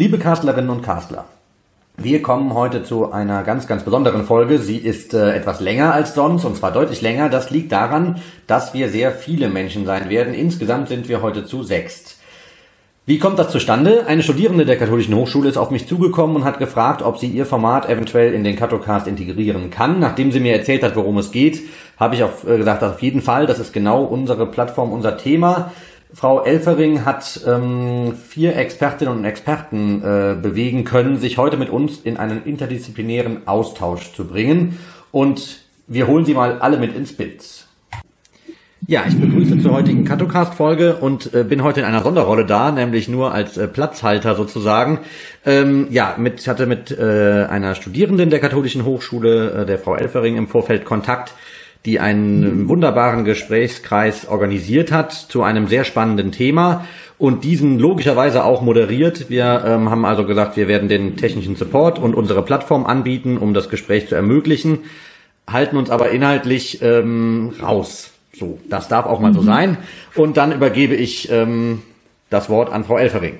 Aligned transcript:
Liebe 0.00 0.16
Kastlerinnen 0.16 0.70
und 0.70 0.80
Kastler, 0.80 1.26
wir 1.98 2.22
kommen 2.22 2.54
heute 2.54 2.82
zu 2.82 3.12
einer 3.12 3.42
ganz, 3.42 3.66
ganz 3.66 3.82
besonderen 3.82 4.24
Folge. 4.24 4.58
Sie 4.58 4.78
ist 4.78 5.12
äh, 5.12 5.34
etwas 5.34 5.60
länger 5.60 5.92
als 5.92 6.14
sonst 6.14 6.46
und 6.46 6.56
zwar 6.56 6.72
deutlich 6.72 7.02
länger. 7.02 7.28
Das 7.28 7.50
liegt 7.50 7.70
daran, 7.70 8.18
dass 8.46 8.72
wir 8.72 8.88
sehr 8.88 9.12
viele 9.12 9.50
Menschen 9.50 9.84
sein 9.84 10.08
werden. 10.08 10.32
Insgesamt 10.32 10.88
sind 10.88 11.10
wir 11.10 11.20
heute 11.20 11.44
zu 11.44 11.64
sechst. 11.64 12.16
Wie 13.04 13.18
kommt 13.18 13.38
das 13.38 13.50
zustande? 13.50 14.06
Eine 14.06 14.22
Studierende 14.22 14.64
der 14.64 14.78
Katholischen 14.78 15.14
Hochschule 15.14 15.50
ist 15.50 15.58
auf 15.58 15.70
mich 15.70 15.86
zugekommen 15.86 16.36
und 16.36 16.44
hat 16.44 16.58
gefragt, 16.58 17.02
ob 17.02 17.18
sie 17.18 17.26
ihr 17.26 17.44
Format 17.44 17.86
eventuell 17.86 18.32
in 18.32 18.42
den 18.42 18.56
Katocast 18.56 19.06
integrieren 19.06 19.68
kann. 19.68 20.00
Nachdem 20.00 20.32
sie 20.32 20.40
mir 20.40 20.56
erzählt 20.56 20.82
hat, 20.82 20.96
worum 20.96 21.18
es 21.18 21.30
geht, 21.30 21.60
habe 21.98 22.14
ich 22.14 22.22
auch 22.22 22.44
äh, 22.46 22.56
gesagt, 22.56 22.82
auf 22.82 23.02
jeden 23.02 23.20
Fall, 23.20 23.44
das 23.44 23.58
ist 23.58 23.74
genau 23.74 24.04
unsere 24.04 24.46
Plattform, 24.46 24.92
unser 24.92 25.18
Thema. 25.18 25.72
Frau 26.12 26.42
Elfering 26.44 27.04
hat 27.04 27.40
ähm, 27.46 28.14
vier 28.14 28.56
Expertinnen 28.56 29.18
und 29.18 29.24
Experten 29.24 30.02
äh, 30.02 30.36
bewegen 30.40 30.84
können, 30.84 31.18
sich 31.18 31.38
heute 31.38 31.56
mit 31.56 31.70
uns 31.70 31.98
in 31.98 32.16
einen 32.16 32.44
interdisziplinären 32.44 33.46
Austausch 33.46 34.12
zu 34.12 34.26
bringen. 34.26 34.78
Und 35.12 35.60
wir 35.86 36.06
holen 36.06 36.24
sie 36.24 36.34
mal 36.34 36.58
alle 36.60 36.78
mit 36.78 36.96
ins 36.96 37.12
Bild. 37.12 37.44
Ja, 38.86 39.04
ich 39.06 39.16
begrüße 39.20 39.60
zur 39.60 39.72
heutigen 39.72 40.04
Katocast-Folge 40.04 40.96
und 40.96 41.32
äh, 41.32 41.44
bin 41.44 41.62
heute 41.62 41.80
in 41.80 41.86
einer 41.86 42.02
Sonderrolle 42.02 42.44
da, 42.44 42.72
nämlich 42.72 43.08
nur 43.08 43.32
als 43.32 43.56
äh, 43.56 43.68
Platzhalter 43.68 44.34
sozusagen. 44.34 45.00
Ähm, 45.46 45.86
ja, 45.90 46.16
mit, 46.18 46.48
hatte 46.48 46.66
mit 46.66 46.90
äh, 46.90 47.46
einer 47.48 47.74
Studierenden 47.74 48.30
der 48.30 48.40
Katholischen 48.40 48.84
Hochschule, 48.84 49.62
äh, 49.62 49.66
der 49.66 49.78
Frau 49.78 49.94
Elfering, 49.94 50.36
im 50.36 50.48
Vorfeld 50.48 50.84
Kontakt 50.84 51.34
die 51.86 51.98
einen 51.98 52.68
wunderbaren 52.68 53.24
Gesprächskreis 53.24 54.28
organisiert 54.28 54.92
hat 54.92 55.12
zu 55.12 55.42
einem 55.42 55.66
sehr 55.66 55.84
spannenden 55.84 56.30
Thema 56.30 56.84
und 57.16 57.44
diesen 57.44 57.78
logischerweise 57.78 58.44
auch 58.44 58.62
moderiert. 58.62 59.30
Wir 59.30 59.62
ähm, 59.66 59.90
haben 59.90 60.04
also 60.04 60.24
gesagt, 60.24 60.56
wir 60.56 60.68
werden 60.68 60.88
den 60.88 61.16
technischen 61.16 61.56
Support 61.56 61.98
und 61.98 62.14
unsere 62.14 62.42
Plattform 62.42 62.84
anbieten, 62.86 63.38
um 63.38 63.54
das 63.54 63.68
Gespräch 63.68 64.08
zu 64.08 64.14
ermöglichen, 64.14 64.80
halten 65.46 65.76
uns 65.76 65.90
aber 65.90 66.10
inhaltlich 66.10 66.80
ähm, 66.82 67.52
raus. 67.62 68.12
So, 68.34 68.58
das 68.68 68.88
darf 68.88 69.06
auch 69.06 69.20
mal 69.20 69.30
mhm. 69.30 69.34
so 69.34 69.42
sein. 69.42 69.78
Und 70.14 70.36
dann 70.36 70.52
übergebe 70.52 70.94
ich 70.94 71.30
ähm, 71.30 71.82
das 72.28 72.48
Wort 72.48 72.72
an 72.72 72.84
Frau 72.84 72.98
Elfering. 72.98 73.34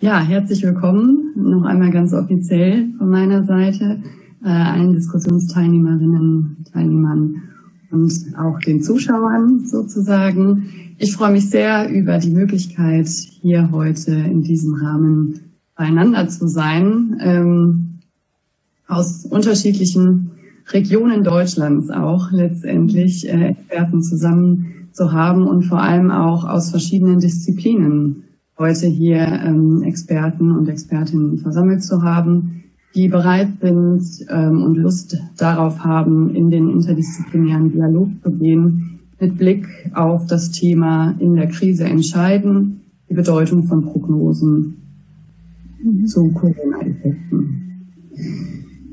Ja, 0.00 0.20
herzlich 0.20 0.62
willkommen 0.62 1.32
noch 1.36 1.64
einmal 1.64 1.90
ganz 1.90 2.12
offiziell 2.12 2.88
von 2.98 3.10
meiner 3.10 3.44
Seite 3.44 4.02
äh, 4.46 4.48
allen 4.48 4.92
Diskussionsteilnehmerinnen, 4.92 6.64
Teilnehmern 6.72 7.42
und 7.90 8.12
auch 8.38 8.60
den 8.60 8.80
Zuschauern 8.80 9.66
sozusagen. 9.66 10.68
Ich 10.98 11.12
freue 11.12 11.32
mich 11.32 11.50
sehr 11.50 11.90
über 11.90 12.18
die 12.18 12.30
Möglichkeit, 12.30 13.08
hier 13.08 13.70
heute 13.72 14.12
in 14.12 14.42
diesem 14.42 14.74
Rahmen 14.74 15.40
beieinander 15.76 16.28
zu 16.28 16.46
sein, 16.46 17.18
ähm, 17.20 17.98
aus 18.86 19.26
unterschiedlichen 19.26 20.30
Regionen 20.68 21.24
Deutschlands 21.24 21.90
auch 21.90 22.30
letztendlich 22.30 23.28
äh, 23.28 23.48
Experten 23.48 24.02
zusammen 24.02 24.88
zu 24.92 25.12
haben 25.12 25.46
und 25.46 25.64
vor 25.64 25.82
allem 25.82 26.12
auch 26.12 26.44
aus 26.44 26.70
verschiedenen 26.70 27.18
Disziplinen 27.18 28.22
heute 28.58 28.86
hier 28.86 29.26
ähm, 29.44 29.82
Experten 29.82 30.52
und 30.52 30.68
Expertinnen 30.68 31.38
versammelt 31.38 31.82
zu 31.82 32.02
haben, 32.02 32.62
die 32.94 33.08
bereit 33.08 33.48
sind 33.60 34.02
ähm, 34.30 34.62
und 34.62 34.76
Lust 34.76 35.18
darauf 35.36 35.80
haben, 35.80 36.34
in 36.34 36.50
den 36.50 36.70
interdisziplinären 36.70 37.72
Dialog 37.72 38.08
zu 38.22 38.30
gehen, 38.30 39.00
mit 39.20 39.38
Blick 39.38 39.66
auf 39.94 40.26
das 40.26 40.50
Thema 40.50 41.14
in 41.18 41.34
der 41.34 41.48
Krise 41.48 41.84
entscheiden, 41.84 42.80
die 43.08 43.14
Bedeutung 43.14 43.64
von 43.64 43.84
Prognosen 43.84 44.76
zu 46.06 46.30
Corona-Effekten. 46.32 47.62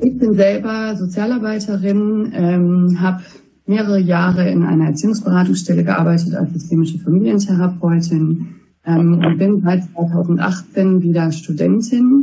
Ich 0.01 0.17
bin 0.17 0.33
selber 0.33 0.95
Sozialarbeiterin, 0.97 2.31
ähm, 2.33 3.01
habe 3.01 3.23
mehrere 3.65 3.99
Jahre 3.99 4.49
in 4.49 4.63
einer 4.63 4.87
Erziehungsberatungsstelle 4.87 5.83
gearbeitet 5.83 6.35
als 6.35 6.51
systemische 6.53 6.99
Familientherapeutin 6.99 8.47
ähm, 8.85 9.21
und 9.25 9.37
bin 9.37 9.61
seit 9.61 9.83
2018 9.93 11.01
wieder 11.01 11.31
Studentin 11.31 12.22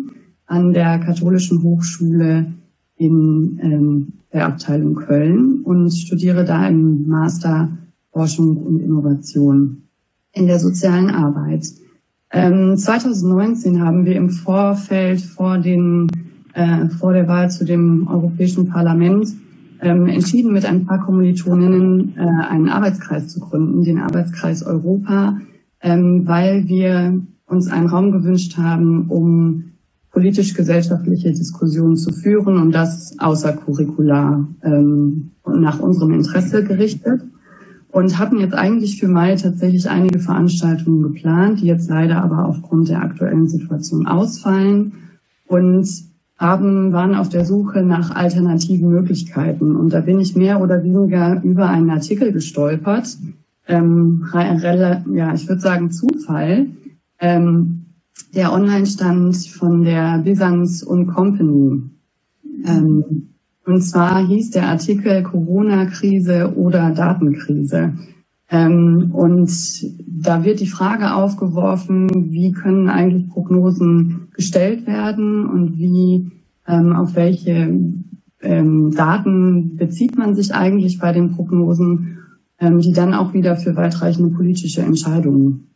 an 0.50 0.72
der 0.72 0.98
Katholischen 0.98 1.62
Hochschule 1.62 2.52
in 2.96 3.58
ähm, 3.62 4.12
der 4.32 4.46
Abteilung 4.46 4.96
Köln 4.96 5.62
und 5.62 5.90
studiere 5.90 6.44
da 6.44 6.66
im 6.68 7.06
Master 7.08 7.70
Forschung 8.12 8.56
und 8.56 8.80
Innovation 8.80 9.82
in 10.32 10.48
der 10.48 10.58
sozialen 10.58 11.10
Arbeit. 11.10 11.66
Ähm, 12.32 12.76
2019 12.76 13.80
haben 13.80 14.04
wir 14.04 14.16
im 14.16 14.30
Vorfeld 14.30 15.20
vor, 15.20 15.58
den, 15.58 16.08
äh, 16.54 16.88
vor 16.88 17.12
der 17.12 17.28
Wahl 17.28 17.48
zu 17.50 17.64
dem 17.64 18.08
Europäischen 18.08 18.68
Parlament 18.68 19.28
ähm, 19.80 20.06
entschieden, 20.06 20.52
mit 20.52 20.64
ein 20.64 20.84
paar 20.84 21.04
Kommilitoninnen 21.04 22.14
äh, 22.16 22.20
einen 22.20 22.68
Arbeitskreis 22.68 23.28
zu 23.28 23.38
gründen, 23.38 23.84
den 23.84 23.98
Arbeitskreis 23.98 24.64
Europa, 24.64 25.38
ähm, 25.80 26.26
weil 26.26 26.66
wir 26.68 27.20
uns 27.46 27.68
einen 27.68 27.86
Raum 27.86 28.10
gewünscht 28.10 28.56
haben, 28.56 29.06
um 29.08 29.70
politisch-gesellschaftliche 30.12 31.32
Diskussionen 31.32 31.96
zu 31.96 32.12
führen 32.12 32.58
und 32.58 32.72
das 32.72 33.16
außercurricular 33.18 34.46
ähm, 34.62 35.30
nach 35.46 35.80
unserem 35.80 36.14
Interesse 36.14 36.64
gerichtet. 36.64 37.22
Und 37.92 38.18
hatten 38.20 38.38
jetzt 38.38 38.54
eigentlich 38.54 39.00
für 39.00 39.08
Mai 39.08 39.34
tatsächlich 39.34 39.90
einige 39.90 40.20
Veranstaltungen 40.20 41.02
geplant, 41.02 41.60
die 41.60 41.66
jetzt 41.66 41.90
leider 41.90 42.22
aber 42.22 42.46
aufgrund 42.46 42.88
der 42.88 43.02
aktuellen 43.02 43.48
Situation 43.48 44.06
ausfallen 44.06 44.92
und 45.48 45.88
haben, 46.38 46.92
waren 46.92 47.16
auf 47.16 47.28
der 47.28 47.44
Suche 47.44 47.82
nach 47.82 48.14
alternativen 48.14 48.88
Möglichkeiten. 48.90 49.74
Und 49.74 49.92
da 49.92 50.02
bin 50.02 50.20
ich 50.20 50.36
mehr 50.36 50.62
oder 50.62 50.84
weniger 50.84 51.42
über 51.42 51.68
einen 51.68 51.90
Artikel 51.90 52.30
gestolpert, 52.30 53.18
ähm, 53.70 54.26
ja, 54.32 55.34
ich 55.34 55.48
würde 55.48 55.60
sagen 55.60 55.90
Zufall, 55.90 56.66
ähm, 57.20 57.86
der 58.34 58.52
online 58.52 58.86
stand 58.86 59.36
von 59.36 59.82
der 59.82 60.18
Byzance 60.18 60.86
und 60.86 61.08
Company. 61.08 61.82
Ähm, 62.64 63.28
und 63.66 63.82
zwar 63.82 64.26
hieß 64.26 64.50
der 64.50 64.68
Artikel 64.68 65.22
Corona-Krise 65.22 66.54
oder 66.56 66.90
Datenkrise. 66.90 67.94
Ähm, 68.50 69.10
und 69.12 69.50
da 70.06 70.44
wird 70.44 70.60
die 70.60 70.66
Frage 70.66 71.14
aufgeworfen, 71.14 72.08
wie 72.32 72.52
können 72.52 72.88
eigentlich 72.88 73.28
Prognosen 73.28 74.28
gestellt 74.32 74.86
werden 74.86 75.46
und 75.46 75.78
wie, 75.78 76.32
ähm, 76.66 76.92
auf 76.94 77.14
welche 77.14 77.78
ähm, 78.42 78.90
Daten 78.90 79.76
bezieht 79.76 80.18
man 80.18 80.34
sich 80.34 80.54
eigentlich 80.54 80.98
bei 80.98 81.12
den 81.12 81.32
Prognosen, 81.32 82.18
ähm, 82.58 82.80
die 82.80 82.92
dann 82.92 83.14
auch 83.14 83.34
wieder 83.34 83.56
für 83.56 83.76
weitreichende 83.76 84.34
politische 84.34 84.82
Entscheidungen 84.82 85.68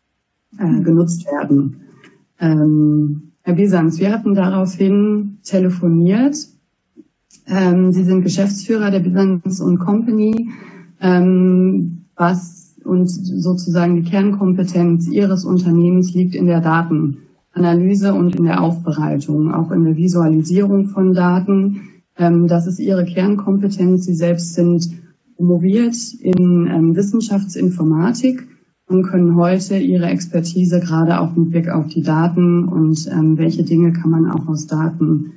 äh, 0.59 0.81
genutzt 0.81 1.27
werden. 1.27 1.77
Ähm, 2.41 3.33
Herr 3.43 3.55
Bisans, 3.55 3.99
wir 3.99 4.11
hatten 4.11 4.35
daraufhin 4.35 5.39
telefoniert. 5.43 6.37
Ähm, 7.47 7.93
Sie 7.93 8.05
sind 8.05 8.23
Geschäftsführer 8.23 8.91
der 8.91 9.01
Bisans 9.01 9.61
und 9.61 9.79
Company, 9.79 10.51
ähm, 11.01 12.07
was 12.17 12.77
und 12.85 13.09
sozusagen 13.09 13.97
die 13.97 14.09
Kernkompetenz 14.09 15.09
Ihres 15.09 15.45
Unternehmens 15.45 16.13
liegt 16.15 16.35
in 16.35 16.47
der 16.47 16.61
Datenanalyse 16.61 18.13
und 18.15 18.37
in 18.37 18.45
der 18.45 18.63
Aufbereitung, 18.63 19.53
auch 19.53 19.71
in 19.71 19.85
der 19.85 19.97
Visualisierung 19.97 20.87
von 20.87 21.15
Daten. 21.15 21.81
Ähm, 22.17 22.47
das 22.47 22.67
ist 22.67 22.79
Ihre 22.79 23.05
Kernkompetenz. 23.05 24.05
Sie 24.05 24.15
selbst 24.15 24.55
sind 24.55 24.89
promoviert 25.37 25.97
in 26.21 26.67
ähm, 26.67 26.97
Wissenschaftsinformatik 26.97 28.47
können 28.89 29.37
heute 29.37 29.77
ihre 29.77 30.07
Expertise 30.07 30.81
gerade 30.81 31.21
auch 31.21 31.35
mit 31.35 31.51
Blick 31.51 31.69
auf 31.69 31.89
die 31.89 32.03
Daten 32.03 32.69
und 32.69 33.09
ähm, 33.11 33.39
welche 33.39 33.65
Dinge 33.65 33.93
kann 33.93 34.11
man 34.11 34.31
auch 34.31 34.47
aus 34.47 34.67
Daten 34.67 35.33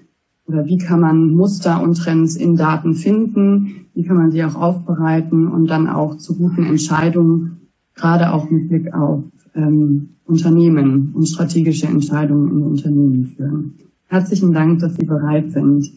oder 0.48 0.66
wie 0.66 0.78
kann 0.78 1.00
man 1.00 1.32
Muster 1.32 1.82
und 1.82 1.96
Trends 1.96 2.36
in 2.36 2.56
Daten 2.56 2.94
finden, 2.94 3.88
wie 3.94 4.04
kann 4.04 4.18
man 4.18 4.32
sie 4.32 4.44
auch 4.44 4.56
aufbereiten 4.56 5.48
und 5.48 5.68
dann 5.68 5.88
auch 5.88 6.18
zu 6.18 6.38
guten 6.38 6.64
Entscheidungen, 6.64 7.58
gerade 7.96 8.32
auch 8.32 8.50
mit 8.50 8.70
Blick 8.70 8.94
auf 8.94 9.24
ähm, 9.56 10.10
Unternehmen 10.26 11.12
und 11.14 11.28
strategische 11.28 11.88
Entscheidungen 11.88 12.52
in 12.52 12.64
Unternehmen 12.64 13.26
führen. 13.36 13.74
Herzlichen 14.08 14.54
Dank, 14.54 14.80
dass 14.80 14.96
Sie 14.96 15.06
bereit 15.06 15.52
sind. 15.52 15.92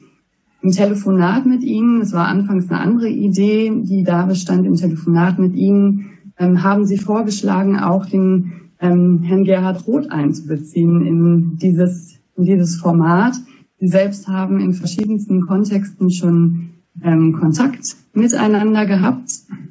Im 0.62 0.72
Telefonat 0.72 1.46
mit 1.46 1.62
Ihnen, 1.62 2.00
es 2.00 2.12
war 2.12 2.26
anfangs 2.26 2.70
eine 2.70 2.80
andere 2.80 3.08
Idee, 3.08 3.72
die 3.82 4.02
da 4.02 4.26
bestand, 4.26 4.66
im 4.66 4.74
Telefonat 4.74 5.38
mit 5.38 5.54
Ihnen 5.54 6.06
ähm, 6.40 6.62
haben 6.64 6.86
Sie 6.86 6.98
vorgeschlagen, 6.98 7.78
auch 7.78 8.06
den 8.06 8.52
ähm, 8.80 9.22
Herrn 9.22 9.44
Gerhard 9.44 9.86
Roth 9.86 10.10
einzubeziehen 10.10 11.06
in 11.06 11.56
dieses, 11.58 12.18
in 12.36 12.44
dieses 12.44 12.76
Format. 12.76 13.34
Sie 13.78 13.88
selbst 13.88 14.26
haben 14.26 14.58
in 14.60 14.72
verschiedensten 14.72 15.46
Kontexten 15.46 16.10
schon 16.10 16.70
ähm, 17.02 17.34
Kontakt 17.38 17.96
miteinander 18.14 18.86
gehabt, 18.86 19.30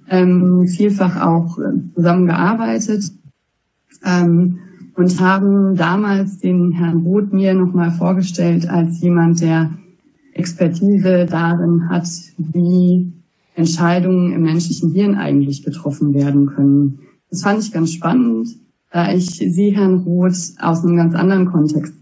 ähm, 0.09 0.67
vielfach 0.67 1.21
auch 1.21 1.57
äh, 1.59 1.93
zusammengearbeitet. 1.95 3.11
Ähm, 4.05 4.59
und 4.95 5.19
haben 5.21 5.75
damals 5.75 6.39
den 6.39 6.73
Herrn 6.73 7.03
Roth 7.03 7.31
mir 7.31 7.53
nochmal 7.53 7.91
vorgestellt 7.91 8.69
als 8.69 8.99
jemand, 8.99 9.39
der 9.39 9.71
Expertise 10.33 11.25
darin 11.25 11.89
hat, 11.89 12.07
wie 12.37 13.13
Entscheidungen 13.59 14.31
im 14.31 14.43
menschlichen 14.43 14.91
Hirn 14.93 15.15
eigentlich 15.15 15.63
getroffen 15.63 16.13
werden 16.13 16.47
können. 16.47 16.99
Das 17.29 17.43
fand 17.43 17.61
ich 17.61 17.71
ganz 17.71 17.91
spannend, 17.91 18.47
da 18.91 19.13
ich 19.13 19.27
Sie, 19.27 19.75
Herrn 19.75 19.95
Roth, 19.99 20.53
aus 20.59 20.83
einem 20.83 20.95
ganz 20.95 21.13
anderen 21.13 21.45
Kontext 21.45 21.93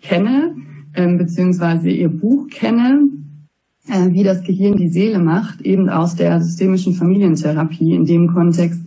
kenne, 0.00 0.56
äh, 0.94 1.16
beziehungsweise 1.16 1.90
Ihr 1.90 2.08
Buch 2.08 2.48
kenne, 2.48 3.08
äh, 3.88 4.12
wie 4.12 4.24
das 4.24 4.42
Gehirn 4.42 4.76
die 4.76 4.88
Seele 4.88 5.18
macht, 5.18 5.60
eben 5.60 5.90
aus 5.90 6.16
der 6.16 6.40
systemischen 6.40 6.94
Familientherapie 6.94 7.94
in 7.94 8.06
dem 8.06 8.28
Kontext, 8.32 8.80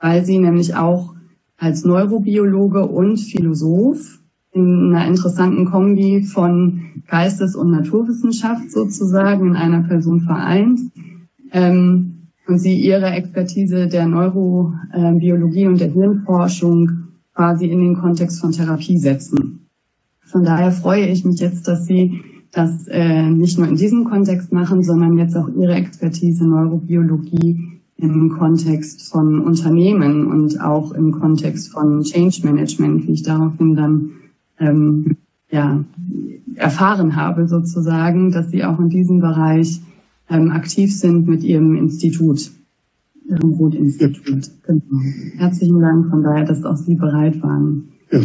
weil 0.00 0.24
Sie 0.24 0.38
nämlich 0.38 0.74
auch 0.74 1.14
als 1.58 1.84
Neurobiologe 1.84 2.86
und 2.86 3.18
Philosoph 3.18 4.20
in 4.52 4.94
einer 4.94 5.06
interessanten 5.06 5.66
Kombi 5.66 6.22
von 6.22 7.02
Geistes- 7.08 7.54
und 7.54 7.70
Naturwissenschaft 7.70 8.70
sozusagen 8.70 9.48
in 9.48 9.56
einer 9.56 9.82
Person 9.82 10.20
vereint. 10.20 10.80
Ähm, 11.52 12.14
und 12.46 12.58
sie 12.58 12.80
ihre 12.80 13.10
Expertise 13.10 13.88
der 13.88 14.06
Neurobiologie 14.06 15.66
und 15.66 15.80
der 15.80 15.92
Hirnforschung 15.92 17.08
quasi 17.34 17.66
in 17.66 17.80
den 17.80 17.94
Kontext 17.94 18.40
von 18.40 18.52
Therapie 18.52 18.98
setzen. 18.98 19.68
Von 20.24 20.44
daher 20.44 20.72
freue 20.72 21.06
ich 21.06 21.24
mich 21.24 21.40
jetzt, 21.40 21.68
dass 21.68 21.86
Sie 21.86 22.20
das 22.50 22.86
äh, 22.88 23.30
nicht 23.30 23.58
nur 23.58 23.68
in 23.68 23.76
diesem 23.76 24.04
Kontext 24.04 24.52
machen, 24.52 24.82
sondern 24.82 25.16
jetzt 25.18 25.36
auch 25.36 25.48
Ihre 25.48 25.74
Expertise 25.74 26.46
Neurobiologie 26.46 27.80
im 27.96 28.30
Kontext 28.30 29.10
von 29.10 29.40
Unternehmen 29.40 30.26
und 30.26 30.60
auch 30.60 30.92
im 30.92 31.12
Kontext 31.12 31.70
von 31.70 32.02
Change 32.02 32.40
Management, 32.44 33.06
wie 33.06 33.12
ich 33.12 33.22
daraufhin 33.22 33.74
dann 33.74 34.10
ähm, 34.58 35.16
ja, 35.50 35.84
erfahren 36.56 37.16
habe 37.16 37.48
sozusagen, 37.48 38.30
dass 38.30 38.50
Sie 38.50 38.64
auch 38.64 38.78
in 38.78 38.88
diesem 38.88 39.20
Bereich 39.20 39.80
ähm, 40.30 40.50
aktiv 40.50 40.94
sind 40.94 41.26
mit 41.26 41.42
Ihrem 41.42 41.76
Institut, 41.76 42.50
Ihrem 43.28 43.52
Roth-Institut. 43.54 44.50
Genau. 44.66 45.00
Herzlichen 45.36 45.80
Dank 45.80 46.08
von 46.08 46.22
daher, 46.22 46.44
dass 46.44 46.64
auch 46.64 46.76
Sie 46.76 46.94
bereit 46.94 47.42
waren. 47.42 47.88
Ja. 48.10 48.20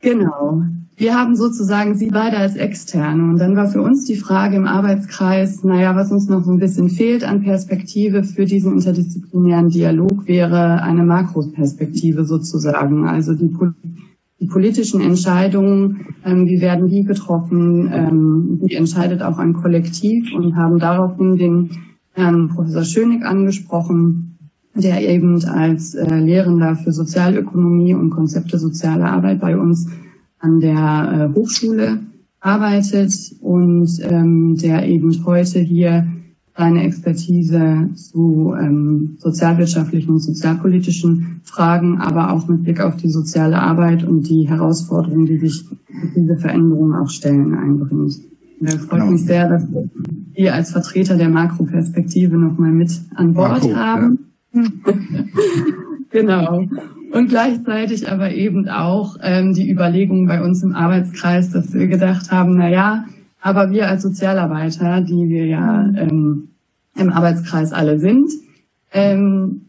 Genau. 0.00 0.62
Wir 0.98 1.14
haben 1.14 1.36
sozusagen 1.36 1.94
Sie 1.94 2.08
beide 2.08 2.38
als 2.38 2.56
Externe. 2.56 3.22
Und 3.22 3.38
dann 3.38 3.54
war 3.54 3.68
für 3.68 3.82
uns 3.82 4.06
die 4.06 4.16
Frage 4.16 4.56
im 4.56 4.64
Arbeitskreis, 4.64 5.62
naja, 5.62 5.94
was 5.94 6.10
uns 6.10 6.28
noch 6.28 6.42
so 6.42 6.50
ein 6.50 6.58
bisschen 6.58 6.88
fehlt 6.88 7.22
an 7.22 7.42
Perspektive 7.42 8.24
für 8.24 8.46
diesen 8.46 8.72
interdisziplinären 8.72 9.68
Dialog 9.68 10.26
wäre 10.26 10.82
eine 10.82 11.04
Makroperspektive 11.04 12.24
sozusagen. 12.24 13.06
Also 13.06 13.34
die 13.34 13.48
die 14.38 14.46
politischen 14.46 15.00
Entscheidungen, 15.00 16.06
ähm, 16.24 16.46
wie 16.46 16.60
werden 16.60 16.88
die 16.88 17.04
getroffen, 17.04 17.90
ähm, 17.92 18.58
wie 18.62 18.74
entscheidet 18.74 19.22
auch 19.22 19.38
ein 19.38 19.54
Kollektiv 19.54 20.32
und 20.34 20.56
haben 20.56 20.78
daraufhin 20.78 21.36
den 21.36 21.70
Herrn 22.12 22.48
Professor 22.48 22.84
Schönig 22.84 23.24
angesprochen, 23.24 24.38
der 24.74 25.08
eben 25.08 25.42
als 25.44 25.94
äh, 25.94 26.18
Lehrender 26.18 26.76
für 26.76 26.92
Sozialökonomie 26.92 27.94
und 27.94 28.10
Konzepte 28.10 28.58
sozialer 28.58 29.10
Arbeit 29.10 29.40
bei 29.40 29.56
uns 29.58 29.88
an 30.38 30.60
der 30.60 31.30
äh, 31.32 31.38
Hochschule 31.38 32.00
arbeitet 32.40 33.12
und 33.40 33.88
ähm, 34.02 34.56
der 34.56 34.86
eben 34.86 35.24
heute 35.24 35.60
hier 35.60 36.06
seine 36.56 36.84
Expertise 36.84 37.90
zu 37.94 38.54
ähm, 38.58 39.16
sozialwirtschaftlichen 39.18 40.10
und 40.10 40.20
sozialpolitischen 40.20 41.40
Fragen, 41.44 41.98
aber 41.98 42.32
auch 42.32 42.48
mit 42.48 42.62
Blick 42.64 42.80
auf 42.80 42.96
die 42.96 43.10
soziale 43.10 43.60
Arbeit 43.60 44.04
und 44.04 44.28
die 44.28 44.48
Herausforderungen, 44.48 45.26
die 45.26 45.38
sich 45.38 45.64
diese 46.16 46.36
Veränderungen 46.36 46.94
auch 46.94 47.10
stellen, 47.10 47.54
einbringt. 47.54 47.92
Und 48.58 48.68
es 48.68 48.74
freut 48.76 49.00
genau. 49.00 49.12
mich 49.12 49.24
sehr, 49.24 49.48
dass 49.48 49.66
wir 50.34 50.54
als 50.54 50.72
Vertreter 50.72 51.16
der 51.16 51.28
Makroperspektive 51.28 52.38
nochmal 52.38 52.72
mit 52.72 52.90
an 53.14 53.34
Bord 53.34 53.62
Makro, 53.62 53.76
haben. 53.76 54.18
Ja. 54.54 54.62
genau. 56.10 56.64
Und 57.12 57.28
gleichzeitig 57.28 58.10
aber 58.10 58.32
eben 58.32 58.68
auch 58.68 59.16
ähm, 59.22 59.52
die 59.52 59.70
Überlegung 59.70 60.26
bei 60.26 60.42
uns 60.42 60.62
im 60.62 60.74
Arbeitskreis, 60.74 61.50
dass 61.50 61.72
wir 61.74 61.86
gedacht 61.86 62.30
haben, 62.30 62.56
na 62.56 62.68
ja, 62.68 63.04
aber 63.40 63.70
wir 63.70 63.88
als 63.88 64.02
Sozialarbeiter, 64.02 65.00
die 65.02 65.28
wir 65.28 65.46
ja 65.46 65.88
ähm, 65.96 66.48
im 66.96 67.10
Arbeitskreis 67.10 67.72
alle 67.72 67.98
sind, 67.98 68.30
ähm, 68.92 69.62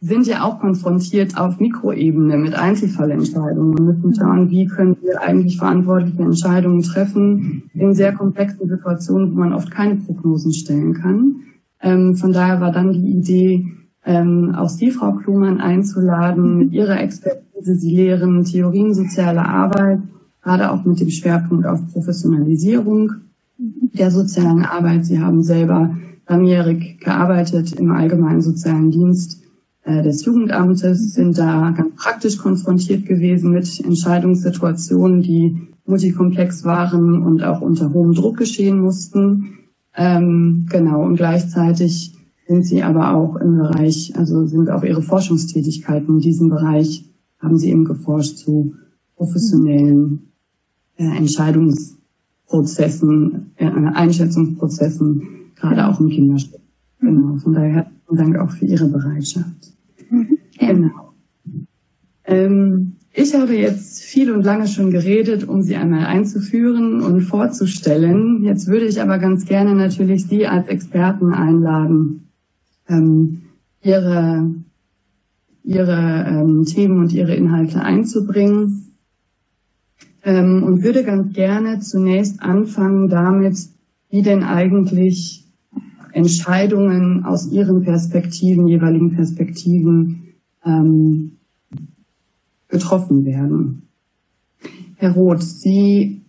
sind 0.00 0.26
ja 0.26 0.44
auch 0.44 0.60
konfrontiert 0.60 1.38
auf 1.38 1.60
Mikroebene 1.60 2.36
mit 2.36 2.54
Einzelfallentscheidungen 2.54 3.78
und 3.78 3.86
müssen 3.86 4.14
schauen, 4.14 4.50
wie 4.50 4.66
können 4.66 4.96
wir 5.00 5.22
eigentlich 5.22 5.56
verantwortliche 5.56 6.22
Entscheidungen 6.22 6.82
treffen 6.82 7.70
in 7.72 7.94
sehr 7.94 8.12
komplexen 8.12 8.68
Situationen, 8.68 9.34
wo 9.34 9.40
man 9.40 9.54
oft 9.54 9.70
keine 9.70 9.96
Prognosen 9.96 10.52
stellen 10.52 10.92
kann. 10.92 11.36
Ähm, 11.80 12.16
von 12.16 12.32
daher 12.32 12.60
war 12.60 12.70
dann 12.70 12.92
die 12.92 13.12
Idee, 13.12 13.66
ähm, 14.04 14.54
auch 14.54 14.68
Sie, 14.68 14.90
Frau 14.90 15.12
Klumann, 15.12 15.60
einzuladen 15.60 16.58
mit 16.58 16.72
Ihrer 16.72 17.00
Expertise. 17.00 17.74
Sie 17.74 17.96
lehren 17.96 18.44
Theorien 18.44 18.92
sozialer 18.92 19.48
Arbeit 19.48 20.00
gerade 20.44 20.70
auch 20.70 20.84
mit 20.84 21.00
dem 21.00 21.10
Schwerpunkt 21.10 21.66
auf 21.66 21.80
Professionalisierung 21.92 23.12
der 23.58 24.10
sozialen 24.10 24.64
Arbeit. 24.64 25.06
Sie 25.06 25.20
haben 25.20 25.42
selber 25.42 25.96
langjährig 26.28 27.00
gearbeitet 27.00 27.72
im 27.72 27.90
allgemeinen 27.90 28.42
sozialen 28.42 28.90
Dienst 28.90 29.42
äh, 29.84 30.02
des 30.02 30.24
Jugendamtes, 30.24 31.14
sind 31.14 31.38
da 31.38 31.70
ganz 31.70 31.94
praktisch 31.96 32.38
konfrontiert 32.38 33.06
gewesen 33.06 33.52
mit 33.52 33.80
Entscheidungssituationen, 33.84 35.22
die 35.22 35.68
multikomplex 35.86 36.64
waren 36.64 37.22
und 37.22 37.42
auch 37.42 37.60
unter 37.60 37.92
hohem 37.92 38.14
Druck 38.14 38.38
geschehen 38.38 38.80
mussten. 38.80 39.58
Ähm, 39.96 40.66
genau, 40.70 41.04
und 41.04 41.16
gleichzeitig 41.16 42.14
sind 42.46 42.66
sie 42.66 42.82
aber 42.82 43.14
auch 43.14 43.36
im 43.36 43.56
Bereich, 43.56 44.12
also 44.16 44.46
sind 44.46 44.70
auch 44.70 44.82
ihre 44.82 45.02
Forschungstätigkeiten 45.02 46.16
in 46.16 46.20
diesem 46.20 46.48
Bereich, 46.48 47.10
haben 47.38 47.58
sie 47.58 47.70
eben 47.70 47.84
geforscht 47.84 48.38
zu 48.38 48.74
professionellen 49.16 50.33
Entscheidungsprozessen, 50.96 53.50
äh, 53.56 53.66
Einschätzungsprozessen, 53.66 55.22
gerade 55.56 55.88
auch 55.88 56.00
im 56.00 56.08
Kinderschutz. 56.08 56.60
Genau. 57.00 57.36
Von 57.38 57.52
daher 57.52 57.72
herzlichen 57.72 58.16
Dank 58.16 58.38
auch 58.38 58.50
für 58.50 58.64
Ihre 58.64 58.86
Bereitschaft. 58.86 59.74
Genau. 60.58 61.12
Ähm, 62.24 62.92
ich 63.12 63.34
habe 63.34 63.54
jetzt 63.54 64.02
viel 64.02 64.32
und 64.32 64.44
lange 64.44 64.66
schon 64.66 64.90
geredet, 64.90 65.46
um 65.46 65.62
Sie 65.62 65.76
einmal 65.76 66.06
einzuführen 66.06 67.00
und 67.00 67.22
vorzustellen. 67.22 68.42
Jetzt 68.42 68.66
würde 68.66 68.86
ich 68.86 69.00
aber 69.00 69.18
ganz 69.18 69.44
gerne 69.44 69.74
natürlich 69.74 70.26
Sie 70.26 70.46
als 70.46 70.68
Experten 70.68 71.32
einladen, 71.32 72.28
ähm, 72.88 73.42
Ihre, 73.82 74.50
Ihre 75.62 76.26
ähm, 76.28 76.64
Themen 76.64 77.00
und 77.00 77.12
Ihre 77.12 77.34
Inhalte 77.34 77.82
einzubringen 77.82 78.93
ähm, 80.24 80.62
und 80.62 80.82
würde 80.82 81.04
ganz 81.04 81.32
gerne 81.32 81.80
zunächst 81.80 82.42
anfangen 82.42 83.08
damit, 83.08 83.56
wie 84.10 84.22
denn 84.22 84.42
eigentlich 84.42 85.44
Entscheidungen 86.12 87.24
aus 87.24 87.50
Ihren 87.50 87.82
Perspektiven, 87.82 88.68
jeweiligen 88.68 89.14
Perspektiven 89.14 90.34
ähm, 90.64 91.32
getroffen 92.68 93.24
werden. 93.24 93.82
Herr 94.96 95.12
Roth, 95.12 95.42
Sie 95.42 96.22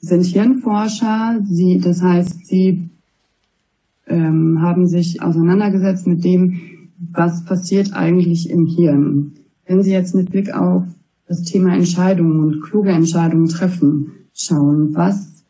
sind 0.00 0.24
Hirnforscher, 0.26 1.40
Sie, 1.44 1.78
das 1.78 2.02
heißt, 2.02 2.46
Sie 2.46 2.88
ähm, 4.06 4.60
haben 4.60 4.86
sich 4.86 5.22
auseinandergesetzt 5.22 6.06
mit 6.06 6.24
dem, 6.24 6.60
was 7.12 7.44
passiert 7.44 7.92
eigentlich 7.94 8.50
im 8.50 8.66
Hirn. 8.66 9.32
Wenn 9.66 9.82
Sie 9.82 9.92
jetzt 9.92 10.14
mit 10.14 10.30
Blick 10.30 10.54
auf 10.54 10.84
das 11.28 11.42
Thema 11.42 11.74
Entscheidungen 11.74 12.42
und 12.42 12.62
kluge 12.62 12.90
Entscheidungen 12.90 13.48
treffen 13.48 14.12
schauen. 14.32 14.94
Was 14.94 15.44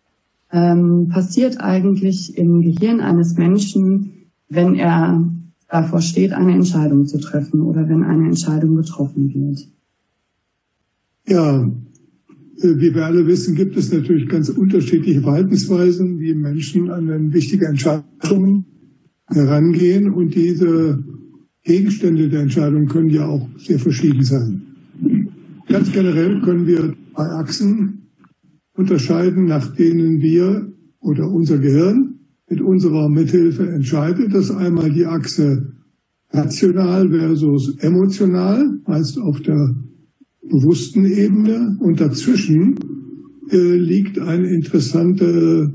ähm, 0.53 1.09
passiert 1.09 1.61
eigentlich 1.61 2.37
im 2.37 2.63
Gehirn 2.63 3.01
eines 3.01 3.37
Menschen, 3.37 4.11
wenn 4.49 4.75
er 4.75 5.25
davor 5.69 6.01
steht, 6.01 6.33
eine 6.33 6.53
Entscheidung 6.53 7.07
zu 7.07 7.19
treffen 7.19 7.61
oder 7.63 7.89
wenn 7.89 8.03
eine 8.03 8.27
Entscheidung 8.27 8.77
getroffen 8.77 9.33
wird? 9.33 9.69
Ja, 11.29 11.63
äh, 11.63 11.71
wie 12.63 12.95
wir 12.95 13.07
alle 13.07 13.27
wissen, 13.27 13.55
gibt 13.55 13.77
es 13.77 13.93
natürlich 13.93 14.29
ganz 14.29 14.49
unterschiedliche 14.49 15.21
Verhaltensweisen, 15.21 16.19
wie 16.19 16.35
Menschen 16.35 16.91
an 16.91 17.33
wichtige 17.33 17.67
Entscheidungen 17.67 18.65
herangehen. 19.27 20.11
Und 20.11 20.35
diese 20.35 21.05
Gegenstände 21.63 22.29
der 22.29 22.41
Entscheidung 22.41 22.87
können 22.87 23.11
ja 23.11 23.27
auch 23.27 23.47
sehr 23.59 23.79
verschieden 23.79 24.25
sein. 24.25 24.68
Ganz 25.69 25.93
generell 25.93 26.41
können 26.41 26.67
wir 26.67 26.95
zwei 27.15 27.25
Achsen 27.25 28.09
unterscheiden, 28.75 29.45
nach 29.45 29.75
denen 29.75 30.23
wir 30.23 30.73
oder 31.01 31.31
unser 31.31 31.59
Gehirn 31.59 32.15
mit 32.49 32.63
unserer 32.63 33.09
Mithilfe 33.11 33.69
entscheidet. 33.69 34.35
Das 34.35 34.47
ist 34.47 34.57
einmal 34.57 34.91
die 34.91 35.05
Achse 35.05 35.75
rational 36.31 37.11
versus 37.11 37.77
emotional, 37.81 38.81
heißt 38.87 39.19
auf 39.19 39.41
der 39.43 39.75
bewussten 40.43 41.05
Ebene 41.05 41.77
und 41.81 42.01
dazwischen 42.01 42.77
äh, 43.51 43.77
liegt 43.77 44.19
ein 44.19 44.45
interessanter 44.47 45.71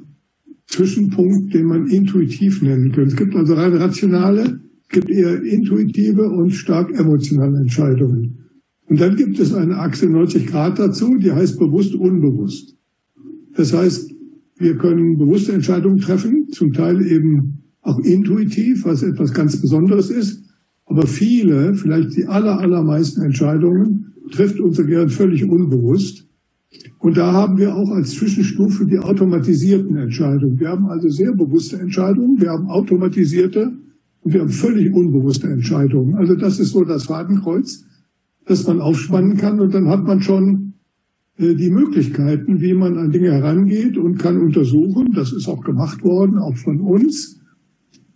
Zwischenpunkt, 0.68 1.54
den 1.54 1.66
man 1.66 1.88
intuitiv 1.88 2.62
nennen 2.64 2.92
könnte. 2.92 3.12
Es 3.12 3.16
gibt 3.16 3.36
also 3.36 3.54
rein 3.54 3.74
rationale, 3.74 4.60
es 4.82 4.90
gibt 4.90 5.10
eher 5.10 5.42
intuitive 5.44 6.24
und 6.24 6.52
stark 6.52 6.92
emotionale 6.98 7.60
Entscheidungen. 7.60 8.43
Und 8.88 9.00
dann 9.00 9.16
gibt 9.16 9.40
es 9.40 9.54
eine 9.54 9.78
Achse 9.78 10.08
90 10.08 10.48
Grad 10.48 10.78
dazu, 10.80 11.18
die 11.18 11.32
heißt 11.32 11.58
bewusst 11.58 11.96
unbewusst. 11.96 12.76
Das 13.56 13.74
heißt, 13.74 14.14
wir 14.58 14.78
können 14.78 15.18
bewusste 15.18 15.54
Entscheidungen 15.54 15.98
treffen, 15.98 16.48
zum 16.52 16.74
Teil 16.74 17.06
eben 17.06 17.64
auch 17.82 18.00
intuitiv, 18.00 18.86
was 18.86 19.04
etwas 19.04 19.34
ganz 19.34 19.60
Besonderes 19.60 20.10
ist. 20.10 20.44
Aber 20.86 21.08
viele, 21.08 21.74
vielleicht 21.76 22.16
die 22.18 22.26
aller, 22.26 22.60
allermeisten 22.60 23.22
Entscheidungen 23.22 24.14
trifft 24.32 24.60
unser 24.60 24.84
Gehirn 24.84 25.10
völlig 25.10 25.44
unbewusst. 25.44 26.28
Und 27.00 27.18
da 27.18 27.34
haben 27.34 27.58
wir 27.58 27.76
auch 27.76 27.90
als 27.92 28.12
Zwischenstufe 28.12 28.86
die 28.86 29.00
automatisierten 29.00 29.96
Entscheidungen. 29.96 30.60
Wir 30.60 30.70
haben 30.70 30.88
also 30.88 31.10
sehr 31.10 31.34
bewusste 31.34 31.78
Entscheidungen, 31.78 32.40
wir 32.40 32.50
haben 32.50 32.68
automatisierte 32.68 33.72
und 34.22 34.34
wir 34.34 34.42
haben 34.42 34.50
völlig 34.50 34.94
unbewusste 34.94 35.48
Entscheidungen. 35.48 36.16
Also 36.16 36.36
das 36.36 36.60
ist 36.60 36.72
so 36.72 36.84
das 36.84 37.06
Fadenkreuz, 37.06 37.86
das 38.46 38.68
man 38.68 38.82
aufspannen 38.82 39.38
kann 39.38 39.60
und 39.60 39.74
dann 39.74 39.88
hat 39.88 40.04
man 40.04 40.22
schon 40.22 40.74
äh, 41.38 41.56
die 41.56 41.70
Möglichkeiten, 41.70 42.62
wie 42.62 42.74
man 42.74 42.98
an 42.98 43.12
Dinge 43.12 43.32
herangeht 43.32 43.98
und 43.98 44.18
kann 44.18 44.40
untersuchen, 44.40 45.14
das 45.14 45.34
ist 45.34 45.48
auch 45.48 45.64
gemacht 45.64 46.04
worden, 46.04 46.38
auch 46.38 46.56
von 46.58 46.80
uns, 46.82 47.40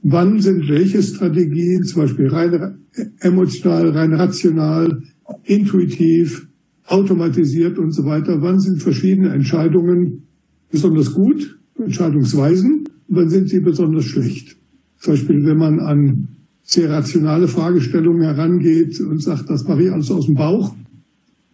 wann 0.03 0.39
sind 0.39 0.67
welche 0.69 1.01
Strategien, 1.01 1.83
zum 1.83 2.03
Beispiel 2.03 2.27
rein 2.27 2.79
emotional, 3.19 3.89
rein 3.89 4.13
rational, 4.13 5.01
intuitiv, 5.43 6.47
automatisiert 6.85 7.77
und 7.77 7.91
so 7.91 8.05
weiter, 8.05 8.41
wann 8.41 8.59
sind 8.59 8.81
verschiedene 8.81 9.29
Entscheidungen 9.29 10.27
besonders 10.71 11.13
gut, 11.13 11.59
Entscheidungsweisen, 11.77 12.85
wann 13.07 13.29
sind 13.29 13.49
sie 13.49 13.59
besonders 13.59 14.05
schlecht. 14.05 14.57
Zum 14.99 15.13
Beispiel, 15.13 15.45
wenn 15.45 15.57
man 15.57 15.79
an 15.79 16.36
sehr 16.67 16.89
rationale 16.89 17.47
Fragestellungen 17.47 18.23
herangeht 18.23 18.99
und 18.99 19.23
sagt, 19.23 19.49
das 19.49 19.65
mache 19.65 19.83
ich 19.83 19.91
alles 19.91 20.11
aus 20.11 20.25
dem 20.25 20.35
Bauch, 20.35 20.75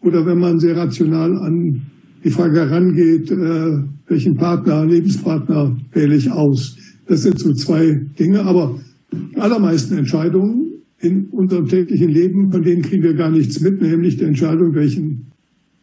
oder 0.01 0.25
wenn 0.25 0.39
man 0.39 0.60
sehr 0.60 0.75
rational 0.75 1.38
an 1.38 1.84
die 2.24 2.32
Frage 2.32 2.62
herangeht, 2.62 3.29
äh, 3.29 3.77
welchen 4.08 4.36
Partner, 4.36 4.86
Lebenspartner 4.86 5.77
wähle 5.93 6.15
ich 6.15 6.32
aus. 6.32 6.75
Das 7.05 7.22
sind 7.22 7.38
so 7.38 7.53
zwei 7.53 8.01
Dinge, 8.17 8.41
aber 8.41 8.79
die 9.12 9.38
allermeisten 9.38 10.00
Entscheidungen 10.00 10.82
in 11.00 11.25
unserem 11.27 11.67
täglichen 11.67 12.10
Leben, 12.10 12.51
von 12.51 12.63
denen 12.63 12.82
kriegen 12.82 13.03
wir 13.03 13.13
gar 13.13 13.29
nichts 13.29 13.62
mit, 13.62 13.82
nämlich 13.82 14.17
die 14.17 14.24
Entscheidung, 14.24 14.74
welchen 14.74 15.27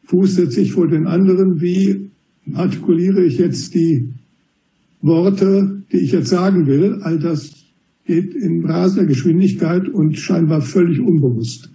Fuß 0.06 0.34
setze 0.34 0.62
ich 0.62 0.72
vor 0.72 0.88
den 0.88 1.06
anderen, 1.06 1.60
wie 1.60 2.10
artikuliere 2.54 3.22
ich 3.22 3.38
jetzt 3.38 3.75
die 3.75 4.08
Worte, 5.02 5.82
die 5.92 5.99
ich 5.99 6.10
jetzt 6.10 6.30
sagen 6.30 6.66
will. 6.66 6.99
All 7.02 7.18
das 7.18 7.60
geht 8.07 8.35
in 8.35 8.64
rasender 8.64 9.07
Geschwindigkeit 9.07 9.88
und 9.88 10.19
scheinbar 10.19 10.61
völlig 10.61 11.00
unbewusst. 11.00 11.71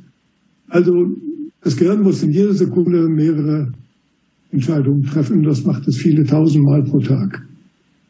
Also 0.67 1.15
das 1.61 1.77
Gehirn 1.77 2.03
muss 2.03 2.23
in 2.23 2.31
jeder 2.31 2.53
Sekunde 2.53 3.07
mehrere 3.07 3.71
Entscheidungen 4.51 5.03
treffen. 5.03 5.43
Das 5.43 5.65
macht 5.65 5.87
es 5.87 5.97
viele 5.97 6.23
tausendmal 6.23 6.83
pro 6.83 6.99
Tag. 6.99 7.45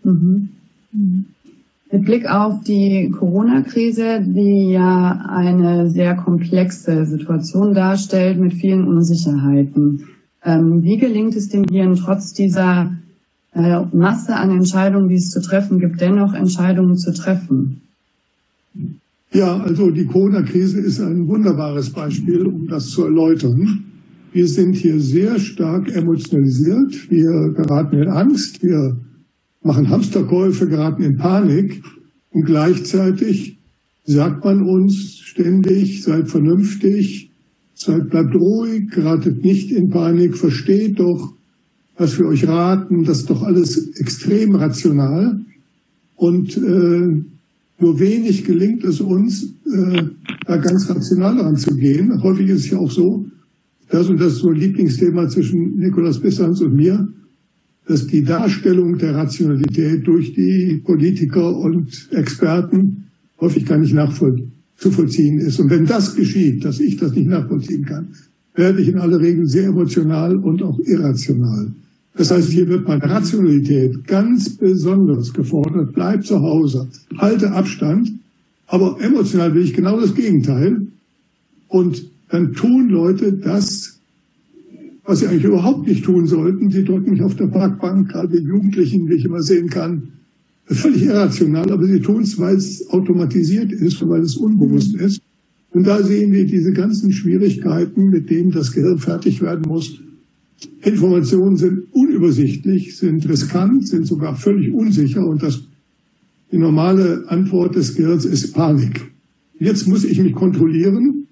Mhm. 0.03 0.50
Mit 1.91 2.05
Blick 2.05 2.29
auf 2.29 2.63
die 2.63 3.10
Corona-Krise, 3.12 4.22
die 4.25 4.72
ja 4.72 5.25
eine 5.29 5.89
sehr 5.89 6.15
komplexe 6.15 7.05
Situation 7.05 7.74
darstellt 7.74 8.39
mit 8.39 8.53
vielen 8.53 8.88
Unsicherheiten. 8.88 10.03
Ähm, 10.43 10.84
wie 10.84 10.98
gelingt 10.98 11.36
es 11.36 11.50
dem 11.50 11.63
Hirn 11.63 11.95
trotz 11.95 12.34
dieser 12.34 12.91
äh, 13.53 13.81
Masse 13.93 14.36
an 14.36 14.51
Entscheidungen, 14.51 15.07
die 15.07 15.15
es 15.15 15.29
zu 15.29 15.41
treffen 15.41 15.79
gibt, 15.79 16.01
dennoch 16.01 16.34
Entscheidungen 16.34 16.98
zu 16.98 17.13
treffen? 17.13 17.81
Ja, 19.34 19.58
also 19.58 19.91
die 19.91 20.05
Corona-Krise 20.05 20.79
ist 20.79 21.01
ein 21.01 21.27
wunderbares 21.27 21.89
Beispiel, 21.89 22.46
um 22.46 22.67
das 22.67 22.89
zu 22.89 23.03
erläutern. 23.03 23.84
Wir 24.32 24.48
sind 24.48 24.75
hier 24.75 25.00
sehr 25.00 25.39
stark 25.39 25.94
emotionalisiert. 25.94 27.10
Wir 27.10 27.51
geraten 27.53 27.98
in 27.98 28.08
Angst. 28.08 28.63
Wir 28.63 28.98
machen 29.63 29.89
Hamsterkäufe, 29.89 30.67
geraten 30.67 31.03
in 31.03 31.17
Panik. 31.17 31.84
Und 32.32 32.46
gleichzeitig 32.46 33.58
sagt 34.05 34.46
man 34.46 34.62
uns 34.62 35.17
ständig, 35.17 36.03
seid 36.03 36.29
vernünftig, 36.29 37.32
seid, 37.74 38.10
bleibt 38.10 38.36
ruhig, 38.36 38.89
geratet 38.89 39.44
nicht 39.44 39.72
in 39.72 39.89
Panik, 39.89 40.38
versteht 40.38 41.00
doch, 41.00 41.34
was 41.98 42.17
wir 42.20 42.27
euch 42.27 42.48
raten. 42.48 43.03
Das 43.03 43.20
ist 43.20 43.29
doch 43.29 43.41
alles 43.41 44.00
extrem 44.00 44.55
rational. 44.55 45.41
Und 46.15 46.55
äh, 46.58 47.24
nur 47.79 48.00
wenig 48.00 48.46
gelingt 48.46 48.84
es 48.84 49.01
uns, 49.01 49.53
äh, 49.65 50.03
da 50.48 50.58
ganz 50.58 50.89
rational 50.89 51.39
ranzugehen. 51.39 52.22
Häufig 52.24 52.50
ist 52.50 52.65
es 52.65 52.70
ja 52.72 52.77
auch 52.77 52.91
so, 52.91 53.25
das 53.89 54.10
und 54.10 54.20
das 54.20 54.34
ist 54.34 54.39
so 54.39 54.50
ein 54.50 54.55
Lieblingsthema 54.55 55.27
zwischen 55.27 55.77
Nikolaus 55.77 56.20
Bissans 56.20 56.62
und 56.62 56.75
mir, 56.75 57.08
dass 57.88 58.08
die 58.08 58.24
Darstellung 58.24 58.98
der 58.98 59.13
Rationalität 59.13 60.08
durch 60.08 60.34
die 60.34 60.82
Politiker 60.84 61.55
und 61.58 62.10
Experten 62.12 63.05
häufig 63.39 63.65
gar 63.65 63.77
nicht 63.77 63.94
nachzuvollziehen 63.94 65.39
ist. 65.39 65.60
Und 65.60 65.70
wenn 65.70 65.86
das 65.86 66.15
geschieht, 66.15 66.65
dass 66.65 66.79
ich 66.79 66.98
das 66.98 67.13
nicht 67.13 67.27
nachvollziehen 67.27 67.86
kann, 67.86 68.08
werde 68.55 68.82
ich 68.82 68.88
in 68.88 68.98
aller 68.98 69.20
Regel 69.20 69.46
sehr 69.46 69.67
emotional 69.67 70.36
und 70.38 70.63
auch 70.63 70.79
irrational. 70.79 71.72
Das 72.17 72.31
heißt, 72.31 72.50
hier 72.50 72.67
wird 72.69 72.88
meine 72.88 73.03
Rationalität 73.03 74.07
ganz 74.07 74.50
besonders 74.50 75.34
gefordert. 75.34 75.93
Bleib 75.93 76.25
zu 76.25 76.39
Hause, 76.39 76.88
halte 77.17 77.51
Abstand. 77.51 78.13
Aber 78.67 78.98
emotional 79.01 79.53
will 79.53 79.63
ich 79.63 79.74
genau 79.74 80.00
das 80.00 80.15
Gegenteil. 80.15 80.88
Und 81.67 82.10
dann 82.29 82.53
tun 82.53 82.89
Leute 82.89 83.34
das, 83.34 84.00
was 85.03 85.19
sie 85.19 85.27
eigentlich 85.27 85.43
überhaupt 85.43 85.88
nicht 85.88 86.05
tun 86.05 86.25
sollten. 86.25 86.72
Sie 86.72 86.86
drücken 86.86 87.12
mich 87.12 87.22
auf 87.22 87.36
der 87.36 87.48
Parkbank, 87.48 88.10
gerade 88.10 88.39
die 88.39 88.48
Jugendlichen, 88.48 89.10
wie 89.10 89.15
ich 89.15 89.25
immer 89.25 89.41
sehen 89.41 89.69
kann, 89.69 90.10
völlig 90.65 91.03
irrational, 91.03 91.72
aber 91.72 91.86
sie 91.86 92.00
tun 92.00 92.24
es, 92.24 92.39
weil 92.39 92.55
es 92.55 92.89
automatisiert 92.89 93.72
ist 93.72 94.01
und 94.01 94.10
weil 94.10 94.22
es 94.22 94.36
unbewusst 94.36 94.95
ist. 94.95 95.22
Und 95.72 95.86
da 95.86 96.01
sehen 96.01 96.31
wir 96.31 96.45
diese 96.45 96.72
ganzen 96.72 97.12
Schwierigkeiten, 97.12 98.10
mit 98.10 98.29
denen 98.29 98.51
das 98.51 98.72
Gehirn 98.72 98.98
fertig 98.98 99.41
werden 99.41 99.65
muss, 99.67 100.00
Informationen 100.81 101.57
sind 101.57 101.83
unübersichtlich, 101.91 102.97
sind 102.97 103.27
riskant, 103.27 103.88
sind 103.88 104.05
sogar 104.07 104.35
völlig 104.35 104.74
unsicher 104.74 105.25
und 105.25 105.43
das, 105.43 105.63
die 106.51 106.57
normale 106.57 107.24
Antwort 107.27 107.75
des 107.75 107.95
Gehirns 107.95 108.25
ist 108.25 108.53
Panik. 108.53 109.12
Jetzt 109.59 109.88
muss 109.88 110.03
ich 110.03 110.21
mich 110.21 110.33
kontrollieren 110.33 111.27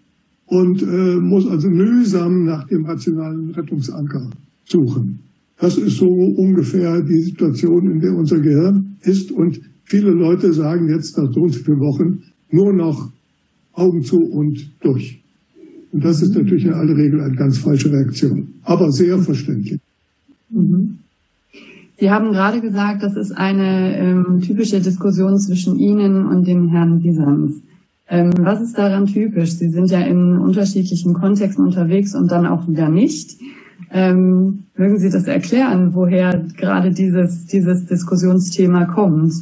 und 0.46 0.82
äh, 0.82 1.15
muss 1.18 1.48
also 1.48 1.70
mühsam 1.70 2.46
nach 2.46 2.68
dem 2.68 2.86
rationalen 2.86 3.51
Rettungsanker 3.51 4.30
suchen. 4.65 5.20
Das 5.60 5.77
ist 5.77 5.98
so 5.98 6.08
ungefähr 6.08 7.01
die 7.01 7.22
Situation, 7.22 7.89
in 7.89 8.00
der 8.00 8.13
unser 8.13 8.39
Gehirn 8.39 8.98
ist 9.01 9.32
und 9.32 9.62
viele 9.84 10.12
Leute 10.12 10.51
sagen 10.51 10.89
jetzt 10.89 11.18
nach 11.18 11.32
so 11.32 11.42
und 11.42 11.56
vielen 11.56 11.80
Wochen 11.80 12.24
nur 12.51 12.74
noch 12.74 13.12
Augen 13.74 14.03
zu 14.03 14.18
und 14.18 14.72
durch. 14.82 15.23
Und 15.94 16.04
das 16.04 16.24
ist 16.24 16.36
natürlich 16.36 16.66
in 16.66 16.74
aller 16.74 16.98
Regel 16.98 17.22
eine 17.22 17.36
ganz 17.36 17.60
falsche 17.60 17.92
Reaktion, 17.92 18.48
aber 18.64 18.92
sehr 18.92 19.20
verständlich. 19.20 19.80
Mhm. 20.50 20.98
Sie 22.00 22.10
haben 22.10 22.34
gerade 22.34 22.60
gesagt, 22.60 23.04
das 23.04 23.16
ist 23.16 23.32
eine 23.32 23.98
ähm, 23.98 24.42
typische 24.42 24.82
Diskussion 24.82 25.38
zwischen 25.38 25.78
Ihnen 25.78 26.26
und 26.26 26.48
dem 26.48 26.70
Herrn 26.70 27.02
Bisans. 27.02 27.62
Ähm, 28.10 28.32
was 28.40 28.60
ist 28.60 28.78
daran 28.78 29.06
typisch? 29.06 29.52
Sie 29.52 29.70
sind 29.70 29.92
ja 29.92 30.02
in 30.02 30.38
unterschiedlichen 30.38 31.14
Kontexten 31.14 31.64
unterwegs 31.64 32.16
und 32.16 32.32
dann 32.32 32.48
auch 32.48 32.68
wieder 32.68 32.90
nicht. 32.90 33.38
Ähm, 33.92 34.64
mögen 34.76 34.98
Sie 34.98 35.12
das 35.12 35.26
erklären, 35.26 35.94
woher 35.94 36.44
gerade 36.58 36.92
dieses, 36.92 37.46
dieses 37.46 37.86
Diskussionsthema 37.86 38.86
kommt? 38.86 39.34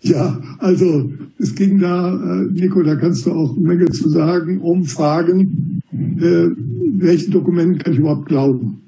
Ja, 0.00 0.40
also 0.58 1.10
es 1.38 1.54
ging 1.54 1.80
da, 1.80 2.14
äh, 2.14 2.46
Nico, 2.52 2.82
da 2.82 2.94
kannst 2.96 3.26
du 3.26 3.32
auch 3.32 3.56
eine 3.56 3.66
Menge 3.66 3.86
zu 3.86 4.08
sagen, 4.08 4.60
um 4.60 4.84
Fragen, 4.84 5.82
äh, 5.92 6.48
welchen 6.98 7.32
Dokumenten 7.32 7.78
kann 7.78 7.92
ich 7.92 7.98
überhaupt 7.98 8.26
glauben? 8.26 8.80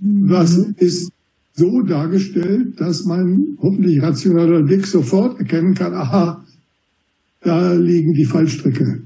Was 0.00 0.58
mhm. 0.58 0.74
ist 0.78 1.10
so 1.54 1.82
dargestellt, 1.82 2.80
dass 2.80 3.04
mein 3.04 3.56
hoffentlich 3.60 4.02
rationaler 4.02 4.62
Blick 4.62 4.86
sofort 4.86 5.38
erkennen 5.38 5.74
kann, 5.74 5.94
aha, 5.94 6.44
da 7.42 7.72
liegen 7.74 8.14
die 8.14 8.24
Fallstricke. 8.24 9.02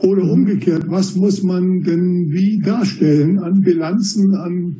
Oder 0.00 0.24
mhm. 0.24 0.30
umgekehrt, 0.30 0.84
was 0.88 1.16
muss 1.16 1.42
man 1.42 1.82
denn 1.82 2.32
wie 2.32 2.60
darstellen 2.60 3.38
an 3.38 3.60
Bilanzen, 3.60 4.34
an, 4.34 4.76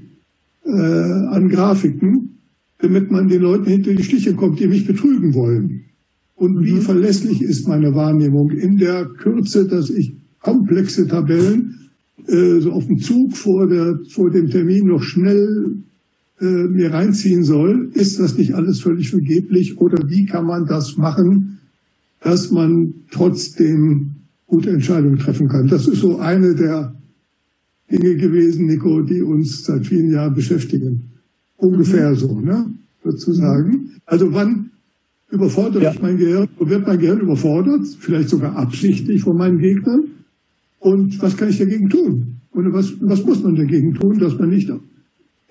äh, 0.64 0.70
an 0.70 1.48
Grafiken, 1.48 2.38
damit 2.78 3.10
man 3.10 3.28
den 3.28 3.42
Leuten 3.42 3.66
hinter 3.66 3.94
die 3.94 4.04
Stiche 4.04 4.34
kommt, 4.34 4.60
die 4.60 4.68
mich 4.68 4.86
betrügen 4.86 5.34
wollen? 5.34 5.87
Und 6.38 6.64
wie 6.64 6.74
mhm. 6.74 6.82
verlässlich 6.82 7.42
ist 7.42 7.66
meine 7.66 7.94
Wahrnehmung 7.94 8.50
in 8.50 8.76
der 8.76 9.06
Kürze, 9.06 9.66
dass 9.66 9.90
ich 9.90 10.14
komplexe 10.40 11.06
Tabellen 11.08 11.90
äh, 12.26 12.60
so 12.60 12.72
auf 12.72 12.86
dem 12.86 13.00
Zug 13.00 13.36
vor, 13.36 13.66
der, 13.66 13.98
vor 14.08 14.30
dem 14.30 14.48
Termin 14.48 14.86
noch 14.86 15.02
schnell 15.02 15.78
äh, 16.40 16.44
mir 16.44 16.92
reinziehen 16.92 17.42
soll, 17.42 17.90
ist 17.94 18.20
das 18.20 18.38
nicht 18.38 18.54
alles 18.54 18.80
völlig 18.80 19.10
vergeblich 19.10 19.78
oder 19.78 20.08
wie 20.08 20.26
kann 20.26 20.46
man 20.46 20.66
das 20.66 20.96
machen, 20.96 21.58
dass 22.20 22.52
man 22.52 22.94
trotzdem 23.10 24.12
gute 24.46 24.70
Entscheidungen 24.70 25.18
treffen 25.18 25.48
kann? 25.48 25.66
Das 25.66 25.88
ist 25.88 26.00
so 26.00 26.18
eine 26.18 26.54
der 26.54 26.94
Dinge 27.90 28.14
gewesen, 28.14 28.66
Nico, 28.66 29.02
die 29.02 29.22
uns 29.22 29.64
seit 29.64 29.86
vielen 29.86 30.12
Jahren 30.12 30.34
beschäftigen. 30.34 31.10
Ungefähr 31.56 32.10
mhm. 32.10 32.16
so, 32.16 32.40
ne? 32.40 32.66
Sozusagen. 33.02 33.90
Also 34.06 34.32
wann 34.32 34.70
überfordert 35.30 35.82
ja. 35.82 35.92
mein 36.00 36.16
Gehirn, 36.16 36.48
wird 36.58 36.86
mein 36.86 36.98
Gehirn 36.98 37.20
überfordert, 37.20 37.86
vielleicht 37.98 38.28
sogar 38.28 38.56
absichtlich 38.56 39.22
von 39.22 39.36
meinen 39.36 39.58
Gegnern? 39.58 40.04
Und 40.80 41.20
was 41.20 41.36
kann 41.36 41.48
ich 41.48 41.58
dagegen 41.58 41.88
tun? 41.88 42.36
Und 42.52 42.72
was, 42.72 42.94
was 43.00 43.24
muss 43.24 43.42
man 43.42 43.54
dagegen 43.56 43.94
tun, 43.94 44.18
dass 44.18 44.38
man 44.38 44.50
nicht 44.50 44.70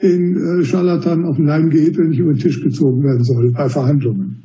den 0.02 0.36
äh, 0.36 0.64
Scharlatan 0.64 1.26
auf 1.26 1.38
den 1.38 1.46
Leim 1.46 1.70
geht, 1.70 1.98
wenn 1.98 2.12
ich 2.12 2.20
über 2.20 2.34
den 2.34 2.40
Tisch 2.40 2.62
gezogen 2.62 3.04
werden 3.04 3.24
soll 3.24 3.52
bei 3.52 3.70
Verhandlungen? 3.70 4.42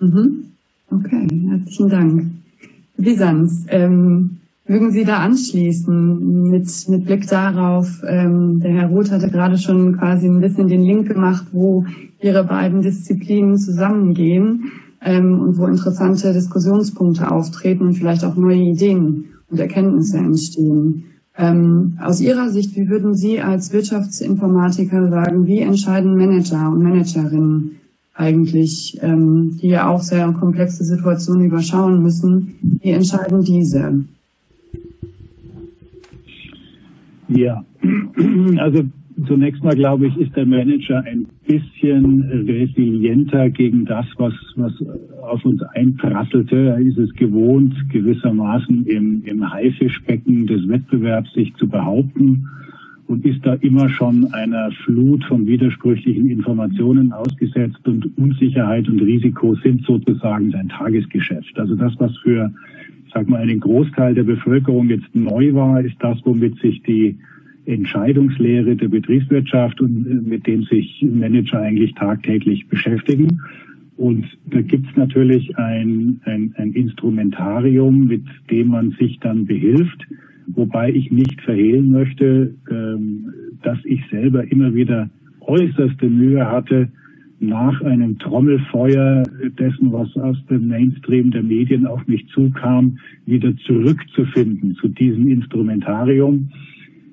Mhm. 0.00 0.44
Okay, 0.90 1.26
herzlichen 1.48 1.88
Dank. 1.88 2.26
Visans, 2.96 3.66
ähm, 3.68 4.38
mögen 4.68 4.90
Sie 4.90 5.04
da 5.04 5.18
anschließen 5.18 6.50
mit, 6.50 6.68
mit 6.88 7.04
Blick 7.04 7.26
darauf, 7.28 8.02
ähm, 8.06 8.60
der 8.60 8.72
Herr 8.72 8.88
Roth 8.88 9.10
hatte 9.10 9.30
gerade 9.30 9.58
schon 9.58 9.96
quasi 9.96 10.26
ein 10.26 10.40
bisschen 10.40 10.68
den 10.68 10.82
Link 10.82 11.08
gemacht, 11.08 11.46
wo 11.52 11.84
Ihre 12.20 12.44
beiden 12.44 12.82
Disziplinen 12.82 13.58
zusammengehen 13.58 14.72
ähm, 15.02 15.40
und 15.40 15.58
wo 15.58 15.66
interessante 15.66 16.32
Diskussionspunkte 16.32 17.30
auftreten 17.30 17.86
und 17.86 17.94
vielleicht 17.94 18.24
auch 18.24 18.36
neue 18.36 18.58
Ideen 18.58 19.26
und 19.50 19.60
Erkenntnisse 19.60 20.18
entstehen. 20.18 21.04
Ähm, 21.38 21.98
aus 22.02 22.20
Ihrer 22.20 22.48
Sicht, 22.48 22.74
wie 22.76 22.88
würden 22.88 23.14
Sie 23.14 23.40
als 23.40 23.72
Wirtschaftsinformatiker 23.72 25.08
sagen, 25.10 25.46
wie 25.46 25.60
entscheiden 25.60 26.16
Manager 26.16 26.70
und 26.70 26.82
Managerinnen 26.82 27.72
eigentlich, 28.14 28.98
ähm, 29.02 29.58
die 29.60 29.68
ja 29.68 29.88
auch 29.88 30.00
sehr 30.00 30.32
komplexe 30.32 30.82
Situationen 30.82 31.46
überschauen 31.46 32.02
müssen, 32.02 32.54
wie 32.80 32.90
entscheiden 32.90 33.42
diese? 33.42 34.06
Ja, 37.28 37.64
also 38.58 38.84
zunächst 39.26 39.64
mal 39.64 39.74
glaube 39.74 40.08
ich, 40.08 40.16
ist 40.18 40.36
der 40.36 40.46
Manager 40.46 41.02
ein 41.04 41.26
bisschen 41.46 42.22
resilienter 42.22 43.50
gegen 43.50 43.84
das, 43.84 44.06
was, 44.18 44.34
was 44.56 44.72
auf 45.22 45.44
uns 45.44 45.62
einprasselte. 45.62 46.56
Er 46.56 46.78
ist 46.78 46.98
es 46.98 47.12
gewohnt, 47.14 47.74
gewissermaßen 47.90 48.86
im, 48.86 49.22
im 49.24 49.52
Haifischbecken 49.52 50.46
des 50.46 50.68
Wettbewerbs 50.68 51.32
sich 51.32 51.54
zu 51.54 51.68
behaupten 51.68 52.46
und 53.06 53.24
ist 53.24 53.44
da 53.46 53.54
immer 53.54 53.88
schon 53.88 54.32
einer 54.32 54.70
Flut 54.84 55.24
von 55.24 55.46
widersprüchlichen 55.46 56.28
Informationen 56.28 57.12
ausgesetzt 57.12 57.86
und 57.86 58.16
Unsicherheit 58.18 58.88
und 58.88 59.00
Risiko 59.00 59.54
sind 59.56 59.84
sozusagen 59.84 60.50
sein 60.50 60.68
Tagesgeschäft. 60.68 61.58
Also 61.58 61.76
das, 61.76 61.94
was 61.98 62.16
für, 62.18 62.52
sag 63.16 63.30
mal, 63.30 63.40
einen 63.40 63.60
Großteil 63.60 64.14
der 64.14 64.24
Bevölkerung 64.24 64.90
jetzt 64.90 65.14
neu 65.14 65.54
war, 65.54 65.80
ist 65.80 65.96
das, 66.00 66.18
womit 66.24 66.58
sich 66.60 66.82
die 66.82 67.16
Entscheidungslehre 67.64 68.76
der 68.76 68.88
Betriebswirtschaft 68.88 69.80
und 69.80 70.06
äh, 70.06 70.14
mit 70.14 70.46
dem 70.46 70.64
sich 70.64 71.02
Manager 71.02 71.60
eigentlich 71.60 71.94
tagtäglich 71.94 72.68
beschäftigen. 72.68 73.40
Und 73.96 74.26
da 74.44 74.60
gibt's 74.60 74.94
natürlich 74.96 75.56
ein, 75.56 76.20
ein, 76.26 76.52
ein 76.58 76.72
Instrumentarium, 76.74 78.06
mit 78.06 78.22
dem 78.50 78.68
man 78.68 78.90
sich 79.00 79.18
dann 79.20 79.46
behilft, 79.46 80.06
wobei 80.48 80.90
ich 80.90 81.10
nicht 81.10 81.40
verhehlen 81.40 81.90
möchte, 81.90 82.54
ähm, 82.70 83.32
dass 83.62 83.78
ich 83.84 84.02
selber 84.10 84.44
immer 84.52 84.74
wieder 84.74 85.08
äußerste 85.40 86.10
Mühe 86.10 86.46
hatte, 86.46 86.88
nach 87.40 87.80
einem 87.80 88.18
Trommelfeuer 88.18 89.22
dessen, 89.58 89.92
was 89.92 90.14
aus 90.16 90.36
dem 90.50 90.68
Mainstream 90.68 91.30
der 91.30 91.42
Medien 91.42 91.86
auf 91.86 92.06
mich 92.06 92.26
zukam, 92.28 92.98
wieder 93.26 93.56
zurückzufinden 93.66 94.74
zu 94.76 94.88
diesem 94.88 95.28
Instrumentarium. 95.28 96.50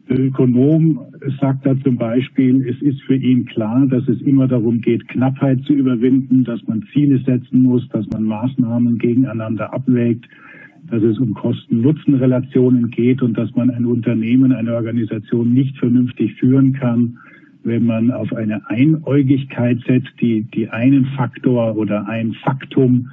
Der 0.09 0.19
Ökonom 0.19 0.99
sagt 1.39 1.65
da 1.65 1.79
zum 1.81 1.95
Beispiel, 1.95 2.67
es 2.67 2.81
ist 2.81 3.01
für 3.03 3.15
ihn 3.15 3.45
klar, 3.45 3.87
dass 3.87 4.07
es 4.07 4.21
immer 4.21 4.47
darum 4.47 4.81
geht, 4.81 5.07
Knappheit 5.07 5.61
zu 5.63 5.73
überwinden, 5.73 6.43
dass 6.43 6.65
man 6.67 6.83
Ziele 6.91 7.19
setzen 7.19 7.63
muss, 7.63 7.87
dass 7.89 8.07
man 8.09 8.23
Maßnahmen 8.23 8.97
gegeneinander 8.97 9.73
abwägt, 9.73 10.25
dass 10.89 11.01
es 11.03 11.17
um 11.19 11.33
Kosten-Nutzen-Relationen 11.33 12.89
geht 12.89 13.21
und 13.21 13.37
dass 13.37 13.55
man 13.55 13.69
ein 13.69 13.85
Unternehmen, 13.85 14.51
eine 14.51 14.75
Organisation 14.75 15.53
nicht 15.53 15.77
vernünftig 15.77 16.33
führen 16.35 16.73
kann, 16.73 17.17
wenn 17.63 17.85
man 17.85 18.11
auf 18.11 18.33
eine 18.33 18.69
Einäugigkeit 18.69 19.79
setzt, 19.87 20.11
die, 20.19 20.43
die 20.43 20.69
einen 20.69 21.05
Faktor 21.17 21.75
oder 21.77 22.07
ein 22.07 22.33
Faktum 22.33 23.09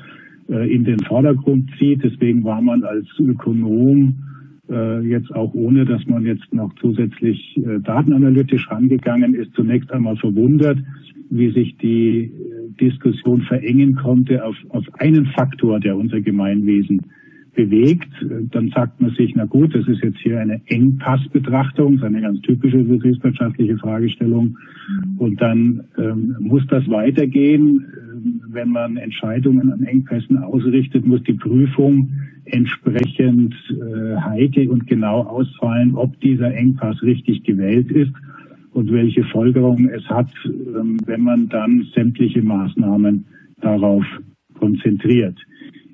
äh, 0.49 0.73
in 0.73 0.85
den 0.85 1.01
Vordergrund 1.01 1.71
zieht. 1.79 2.03
Deswegen 2.03 2.45
war 2.45 2.61
man 2.61 2.83
als 2.83 3.07
Ökonom 3.19 4.15
äh, 4.69 5.01
jetzt 5.07 5.35
auch 5.35 5.55
ohne, 5.55 5.85
dass 5.85 6.07
man 6.07 6.25
jetzt 6.25 6.53
noch 6.53 6.75
zusätzlich 6.81 7.57
äh, 7.57 7.81
datenanalytisch 7.81 8.71
rangegangen 8.71 9.35
ist, 9.35 9.55
zunächst 9.55 9.93
einmal 9.93 10.17
verwundert, 10.17 10.79
wie 11.31 11.51
sich 11.53 11.77
die 11.79 12.25
äh, 12.25 12.31
Diskussion 12.81 13.43
verengen 13.43 13.95
konnte 13.95 14.45
auf, 14.45 14.57
auf 14.71 14.85
einen 14.99 15.27
Faktor, 15.27 15.81
der 15.81 15.97
unser 15.97 16.21
Gemeinwesen 16.21 17.03
bewegt, 17.55 18.09
dann 18.51 18.69
sagt 18.71 19.01
man 19.01 19.11
sich, 19.13 19.35
na 19.35 19.45
gut, 19.45 19.75
das 19.75 19.87
ist 19.89 20.03
jetzt 20.03 20.19
hier 20.19 20.41
eine 20.41 20.61
Engpassbetrachtung, 20.67 21.97
das 21.97 22.03
ist 22.03 22.07
eine 22.07 22.21
ganz 22.23 22.41
typische 22.43 22.79
betriebswirtschaftliche 22.79 23.77
Fragestellung. 23.79 24.57
Und 25.19 25.41
dann 25.41 25.85
ähm, 25.99 26.37
muss 26.41 26.67
das 26.69 26.89
weitergehen. 26.89 27.87
Ähm, 28.13 28.41
wenn 28.49 28.71
man 28.71 28.97
Entscheidungen 28.97 29.73
an 29.73 29.83
Engpässen 29.83 30.39
ausrichtet, 30.39 31.07
muss 31.07 31.23
die 31.25 31.35
Prüfung 31.35 32.11
entsprechend 32.47 33.55
äh, 33.71 34.17
heikel 34.17 34.69
und 34.69 34.87
genau 34.87 35.23
ausfallen, 35.23 35.95
ob 35.95 36.19
dieser 36.21 36.53
Engpass 36.55 37.03
richtig 37.03 37.45
gewählt 37.45 37.91
ist 37.91 38.13
und 38.73 38.93
welche 38.93 39.25
Folgerungen 39.25 39.89
es 39.91 40.05
hat, 40.09 40.31
ähm, 40.47 40.99
wenn 41.07 41.23
man 41.23 41.49
dann 41.49 41.87
sämtliche 41.95 42.43
Maßnahmen 42.43 43.27
darauf 43.61 44.05
konzentriert. 44.55 45.39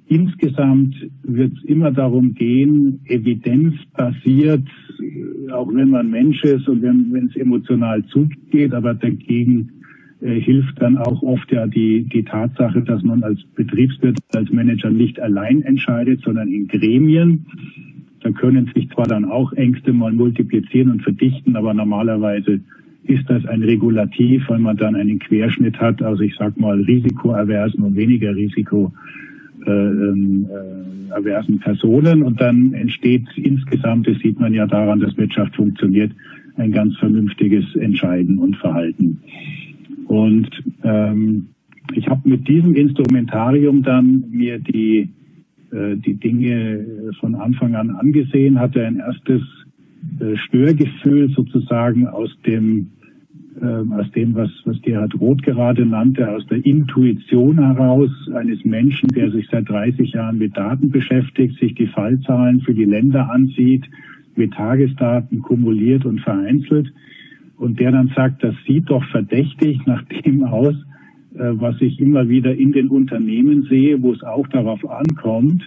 Insgesamt 0.08 0.94
wird 1.24 1.52
es 1.56 1.64
immer 1.64 1.90
darum 1.90 2.34
gehen, 2.34 3.00
evidenzbasiert, 3.06 4.62
äh, 5.00 5.50
auch 5.50 5.72
wenn 5.72 5.90
man 5.90 6.10
Mensch 6.10 6.44
ist 6.44 6.68
und 6.68 6.82
wenn 6.82 7.28
es 7.28 7.34
emotional 7.34 8.04
zugeht, 8.06 8.72
aber 8.72 8.94
dagegen 8.94 9.72
äh, 10.20 10.40
hilft 10.40 10.80
dann 10.80 10.96
auch 10.96 11.22
oft 11.22 11.50
ja 11.50 11.66
die, 11.66 12.04
die 12.04 12.22
Tatsache, 12.22 12.82
dass 12.82 13.02
man 13.02 13.24
als 13.24 13.42
Betriebswirt, 13.56 14.18
als 14.32 14.50
Manager 14.52 14.90
nicht 14.90 15.18
allein 15.18 15.62
entscheidet, 15.62 16.20
sondern 16.22 16.52
in 16.52 16.68
Gremien. 16.68 17.44
Da 18.20 18.30
können 18.30 18.70
sich 18.76 18.88
zwar 18.90 19.06
dann 19.06 19.24
auch 19.24 19.52
Ängste 19.54 19.92
mal 19.92 20.12
multiplizieren 20.12 20.92
und 20.92 21.02
verdichten, 21.02 21.56
aber 21.56 21.74
normalerweise 21.74 22.60
ist 23.04 23.28
das 23.28 23.44
ein 23.46 23.62
Regulativ, 23.62 24.48
weil 24.48 24.60
man 24.60 24.76
dann 24.76 24.94
einen 24.94 25.18
Querschnitt 25.18 25.80
hat, 25.80 26.00
also 26.00 26.22
ich 26.22 26.34
sag 26.36 26.56
mal 26.58 26.80
risikoaversen 26.80 27.82
und 27.82 27.96
weniger 27.96 28.34
risikoaversen 28.34 29.25
äh, 29.64 29.70
äh, 29.70 31.58
Personen 31.60 32.22
und 32.22 32.40
dann 32.40 32.72
entsteht 32.74 33.26
insgesamt, 33.36 34.06
das 34.08 34.18
sieht 34.18 34.38
man 34.38 34.52
ja 34.52 34.66
daran, 34.66 35.00
dass 35.00 35.16
Wirtschaft 35.16 35.56
funktioniert, 35.56 36.12
ein 36.56 36.72
ganz 36.72 36.96
vernünftiges 36.96 37.64
Entscheiden 37.76 38.38
und 38.38 38.56
Verhalten. 38.56 39.20
Und 40.06 40.48
ähm, 40.82 41.48
ich 41.94 42.08
habe 42.08 42.28
mit 42.28 42.48
diesem 42.48 42.74
Instrumentarium 42.74 43.82
dann 43.82 44.24
mir 44.30 44.58
die, 44.58 45.10
äh, 45.72 45.96
die 45.96 46.14
Dinge 46.14 47.12
von 47.20 47.34
Anfang 47.34 47.74
an 47.74 47.90
angesehen, 47.90 48.58
hatte 48.58 48.84
ein 48.84 48.96
erstes 48.96 49.42
äh, 50.20 50.36
Störgefühl 50.36 51.30
sozusagen 51.30 52.06
aus 52.06 52.30
dem, 52.46 52.90
aus 53.62 54.10
dem, 54.12 54.34
was, 54.34 54.50
was 54.64 54.80
Gerhard 54.82 55.18
Roth 55.18 55.42
gerade 55.42 55.86
nannte, 55.86 56.30
aus 56.30 56.46
der 56.46 56.64
Intuition 56.64 57.58
heraus 57.58 58.10
eines 58.34 58.64
Menschen, 58.64 59.08
der 59.08 59.30
sich 59.30 59.48
seit 59.50 59.68
30 59.68 60.12
Jahren 60.12 60.38
mit 60.38 60.56
Daten 60.56 60.90
beschäftigt, 60.90 61.58
sich 61.58 61.74
die 61.74 61.86
Fallzahlen 61.86 62.60
für 62.60 62.74
die 62.74 62.84
Länder 62.84 63.30
ansieht, 63.30 63.84
mit 64.34 64.52
Tagesdaten 64.52 65.40
kumuliert 65.40 66.04
und 66.04 66.20
vereinzelt. 66.20 66.92
Und 67.56 67.80
der 67.80 67.92
dann 67.92 68.12
sagt, 68.14 68.44
das 68.44 68.54
sieht 68.66 68.90
doch 68.90 69.04
verdächtig 69.04 69.86
nach 69.86 70.02
dem 70.02 70.44
aus, 70.44 70.74
äh, 71.34 71.52
was 71.54 71.80
ich 71.80 71.98
immer 72.00 72.28
wieder 72.28 72.54
in 72.54 72.72
den 72.72 72.88
Unternehmen 72.88 73.62
sehe, 73.70 74.02
wo 74.02 74.12
es 74.12 74.22
auch 74.22 74.46
darauf 74.48 74.88
ankommt, 74.88 75.62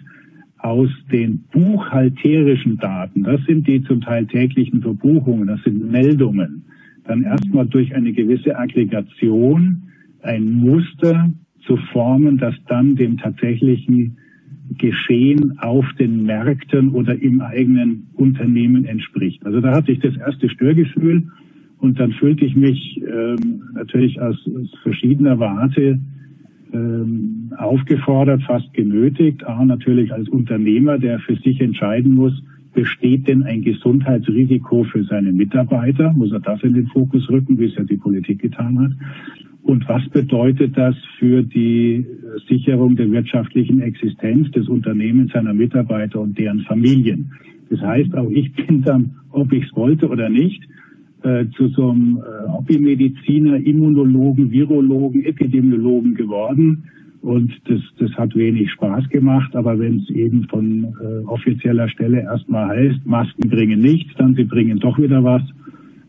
aus 0.60 0.90
den 1.12 1.46
buchhalterischen 1.52 2.78
Daten, 2.78 3.24
das 3.24 3.42
sind 3.46 3.66
die 3.66 3.82
zum 3.84 4.02
Teil 4.02 4.28
täglichen 4.28 4.82
Verbuchungen, 4.82 5.48
das 5.48 5.64
sind 5.64 5.90
Meldungen, 5.90 6.66
dann 7.10 7.24
erstmal 7.24 7.66
durch 7.66 7.94
eine 7.96 8.14
gewisse 8.14 8.58
Aggregation 8.58 9.84
ein 10.22 10.52
Muster 10.52 11.34
zu 11.66 11.78
formen, 11.92 12.38
das 12.38 12.56
dann 12.68 12.96
dem 12.96 13.18
tatsächlichen 13.18 14.18
Geschehen 14.78 15.58
auf 15.60 15.86
den 15.98 16.24
Märkten 16.24 16.90
oder 16.92 17.20
im 17.20 17.42
eigenen 17.42 18.08
Unternehmen 18.14 18.86
entspricht. 18.86 19.44
Also 19.46 19.60
da 19.60 19.74
hatte 19.74 19.92
ich 19.92 20.00
das 20.00 20.16
erste 20.18 20.50
Störgefühl 20.50 21.28
und 21.80 22.00
dann 22.00 22.12
fühlte 22.12 22.46
ich 22.46 22.56
mich 22.56 23.02
ähm, 23.02 23.64
natürlich 23.74 24.22
aus, 24.22 24.38
aus 24.48 24.70
verschiedener 24.84 25.40
Warte 25.40 26.00
ähm, 26.72 27.52
aufgefordert, 27.58 28.44
fast 28.44 28.72
genötigt, 28.74 29.44
A, 29.48 29.66
natürlich 29.66 30.14
als 30.14 30.30
Unternehmer, 30.30 31.00
der 31.00 31.20
für 31.20 31.36
sich 31.38 31.60
entscheiden 31.62 32.14
muss, 32.14 32.44
besteht 32.74 33.28
denn 33.28 33.44
ein 33.44 33.62
Gesundheitsrisiko 33.62 34.84
für 34.86 35.04
seine 35.04 35.32
Mitarbeiter? 35.32 36.14
Muss 36.14 36.32
er 36.32 36.40
das 36.40 36.62
in 36.64 36.74
den 36.74 36.88
Fokus 36.88 37.30
rücken, 37.30 37.58
wie 37.60 37.66
es 37.66 37.76
ja 37.76 37.84
die 37.84 37.98
Politik 37.98 38.42
getan 38.42 38.80
hat? 38.80 38.92
Und 39.64 39.88
was 39.88 40.08
bedeutet 40.10 40.78
das 40.78 40.96
für 41.20 41.44
die 41.44 42.06
Sicherung 42.48 42.96
der 42.96 43.12
wirtschaftlichen 43.12 43.82
Existenz 43.82 44.50
des 44.52 44.68
Unternehmens, 44.68 45.32
seiner 45.34 45.54
Mitarbeiter 45.54 46.22
und 46.22 46.38
deren 46.38 46.62
Familien? 46.62 47.32
Das 47.70 47.82
heißt, 47.82 48.16
auch 48.16 48.30
ich 48.32 48.52
bin 48.54 48.82
dann, 48.82 49.16
ob 49.32 49.52
ich 49.54 49.66
es 49.66 49.76
wollte 49.76 50.08
oder 50.08 50.30
nicht, 50.30 50.64
äh, 51.22 51.46
zu 51.56 51.68
so 51.68 51.90
einem 51.90 52.18
äh, 52.18 52.50
Hobbymediziner, 52.50 53.58
Immunologen, 53.58 54.52
Virologen, 54.52 55.24
Epidemiologen 55.24 56.16
geworden. 56.16 56.86
Und 57.22 57.52
das, 57.66 57.82
das 57.98 58.12
hat 58.14 58.36
wenig 58.36 58.72
Spaß 58.72 59.10
gemacht. 59.10 59.56
Aber 59.56 59.78
wenn 59.78 60.00
es 60.00 60.10
eben 60.10 60.48
von 60.48 60.86
äh, 61.02 61.26
offizieller 61.26 61.90
Stelle 61.90 62.22
erstmal 62.22 62.70
heißt, 62.70 63.06
Masken 63.06 63.50
bringen 63.50 63.80
nichts, 63.80 64.14
dann 64.18 64.36
sie 64.36 64.46
bringen 64.46 64.80
doch 64.80 64.98
wieder 64.98 65.24
was, 65.24 65.42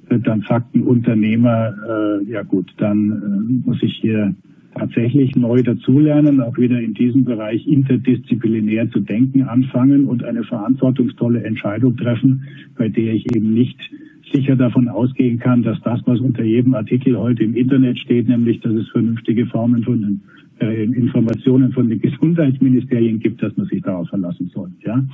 äh, 0.09 0.18
dann 0.20 0.44
sagt 0.49 0.75
ein 0.75 0.83
Unternehmer, 0.83 1.75
äh, 1.88 2.31
ja 2.31 2.42
gut, 2.42 2.73
dann 2.77 3.11
äh, 3.11 3.66
muss 3.68 3.83
ich 3.83 3.94
hier 3.94 4.35
tatsächlich 4.79 5.35
neu 5.35 5.62
dazulernen, 5.62 6.40
auch 6.40 6.57
wieder 6.57 6.81
in 6.81 6.94
diesem 6.94 7.25
Bereich 7.25 7.66
interdisziplinär 7.66 8.88
zu 8.90 9.01
denken 9.01 9.42
anfangen 9.42 10.07
und 10.07 10.23
eine 10.23 10.44
verantwortungsvolle 10.44 11.42
Entscheidung 11.42 11.96
treffen, 11.96 12.44
bei 12.77 12.88
der 12.88 13.14
ich 13.14 13.35
eben 13.35 13.53
nicht 13.53 13.90
sicher 14.32 14.56
davon 14.56 14.88
ausgehen 14.88 15.38
kann, 15.38 15.62
dass 15.62 15.80
das, 15.82 16.00
was 16.06 16.20
unter 16.20 16.44
jedem 16.44 16.74
Artikel 16.74 17.18
heute 17.18 17.44
im 17.44 17.54
Internet 17.54 17.98
steht, 17.98 18.28
nämlich, 18.28 18.60
dass 18.60 18.72
es 18.72 18.88
vernünftige 18.88 19.46
Formen 19.46 19.82
von 19.82 20.20
äh, 20.60 20.84
Informationen 20.84 21.72
von 21.72 21.88
den 21.88 22.00
Gesundheitsministerien 22.00 23.18
gibt, 23.18 23.42
dass 23.42 23.56
man 23.56 23.66
sich 23.66 23.82
darauf 23.82 24.08
verlassen 24.08 24.50
soll. 24.54 24.70
Ja? 24.84 25.04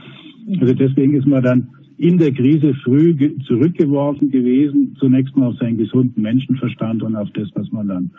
Also 0.60 0.74
deswegen 0.74 1.14
ist 1.14 1.26
man 1.26 1.42
dann 1.42 1.68
in 1.98 2.18
der 2.18 2.32
Krise 2.32 2.74
früh 2.84 3.14
ge 3.14 3.38
zurückgeworfen 3.46 4.30
gewesen, 4.30 4.94
zunächst 4.98 5.36
mal 5.36 5.46
auf 5.46 5.56
seinen 5.56 5.78
gesunden 5.78 6.22
Menschenverstand 6.22 7.02
und 7.02 7.16
auf 7.16 7.30
das, 7.30 7.48
was 7.54 7.70
man 7.72 7.88
dann 7.88 8.10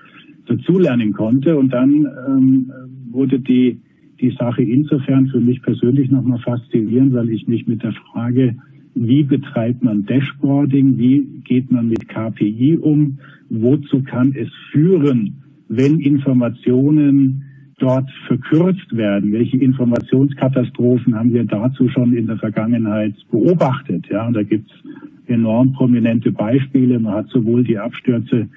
dazulernen 0.47 1.13
konnte. 1.13 1.57
Und 1.57 1.73
dann 1.73 2.07
ähm, 2.27 2.71
wurde 3.11 3.39
die, 3.39 3.79
die 4.19 4.31
Sache 4.31 4.63
insofern 4.63 5.27
für 5.27 5.39
mich 5.39 5.61
persönlich 5.61 6.09
nochmal 6.09 6.39
faszinierend, 6.39 7.13
weil 7.13 7.29
ich 7.29 7.47
mich 7.47 7.67
mit 7.67 7.83
der 7.83 7.93
Frage 7.93 8.55
wie 8.99 9.23
betreibt 9.23 9.83
man 9.83 10.05
Dashboarding, 10.05 10.97
wie 10.97 11.41
geht 11.43 11.71
man 11.71 11.89
mit 11.89 12.07
KPI 12.07 12.77
um, 12.77 13.19
wozu 13.49 14.03
kann 14.03 14.33
es 14.35 14.49
führen, 14.71 15.35
wenn 15.69 15.99
Informationen 15.99 17.43
dort 17.79 18.09
verkürzt 18.25 18.95
werden, 18.95 19.31
welche 19.31 19.57
Informationskatastrophen 19.57 21.15
haben 21.15 21.33
wir 21.33 21.43
dazu 21.43 21.87
schon 21.89 22.13
in 22.13 22.27
der 22.27 22.37
Vergangenheit 22.37 23.13
beobachtet. 23.29 24.07
Ja, 24.09 24.25
und 24.27 24.33
da 24.33 24.43
gibt 24.43 24.69
es 24.71 25.29
enorm 25.29 25.73
prominente 25.73 26.31
Beispiele. 26.31 26.99
Man 26.99 27.13
hat 27.13 27.29
sowohl 27.29 27.63
die 27.63 27.77
Abstürze 27.77 28.47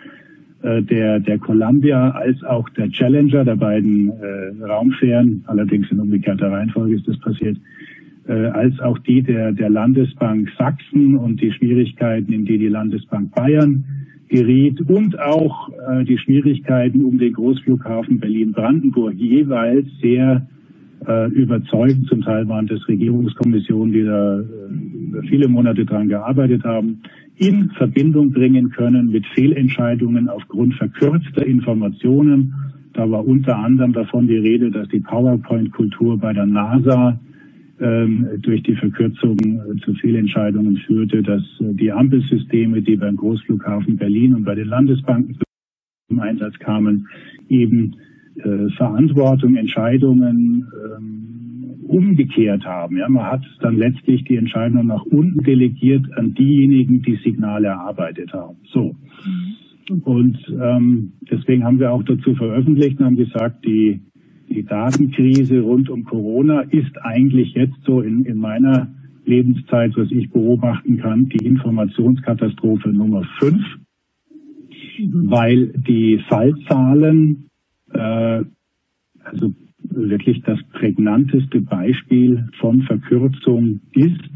äh, 0.62 0.82
der, 0.82 1.20
der 1.20 1.38
Columbia 1.38 2.10
als 2.10 2.42
auch 2.44 2.68
der 2.70 2.90
Challenger, 2.90 3.44
der 3.44 3.56
beiden 3.56 4.10
äh, 4.10 4.64
Raumfähren, 4.64 5.44
allerdings 5.46 5.90
in 5.90 6.00
umgekehrter 6.00 6.50
Reihenfolge 6.50 6.96
ist 6.96 7.08
das 7.08 7.18
passiert, 7.18 7.58
als 8.32 8.78
auch 8.80 8.98
die 8.98 9.22
der, 9.22 9.52
der 9.52 9.70
Landesbank 9.70 10.48
Sachsen 10.56 11.16
und 11.16 11.40
die 11.40 11.52
Schwierigkeiten, 11.52 12.32
in 12.32 12.44
die 12.44 12.58
die 12.58 12.68
Landesbank 12.68 13.34
Bayern 13.34 13.84
geriet 14.30 14.80
und 14.82 15.18
auch 15.20 15.68
äh, 15.70 16.04
die 16.04 16.16
Schwierigkeiten 16.16 17.04
um 17.04 17.18
den 17.18 17.32
Großflughafen 17.32 18.20
Berlin-Brandenburg 18.20 19.14
jeweils 19.14 19.86
sehr 20.00 20.46
äh, 21.06 21.30
überzeugend. 21.32 22.06
Zum 22.06 22.22
Teil 22.22 22.48
waren 22.48 22.66
das 22.66 22.86
Regierungskommissionen, 22.86 23.92
die 23.92 24.04
da 24.04 24.40
äh, 24.40 24.44
viele 25.28 25.48
Monate 25.48 25.84
dran 25.84 26.08
gearbeitet 26.08 26.64
haben, 26.64 27.02
in 27.36 27.70
Verbindung 27.70 28.30
bringen 28.30 28.70
können 28.70 29.10
mit 29.10 29.26
Fehlentscheidungen 29.34 30.28
aufgrund 30.28 30.74
verkürzter 30.74 31.44
Informationen. 31.44 32.54
Da 32.92 33.10
war 33.10 33.26
unter 33.26 33.56
anderem 33.56 33.92
davon 33.92 34.28
die 34.28 34.36
Rede, 34.36 34.70
dass 34.70 34.88
die 34.88 35.00
PowerPoint-Kultur 35.00 36.18
bei 36.18 36.32
der 36.32 36.46
NASA 36.46 37.18
durch 37.80 38.62
die 38.62 38.74
Verkürzung 38.74 39.38
äh, 39.38 39.80
zu 39.80 39.94
Fehlentscheidungen 39.94 40.76
führte, 40.78 41.22
dass 41.22 41.42
äh, 41.60 41.74
die 41.74 41.90
Ampelsysteme, 41.90 42.82
die 42.82 42.96
beim 42.96 43.16
Großflughafen 43.16 43.96
Berlin 43.96 44.34
und 44.34 44.44
bei 44.44 44.54
den 44.54 44.68
Landesbanken 44.68 45.38
zum 46.08 46.20
Einsatz 46.20 46.58
kamen, 46.58 47.08
eben 47.48 47.96
äh, 48.36 48.68
Verantwortung, 48.76 49.56
Entscheidungen 49.56 50.66
ähm, 50.96 51.20
umgekehrt 51.88 52.64
haben. 52.64 52.98
Ja, 52.98 53.08
man 53.08 53.24
hat 53.24 53.42
dann 53.60 53.76
letztlich 53.76 54.24
die 54.24 54.36
Entscheidung 54.36 54.86
nach 54.86 55.04
unten 55.04 55.42
delegiert 55.42 56.04
an 56.16 56.34
diejenigen, 56.34 57.02
die 57.02 57.16
Signale 57.16 57.68
erarbeitet 57.68 58.32
haben. 58.32 58.58
So. 58.72 58.94
Mhm. 59.88 60.02
Und 60.04 60.38
ähm, 60.62 61.12
deswegen 61.30 61.64
haben 61.64 61.80
wir 61.80 61.90
auch 61.90 62.04
dazu 62.04 62.34
veröffentlicht 62.34 63.00
und 63.00 63.06
haben 63.06 63.16
gesagt, 63.16 63.64
die 63.64 64.00
die 64.50 64.64
Datenkrise 64.64 65.60
rund 65.60 65.88
um 65.88 66.04
Corona 66.04 66.62
ist 66.62 66.96
eigentlich 67.02 67.54
jetzt 67.54 67.78
so 67.84 68.00
in, 68.00 68.24
in 68.24 68.36
meiner 68.36 68.92
Lebenszeit, 69.24 69.92
was 69.96 70.10
ich 70.10 70.30
beobachten 70.30 70.98
kann, 70.98 71.28
die 71.28 71.46
Informationskatastrophe 71.46 72.88
Nummer 72.88 73.22
fünf, 73.38 73.62
weil 74.98 75.68
die 75.68 76.20
Fallzahlen, 76.28 77.46
äh, 77.92 78.42
also 79.22 79.54
wirklich 79.82 80.42
das 80.42 80.58
prägnanteste 80.72 81.60
Beispiel 81.60 82.48
von 82.58 82.82
Verkürzung 82.82 83.80
ist, 83.92 84.30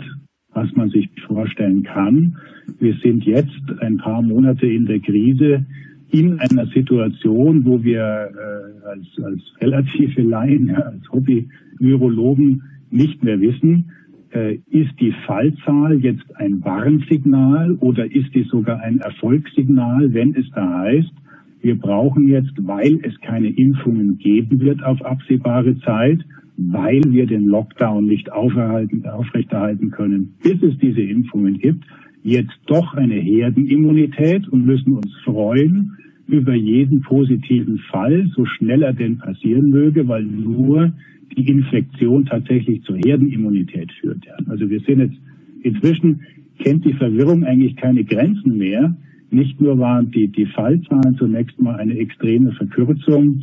was 0.52 0.70
man 0.74 0.90
sich 0.90 1.08
vorstellen 1.26 1.82
kann. 1.82 2.36
Wir 2.78 2.94
sind 3.02 3.24
jetzt 3.24 3.62
ein 3.80 3.98
paar 3.98 4.22
Monate 4.22 4.66
in 4.66 4.86
der 4.86 5.00
Krise 5.00 5.66
in 6.10 6.38
einer 6.38 6.66
Situation, 6.66 7.64
wo 7.64 7.82
wir 7.82 8.00
äh, 8.00 8.86
als, 8.86 9.06
als 9.24 9.40
relative 9.60 10.22
Laien, 10.22 10.68
ja, 10.68 10.78
als 10.78 11.10
Hobby-Neurologen 11.10 12.62
nicht 12.90 13.22
mehr 13.24 13.40
wissen, 13.40 13.90
äh, 14.32 14.58
ist 14.70 14.98
die 15.00 15.14
Fallzahl 15.26 15.98
jetzt 16.00 16.24
ein 16.36 16.64
Warnsignal 16.64 17.72
oder 17.80 18.04
ist 18.04 18.34
die 18.34 18.44
sogar 18.44 18.80
ein 18.80 18.98
Erfolgssignal, 19.00 20.12
wenn 20.12 20.34
es 20.34 20.48
da 20.54 20.80
heißt, 20.80 21.12
wir 21.60 21.78
brauchen 21.78 22.28
jetzt, 22.28 22.52
weil 22.58 23.00
es 23.02 23.18
keine 23.20 23.48
Impfungen 23.48 24.18
geben 24.18 24.60
wird 24.60 24.84
auf 24.84 25.02
absehbare 25.02 25.78
Zeit, 25.80 26.20
weil 26.58 27.00
wir 27.06 27.26
den 27.26 27.46
Lockdown 27.46 28.04
nicht 28.04 28.30
aufrechterhalten 28.30 29.90
können, 29.90 30.34
bis 30.42 30.62
es 30.62 30.76
diese 30.78 31.00
Impfungen 31.00 31.58
gibt, 31.58 31.84
jetzt 32.24 32.58
doch 32.66 32.94
eine 32.94 33.16
Herdenimmunität 33.16 34.48
und 34.48 34.66
müssen 34.66 34.96
uns 34.96 35.14
freuen, 35.24 35.92
über 36.26 36.54
jeden 36.54 37.02
positiven 37.02 37.78
Fall, 37.90 38.26
so 38.34 38.46
schnell 38.46 38.82
er 38.82 38.94
denn 38.94 39.18
passieren 39.18 39.68
möge, 39.68 40.08
weil 40.08 40.24
nur 40.24 40.92
die 41.36 41.46
Infektion 41.48 42.24
tatsächlich 42.24 42.82
zur 42.84 42.96
Herdenimmunität 42.96 43.92
führt. 44.00 44.24
Also 44.48 44.68
wir 44.70 44.80
sehen 44.80 45.00
jetzt, 45.00 45.16
inzwischen 45.62 46.22
kennt 46.58 46.84
die 46.86 46.94
Verwirrung 46.94 47.44
eigentlich 47.44 47.76
keine 47.76 48.04
Grenzen 48.04 48.56
mehr. 48.56 48.96
Nicht 49.30 49.60
nur 49.60 49.78
waren 49.78 50.10
die, 50.10 50.28
die 50.28 50.46
Fallzahlen 50.46 51.16
zunächst 51.18 51.60
mal 51.60 51.76
eine 51.76 51.98
extreme 51.98 52.52
Verkürzung, 52.52 53.42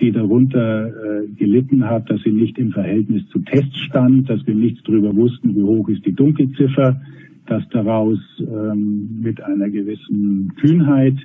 die 0.00 0.10
darunter 0.10 0.86
äh, 0.86 1.28
gelitten 1.36 1.84
hat, 1.84 2.08
dass 2.10 2.22
sie 2.22 2.32
nicht 2.32 2.58
im 2.58 2.72
Verhältnis 2.72 3.26
zu 3.28 3.40
Tests 3.40 3.76
stand, 3.76 4.30
dass 4.30 4.46
wir 4.46 4.54
nichts 4.54 4.82
darüber 4.84 5.14
wussten, 5.14 5.54
wie 5.54 5.62
hoch 5.62 5.88
ist 5.88 6.06
die 6.06 6.14
Dunkelziffer, 6.14 7.00
dass 7.46 7.68
daraus 7.70 8.18
ähm, 8.40 9.20
mit 9.20 9.42
einer 9.42 9.68
gewissen 9.68 10.52
Kühnheit 10.60 11.16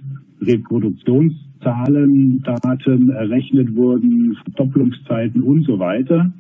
Reproduktionszahlen, 0.42 2.44
Daten 2.44 3.10
errechnet 3.10 3.76
wurden, 3.76 4.38
Verdopplungszeiten 4.44 5.42
und 5.42 5.64
so 5.64 5.80
weiter, 5.80 6.32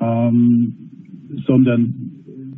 ähm, 0.00 0.74
sondern 1.46 1.94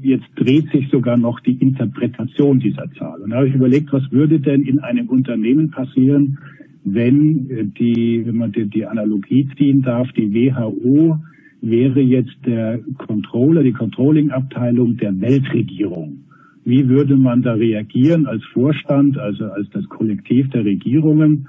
jetzt 0.02 0.26
dreht 0.36 0.70
sich 0.70 0.88
sogar 0.90 1.16
noch 1.16 1.40
die 1.40 1.56
Interpretation 1.56 2.60
dieser 2.60 2.90
Zahl. 2.98 3.22
Und 3.22 3.30
da 3.30 3.36
habe 3.36 3.48
ich 3.48 3.54
überlegt, 3.54 3.92
was 3.92 4.10
würde 4.12 4.40
denn 4.40 4.62
in 4.62 4.78
einem 4.80 5.08
Unternehmen 5.08 5.70
passieren, 5.70 6.38
wenn 6.84 7.72
die, 7.78 8.22
wenn 8.24 8.36
man 8.36 8.52
die, 8.52 8.68
die 8.68 8.86
Analogie 8.86 9.48
ziehen 9.56 9.82
darf, 9.82 10.06
die 10.12 10.32
WHO 10.32 11.18
wäre 11.60 12.00
jetzt 12.00 12.36
der 12.44 12.80
Controller, 12.98 13.62
die 13.62 13.72
Controlling-Abteilung 13.72 14.96
der 14.96 15.20
Weltregierung. 15.20 16.24
Wie 16.64 16.88
würde 16.88 17.16
man 17.16 17.42
da 17.42 17.54
reagieren 17.54 18.26
als 18.26 18.42
Vorstand, 18.52 19.18
also 19.18 19.44
als 19.44 19.70
das 19.70 19.88
Kollektiv 19.88 20.50
der 20.50 20.64
Regierungen? 20.64 21.48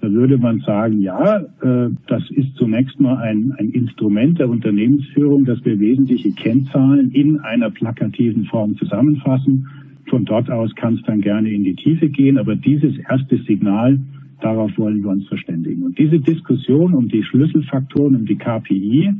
Da 0.00 0.12
würde 0.12 0.38
man 0.38 0.60
sagen, 0.60 1.00
ja, 1.00 1.38
äh, 1.38 1.90
das 2.06 2.22
ist 2.30 2.54
zunächst 2.56 3.00
mal 3.00 3.16
ein, 3.16 3.52
ein 3.58 3.70
Instrument 3.70 4.38
der 4.38 4.48
Unternehmensführung, 4.48 5.44
dass 5.44 5.64
wir 5.64 5.80
wesentliche 5.80 6.32
Kennzahlen 6.32 7.10
in 7.12 7.40
einer 7.40 7.70
plakativen 7.70 8.44
Form 8.44 8.76
zusammenfassen. 8.76 9.66
Von 10.08 10.24
dort 10.24 10.50
aus 10.50 10.74
kann 10.74 10.94
es 10.94 11.02
dann 11.02 11.20
gerne 11.20 11.50
in 11.50 11.64
die 11.64 11.74
Tiefe 11.74 12.08
gehen, 12.08 12.38
aber 12.38 12.54
dieses 12.54 12.96
erste 13.10 13.38
Signal, 13.38 13.98
darauf 14.40 14.70
wollen 14.78 15.02
wir 15.02 15.10
uns 15.10 15.26
verständigen. 15.28 15.82
Und 15.82 15.98
diese 15.98 16.20
Diskussion 16.20 16.94
um 16.94 17.08
die 17.08 17.24
Schlüsselfaktoren, 17.24 18.14
um 18.14 18.26
die 18.26 18.36
KPI, 18.36 19.14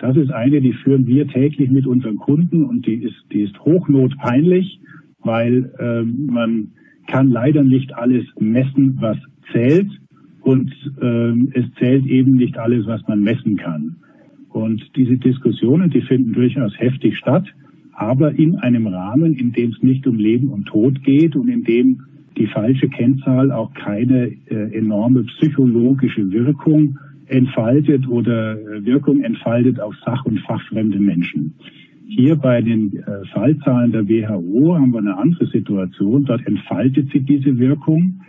das 0.00 0.16
ist 0.16 0.30
eine, 0.30 0.60
die 0.60 0.72
führen 0.72 1.06
wir 1.06 1.28
täglich 1.28 1.70
mit 1.70 1.86
unseren 1.86 2.16
Kunden 2.16 2.64
und 2.64 2.86
die 2.86 3.02
ist, 3.04 3.22
die 3.32 3.42
ist 3.42 3.58
hochnotpeinlich, 3.60 4.80
weil 5.22 5.70
äh, 5.78 6.02
man 6.02 6.68
kann 7.06 7.28
leider 7.28 7.62
nicht 7.62 7.94
alles 7.94 8.24
messen, 8.38 8.96
was 9.00 9.18
zählt 9.52 9.90
und 10.40 10.72
äh, 11.00 11.58
es 11.58 11.66
zählt 11.78 12.06
eben 12.06 12.32
nicht 12.32 12.56
alles, 12.58 12.86
was 12.86 13.06
man 13.06 13.20
messen 13.20 13.56
kann. 13.56 13.96
Und 14.48 14.82
diese 14.96 15.18
Diskussionen, 15.18 15.90
die 15.90 16.00
finden 16.00 16.32
durchaus 16.32 16.72
heftig 16.78 17.18
statt, 17.18 17.46
aber 17.92 18.32
in 18.32 18.56
einem 18.56 18.86
Rahmen, 18.86 19.34
in 19.34 19.52
dem 19.52 19.72
es 19.72 19.82
nicht 19.82 20.06
um 20.06 20.16
Leben 20.16 20.48
und 20.48 20.66
Tod 20.66 21.02
geht 21.04 21.36
und 21.36 21.48
in 21.48 21.64
dem 21.64 22.00
die 22.38 22.46
falsche 22.46 22.88
Kennzahl 22.88 23.52
auch 23.52 23.74
keine 23.74 24.32
äh, 24.46 24.74
enorme 24.74 25.24
psychologische 25.24 26.30
Wirkung 26.30 26.98
entfaltet 27.30 28.08
oder 28.08 28.58
äh, 28.58 28.84
Wirkung 28.84 29.22
entfaltet 29.22 29.80
auf 29.80 29.94
sach- 30.04 30.24
und 30.24 30.40
fachfremde 30.40 30.98
Menschen. 30.98 31.54
Hier 32.06 32.34
bei 32.36 32.60
den 32.60 32.96
äh, 32.96 33.24
Fallzahlen 33.32 33.92
der 33.92 34.08
WHO 34.08 34.74
haben 34.74 34.92
wir 34.92 34.98
eine 34.98 35.16
andere 35.16 35.46
Situation. 35.46 36.24
Dort 36.24 36.44
entfaltet 36.46 37.10
sich 37.12 37.24
diese 37.24 37.58
Wirkung. 37.58 38.20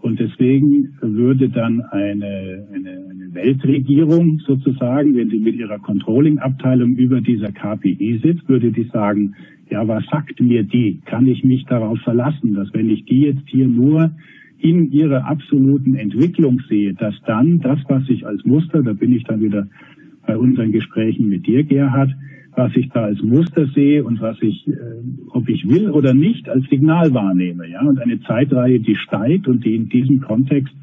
Und 0.00 0.20
deswegen 0.20 0.96
würde 1.00 1.48
dann 1.48 1.82
eine, 1.82 2.66
eine, 2.72 2.90
eine 3.10 3.34
Weltregierung 3.34 4.40
sozusagen, 4.46 5.14
wenn 5.16 5.28
sie 5.28 5.40
mit 5.40 5.56
ihrer 5.56 5.78
Controlling-Abteilung 5.80 6.94
über 6.94 7.20
dieser 7.20 7.50
KPI 7.52 8.20
sitzt, 8.22 8.48
würde 8.48 8.70
die 8.70 8.84
sagen, 8.84 9.34
ja, 9.70 9.86
was 9.86 10.04
sagt 10.06 10.40
mir 10.40 10.62
die? 10.62 11.00
Kann 11.04 11.26
ich 11.26 11.44
mich 11.44 11.64
darauf 11.66 11.98
verlassen, 12.00 12.54
dass 12.54 12.72
wenn 12.72 12.88
ich 12.88 13.04
die 13.04 13.22
jetzt 13.22 13.46
hier 13.48 13.66
nur 13.66 14.12
in 14.58 14.90
ihrer 14.90 15.26
absoluten 15.26 15.94
Entwicklung 15.94 16.60
sehe, 16.68 16.94
dass 16.94 17.14
dann 17.26 17.60
das, 17.60 17.78
was 17.88 18.08
ich 18.08 18.26
als 18.26 18.44
Muster, 18.44 18.82
da 18.82 18.92
bin 18.92 19.12
ich 19.12 19.24
dann 19.24 19.40
wieder 19.40 19.66
bei 20.26 20.36
unseren 20.36 20.72
Gesprächen 20.72 21.28
mit 21.28 21.46
dir, 21.46 21.64
Gerhard, 21.64 22.10
was 22.54 22.74
ich 22.74 22.88
da 22.88 23.04
als 23.04 23.22
Muster 23.22 23.66
sehe 23.68 24.04
und 24.04 24.20
was 24.20 24.36
ich, 24.42 24.66
äh, 24.66 24.72
ob 25.30 25.48
ich 25.48 25.68
will 25.68 25.90
oder 25.90 26.12
nicht, 26.12 26.48
als 26.48 26.68
Signal 26.68 27.14
wahrnehme. 27.14 27.68
Ja? 27.68 27.82
Und 27.82 28.00
eine 28.00 28.20
Zeitreihe, 28.22 28.80
die 28.80 28.96
steigt 28.96 29.46
und 29.46 29.64
die 29.64 29.76
in 29.76 29.88
diesem 29.88 30.20
Kontext 30.20 30.74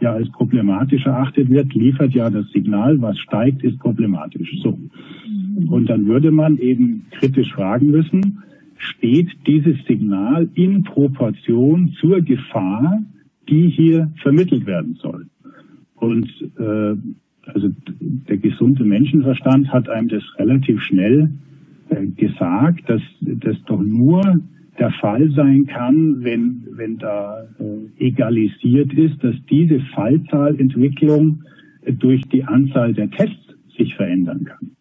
ja 0.00 0.12
als 0.12 0.30
problematisch 0.30 1.06
erachtet 1.06 1.50
wird, 1.50 1.74
liefert 1.74 2.12
ja 2.12 2.30
das 2.30 2.48
Signal, 2.52 3.00
was 3.00 3.18
steigt, 3.18 3.64
ist 3.64 3.78
problematisch. 3.80 4.48
So. 4.62 4.78
Und 5.68 5.90
dann 5.90 6.06
würde 6.06 6.30
man 6.30 6.58
eben 6.58 7.06
kritisch 7.10 7.52
fragen 7.52 7.90
müssen, 7.90 8.38
steht 8.76 9.28
dieses 9.46 9.76
Signal 9.86 10.48
in 10.54 10.84
Proportion 10.84 11.94
zur 12.00 12.20
Gefahr, 12.20 13.02
die 13.48 13.68
hier 13.68 14.10
vermittelt 14.22 14.66
werden 14.66 14.94
soll? 15.00 15.26
Und 15.96 16.28
äh, 16.58 16.96
also 17.46 17.70
der 17.90 18.38
gesunde 18.38 18.84
Menschenverstand 18.84 19.68
hat 19.68 19.88
einem 19.88 20.08
das 20.08 20.22
relativ 20.38 20.80
schnell 20.82 21.30
äh, 21.88 22.06
gesagt, 22.06 22.88
dass 22.88 23.02
das 23.20 23.56
doch 23.66 23.80
nur 23.80 24.40
der 24.78 24.90
Fall 25.00 25.30
sein 25.30 25.66
kann, 25.66 26.24
wenn, 26.24 26.66
wenn 26.72 26.98
da 26.98 27.46
äh, 27.58 28.06
egalisiert 28.06 28.92
ist, 28.94 29.22
dass 29.22 29.36
diese 29.48 29.80
Fallzahlentwicklung 29.94 31.44
äh, 31.82 31.92
durch 31.92 32.22
die 32.32 32.44
Anzahl 32.44 32.92
der 32.92 33.10
Tests 33.10 33.54
sich 33.76 33.94
verändern 33.94 34.44
kann. 34.44 34.73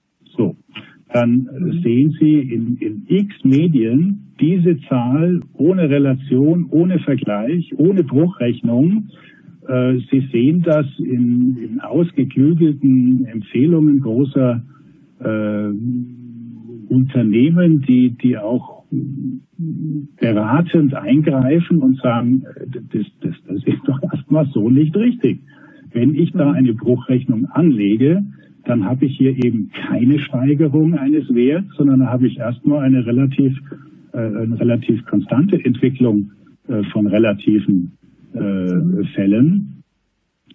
Dann 1.13 1.47
sehen 1.83 2.15
Sie 2.19 2.39
in, 2.39 2.77
in 2.77 3.03
x 3.07 3.33
Medien 3.43 4.19
diese 4.41 4.79
Zahl 4.89 5.41
ohne 5.53 5.89
Relation, 5.89 6.67
ohne 6.71 6.99
Vergleich, 6.99 7.71
ohne 7.77 8.03
Bruchrechnung 8.03 9.09
äh, 9.67 9.99
Sie 10.11 10.27
sehen 10.31 10.61
das 10.61 10.85
in, 10.99 11.57
in 11.57 11.79
ausgeklügelten 11.79 13.25
Empfehlungen 13.25 14.01
großer 14.01 14.61
äh, 15.19 15.69
Unternehmen, 16.89 17.81
die, 17.81 18.11
die 18.11 18.37
auch 18.37 18.83
beratend 20.19 20.93
eingreifen 20.93 21.79
und 21.79 21.99
sagen, 21.99 22.43
das, 22.91 23.05
das, 23.21 23.35
das 23.47 23.63
ist 23.63 23.81
doch 23.85 24.01
erstmal 24.03 24.45
so 24.47 24.69
nicht 24.69 24.95
richtig. 24.95 25.41
Wenn 25.91 26.13
ich 26.13 26.31
da 26.33 26.51
eine 26.51 26.73
Bruchrechnung 26.73 27.45
anlege, 27.45 28.23
dann 28.65 28.85
habe 28.85 29.05
ich 29.05 29.17
hier 29.17 29.31
eben 29.43 29.71
keine 29.71 30.19
Steigerung 30.19 30.95
eines 30.95 31.33
Werts, 31.33 31.75
sondern 31.75 31.99
da 31.99 32.07
habe 32.07 32.27
ich 32.27 32.37
erstmal 32.37 32.79
eine 32.79 33.05
relativ, 33.05 33.57
äh, 34.13 34.17
eine 34.17 34.59
relativ 34.59 35.05
konstante 35.05 35.63
Entwicklung 35.63 36.31
äh, 36.67 36.83
von 36.91 37.07
relativen 37.07 37.97
äh, 38.33 39.03
Fällen. 39.13 39.83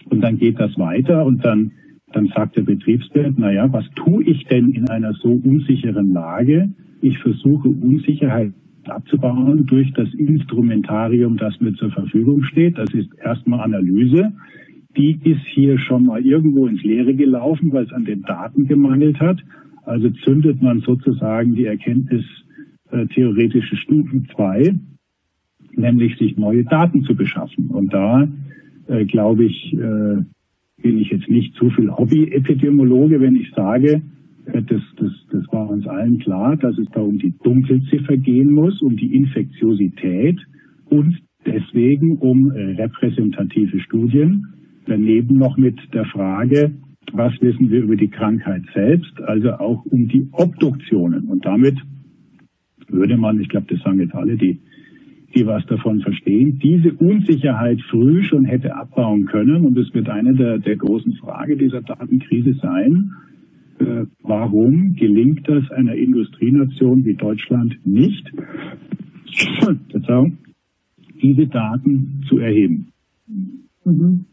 Und 0.09 0.23
dann 0.23 0.39
geht 0.39 0.59
das 0.59 0.79
weiter 0.79 1.27
und 1.27 1.45
dann, 1.45 1.73
dann 2.13 2.29
sagt 2.29 2.57
der 2.57 2.63
Betriebswirt, 2.63 3.39
naja, 3.39 3.71
was 3.73 3.85
tue 3.95 4.25
ich 4.25 4.45
denn 4.45 4.71
in 4.71 4.89
einer 4.89 5.13
so 5.13 5.33
unsicheren 5.33 6.13
Lage? 6.13 6.71
Ich 7.03 7.19
versuche 7.19 7.69
Unsicherheit 7.69 8.53
abzubauen 8.87 9.67
durch 9.67 9.93
das 9.93 10.13
Instrumentarium, 10.15 11.37
das 11.37 11.61
mir 11.61 11.75
zur 11.75 11.91
Verfügung 11.91 12.43
steht. 12.45 12.79
Das 12.79 12.93
ist 12.95 13.11
erstmal 13.23 13.61
Analyse. 13.61 14.33
Die 14.97 15.19
ist 15.25 15.47
hier 15.47 15.79
schon 15.79 16.05
mal 16.05 16.25
irgendwo 16.25 16.67
ins 16.67 16.83
Leere 16.83 17.15
gelaufen, 17.15 17.73
weil 17.73 17.85
es 17.85 17.93
an 17.93 18.05
den 18.05 18.23
Daten 18.23 18.67
gemangelt 18.67 19.21
hat. 19.21 19.39
Also 19.85 20.11
zündet 20.11 20.63
man 20.63 20.81
sozusagen 20.81 21.55
die 21.55 21.67
Erkenntnis 21.67 22.25
äh, 22.91 23.07
theoretische 23.07 23.77
Stufen 23.77 24.27
2 24.35 24.75
nämlich 25.79 26.17
sich 26.19 26.37
neue 26.37 26.65
Daten 26.65 27.05
zu 27.05 27.15
beschaffen. 27.15 27.69
Und 27.69 27.95
da, 27.95 28.29
äh, 28.89 29.05
glaube 29.05 29.45
ich, 29.45 29.73
äh, 29.73 30.23
bin 30.83 30.99
ich 30.99 31.11
jetzt 31.11 31.29
nicht 31.29 31.55
zu 31.55 31.71
viel 31.71 31.91
Hobby-Epidemiologe, 31.91 33.21
wenn 33.21 33.37
ich 33.37 33.51
sage, 33.55 34.03
äh, 34.47 34.63
das, 34.63 34.83
das, 34.97 35.13
das 35.31 35.45
war 35.53 35.71
uns 35.71 35.87
allen 35.87 36.19
klar, 36.19 36.57
dass 36.57 36.77
es 36.79 36.89
da 36.93 37.01
um 37.01 37.19
die 37.19 37.35
Dunkelziffer 37.43 38.17
gehen 38.17 38.51
muss, 38.53 38.83
um 38.83 38.97
die 38.97 39.15
Infektiosität 39.15 40.39
und 40.87 41.19
deswegen 41.47 42.19
um 42.19 42.51
äh, 42.51 42.73
repräsentative 42.75 43.81
Studien. 43.81 44.47
Daneben 44.89 45.37
noch 45.37 45.57
mit 45.57 45.79
der 45.93 46.05
Frage, 46.07 46.73
was 47.13 47.33
wissen 47.41 47.71
wir 47.71 47.83
über 47.83 47.97
die 47.97 48.09
Krankheit 48.09 48.63
selbst, 48.75 49.21
also 49.23 49.53
auch 49.53 49.85
um 49.87 50.09
die 50.09 50.29
Obduktionen. 50.33 51.29
Und 51.29 51.45
damit 51.45 51.79
würde 52.89 53.17
man, 53.17 53.41
ich 53.41 53.49
glaube, 53.49 53.67
das 53.69 53.83
sagen 53.83 54.01
jetzt 54.01 54.15
alle, 54.15 54.37
die 54.37 54.61
die 55.35 55.47
was 55.47 55.65
davon 55.67 56.01
verstehen, 56.01 56.59
diese 56.59 56.93
Unsicherheit 56.95 57.81
früh 57.91 58.23
schon 58.23 58.45
hätte 58.45 58.75
abbauen 58.75 59.27
können. 59.27 59.65
Und 59.65 59.77
es 59.77 59.93
wird 59.93 60.09
eine 60.09 60.35
der, 60.35 60.59
der 60.59 60.77
großen 60.77 61.15
Fragen 61.15 61.59
dieser 61.59 61.83
Datenkrise 61.83 62.55
sein. 62.55 63.13
Äh, 63.79 64.07
warum 64.23 64.95
gelingt 64.95 65.49
das 65.49 65.71
einer 65.71 65.95
Industrienation 65.95 67.05
wie 67.05 67.15
Deutschland 67.15 67.79
nicht, 67.85 68.33
diese 71.23 71.47
Daten 71.47 72.23
zu 72.29 72.39
erheben? 72.39 72.89
Mhm. 73.85 74.25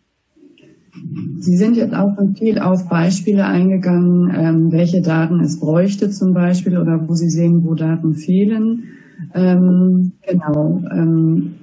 Sie 1.39 1.58
sind 1.58 1.77
jetzt 1.77 1.93
auch 1.93 2.15
viel 2.38 2.60
auf 2.60 2.88
Beispiele 2.89 3.45
eingegangen, 3.45 4.31
ähm, 4.36 4.71
welche 4.71 5.01
Daten 5.01 5.39
es 5.41 5.60
bräuchte 5.60 6.10
zum 6.10 6.34
Beispiel 6.34 6.77
oder 6.77 7.08
wo 7.08 7.13
Sie 7.13 7.29
sehen, 7.29 7.63
wo 7.63 7.75
Daten 7.75 8.13
fehlen. 8.13 8.84
Ähm, 9.34 10.13
genau. 10.27 10.81
Ähm, 10.91 11.55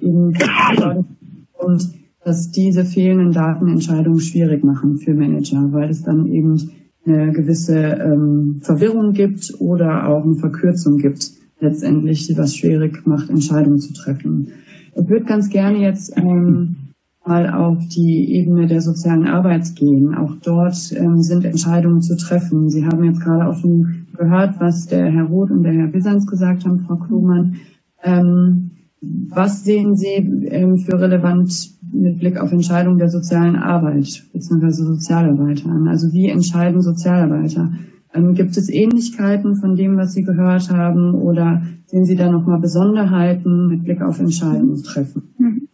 und 1.58 1.92
dass 2.24 2.50
diese 2.50 2.84
fehlenden 2.84 3.32
Daten 3.32 3.68
Entscheidungen 3.68 4.20
schwierig 4.20 4.62
machen 4.64 4.98
für 4.98 5.14
Manager, 5.14 5.72
weil 5.72 5.90
es 5.90 6.02
dann 6.02 6.26
eben 6.26 6.70
eine 7.04 7.32
gewisse 7.32 7.78
ähm, 7.78 8.60
Verwirrung 8.62 9.12
gibt 9.12 9.54
oder 9.58 10.08
auch 10.08 10.22
eine 10.24 10.36
Verkürzung 10.36 10.98
gibt, 10.98 11.32
letztendlich, 11.58 12.32
was 12.36 12.56
schwierig 12.56 13.06
macht, 13.06 13.28
Entscheidungen 13.28 13.78
zu 13.78 13.92
treffen. 13.92 14.48
Ich 14.94 15.08
würde 15.08 15.24
ganz 15.24 15.48
gerne 15.48 15.78
jetzt 15.78 16.16
ähm, 16.16 16.76
mal 17.24 17.48
auf 17.50 17.78
die 17.88 18.34
Ebene 18.34 18.66
der 18.66 18.80
sozialen 18.80 19.26
Arbeit 19.26 19.74
gehen. 19.76 20.14
Auch 20.14 20.34
dort 20.42 20.92
ähm, 20.96 21.20
sind 21.20 21.44
Entscheidungen 21.44 22.00
zu 22.00 22.16
treffen. 22.16 22.68
Sie 22.68 22.84
haben 22.84 23.04
jetzt 23.04 23.20
gerade 23.20 23.48
auch 23.48 23.56
schon 23.56 24.06
gehört, 24.16 24.60
was 24.60 24.86
der 24.86 25.10
Herr 25.10 25.24
Roth 25.24 25.50
und 25.50 25.62
der 25.62 25.72
Herr 25.72 25.88
Bissans 25.88 26.26
gesagt 26.26 26.64
haben, 26.64 26.80
Frau 26.80 26.96
Klumann. 26.96 27.56
Ähm, 28.02 28.70
was 29.00 29.64
sehen 29.64 29.96
Sie 29.96 30.14
ähm, 30.14 30.76
für 30.78 31.00
relevant 31.00 31.52
mit 31.92 32.18
Blick 32.18 32.38
auf 32.38 32.52
Entscheidungen 32.52 32.98
der 32.98 33.08
sozialen 33.08 33.56
Arbeit 33.56 34.24
bzw. 34.32 34.70
Sozialarbeiter? 34.70 35.70
Also 35.88 36.12
wie 36.12 36.28
entscheiden 36.28 36.80
Sozialarbeiter? 36.80 37.70
Ähm, 38.14 38.34
gibt 38.34 38.56
es 38.56 38.68
Ähnlichkeiten 38.68 39.56
von 39.56 39.74
dem, 39.74 39.96
was 39.96 40.12
Sie 40.12 40.22
gehört 40.22 40.70
haben, 40.70 41.14
oder 41.14 41.62
sehen 41.86 42.04
Sie 42.04 42.16
da 42.16 42.30
nochmal 42.30 42.60
Besonderheiten 42.60 43.68
mit 43.68 43.84
Blick 43.84 44.02
auf 44.02 44.18
Entscheidungstreffen? 44.18 45.22
Mhm. 45.38 45.68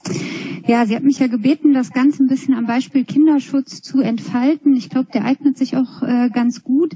Ja, 0.69 0.85
sie 0.85 0.95
hat 0.95 1.03
mich 1.03 1.19
ja 1.19 1.29
gebeten, 1.29 1.73
das 1.73 1.93
Ganze 1.93 2.23
ein 2.23 2.29
bisschen 2.29 2.53
am 2.53 2.67
Beispiel 2.67 3.05
Kinderschutz 3.05 3.81
zu 3.81 4.01
entfalten. 4.03 4.77
Ich 4.77 4.91
glaube, 4.91 5.09
der 5.15 5.25
eignet 5.25 5.57
sich 5.57 5.77
auch 5.79 6.03
äh, 6.03 6.29
ganz 6.29 6.63
gut, 6.63 6.95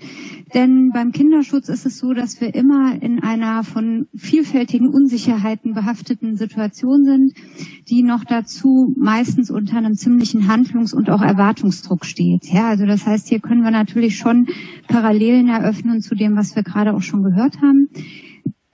denn 0.54 0.90
beim 0.92 1.10
Kinderschutz 1.12 1.70
ist 1.70 1.86
es 1.86 1.98
so, 1.98 2.12
dass 2.12 2.38
wir 2.42 2.54
immer 2.54 3.00
in 3.00 3.22
einer 3.22 3.64
von 3.64 4.08
vielfältigen 4.14 4.88
Unsicherheiten 4.88 5.72
behafteten 5.72 6.36
Situation 6.36 7.04
sind, 7.04 7.32
die 7.88 8.02
noch 8.02 8.24
dazu 8.24 8.94
meistens 8.98 9.50
unter 9.50 9.78
einem 9.78 9.94
ziemlichen 9.94 10.48
Handlungs- 10.48 10.92
und 10.92 11.08
auch 11.08 11.22
Erwartungsdruck 11.22 12.04
steht. 12.04 12.52
Ja, 12.52 12.68
also 12.68 12.84
das 12.84 13.06
heißt, 13.06 13.28
hier 13.28 13.40
können 13.40 13.62
wir 13.62 13.70
natürlich 13.70 14.18
schon 14.18 14.48
Parallelen 15.32 15.48
eröffnen 15.48 16.02
zu 16.02 16.14
dem, 16.14 16.36
was 16.36 16.54
wir 16.56 16.62
gerade 16.62 16.92
auch 16.94 17.00
schon 17.00 17.22
gehört 17.22 17.62
haben. 17.62 17.88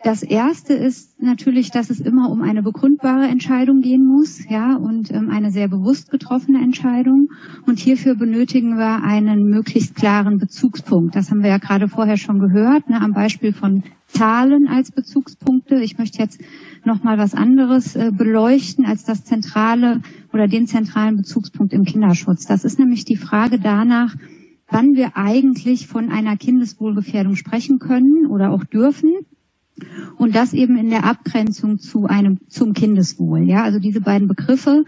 Das 0.03 0.23
erste 0.23 0.75
ist 0.75 1.21
natürlich, 1.21 1.71
dass 1.71 1.91
es 1.91 2.01
immer 2.01 2.31
um 2.31 2.43
eine 2.43 2.63
begründbare 2.63 3.27
Entscheidung 3.27 3.81
gehen 3.81 4.05
muss, 4.05 4.49
ja, 4.49 4.77
und 4.77 5.13
ähm, 5.13 5.29
eine 5.31 5.51
sehr 5.51 5.69
bewusst 5.69 6.11
getroffene 6.11 6.61
Entscheidung. 6.61 7.29
Und 7.67 7.79
hierfür 7.79 8.15
benötigen 8.15 8.77
wir 8.77 9.03
einen 9.03 9.45
möglichst 9.49 9.97
klaren 9.97 10.39
Bezugspunkt. 10.39 11.15
Das 11.17 11.31
haben 11.31 11.43
wir 11.43 11.51
ja 11.51 11.59
gerade 11.59 11.89
vorher 11.89 12.17
schon 12.17 12.39
gehört, 12.39 12.89
ne, 12.89 13.01
am 13.01 13.13
Beispiel 13.13 13.53
von 13.53 13.83
Zahlen 14.07 14.69
als 14.69 14.91
Bezugspunkte. 14.91 15.77
Ich 15.77 15.99
möchte 15.99 16.19
jetzt 16.19 16.41
noch 16.85 17.03
mal 17.05 17.19
was 17.19 17.35
anderes 17.35 17.95
äh, 17.95 18.11
beleuchten 18.13 18.85
als 18.85 19.05
das 19.05 19.25
zentrale 19.25 20.01
oder 20.33 20.49
den 20.49 20.67
zentralen 20.67 21.17
Bezugspunkt 21.17 21.73
im 21.73 21.85
Kinderschutz. 21.85 22.47
Das 22.47 22.65
ist 22.65 22.79
nämlich 22.79 23.05
die 23.05 23.17
Frage 23.17 23.59
danach, 23.59 24.15
wann 24.69 24.95
wir 24.95 25.17
eigentlich 25.17 25.87
von 25.87 26.11
einer 26.11 26.37
Kindeswohlgefährdung 26.37 27.37
sprechen 27.37 27.79
können 27.79 28.27
oder 28.27 28.51
auch 28.51 28.65
dürfen 28.65 29.13
und 30.17 30.35
das 30.35 30.53
eben 30.53 30.77
in 30.77 30.91
der 30.91 31.05
Abgrenzung 31.05 31.79
zu 31.79 32.07
einem, 32.07 32.39
zum 32.49 32.73
Kindeswohl. 32.75 33.49
Ja, 33.49 33.63
also 33.63 33.79
diese 33.79 34.01
beiden 34.01 34.29
Begriffe 34.29 34.85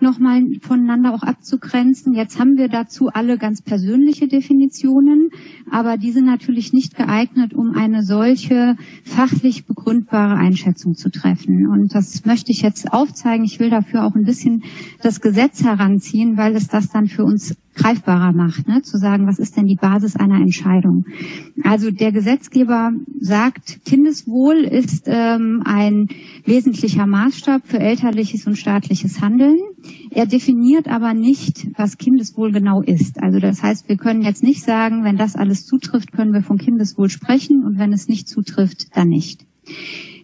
nochmal 0.00 0.42
voneinander 0.60 1.14
auch 1.14 1.22
abzugrenzen. 1.22 2.14
Jetzt 2.14 2.38
haben 2.38 2.56
wir 2.56 2.68
dazu 2.68 3.08
alle 3.08 3.38
ganz 3.38 3.62
persönliche 3.62 4.28
Definitionen, 4.28 5.30
aber 5.70 5.96
die 5.96 6.12
sind 6.12 6.26
natürlich 6.26 6.72
nicht 6.72 6.96
geeignet, 6.96 7.54
um 7.54 7.74
eine 7.74 8.02
solche 8.02 8.76
fachlich 9.04 9.66
begründbare 9.66 10.34
Einschätzung 10.34 10.94
zu 10.94 11.10
treffen. 11.10 11.66
Und 11.66 11.94
das 11.94 12.24
möchte 12.24 12.52
ich 12.52 12.62
jetzt 12.62 12.92
aufzeigen. 12.92 13.44
Ich 13.44 13.60
will 13.60 13.70
dafür 13.70 14.04
auch 14.04 14.14
ein 14.14 14.24
bisschen 14.24 14.64
das 15.02 15.20
Gesetz 15.20 15.62
heranziehen, 15.62 16.36
weil 16.36 16.54
es 16.56 16.68
das 16.68 16.88
dann 16.90 17.06
für 17.06 17.24
uns 17.24 17.56
greifbarer 17.74 18.32
macht, 18.32 18.68
ne? 18.68 18.82
zu 18.82 18.98
sagen, 18.98 19.26
was 19.26 19.38
ist 19.38 19.56
denn 19.56 19.66
die 19.66 19.76
Basis 19.76 20.16
einer 20.16 20.36
Entscheidung. 20.36 21.04
Also 21.62 21.90
der 21.90 22.12
Gesetzgeber 22.12 22.92
sagt, 23.18 23.84
Kindeswohl 23.84 24.58
ist 24.58 25.04
ähm, 25.06 25.62
ein 25.64 26.08
wesentlicher 26.44 27.06
Maßstab 27.06 27.62
für 27.66 27.80
elterliches 27.80 28.46
und 28.46 28.56
staatliches 28.56 29.20
Handeln. 29.20 29.58
Er 30.10 30.26
definiert 30.26 30.88
aber 30.88 31.14
nicht, 31.14 31.68
was 31.76 31.98
Kindeswohl 31.98 32.52
genau 32.52 32.82
ist. 32.82 33.22
Also 33.22 33.38
das 33.38 33.62
heißt, 33.62 33.88
wir 33.88 33.96
können 33.96 34.22
jetzt 34.22 34.42
nicht 34.42 34.62
sagen, 34.62 35.04
wenn 35.04 35.16
das 35.16 35.36
alles 35.36 35.66
zutrifft, 35.66 36.12
können 36.12 36.32
wir 36.32 36.42
von 36.42 36.58
Kindeswohl 36.58 37.08
sprechen 37.08 37.64
und 37.64 37.78
wenn 37.78 37.92
es 37.92 38.08
nicht 38.08 38.28
zutrifft, 38.28 38.96
dann 38.96 39.08
nicht. 39.08 39.46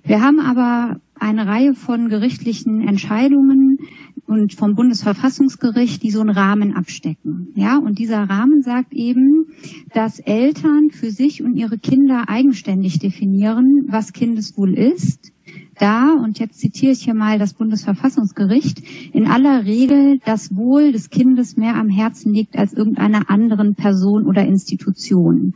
Wir 0.04 0.22
haben 0.22 0.40
aber 0.40 1.00
eine 1.14 1.46
Reihe 1.46 1.74
von 1.74 2.08
gerichtlichen 2.08 2.80
Entscheidungen 2.80 3.78
und 4.26 4.54
vom 4.54 4.74
Bundesverfassungsgericht, 4.74 6.02
die 6.02 6.10
so 6.10 6.20
einen 6.20 6.30
Rahmen 6.30 6.74
abstecken. 6.74 7.52
Ja, 7.54 7.78
und 7.78 7.98
dieser 7.98 8.22
Rahmen 8.22 8.62
sagt 8.62 8.94
eben, 8.94 9.46
dass 9.92 10.20
Eltern 10.20 10.90
für 10.90 11.10
sich 11.10 11.42
und 11.42 11.56
ihre 11.56 11.78
Kinder 11.78 12.24
eigenständig 12.28 12.98
definieren, 12.98 13.66
was 13.88 14.12
Kindeswohl 14.12 14.74
ist. 14.74 15.32
Da, 15.80 16.12
und 16.12 16.38
jetzt 16.38 16.60
zitiere 16.60 16.92
ich 16.92 17.04
hier 17.04 17.14
mal 17.14 17.38
das 17.38 17.54
Bundesverfassungsgericht, 17.54 18.82
in 19.14 19.26
aller 19.26 19.64
Regel 19.64 20.20
das 20.26 20.54
Wohl 20.54 20.92
des 20.92 21.08
Kindes 21.08 21.56
mehr 21.56 21.74
am 21.76 21.88
Herzen 21.88 22.34
liegt 22.34 22.58
als 22.58 22.74
irgendeiner 22.74 23.30
anderen 23.30 23.74
Person 23.76 24.26
oder 24.26 24.44
Institution. 24.44 25.54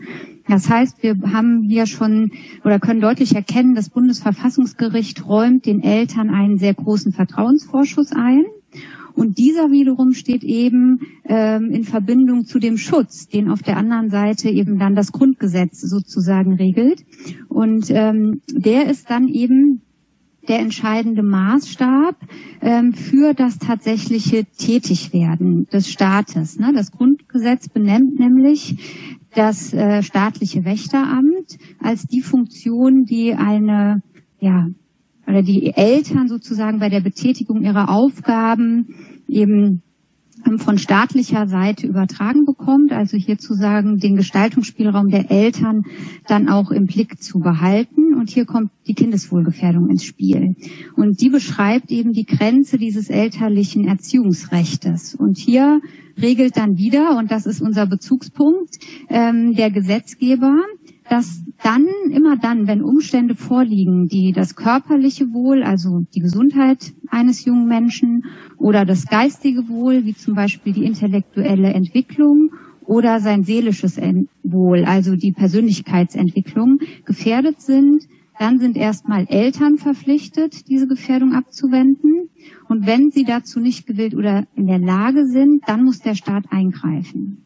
Das 0.49 0.71
heißt, 0.71 1.03
wir 1.03 1.19
haben 1.31 1.63
hier 1.63 1.85
schon 1.85 2.31
oder 2.65 2.81
können 2.81 3.03
deutlich 3.03 3.35
erkennen, 3.35 3.75
das 3.75 3.91
Bundesverfassungsgericht 3.91 5.27
räumt 5.27 5.67
den 5.67 5.83
Eltern 5.83 6.31
einen 6.31 6.57
sehr 6.57 6.73
großen 6.73 7.13
Vertrauensvorschuss 7.13 8.13
ein. 8.13 8.45
Und 9.15 9.37
dieser 9.37 9.71
wiederum 9.71 10.15
steht 10.15 10.43
eben 10.43 11.01
ähm, 11.27 11.71
in 11.71 11.85
Verbindung 11.85 12.47
zu 12.47 12.59
dem 12.59 12.79
Schutz, 12.79 13.29
den 13.29 13.51
auf 13.51 13.63
der 13.63 13.77
anderen 13.77 14.09
Seite 14.09 14.49
eben 14.49 14.79
dann 14.79 14.97
das 14.97 15.13
Grundgesetz 15.13 15.83
sozusagen 15.83 16.55
regelt. 16.55 17.05
Und 17.49 17.91
ähm, 17.91 18.41
der 18.49 18.89
ist 18.89 19.11
dann 19.11 19.29
eben 19.29 19.83
der 20.49 20.61
entscheidende 20.61 21.23
Maßstab 21.23 22.17
ähm, 22.61 22.93
für 22.93 23.35
das 23.35 23.59
tatsächliche 23.59 24.45
Tätigwerden 24.45 25.67
des 25.73 25.89
Staates. 25.89 26.59
Ne? 26.59 26.73
Das 26.75 26.91
Grundgesetz 26.91 27.69
benennt 27.69 28.19
nämlich 28.19 28.77
das 29.35 29.73
äh, 29.73 30.03
staatliche 30.03 30.65
Wächteramt 30.65 31.59
als 31.81 32.05
die 32.07 32.21
Funktion, 32.21 33.05
die 33.05 33.35
eine 33.35 34.03
ja, 34.41 34.67
oder 35.27 35.43
die 35.43 35.73
Eltern 35.75 36.29
sozusagen 36.29 36.79
bei 36.79 36.89
der 36.89 37.01
Betätigung 37.01 37.63
ihrer 37.63 37.89
Aufgaben 37.89 38.95
eben 39.29 39.83
von 40.59 40.79
staatlicher 40.79 41.47
Seite 41.47 41.87
übertragen 41.87 42.45
bekommt, 42.45 42.93
also 42.93 43.17
hier 43.17 43.39
zu 43.39 43.55
sagen, 43.55 43.99
den 43.99 44.17
Gestaltungsspielraum 44.17 45.09
der 45.09 45.31
Eltern 45.31 45.85
dann 46.27 46.49
auch 46.49 46.71
im 46.71 46.87
Blick 46.87 47.23
zu 47.23 47.41
behalten. 47.41 48.15
Und 48.15 48.31
hier 48.31 48.45
kommt 48.45 48.71
die 48.87 48.95
Kindeswohlgefährdung 48.95 49.89
ins 49.89 50.05
Spiel. 50.05 50.55
Und 50.97 51.21
die 51.21 51.31
beschreibt 51.31 51.91
eben 51.91 52.13
die 52.13 52.27
Grenze 52.27 52.79
dieses 52.79 53.11
elterlichen 53.11 53.87
Erziehungsrechtes. 53.87 55.15
Und 55.15 55.39
hier 55.39 55.81
regelt 56.21 56.57
dann 56.57 56.77
wieder, 56.77 57.17
und 57.19 57.31
das 57.31 57.47
ist 57.47 57.61
unser 57.61 57.87
Bezugspunkt, 57.87 58.79
ähm, 59.09 59.55
der 59.55 59.71
Gesetzgeber, 59.71 60.57
dass 61.09 61.45
dann, 61.63 61.87
immer 62.11 62.37
dann, 62.37 62.67
wenn 62.67 62.83
Umstände 62.83 63.35
vorliegen, 63.35 64.09
die 64.09 64.33
das 64.33 64.55
körperliche 64.55 65.33
Wohl, 65.33 65.63
also 65.63 66.05
die 66.15 66.21
Gesundheit 66.21 66.93
eines 67.09 67.45
jungen 67.45 67.67
Menschen 67.67 68.25
oder 68.59 68.85
das 68.85 69.07
geistige 69.07 69.69
Wohl, 69.69 70.05
wie 70.05 70.15
zum 70.15 70.35
Beispiel 70.35 70.73
die 70.73 70.85
intellektuelle 70.85 71.73
Entwicklung 71.73 72.51
oder 72.87 73.21
sein 73.21 73.45
seelisches 73.45 73.99
Wohl, 74.43 74.85
also 74.85 75.17
die 75.17 75.33
Persönlichkeitsentwicklung, 75.33 76.79
gefährdet 77.05 77.61
sind, 77.61 78.05
dann 78.39 78.59
sind 78.59 78.77
erstmal 78.77 79.27
Eltern 79.29 79.79
verpflichtet, 79.79 80.69
diese 80.69 80.89
Gefährdung 80.89 81.35
abzuwenden. 81.35 82.31
Und 82.69 82.87
wenn 82.87 83.11
sie 83.11 83.25
dazu 83.25 83.61
nicht 83.61 83.87
gewillt 83.87 84.15
oder 84.15 84.47
in 84.57 84.67
der 84.67 84.81
Lage 84.81 85.27
sind, 85.27 85.63
dann 85.67 85.85
muss 85.85 86.01
der 86.01 86.15
Staat 86.15 86.47
eingreifen. 86.51 87.44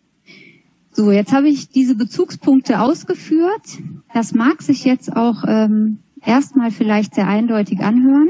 So, 0.98 1.12
jetzt 1.12 1.32
habe 1.32 1.48
ich 1.48 1.68
diese 1.68 1.94
Bezugspunkte 1.94 2.80
ausgeführt. 2.80 3.78
Das 4.12 4.34
mag 4.34 4.62
sich 4.62 4.84
jetzt 4.84 5.14
auch 5.14 5.44
ähm, 5.46 6.00
erstmal 6.26 6.72
vielleicht 6.72 7.14
sehr 7.14 7.28
eindeutig 7.28 7.78
anhören. 7.82 8.26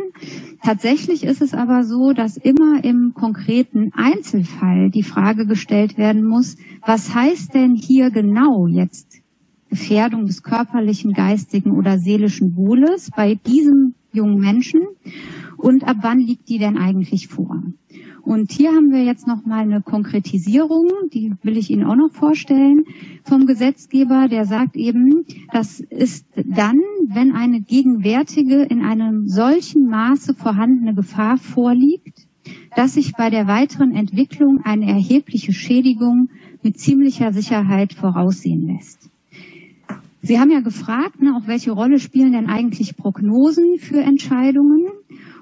Tatsächlich 0.62 1.24
ist 1.24 1.40
es 1.40 1.54
aber 1.54 1.82
so, 1.84 2.12
dass 2.12 2.36
immer 2.36 2.84
im 2.84 3.14
konkreten 3.14 3.92
Einzelfall 3.94 4.90
die 4.90 5.02
Frage 5.02 5.46
gestellt 5.46 5.96
werden 5.96 6.22
muss, 6.22 6.58
was 6.84 7.14
heißt 7.14 7.54
denn 7.54 7.74
hier 7.74 8.10
genau 8.10 8.66
jetzt 8.66 9.22
Gefährdung 9.70 10.26
des 10.26 10.42
körperlichen, 10.42 11.14
geistigen 11.14 11.70
oder 11.70 11.98
seelischen 11.98 12.54
Wohles 12.54 13.10
bei 13.16 13.34
diesem 13.34 13.94
jungen 14.12 14.40
Menschen 14.40 14.82
und 15.56 15.84
ab 15.84 15.96
wann 16.02 16.18
liegt 16.18 16.50
die 16.50 16.58
denn 16.58 16.76
eigentlich 16.76 17.28
vor? 17.28 17.62
Und 18.22 18.52
hier 18.52 18.70
haben 18.70 18.90
wir 18.90 19.04
jetzt 19.04 19.26
noch 19.26 19.44
mal 19.44 19.60
eine 19.60 19.80
Konkretisierung, 19.80 20.88
die 21.12 21.32
will 21.42 21.56
ich 21.56 21.70
Ihnen 21.70 21.84
auch 21.84 21.96
noch 21.96 22.12
vorstellen, 22.12 22.84
vom 23.24 23.46
Gesetzgeber, 23.46 24.28
der 24.28 24.44
sagt 24.44 24.76
eben, 24.76 25.24
das 25.52 25.80
ist 25.80 26.26
dann, 26.34 26.78
wenn 27.08 27.32
eine 27.32 27.60
gegenwärtige 27.60 28.62
in 28.62 28.82
einem 28.82 29.26
solchen 29.28 29.86
Maße 29.88 30.34
vorhandene 30.34 30.94
Gefahr 30.94 31.38
vorliegt, 31.38 32.26
dass 32.76 32.94
sich 32.94 33.12
bei 33.12 33.30
der 33.30 33.46
weiteren 33.46 33.94
Entwicklung 33.94 34.60
eine 34.64 34.86
erhebliche 34.86 35.52
Schädigung 35.52 36.28
mit 36.62 36.78
ziemlicher 36.78 37.32
Sicherheit 37.32 37.92
voraussehen 37.92 38.66
lässt. 38.66 39.10
Sie 40.20 40.38
haben 40.38 40.50
ja 40.50 40.60
gefragt, 40.60 41.22
ne, 41.22 41.34
auch 41.36 41.46
welche 41.46 41.70
Rolle 41.70 41.98
spielen 41.98 42.32
denn 42.32 42.46
eigentlich 42.46 42.96
Prognosen 42.96 43.78
für 43.78 44.00
Entscheidungen? 44.00 44.86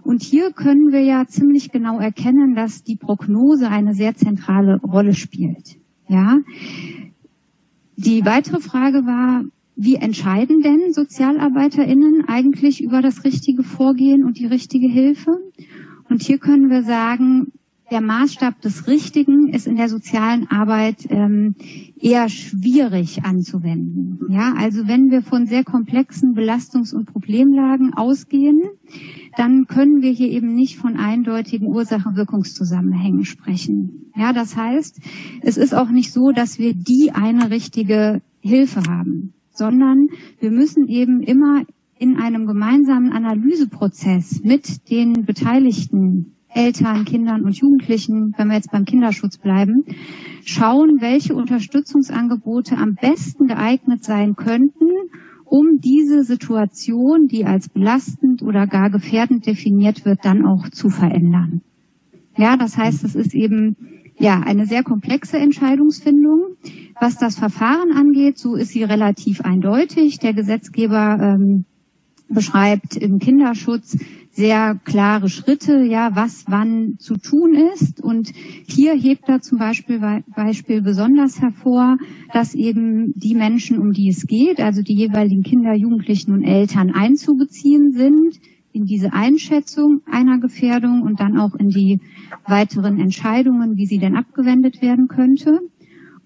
Und 0.06 0.22
hier 0.22 0.52
können 0.52 0.92
wir 0.92 1.02
ja 1.02 1.26
ziemlich 1.26 1.72
genau 1.72 1.98
erkennen, 1.98 2.54
dass 2.54 2.84
die 2.84 2.94
Prognose 2.94 3.68
eine 3.68 3.92
sehr 3.92 4.14
zentrale 4.14 4.80
Rolle 4.80 5.14
spielt. 5.14 5.78
Ja. 6.06 6.38
Die 7.96 8.24
weitere 8.24 8.60
Frage 8.60 8.98
war, 8.98 9.42
wie 9.74 9.96
entscheiden 9.96 10.62
denn 10.62 10.92
SozialarbeiterInnen 10.92 12.24
eigentlich 12.28 12.84
über 12.84 13.02
das 13.02 13.24
richtige 13.24 13.64
Vorgehen 13.64 14.24
und 14.24 14.38
die 14.38 14.46
richtige 14.46 14.86
Hilfe? 14.88 15.32
Und 16.08 16.22
hier 16.22 16.38
können 16.38 16.70
wir 16.70 16.84
sagen, 16.84 17.52
der 17.90 18.00
Maßstab 18.00 18.60
des 18.60 18.88
Richtigen 18.88 19.48
ist 19.48 19.66
in 19.66 19.76
der 19.76 19.88
sozialen 19.88 20.48
Arbeit 20.50 21.06
ähm, 21.08 21.54
eher 22.00 22.28
schwierig 22.28 23.24
anzuwenden. 23.24 24.18
Ja, 24.28 24.54
also 24.56 24.88
wenn 24.88 25.10
wir 25.10 25.22
von 25.22 25.46
sehr 25.46 25.62
komplexen 25.62 26.34
Belastungs- 26.34 26.94
und 26.94 27.06
Problemlagen 27.06 27.94
ausgehen, 27.94 28.60
dann 29.36 29.66
können 29.66 30.02
wir 30.02 30.10
hier 30.10 30.30
eben 30.30 30.54
nicht 30.54 30.78
von 30.78 30.96
eindeutigen 30.96 31.68
Ursache-Wirkungszusammenhängen 31.68 33.24
sprechen. 33.24 34.10
Ja, 34.16 34.32
das 34.32 34.56
heißt, 34.56 35.00
es 35.42 35.56
ist 35.56 35.74
auch 35.74 35.90
nicht 35.90 36.12
so, 36.12 36.32
dass 36.32 36.58
wir 36.58 36.74
die 36.74 37.12
eine 37.14 37.50
richtige 37.50 38.20
Hilfe 38.40 38.82
haben, 38.88 39.32
sondern 39.50 40.08
wir 40.40 40.50
müssen 40.50 40.88
eben 40.88 41.20
immer 41.22 41.62
in 41.98 42.16
einem 42.16 42.46
gemeinsamen 42.46 43.12
Analyseprozess 43.12 44.42
mit 44.42 44.90
den 44.90 45.24
Beteiligten 45.24 46.35
Eltern, 46.56 47.04
Kindern 47.04 47.42
und 47.42 47.56
Jugendlichen, 47.56 48.32
wenn 48.36 48.48
wir 48.48 48.56
jetzt 48.56 48.72
beim 48.72 48.84
Kinderschutz 48.84 49.38
bleiben, 49.38 49.84
schauen, 50.44 51.00
welche 51.00 51.34
Unterstützungsangebote 51.34 52.76
am 52.76 52.94
besten 52.94 53.46
geeignet 53.46 54.02
sein 54.04 54.34
könnten, 54.36 54.88
um 55.44 55.78
diese 55.78 56.24
Situation, 56.24 57.28
die 57.28 57.44
als 57.44 57.68
belastend 57.68 58.42
oder 58.42 58.66
gar 58.66 58.90
gefährdend 58.90 59.46
definiert 59.46 60.04
wird, 60.04 60.24
dann 60.24 60.44
auch 60.44 60.68
zu 60.70 60.88
verändern. 60.88 61.60
Ja, 62.36 62.56
das 62.56 62.76
heißt, 62.76 63.04
es 63.04 63.14
ist 63.14 63.34
eben 63.34 63.76
ja 64.18 64.40
eine 64.40 64.66
sehr 64.66 64.82
komplexe 64.82 65.38
Entscheidungsfindung. 65.38 66.56
Was 67.00 67.18
das 67.18 67.38
Verfahren 67.38 67.92
angeht, 67.92 68.38
so 68.38 68.54
ist 68.56 68.70
sie 68.70 68.82
relativ 68.82 69.42
eindeutig. 69.42 70.18
Der 70.18 70.32
Gesetzgeber 70.32 71.18
ähm, 71.20 71.64
beschreibt 72.28 72.96
im 72.96 73.18
Kinderschutz 73.18 73.98
sehr 74.36 74.78
klare 74.84 75.30
Schritte, 75.30 75.82
ja, 75.82 76.10
was 76.14 76.44
wann 76.46 76.96
zu 76.98 77.16
tun 77.16 77.54
ist. 77.72 78.02
Und 78.02 78.32
hier 78.68 78.92
hebt 78.92 79.28
er 79.28 79.40
zum 79.40 79.58
Beispiel, 79.58 79.98
Beispiel 80.36 80.82
besonders 80.82 81.40
hervor, 81.40 81.96
dass 82.34 82.54
eben 82.54 83.14
die 83.16 83.34
Menschen, 83.34 83.78
um 83.78 83.92
die 83.92 84.10
es 84.10 84.26
geht, 84.26 84.60
also 84.60 84.82
die 84.82 84.94
jeweiligen 84.94 85.42
Kinder, 85.42 85.72
Jugendlichen 85.72 86.32
und 86.32 86.44
Eltern 86.44 86.90
einzubeziehen 86.90 87.92
sind 87.92 88.38
in 88.72 88.84
diese 88.84 89.14
Einschätzung 89.14 90.02
einer 90.04 90.38
Gefährdung 90.38 91.00
und 91.00 91.18
dann 91.18 91.38
auch 91.38 91.54
in 91.54 91.70
die 91.70 92.00
weiteren 92.46 93.00
Entscheidungen, 93.00 93.78
wie 93.78 93.86
sie 93.86 93.98
denn 93.98 94.16
abgewendet 94.16 94.82
werden 94.82 95.08
könnte. 95.08 95.60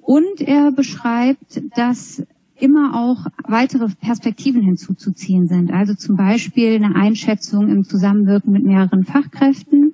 Und 0.00 0.40
er 0.40 0.72
beschreibt, 0.72 1.62
dass 1.76 2.26
immer 2.60 2.94
auch 2.94 3.26
weitere 3.46 3.88
Perspektiven 3.88 4.62
hinzuzuziehen 4.62 5.46
sind. 5.46 5.72
Also 5.72 5.94
zum 5.94 6.16
Beispiel 6.16 6.74
eine 6.74 6.94
Einschätzung 6.94 7.68
im 7.68 7.84
Zusammenwirken 7.84 8.52
mit 8.52 8.64
mehreren 8.64 9.04
Fachkräften 9.04 9.92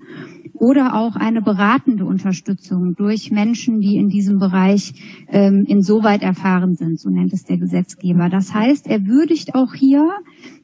oder 0.59 0.95
auch 0.95 1.17
eine 1.17 1.43
beratende 1.43 2.05
Unterstützung 2.05 2.95
durch 2.97 3.31
Menschen, 3.31 3.81
die 3.81 3.97
in 3.97 4.09
diesem 4.09 4.39
Bereich 4.39 4.95
ähm, 5.29 5.65
insoweit 5.67 6.23
erfahren 6.23 6.75
sind, 6.75 6.99
so 6.99 7.11
nennt 7.11 7.33
es 7.33 7.45
der 7.45 7.59
Gesetzgeber. 7.59 8.29
Das 8.29 8.55
heißt, 8.55 8.87
er 8.87 9.07
würdigt 9.07 9.55
auch 9.55 9.75
hier, 9.75 10.09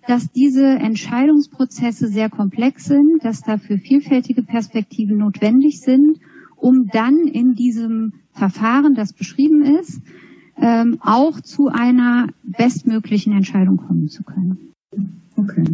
dass 0.06 0.32
diese 0.32 0.66
Entscheidungsprozesse 0.66 2.08
sehr 2.08 2.30
komplex 2.30 2.86
sind, 2.86 3.22
dass 3.22 3.42
dafür 3.42 3.78
vielfältige 3.78 4.42
Perspektiven 4.42 5.18
notwendig 5.18 5.80
sind, 5.80 6.18
um 6.56 6.86
dann 6.92 7.26
in 7.26 7.52
diesem 7.52 8.12
Verfahren, 8.32 8.94
das 8.94 9.12
beschrieben 9.12 9.62
ist, 9.62 10.00
ähm, 10.60 10.98
auch 11.00 11.40
zu 11.40 11.68
einer 11.68 12.28
bestmöglichen 12.42 13.32
Entscheidung 13.32 13.76
kommen 13.76 14.08
zu 14.08 14.22
können. 14.22 14.58
Okay. 15.36 15.64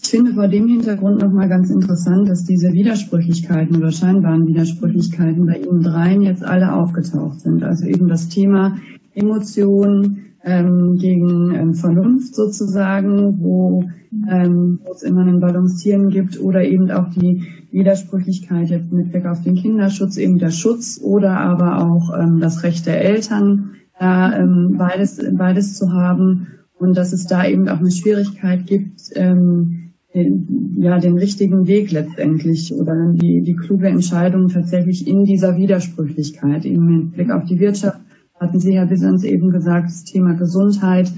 Ich 0.00 0.10
finde 0.10 0.34
vor 0.34 0.46
dem 0.46 0.68
Hintergrund 0.68 1.20
nochmal 1.20 1.48
ganz 1.48 1.70
interessant, 1.70 2.28
dass 2.28 2.44
diese 2.44 2.72
Widersprüchlichkeiten 2.72 3.76
oder 3.76 3.90
scheinbaren 3.90 4.46
Widersprüchlichkeiten 4.46 5.46
bei 5.46 5.56
Ihnen 5.56 5.82
dreien 5.82 6.22
jetzt 6.22 6.44
alle 6.44 6.72
aufgetaucht 6.72 7.40
sind. 7.40 7.64
Also 7.64 7.86
eben 7.86 8.06
das 8.06 8.28
Thema 8.28 8.76
Emotion 9.14 10.18
ähm, 10.44 10.96
gegen 10.98 11.52
ähm, 11.54 11.74
Vernunft 11.74 12.34
sozusagen, 12.34 13.40
wo, 13.40 13.84
ähm, 14.30 14.78
wo 14.84 14.92
es 14.92 15.02
immer 15.02 15.24
ein 15.26 15.40
Balancieren 15.40 16.10
gibt 16.10 16.40
oder 16.40 16.62
eben 16.62 16.90
auch 16.92 17.10
die 17.10 17.42
Widersprüchlichkeit 17.72 18.68
jetzt 18.68 18.92
mit 18.92 19.10
Blick 19.10 19.26
auf 19.26 19.42
den 19.42 19.56
Kinderschutz, 19.56 20.18
eben 20.18 20.38
der 20.38 20.52
Schutz 20.52 21.00
oder 21.02 21.40
aber 21.40 21.84
auch 21.84 22.16
ähm, 22.16 22.38
das 22.38 22.62
Recht 22.62 22.86
der 22.86 23.04
Eltern 23.04 23.72
da 23.98 24.38
ähm, 24.38 24.76
beides, 24.78 25.20
beides 25.36 25.76
zu 25.76 25.92
haben 25.92 26.48
und 26.78 26.96
dass 26.96 27.12
es 27.12 27.26
da 27.26 27.46
eben 27.46 27.68
auch 27.68 27.78
eine 27.78 27.90
Schwierigkeit 27.90 28.66
gibt, 28.66 29.00
ähm, 29.14 29.92
den, 30.14 30.76
ja, 30.78 30.98
den 30.98 31.18
richtigen 31.18 31.66
Weg 31.66 31.92
letztendlich 31.92 32.72
oder 32.74 32.94
die, 33.12 33.42
die 33.42 33.54
kluge 33.54 33.88
Entscheidung 33.88 34.48
tatsächlich 34.48 35.06
in 35.06 35.24
dieser 35.24 35.56
Widersprüchlichkeit. 35.56 36.64
Im 36.64 37.10
Blick 37.10 37.30
auf 37.30 37.44
die 37.44 37.58
Wirtschaft 37.58 38.00
hatten 38.38 38.58
Sie, 38.58 38.74
Herr 38.74 38.90
Wissens, 38.90 39.24
eben 39.24 39.50
gesagt, 39.50 39.86
das 39.86 40.04
Thema 40.04 40.34
Gesundheit 40.34 41.10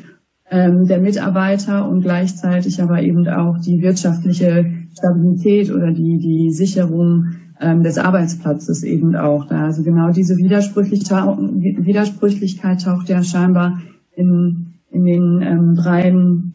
ähm, 0.50 0.84
der 0.86 1.00
Mitarbeiter 1.00 1.88
und 1.88 2.00
gleichzeitig 2.00 2.80
aber 2.82 3.02
eben 3.02 3.28
auch 3.28 3.58
die 3.58 3.80
wirtschaftliche 3.82 4.66
Stabilität 4.96 5.70
oder 5.70 5.92
die, 5.92 6.18
die 6.18 6.50
Sicherung 6.50 7.26
ähm, 7.61 7.82
des 7.82 7.98
Arbeitsplatzes 7.98 8.82
eben 8.82 9.14
auch 9.16 9.46
da. 9.46 9.66
Also 9.66 9.82
genau 9.82 10.11
diese 10.11 10.36
Widersprüchlichkeit 10.36 12.82
taucht 12.82 13.09
ja 13.09 13.22
scheinbar 13.22 13.80
in, 14.14 14.74
in 14.90 15.04
den 15.04 15.40
ähm, 15.42 15.74
drei, 15.74 16.14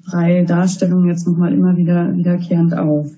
drei 0.09 0.43
Darstellungen 0.43 1.09
jetzt 1.09 1.27
nochmal 1.27 1.53
immer 1.53 1.75
wieder 1.75 2.15
wiederkehrend 2.15 2.77
auf. 2.77 3.11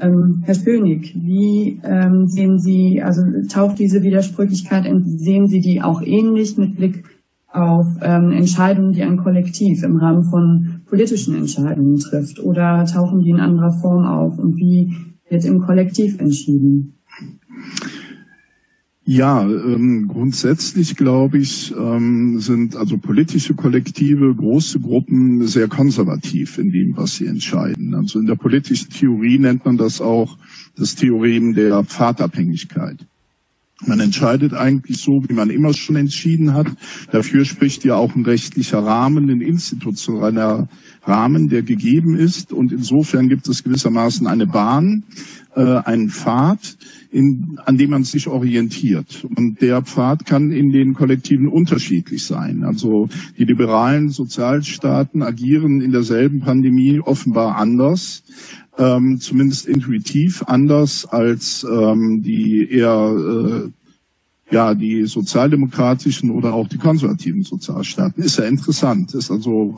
Ähm, 0.00 0.42
Herr 0.44 0.54
Spönig, 0.54 1.14
wie 1.14 1.80
ähm, 1.84 2.26
sehen 2.26 2.58
Sie, 2.58 3.02
also 3.02 3.22
taucht 3.48 3.78
diese 3.78 4.02
Widersprüchlichkeit, 4.02 4.90
sehen 5.04 5.46
Sie 5.46 5.60
die 5.60 5.82
auch 5.82 6.02
ähnlich 6.02 6.56
mit 6.56 6.76
Blick 6.76 7.04
auf 7.52 7.86
ähm, 8.00 8.30
Entscheidungen, 8.30 8.92
die 8.92 9.02
ein 9.02 9.18
Kollektiv 9.18 9.82
im 9.82 9.96
Rahmen 9.96 10.22
von 10.22 10.82
politischen 10.86 11.36
Entscheidungen 11.36 11.98
trifft? 11.98 12.40
Oder 12.40 12.86
tauchen 12.86 13.20
die 13.20 13.30
in 13.30 13.40
anderer 13.40 13.72
Form 13.72 14.06
auf? 14.06 14.38
Und 14.38 14.56
wie 14.56 14.94
wird 15.28 15.44
im 15.44 15.60
Kollektiv 15.60 16.18
entschieden? 16.20 16.99
Ja, 19.04 19.42
ähm, 19.42 20.06
grundsätzlich 20.06 20.94
glaube 20.94 21.38
ich, 21.38 21.74
ähm, 21.76 22.38
sind 22.38 22.76
also 22.76 22.96
politische 22.96 23.54
Kollektive, 23.54 24.32
große 24.34 24.78
Gruppen 24.78 25.46
sehr 25.48 25.66
konservativ 25.68 26.58
in 26.58 26.70
dem, 26.70 26.96
was 26.96 27.16
sie 27.16 27.26
entscheiden. 27.26 27.94
Also 27.94 28.20
in 28.20 28.26
der 28.26 28.36
politischen 28.36 28.90
Theorie 28.90 29.38
nennt 29.38 29.64
man 29.64 29.78
das 29.78 30.00
auch 30.00 30.38
das 30.76 30.94
Theorem 30.94 31.54
der 31.54 31.82
Pfadabhängigkeit. 31.82 32.98
Man 33.86 33.98
entscheidet 33.98 34.52
eigentlich 34.52 34.98
so, 34.98 35.24
wie 35.26 35.32
man 35.32 35.48
immer 35.48 35.72
schon 35.72 35.96
entschieden 35.96 36.52
hat. 36.52 36.66
Dafür 37.12 37.46
spricht 37.46 37.82
ja 37.84 37.96
auch 37.96 38.14
ein 38.14 38.24
rechtlicher 38.24 38.80
Rahmen, 38.80 39.30
ein 39.30 39.40
institutioneller 39.40 40.68
Rahmen, 41.02 41.48
der 41.48 41.62
gegeben 41.62 42.14
ist. 42.14 42.52
Und 42.52 42.72
insofern 42.72 43.30
gibt 43.30 43.48
es 43.48 43.64
gewissermaßen 43.64 44.26
eine 44.26 44.46
Bahn, 44.46 45.04
äh, 45.54 45.60
einen 45.60 46.10
Pfad, 46.10 46.76
in, 47.10 47.58
an 47.64 47.76
dem 47.76 47.90
man 47.90 48.04
sich 48.04 48.28
orientiert. 48.28 49.26
Und 49.36 49.60
der 49.60 49.82
Pfad 49.82 50.26
kann 50.26 50.50
in 50.50 50.70
den 50.70 50.94
Kollektiven 50.94 51.48
unterschiedlich 51.48 52.24
sein. 52.24 52.62
Also 52.62 53.08
die 53.38 53.44
liberalen 53.44 54.10
Sozialstaaten 54.10 55.22
agieren 55.22 55.80
in 55.80 55.92
derselben 55.92 56.40
Pandemie 56.40 57.00
offenbar 57.00 57.56
anders 57.56 58.22
ähm, 58.78 59.20
zumindest 59.20 59.66
intuitiv 59.66 60.42
anders 60.46 61.04
als 61.04 61.66
ähm, 61.70 62.22
die 62.22 62.68
eher 62.70 63.14
äh, 63.66 63.70
ja, 64.50 64.74
die 64.74 65.04
sozialdemokratischen 65.06 66.30
oder 66.30 66.54
auch 66.54 66.68
die 66.68 66.78
konservativen 66.78 67.42
Sozialstaaten. 67.42 68.22
Ist 68.22 68.38
ja 68.38 68.44
interessant. 68.44 69.14
Ist 69.14 69.30
also 69.30 69.74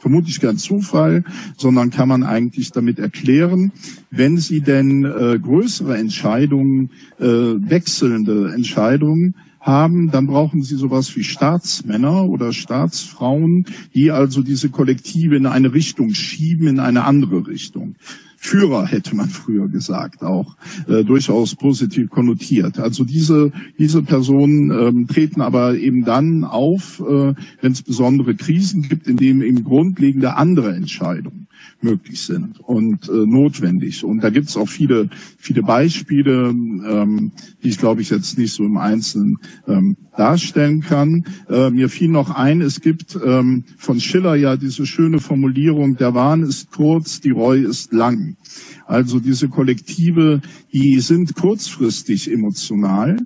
vermutlich 0.00 0.40
kein 0.40 0.58
Zufall, 0.58 1.24
sondern 1.56 1.90
kann 1.90 2.08
man 2.08 2.22
eigentlich 2.22 2.72
damit 2.72 2.98
erklären, 2.98 3.72
wenn 4.10 4.36
Sie 4.38 4.60
denn 4.60 5.04
äh, 5.04 5.38
größere 5.38 5.96
Entscheidungen, 5.96 6.90
äh, 7.18 7.24
wechselnde 7.26 8.52
Entscheidungen 8.52 9.34
haben, 9.64 10.10
dann 10.10 10.26
brauchen 10.26 10.62
sie 10.62 10.76
sowas 10.76 11.16
wie 11.16 11.24
Staatsmänner 11.24 12.28
oder 12.28 12.52
Staatsfrauen, 12.52 13.64
die 13.94 14.10
also 14.10 14.42
diese 14.42 14.68
Kollektive 14.68 15.36
in 15.36 15.46
eine 15.46 15.72
Richtung 15.72 16.10
schieben, 16.10 16.66
in 16.66 16.80
eine 16.80 17.04
andere 17.04 17.46
Richtung. 17.46 17.96
Führer 18.44 18.86
hätte 18.86 19.16
man 19.16 19.30
früher 19.30 19.68
gesagt, 19.68 20.22
auch 20.22 20.54
äh, 20.86 21.02
durchaus 21.02 21.54
positiv 21.54 22.10
konnotiert. 22.10 22.78
Also 22.78 23.02
diese 23.04 23.52
diese 23.78 24.02
Personen 24.02 24.70
ähm, 24.70 25.06
treten 25.06 25.40
aber 25.40 25.76
eben 25.76 26.04
dann 26.04 26.44
auf, 26.44 27.00
äh, 27.00 27.34
wenn 27.62 27.72
es 27.72 27.80
besondere 27.80 28.34
Krisen 28.34 28.82
gibt, 28.82 29.06
in 29.06 29.16
denen 29.16 29.40
eben 29.40 29.64
grundlegende 29.64 30.36
andere 30.36 30.74
Entscheidungen 30.74 31.44
möglich 31.80 32.22
sind 32.22 32.60
und 32.60 33.08
äh, 33.08 33.12
notwendig. 33.12 34.04
Und 34.04 34.22
da 34.22 34.30
gibt 34.30 34.48
es 34.48 34.56
auch 34.56 34.68
viele, 34.68 35.08
viele 35.38 35.62
Beispiele, 35.62 36.48
ähm, 36.50 37.32
die 37.62 37.68
ich 37.68 37.78
glaube 37.78 38.02
ich 38.02 38.10
jetzt 38.10 38.38
nicht 38.38 38.54
so 38.54 38.64
im 38.64 38.76
Einzelnen 38.76 39.38
ähm, 39.66 39.96
darstellen 40.16 40.80
kann. 40.80 41.24
Äh, 41.48 41.70
mir 41.70 41.88
fiel 41.88 42.08
noch 42.08 42.30
ein, 42.30 42.60
es 42.60 42.80
gibt 42.80 43.18
ähm, 43.24 43.64
von 43.76 44.00
Schiller 44.00 44.34
ja 44.36 44.56
diese 44.56 44.86
schöne 44.86 45.20
Formulierung, 45.20 45.96
der 45.96 46.14
Wahn 46.14 46.42
ist 46.42 46.70
kurz, 46.70 47.20
die 47.20 47.30
Reue 47.30 47.62
ist 47.62 47.92
lang. 47.92 48.36
Also 48.86 49.20
diese 49.20 49.48
Kollektive, 49.48 50.40
die 50.72 51.00
sind 51.00 51.34
kurzfristig 51.34 52.30
emotional, 52.30 53.16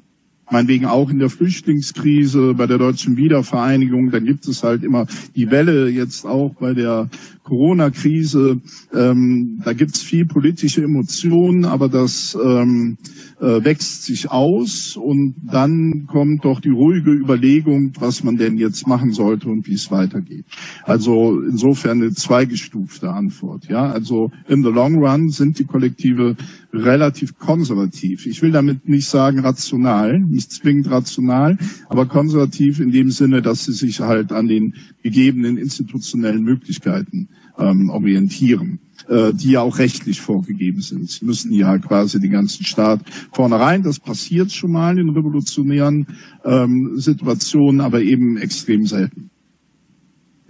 meinetwegen 0.51 0.87
auch 0.87 1.11
in 1.11 1.19
der 1.19 1.31
Flüchtlingskrise, 1.31 2.55
bei 2.55 2.67
der 2.67 2.79
deutschen 2.79 3.17
Wiedervereinigung, 3.17 4.11
da 4.11 4.19
gibt 4.19 4.47
es 4.49 4.63
halt 4.63 4.83
immer 4.83 5.07
die 5.37 5.51
Welle 5.51 5.89
jetzt 5.89 6.25
auch 6.25 6.55
bei 6.59 6.75
der 6.75 7.09
Corona-Krise. 7.49 8.61
Ähm, 8.95 9.61
da 9.65 9.73
gibt 9.73 9.97
es 9.97 10.03
viel 10.03 10.27
politische 10.27 10.83
Emotionen, 10.83 11.65
aber 11.65 11.89
das 11.89 12.37
ähm, 12.43 12.99
äh, 13.41 13.65
wächst 13.65 14.05
sich 14.05 14.31
aus 14.31 14.97
und 14.97 15.35
dann 15.51 16.07
kommt 16.07 16.45
doch 16.45 16.61
die 16.61 16.71
ruhige 16.71 17.13
Überlegung, 17.13 17.93
was 17.99 18.23
man 18.23 18.37
denn 18.37 18.59
jetzt 18.59 18.87
machen 18.87 19.13
sollte 19.13 19.49
und 19.49 19.67
wie 19.67 19.75
es 19.75 19.91
weitergeht. 19.91 20.45
Also 20.85 21.41
insofern 21.41 22.03
eine 22.03 22.13
zweigestufte 22.13 23.11
Antwort. 23.11 23.69
Ja, 23.69 23.91
also 23.91 24.31
in 24.47 24.63
the 24.63 24.71
long 24.71 24.97
run 24.97 25.31
sind 25.31 25.59
die 25.59 25.65
Kollektive 25.65 26.37
relativ 26.73 27.39
konservativ. 27.39 28.27
Ich 28.27 28.43
will 28.43 28.53
damit 28.53 28.89
nicht 28.89 29.09
sagen 29.09 29.41
rational, 29.41 30.19
nicht 30.19 30.53
zwingend 30.53 30.91
rational, 30.91 31.57
aber 31.89 32.07
konservativ 32.07 32.81
in 32.81 32.93
dem 32.93 33.11
Sinne, 33.11 33.41
dass 33.41 33.65
sie 33.65 33.73
sich 33.73 34.01
halt 34.01 34.33
an 34.33 34.49
den 34.49 34.75
gegebenen 35.03 35.57
institutionellen 35.57 36.43
Möglichkeiten 36.43 37.29
ähm, 37.59 37.91
orientieren, 37.91 38.81
äh, 39.09 39.33
die 39.33 39.53
ja 39.53 39.63
auch 39.63 39.79
rechtlich 39.79 40.21
vorgegeben 40.21 40.81
sind. 40.81 41.11
Sie 41.11 41.25
müssen 41.25 41.53
ja 41.53 41.79
quasi 41.79 42.21
den 42.21 42.33
ganzen 42.33 42.65
Staat 42.65 43.01
vornherein. 43.33 43.83
Das 43.83 43.99
passiert 43.99 44.53
schon 44.53 44.73
mal 44.73 44.99
in 44.99 45.09
revolutionären 45.09 46.07
ähm, 46.45 46.99
Situationen, 46.99 47.81
aber 47.81 48.03
eben 48.03 48.37
extrem 48.37 48.87
selten. 48.87 49.31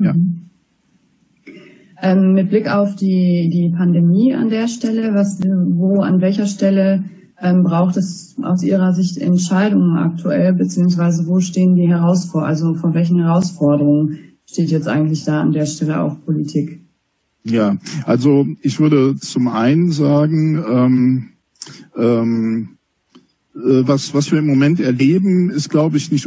Ja. 0.01 0.15
Ähm, 2.01 2.33
mit 2.35 2.51
Blick 2.51 2.69
auf 2.69 2.95
die, 2.95 3.51
die 3.53 3.73
Pandemie 3.77 4.35
an 4.35 4.51
der 4.51 4.69
Stelle, 4.69 5.15
was, 5.15 5.41
wo, 5.41 6.01
an 6.01 6.21
welcher 6.21 6.47
Stelle 6.47 7.05
ähm, 7.41 7.65
braucht 7.65 7.97
es 7.97 8.37
aus 8.43 8.63
Ihrer 8.63 8.93
Sicht 8.93 9.19
Entscheidungen 9.19 9.97
aktuell, 9.97 10.55
beziehungsweise 10.55 11.27
wo 11.27 11.41
stehen 11.41 11.75
die 11.75 11.89
Herausforderungen, 11.89 12.51
also 12.51 12.75
vor 12.75 12.95
welchen 12.95 13.19
Herausforderungen 13.19 14.19
steht 14.47 14.71
jetzt 14.71 14.89
eigentlich 14.89 15.25
da 15.25 15.41
an 15.41 15.53
der 15.53 15.67
Stelle 15.67 16.01
auch 16.01 16.17
Politik? 16.25 16.81
Ja, 17.45 17.77
also 18.05 18.47
ich 18.63 18.79
würde 18.79 19.17
zum 19.17 19.49
einen 19.49 19.91
sagen, 19.91 20.63
ähm, 20.69 21.29
ähm, 21.97 22.69
äh, 23.55 23.87
was, 23.87 24.15
was 24.15 24.31
wir 24.31 24.39
im 24.39 24.47
Moment 24.47 24.81
erleben, 24.81 25.51
ist, 25.51 25.69
glaube 25.69 25.97
ich, 25.97 26.11
nicht 26.13 26.27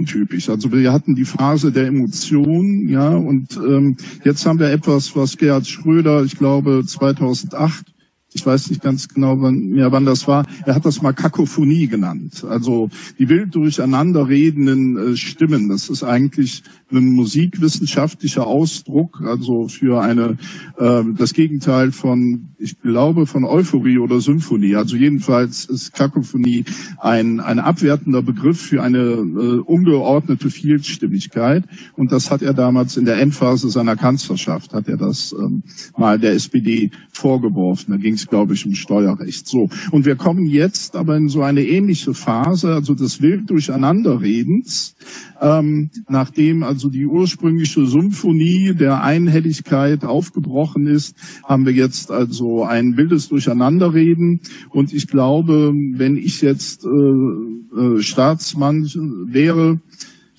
untypisch. 0.00 0.48
Also 0.48 0.72
wir 0.72 0.92
hatten 0.92 1.14
die 1.14 1.24
Phase 1.24 1.70
der 1.72 1.86
Emotion, 1.86 2.88
ja, 2.88 3.10
und 3.10 3.56
ähm, 3.56 3.96
jetzt 4.24 4.44
haben 4.46 4.58
wir 4.58 4.70
etwas, 4.70 5.14
was 5.14 5.36
Gerhard 5.36 5.66
Schröder, 5.66 6.24
ich 6.24 6.36
glaube, 6.36 6.82
2008 6.86 7.89
ich 8.32 8.46
weiß 8.46 8.70
nicht 8.70 8.82
ganz 8.82 9.08
genau 9.08 9.40
wann, 9.40 9.70
mehr, 9.70 9.90
wann 9.90 10.04
das 10.04 10.28
war, 10.28 10.46
er 10.64 10.74
hat 10.74 10.86
das 10.86 11.02
mal 11.02 11.12
Kakophonie 11.12 11.88
genannt. 11.88 12.44
Also 12.48 12.88
die 13.18 13.28
wild 13.28 13.54
durcheinander 13.54 14.28
redenden 14.28 14.96
äh, 14.96 15.16
Stimmen. 15.16 15.68
Das 15.68 15.88
ist 15.88 16.04
eigentlich 16.04 16.62
ein 16.92 17.10
musikwissenschaftlicher 17.10 18.46
Ausdruck, 18.46 19.22
also 19.24 19.68
für 19.68 20.00
eine 20.00 20.38
äh, 20.78 21.02
das 21.16 21.34
Gegenteil 21.34 21.92
von, 21.92 22.48
ich 22.58 22.80
glaube, 22.80 23.26
von 23.26 23.44
Euphorie 23.44 23.98
oder 23.98 24.20
Symphonie. 24.20 24.76
Also 24.76 24.96
jedenfalls 24.96 25.64
ist 25.64 25.92
Kakophonie 25.92 26.64
ein, 26.98 27.40
ein 27.40 27.58
abwertender 27.58 28.22
Begriff 28.22 28.60
für 28.60 28.82
eine 28.82 28.98
äh, 28.98 29.60
ungeordnete 29.60 30.50
Vielstimmigkeit. 30.50 31.64
Und 31.96 32.12
das 32.12 32.30
hat 32.30 32.42
er 32.42 32.54
damals 32.54 32.96
in 32.96 33.04
der 33.04 33.20
Endphase 33.20 33.70
seiner 33.70 33.96
Kanzlerschaft, 33.96 34.72
hat 34.72 34.88
er 34.88 34.96
das 34.96 35.34
ähm, 35.38 35.62
mal 35.96 36.18
der 36.18 36.32
SPD 36.32 36.90
vorgeworfen. 37.12 37.92
Da 37.92 37.96
ging 37.96 38.19
es, 38.20 38.26
glaube 38.26 38.54
ich, 38.54 38.66
um 38.66 38.74
Steuerrecht. 38.74 39.46
So. 39.46 39.68
Und 39.90 40.04
wir 40.06 40.16
kommen 40.16 40.46
jetzt 40.46 40.96
aber 40.96 41.16
in 41.16 41.28
so 41.28 41.42
eine 41.42 41.64
ähnliche 41.64 42.14
Phase, 42.14 42.74
also 42.74 42.94
des 42.94 43.20
wild 43.20 43.50
Durcheinanderredens, 43.50 44.94
ähm, 45.40 45.90
nachdem 46.08 46.62
also 46.62 46.88
die 46.88 47.06
ursprüngliche 47.06 47.86
Symphonie 47.86 48.74
der 48.74 49.02
Einhelligkeit 49.02 50.04
aufgebrochen 50.04 50.86
ist, 50.86 51.16
haben 51.44 51.66
wir 51.66 51.72
jetzt 51.72 52.10
also 52.10 52.64
ein 52.64 52.96
wildes 52.96 53.28
Durcheinanderreden. 53.28 54.40
Und 54.70 54.92
ich 54.92 55.08
glaube, 55.08 55.72
wenn 55.74 56.16
ich 56.16 56.42
jetzt 56.42 56.84
äh, 56.84 56.88
äh, 56.88 58.02
Staatsmann 58.02 58.84
wäre, 59.26 59.80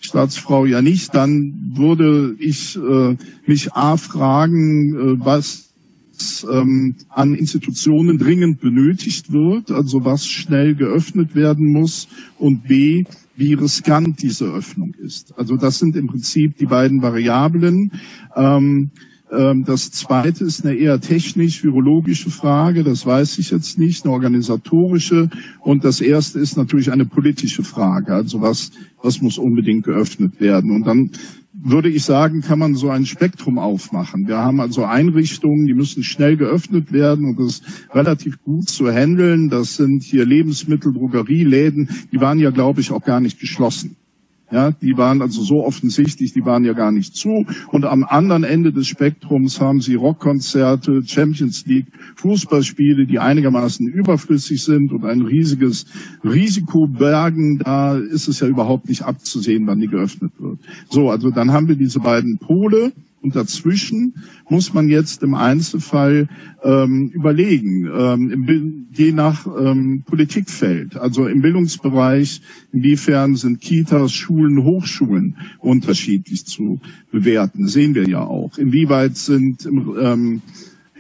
Staatsfrau 0.01 0.65
ja 0.65 0.81
nicht, 0.81 1.13
dann 1.13 1.73
würde 1.75 2.35
ich 2.39 2.75
äh, 2.75 3.15
mich 3.45 3.73
A 3.73 3.97
fragen, 3.97 4.95
äh, 4.95 5.25
was 5.25 5.70
ähm, 6.51 6.95
an 7.09 7.35
Institutionen 7.35 8.17
dringend 8.17 8.59
benötigt 8.61 9.31
wird, 9.31 9.71
also 9.71 10.03
was 10.03 10.25
schnell 10.25 10.75
geöffnet 10.75 11.35
werden 11.35 11.71
muss 11.71 12.07
und 12.37 12.67
b, 12.67 13.03
wie 13.35 13.53
riskant 13.53 14.21
diese 14.21 14.45
Öffnung 14.45 14.93
ist. 14.99 15.33
Also 15.37 15.55
das 15.55 15.79
sind 15.79 15.95
im 15.95 16.07
Prinzip 16.07 16.57
die 16.57 16.65
beiden 16.65 17.01
Variablen. 17.01 17.91
Ähm, 18.35 18.91
ähm, 19.31 19.63
das 19.65 19.91
zweite 19.91 20.43
ist 20.43 20.65
eine 20.65 20.75
eher 20.75 20.99
technisch-virologische 20.99 22.29
Frage, 22.29 22.83
das 22.83 23.05
weiß 23.05 23.39
ich 23.39 23.51
jetzt 23.51 23.79
nicht, 23.79 24.03
eine 24.03 24.13
organisatorische. 24.13 25.29
Und 25.61 25.85
das 25.85 26.01
erste 26.01 26.39
ist 26.39 26.57
natürlich 26.57 26.91
eine 26.91 27.05
politische 27.05 27.63
Frage, 27.63 28.13
also 28.13 28.41
was, 28.41 28.71
was 29.01 29.21
muss 29.21 29.37
unbedingt 29.37 29.85
geöffnet 29.85 30.39
werden. 30.41 30.71
Und 30.71 30.85
dann 30.85 31.11
würde 31.63 31.89
ich 31.89 32.03
sagen, 32.03 32.41
kann 32.41 32.59
man 32.59 32.75
so 32.75 32.89
ein 32.89 33.05
Spektrum 33.05 33.59
aufmachen. 33.59 34.27
Wir 34.27 34.37
haben 34.37 34.59
also 34.59 34.83
Einrichtungen, 34.83 35.65
die 35.67 35.73
müssen 35.73 36.03
schnell 36.03 36.37
geöffnet 36.37 36.91
werden 36.91 37.25
und 37.25 37.39
das 37.39 37.59
ist 37.59 37.63
relativ 37.93 38.41
gut 38.43 38.67
zu 38.67 38.91
handeln. 38.91 39.49
Das 39.49 39.75
sind 39.75 40.03
hier 40.03 40.25
Lebensmittel, 40.25 40.93
Drogerieläden, 40.93 41.89
die 42.11 42.19
waren 42.19 42.39
ja, 42.39 42.49
glaube 42.49 42.81
ich, 42.81 42.91
auch 42.91 43.03
gar 43.03 43.19
nicht 43.19 43.39
geschlossen. 43.39 43.95
Ja, 44.51 44.71
die 44.71 44.97
waren 44.97 45.21
also 45.21 45.41
so 45.43 45.65
offensichtlich, 45.65 46.33
die 46.33 46.43
waren 46.43 46.65
ja 46.65 46.73
gar 46.73 46.91
nicht 46.91 47.15
zu. 47.15 47.45
Und 47.71 47.85
am 47.85 48.03
anderen 48.03 48.43
Ende 48.43 48.73
des 48.73 48.87
Spektrums 48.87 49.61
haben 49.61 49.79
sie 49.79 49.95
Rockkonzerte, 49.95 51.03
Champions 51.05 51.65
League, 51.65 51.87
Fußballspiele, 52.17 53.05
die 53.05 53.19
einigermaßen 53.19 53.87
überflüssig 53.87 54.61
sind 54.61 54.91
und 54.91 55.05
ein 55.05 55.21
riesiges 55.21 55.85
Risiko 56.23 56.87
bergen. 56.87 57.59
Da 57.59 57.97
ist 57.97 58.27
es 58.27 58.41
ja 58.41 58.47
überhaupt 58.47 58.89
nicht 58.89 59.03
abzusehen, 59.03 59.65
wann 59.67 59.79
die 59.79 59.87
geöffnet 59.87 60.33
wird. 60.37 60.59
So, 60.89 61.09
also 61.09 61.31
dann 61.31 61.53
haben 61.53 61.69
wir 61.69 61.75
diese 61.75 61.99
beiden 61.99 62.37
Pole. 62.37 62.91
Und 63.21 63.35
dazwischen 63.35 64.15
muss 64.49 64.73
man 64.73 64.89
jetzt 64.89 65.21
im 65.21 65.35
Einzelfall 65.35 66.27
ähm, 66.63 67.09
überlegen, 67.13 67.85
ähm, 67.85 68.87
je 68.91 69.11
nach 69.11 69.45
ähm, 69.45 70.03
Politikfeld. 70.05 70.97
Also 70.97 71.27
im 71.27 71.41
Bildungsbereich, 71.41 72.41
inwiefern 72.71 73.35
sind 73.35 73.61
Kitas, 73.61 74.11
Schulen, 74.11 74.63
Hochschulen 74.63 75.37
unterschiedlich 75.59 76.45
zu 76.45 76.79
bewerten, 77.11 77.67
sehen 77.67 77.93
wir 77.93 78.09
ja 78.09 78.21
auch. 78.21 78.57
Inwieweit 78.57 79.17
sind 79.17 79.65
ähm, 79.67 80.41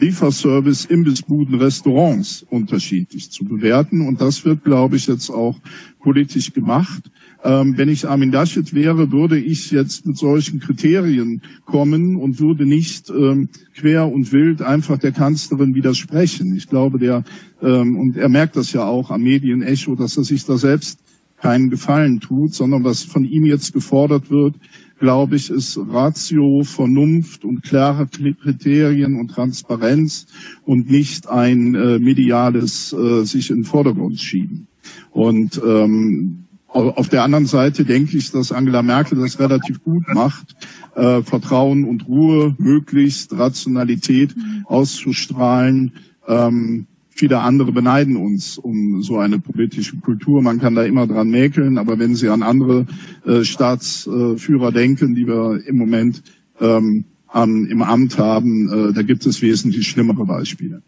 Lieferservice, 0.01 0.85
Imbissbuden, 0.85 1.55
Restaurants 1.55 2.43
unterschiedlich 2.49 3.29
zu 3.29 3.45
bewerten. 3.45 4.07
Und 4.07 4.19
das 4.19 4.43
wird, 4.45 4.63
glaube 4.63 4.95
ich, 4.95 5.07
jetzt 5.07 5.29
auch 5.29 5.59
politisch 5.99 6.53
gemacht. 6.53 7.11
Ähm, 7.43 7.77
wenn 7.77 7.89
ich 7.89 8.07
Armin 8.07 8.31
Laschet 8.31 8.73
wäre, 8.73 9.11
würde 9.11 9.39
ich 9.39 9.71
jetzt 9.71 10.05
mit 10.05 10.17
solchen 10.17 10.59
Kriterien 10.59 11.41
kommen 11.65 12.15
und 12.15 12.39
würde 12.39 12.65
nicht 12.65 13.09
ähm, 13.09 13.49
quer 13.75 14.11
und 14.11 14.31
wild 14.31 14.61
einfach 14.61 14.99
der 14.99 15.11
Kanzlerin 15.11 15.73
widersprechen. 15.73 16.55
Ich 16.55 16.67
glaube, 16.67 16.99
der, 16.99 17.23
ähm, 17.61 17.97
und 17.97 18.15
er 18.15 18.29
merkt 18.29 18.55
das 18.55 18.73
ja 18.73 18.85
auch 18.85 19.09
am 19.09 19.23
Medienecho, 19.23 19.95
dass 19.95 20.17
er 20.17 20.23
sich 20.23 20.45
da 20.45 20.57
selbst 20.57 20.99
keinen 21.41 21.71
Gefallen 21.71 22.19
tut, 22.19 22.53
sondern 22.53 22.83
was 22.83 23.03
von 23.03 23.25
ihm 23.25 23.45
jetzt 23.45 23.73
gefordert 23.73 24.29
wird, 24.29 24.55
glaube 24.99 25.35
ich, 25.35 25.49
ist 25.49 25.79
Ratio, 25.89 26.61
Vernunft 26.63 27.43
und 27.43 27.63
klare 27.63 28.07
Kriterien 28.07 29.19
und 29.19 29.29
Transparenz 29.29 30.27
und 30.63 30.91
nicht 30.91 31.27
ein 31.27 31.73
äh, 31.73 31.97
mediales 31.97 32.93
äh, 32.93 33.23
sich 33.23 33.49
in 33.49 33.57
den 33.57 33.63
Vordergrund 33.63 34.19
schieben. 34.19 34.67
Und 35.09 35.59
ähm, 35.65 36.45
auf 36.73 37.09
der 37.09 37.23
anderen 37.23 37.45
Seite 37.45 37.83
denke 37.83 38.17
ich, 38.17 38.31
dass 38.31 38.51
Angela 38.51 38.81
Merkel 38.81 39.19
das 39.19 39.39
relativ 39.39 39.83
gut 39.83 40.03
macht, 40.13 40.55
äh, 40.95 41.21
Vertrauen 41.21 41.83
und 41.83 42.07
Ruhe, 42.07 42.55
möglichst 42.57 43.37
Rationalität 43.37 44.35
auszustrahlen. 44.65 45.93
Ähm, 46.27 46.87
viele 47.09 47.39
andere 47.41 47.71
beneiden 47.71 48.15
uns 48.15 48.57
um 48.57 49.03
so 49.03 49.17
eine 49.17 49.39
politische 49.39 49.97
Kultur. 49.97 50.41
Man 50.41 50.59
kann 50.59 50.75
da 50.75 50.83
immer 50.83 51.07
dran 51.07 51.29
mäkeln, 51.29 51.77
aber 51.77 51.99
wenn 51.99 52.15
Sie 52.15 52.29
an 52.29 52.41
andere 52.41 52.85
äh, 53.25 53.43
Staatsführer 53.43 54.71
denken, 54.71 55.13
die 55.13 55.27
wir 55.27 55.61
im 55.67 55.77
Moment 55.77 56.23
ähm, 56.61 57.05
ähm, 57.33 57.67
im 57.69 57.81
Amt 57.81 58.17
haben. 58.17 58.69
Äh, 58.69 58.93
da 58.93 59.01
gibt 59.01 59.25
es 59.25 59.41
wesentlich 59.41 59.87
schlimmere 59.87 60.25
Beispiele. 60.25 60.81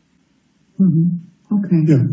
Mhm. 0.78 1.22
Okay, 1.50 1.86
ja. 1.88 2.06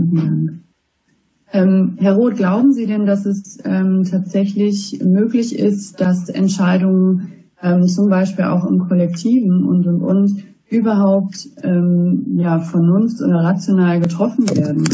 Ähm, 1.52 1.96
Herr 1.98 2.14
Roth, 2.14 2.36
glauben 2.36 2.72
Sie 2.72 2.86
denn, 2.86 3.06
dass 3.06 3.26
es 3.26 3.58
ähm, 3.64 4.04
tatsächlich 4.08 5.00
möglich 5.04 5.58
ist, 5.58 6.00
dass 6.00 6.28
Entscheidungen 6.28 7.32
ähm, 7.60 7.86
zum 7.86 8.08
Beispiel 8.08 8.44
auch 8.44 8.64
im 8.66 8.78
Kollektiven 8.78 9.64
und 9.64 9.86
und 9.86 10.00
und 10.00 10.44
überhaupt 10.68 11.48
ähm, 11.64 12.36
ja 12.36 12.58
vernunft- 12.58 13.22
oder 13.22 13.42
rational 13.42 14.00
getroffen 14.00 14.48
werden? 14.50 14.84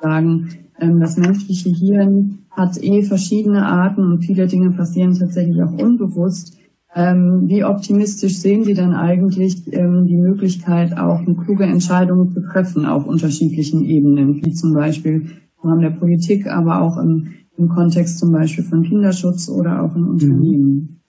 Sagen, 0.00 0.48
ähm, 0.78 1.00
das 1.00 1.16
menschliche 1.16 1.70
Hirn 1.70 2.38
hat 2.50 2.82
eh 2.82 3.02
verschiedene 3.02 3.66
Arten 3.66 4.02
und 4.12 4.24
viele 4.24 4.46
Dinge 4.46 4.70
passieren 4.70 5.14
tatsächlich 5.14 5.60
auch 5.62 5.72
unbewusst. 5.72 6.56
Ähm, 6.94 7.44
wie 7.46 7.64
optimistisch 7.64 8.38
sehen 8.38 8.64
Sie 8.64 8.74
dann 8.74 8.94
eigentlich 8.94 9.64
die 9.64 10.16
Möglichkeit, 10.16 10.98
auch 10.98 11.20
eine 11.20 11.36
kluge 11.36 11.62
Entscheidung 11.62 12.32
zu 12.32 12.40
treffen 12.42 12.84
auf 12.84 13.06
unterschiedlichen 13.06 13.84
Ebenen, 13.84 14.40
wie 14.44 14.52
zum 14.52 14.74
Beispiel 14.74 15.26
im 15.62 15.68
Rahmen 15.68 15.82
der 15.82 15.98
Politik, 15.98 16.46
aber 16.46 16.80
auch 16.82 16.96
im, 16.98 17.28
im 17.56 17.68
Kontext 17.68 18.18
zum 18.18 18.32
Beispiel 18.32 18.64
von 18.64 18.82
Kinderschutz 18.82 19.48
oder 19.48 19.82
auch 19.82 19.94
in 19.96 20.04
Unternehmen? 20.04 21.00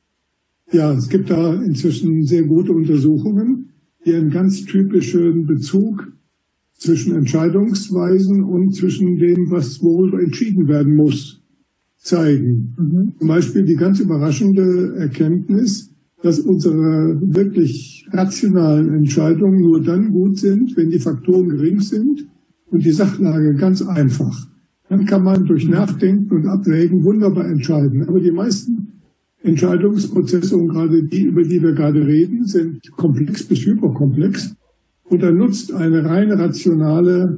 Ja, 0.72 0.94
es 0.94 1.10
gibt 1.10 1.30
da 1.30 1.54
inzwischen 1.54 2.24
sehr 2.24 2.44
gute 2.44 2.72
Untersuchungen, 2.72 3.72
die 4.06 4.14
einen 4.14 4.30
ganz 4.30 4.64
typischen 4.66 5.46
Bezug 5.46 6.08
zwischen 6.74 7.16
Entscheidungsweisen 7.16 8.44
und 8.44 8.74
zwischen 8.74 9.18
dem, 9.18 9.52
was 9.52 9.82
worüber 9.84 10.20
entschieden 10.22 10.68
werden 10.68 10.96
muss, 10.96 11.42
zeigen. 11.98 12.74
Mhm. 12.78 13.14
Zum 13.20 13.28
Beispiel 13.28 13.64
die 13.66 13.76
ganz 13.76 14.00
überraschende 14.00 14.96
Erkenntnis, 14.98 15.92
dass 16.24 16.40
unsere 16.40 17.20
wirklich 17.22 18.08
rationalen 18.12 18.94
Entscheidungen 18.94 19.62
nur 19.62 19.84
dann 19.84 20.12
gut 20.12 20.38
sind, 20.38 20.76
wenn 20.78 20.90
die 20.90 21.00
Faktoren 21.00 21.50
gering 21.50 21.80
sind 21.80 22.28
und 22.72 22.84
die 22.84 22.92
Sachlage 22.92 23.54
ganz 23.56 23.82
einfach. 23.82 24.48
Dann 24.90 25.06
kann 25.06 25.24
man 25.24 25.46
durch 25.46 25.68
Nachdenken 25.68 26.34
und 26.34 26.48
Abwägen 26.48 27.04
wunderbar 27.04 27.46
entscheiden. 27.46 28.08
Aber 28.08 28.20
die 28.20 28.32
meisten 28.32 29.02
Entscheidungsprozesse 29.44 30.58
und 30.58 30.70
gerade 30.70 31.04
die, 31.04 31.24
über 31.24 31.44
die 31.44 31.62
wir 31.62 31.74
gerade 31.74 32.06
reden, 32.06 32.46
sind 32.46 32.92
komplex 32.94 33.44
bis 33.44 33.66
hyperkomplex. 33.66 34.56
Und 35.04 35.22
da 35.22 35.32
nutzt 35.32 35.74
eine 35.74 36.04
rein 36.04 36.32
rationale 36.32 37.38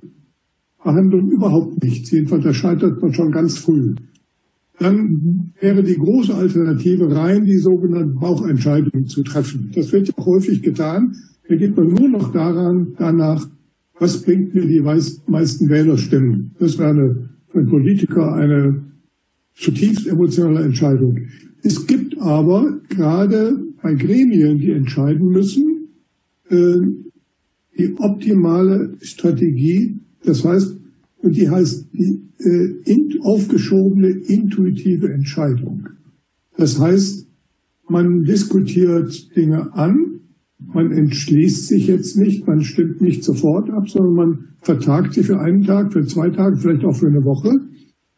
Behandlung 0.83 1.29
überhaupt 1.29 1.83
nichts. 1.83 2.11
Jedenfalls, 2.11 2.43
da 2.43 2.53
scheitert 2.53 3.01
man 3.01 3.13
schon 3.13 3.31
ganz 3.31 3.57
früh 3.57 3.95
dann 4.79 5.53
wäre 5.59 5.83
die 5.83 5.97
große 5.97 6.33
Alternative 6.33 7.15
rein, 7.15 7.45
die 7.45 7.57
sogenannten 7.57 8.19
Bauchentscheidungen 8.19 9.07
zu 9.07 9.23
treffen. 9.23 9.71
Das 9.73 9.91
wird 9.91 10.07
ja 10.09 10.25
häufig 10.25 10.61
getan. 10.61 11.15
Da 11.47 11.55
geht 11.55 11.77
man 11.77 11.87
nur 11.87 12.09
noch 12.09 12.31
daran, 12.31 12.93
danach, 12.97 13.47
was 13.99 14.21
bringt 14.21 14.53
mir 14.53 14.65
die 14.65 14.81
meisten 14.81 15.69
Wählerstimmen. 15.69 16.51
Das 16.59 16.77
wäre 16.77 16.89
eine, 16.89 17.29
für 17.49 17.59
einen 17.59 17.69
Politiker 17.69 18.33
eine 18.33 18.83
zutiefst 19.55 20.07
emotionale 20.07 20.63
Entscheidung. 20.63 21.19
Es 21.61 21.85
gibt 21.85 22.17
aber 22.19 22.79
gerade 22.89 23.57
bei 23.81 23.93
Gremien, 23.93 24.59
die 24.59 24.71
entscheiden 24.71 25.29
müssen, 25.29 25.89
äh, 26.49 26.79
die 27.77 27.93
optimale 27.97 28.95
Strategie. 29.01 29.99
Das 30.23 30.43
heißt, 30.43 30.77
und 31.17 31.35
die 31.35 31.49
heißt 31.49 31.87
die 31.93 32.21
äh, 32.39 32.93
aufgeschobene 33.23 34.09
intuitive 34.09 35.11
Entscheidung. 35.11 35.87
Das 36.57 36.79
heißt, 36.79 37.27
man 37.89 38.23
diskutiert 38.23 39.35
Dinge 39.35 39.73
an, 39.73 40.12
man 40.73 40.91
entschließt 40.91 41.67
sich 41.67 41.87
jetzt 41.87 42.17
nicht, 42.17 42.47
man 42.47 42.61
stimmt 42.61 43.01
nicht 43.01 43.23
sofort 43.23 43.69
ab, 43.69 43.89
sondern 43.89 44.13
man 44.13 44.39
vertagt 44.61 45.13
sie 45.13 45.23
für 45.23 45.39
einen 45.39 45.63
Tag, 45.63 45.93
für 45.93 46.05
zwei 46.05 46.29
Tage, 46.29 46.57
vielleicht 46.57 46.85
auch 46.85 46.95
für 46.95 47.07
eine 47.07 47.23
Woche. 47.23 47.51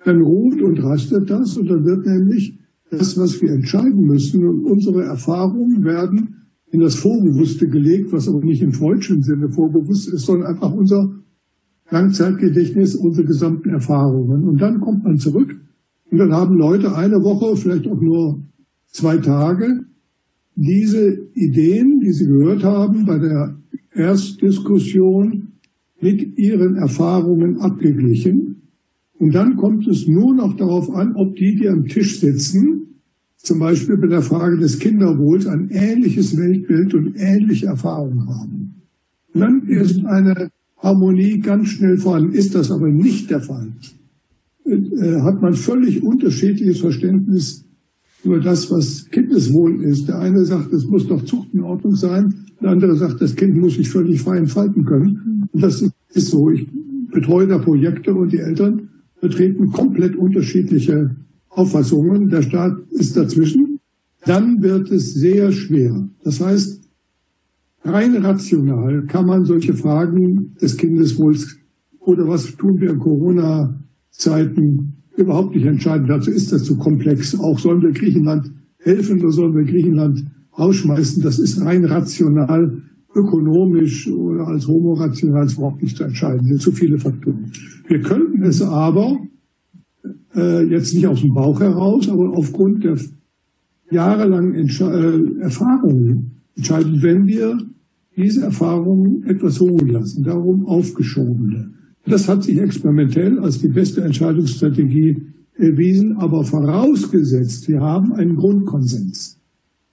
Dann 0.04 0.22
ruht 0.22 0.62
und 0.62 0.84
rastet 0.84 1.30
das 1.30 1.58
und 1.58 1.70
dann 1.70 1.84
wird 1.84 2.06
nämlich 2.06 2.60
das, 2.92 3.18
was 3.18 3.42
wir 3.42 3.52
entscheiden 3.52 4.06
müssen 4.06 4.46
und 4.46 4.66
unsere 4.66 5.04
Erfahrungen 5.04 5.84
werden 5.84 6.36
in 6.72 6.82
das 6.82 6.96
Vorbewusste 6.96 7.68
gelegt, 7.68 8.12
was 8.12 8.28
aber 8.28 8.44
nicht 8.44 8.62
im 8.62 8.74
freudschen 8.74 9.22
Sinne 9.22 9.50
vorbewusst 9.50 10.14
ist, 10.14 10.26
sondern 10.26 10.54
einfach 10.54 10.74
unser 10.74 11.10
Langzeitgedächtnis 11.90 12.96
unsere 12.96 13.26
gesamten 13.26 13.70
Erfahrungen. 13.70 14.48
Und 14.48 14.62
dann 14.62 14.80
kommt 14.80 15.04
man 15.04 15.18
zurück 15.18 15.56
und 16.12 16.18
dann 16.18 16.34
haben 16.34 16.56
Leute 16.58 16.96
eine 16.96 17.18
Woche, 17.18 17.56
vielleicht 17.56 17.88
auch 17.88 18.00
nur 18.00 18.44
zwei 18.88 19.18
Tage, 19.18 19.86
diese 20.56 21.28
Ideen, 21.34 22.00
die 22.00 22.12
sie 22.12 22.28
gehört 22.28 22.64
haben 22.64 23.06
bei 23.06 23.20
der 23.20 23.56
Erstdiskussion 23.94 25.50
mit 26.02 26.38
ihren 26.38 26.76
Erfahrungen 26.76 27.58
abgeglichen. 27.60 28.62
Und 29.18 29.34
dann 29.34 29.56
kommt 29.56 29.88
es 29.88 30.08
nur 30.08 30.34
noch 30.36 30.56
darauf 30.58 30.94
an, 30.94 31.16
ob 31.16 31.36
die, 31.36 31.56
die 31.56 31.70
am 31.70 31.86
Tisch 31.86 32.20
sitzen, 32.20 33.02
zum 33.38 33.60
Beispiel 33.60 33.98
bei 33.98 34.08
der 34.08 34.22
Frage 34.22 34.58
des 34.58 34.80
Kinderwohls, 34.80 35.46
ein 35.46 35.70
ähnliches 35.72 36.38
Weltbild 36.38 36.94
und 36.94 37.16
ähnliche 37.16 37.68
Erfahrungen 37.68 38.28
haben. 38.28 38.82
Und 39.34 39.42
dann 39.42 39.68
ist 39.68 40.04
eine 40.06 40.50
Harmonie 40.78 41.40
ganz 41.40 41.70
schnell 41.70 41.98
vorhanden. 41.98 42.34
Ist 42.34 42.56
das 42.56 42.72
aber 42.72 42.90
nicht 42.90 43.30
der 43.30 43.42
Fall, 43.42 43.68
äh, 44.66 45.22
hat 45.22 45.42
man 45.42 45.54
völlig 45.54 46.04
unterschiedliches 46.04 46.80
Verständnis 46.80 47.65
über 48.26 48.40
das, 48.40 48.72
was 48.72 49.10
Kindeswohl 49.12 49.84
ist. 49.84 50.08
Der 50.08 50.20
eine 50.20 50.44
sagt, 50.46 50.74
es 50.74 50.86
muss 50.86 51.08
doch 51.08 51.24
Zucht 51.24 51.54
in 51.54 51.62
Ordnung 51.62 51.96
sein. 51.96 52.34
Der 52.62 52.70
andere 52.70 52.96
sagt, 52.96 53.22
das 53.22 53.36
Kind 53.36 53.56
muss 53.58 53.76
sich 53.76 53.90
völlig 53.90 54.22
frei 54.22 54.38
entfalten 54.38 54.86
können. 54.86 55.48
Und 55.52 55.64
das 55.64 55.82
ist 56.14 56.28
so. 56.30 56.50
Ich 56.50 56.68
betreue 57.12 57.48
da 57.48 57.58
Projekte 57.58 58.14
und 58.14 58.32
die 58.32 58.40
Eltern 58.40 58.90
vertreten 59.18 59.72
komplett 59.72 60.16
unterschiedliche 60.16 61.16
Auffassungen. 61.50 62.30
Der 62.30 62.42
Staat 62.42 62.78
ist 62.92 63.16
dazwischen. 63.16 63.80
Dann 64.26 64.62
wird 64.62 64.92
es 64.92 65.14
sehr 65.14 65.52
schwer. 65.52 66.10
Das 66.24 66.42
heißt, 66.42 66.82
Rein 67.86 68.16
rational 68.16 69.06
kann 69.06 69.28
man 69.28 69.46
solche 69.46 69.76
Fragen 69.76 70.56
des 70.60 70.76
Kindeswohls 70.76 71.56
oder 72.00 72.28
was 72.28 72.56
tun 72.58 72.82
wir 72.82 72.90
in 72.90 72.98
Corona-Zeiten 73.00 74.95
überhaupt 75.18 75.56
nicht 75.56 75.66
entscheiden. 75.66 76.08
Dazu 76.08 76.32
ist 76.32 76.52
das 76.52 76.64
zu 76.64 76.78
komplex. 76.78 77.40
Auch 77.40 77.60
sollen 77.60 77.82
wir 77.82 77.92
Griechenland 77.92 78.52
helfen 78.80 79.20
oder 79.20 79.32
sollen 79.32 79.56
wir 79.56 79.64
Griechenland 79.64 80.26
rausschmeißen. 80.58 81.24
Das 81.24 81.40
ist 81.40 81.62
rein 81.62 81.86
rational, 81.86 82.82
ökonomisch 83.16 84.10
oder 84.10 84.48
als 84.48 84.68
homorational 84.68 85.50
überhaupt 85.50 85.82
nicht 85.82 85.98
zu 85.98 86.04
entscheiden. 86.04 86.40
Das 86.40 86.48
sind 86.48 86.62
zu 86.62 86.72
viele 86.72 86.98
Faktoren. 86.98 87.52
Wir 87.88 88.02
könnten 88.02 88.44
es 88.44 88.62
aber 88.62 89.18
äh, 90.36 90.64
jetzt 90.64 90.94
nicht 90.94 91.08
aus 91.08 91.22
dem 91.22 91.34
Bauch 91.34 91.60
heraus, 91.60 92.10
aber 92.10 92.38
aufgrund 92.38 92.84
der 92.84 92.98
jahrelangen 93.90 94.54
Entsche 94.54 94.86
äh, 94.86 95.42
Erfahrungen 95.42 96.42
entscheiden, 96.56 97.02
wenn 97.02 97.26
wir 97.26 97.58
diese 98.18 98.44
Erfahrungen 98.44 99.24
etwas 99.24 99.62
ruhen 99.62 99.88
lassen, 99.88 100.24
darum 100.24 100.66
aufgeschobene. 100.66 101.72
Das 102.08 102.28
hat 102.28 102.44
sich 102.44 102.60
experimentell 102.60 103.40
als 103.40 103.60
die 103.60 103.70
beste 103.70 104.02
Entscheidungsstrategie 104.02 105.24
erwiesen, 105.58 106.18
aber 106.18 106.44
vorausgesetzt, 106.44 107.68
wir 107.68 107.80
haben 107.80 108.14
einen 108.14 108.36
Grundkonsens. 108.36 109.40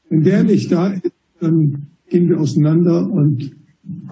Wenn 0.08 0.22
der 0.22 0.44
nicht 0.44 0.70
da 0.70 0.88
ist, 0.88 1.12
dann 1.40 1.86
gehen 2.08 2.28
wir 2.28 2.38
auseinander 2.38 3.10
und 3.10 3.52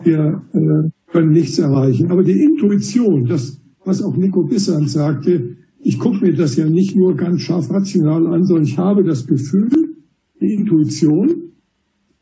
wir 0.02 0.42
äh, 0.52 0.90
können 1.12 1.32
nichts 1.32 1.58
erreichen. 1.58 2.10
Aber 2.10 2.22
die 2.22 2.42
Intuition, 2.42 3.26
das, 3.26 3.60
was 3.84 4.02
auch 4.02 4.16
Nico 4.16 4.44
Bissand 4.44 4.88
sagte, 4.88 5.56
ich 5.82 5.98
gucke 5.98 6.24
mir 6.24 6.34
das 6.34 6.56
ja 6.56 6.68
nicht 6.68 6.96
nur 6.96 7.14
ganz 7.16 7.42
scharf 7.42 7.70
rational 7.70 8.26
an, 8.26 8.44
sondern 8.44 8.64
ich 8.64 8.78
habe 8.78 9.02
das 9.04 9.26
Gefühl, 9.26 9.70
die 10.40 10.54
Intuition, 10.54 11.52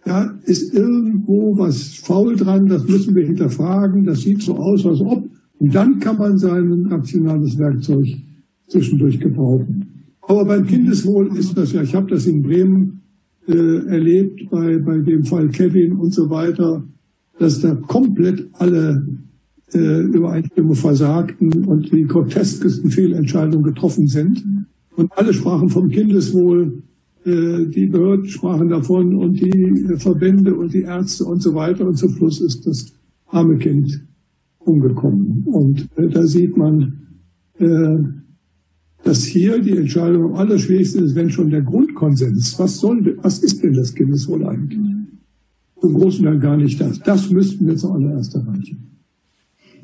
da 0.04 0.38
ist 0.44 0.74
irgendwo 0.74 1.58
was 1.58 1.94
faul 1.94 2.36
dran, 2.36 2.66
das 2.66 2.86
müssen 2.88 3.14
wir 3.14 3.26
hinterfragen, 3.26 4.04
das 4.04 4.20
sieht 4.20 4.42
so 4.42 4.56
aus, 4.56 4.86
als 4.86 5.00
ob. 5.00 5.24
Und 5.59 5.74
dann 5.74 5.98
kann 5.98 6.18
man 6.18 6.38
sein 6.38 6.86
rationales 6.86 7.59
Werkzeug 7.59 8.06
zwischendurch 8.68 9.18
gebrauchen. 9.18 9.86
Aber 10.22 10.44
beim 10.44 10.66
Kindeswohl 10.66 11.36
ist 11.36 11.56
das 11.56 11.72
ja, 11.72 11.82
ich 11.82 11.94
habe 11.94 12.11
das 12.11 12.26
in 12.26 12.42
Bremen 12.42 13.00
äh, 13.48 13.86
erlebt, 13.86 14.48
bei, 14.50 14.78
bei 14.78 14.98
dem 14.98 15.24
Fall 15.24 15.48
Kevin 15.48 15.92
und 15.94 16.12
so 16.12 16.28
weiter, 16.30 16.84
dass 17.38 17.61
da 17.61 17.74
komplett 17.74 18.46
alle 18.54 19.06
äh, 19.72 20.02
Übereinstimmung 20.02 20.74
versagten 20.74 21.64
und 21.64 21.90
die 21.92 22.04
groteskesten 22.04 22.90
Fehlentscheidungen 22.90 23.64
getroffen 23.64 24.06
sind. 24.06 24.44
Und 24.96 25.11
alle 25.16 25.32
sprachen 25.32 25.70
vom 25.70 25.88
Kindeswohl, 25.88 26.82
äh, 27.24 27.66
die 27.66 27.86
Behörden 27.86 28.26
sprachen 28.26 28.68
davon 28.68 29.14
und 29.14 29.40
die 29.40 29.86
Verbände 29.96 30.54
und 30.54 30.74
die 30.74 30.82
Ärzte 30.82 31.24
und 31.24 31.40
so 31.40 31.54
weiter. 31.54 31.86
Und 31.86 31.96
zum 31.96 32.11
Schluss 32.11 32.40
ist 32.40 32.66
das 32.66 32.92
arme 33.28 33.56
Kind 33.56 34.07
umgekommen. 34.68 35.44
Und 35.46 35.88
äh, 35.96 36.08
da 36.08 36.26
sieht 36.26 36.56
man, 36.56 37.06
äh, 37.58 37.98
dass 39.04 39.24
hier 39.24 39.60
die 39.60 39.76
Entscheidung 39.76 40.26
am 40.26 40.34
allerschwierigsten 40.34 41.04
ist, 41.04 41.14
wenn 41.14 41.30
schon 41.30 41.50
der 41.50 41.62
Grundkonsens, 41.62 42.58
was 42.58 42.78
soll, 42.78 43.16
was 43.22 43.38
ist 43.40 43.62
denn 43.62 43.72
das 43.72 43.94
Kindeswohl 43.94 44.46
eigentlich? 44.46 44.98
im 45.82 45.94
Großen 45.94 46.26
und 46.26 46.40
gar 46.40 46.56
nicht 46.56 46.80
das. 46.80 46.98
Das 47.00 47.30
müssten 47.30 47.66
wir 47.66 47.76
zuallererst 47.76 48.34
erreichen. 48.34 48.84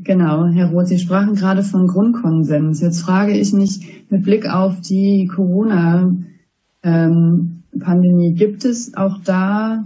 Genau, 0.03 0.47
Herr 0.49 0.71
Roth, 0.71 0.89
Sie 0.89 0.99
sprachen 0.99 1.35
gerade 1.35 1.63
von 1.63 1.87
Grundkonsens. 1.87 2.81
Jetzt 2.81 3.03
frage 3.03 3.39
ich 3.39 3.53
mich 3.53 4.05
mit 4.11 4.25
Blick 4.25 4.49
auf 4.49 4.81
die 4.81 5.31
Corona-Pandemie, 5.33 8.29
ähm, 8.29 8.35
gibt 8.35 8.65
es 8.65 8.95
auch 8.95 9.21
da 9.25 9.85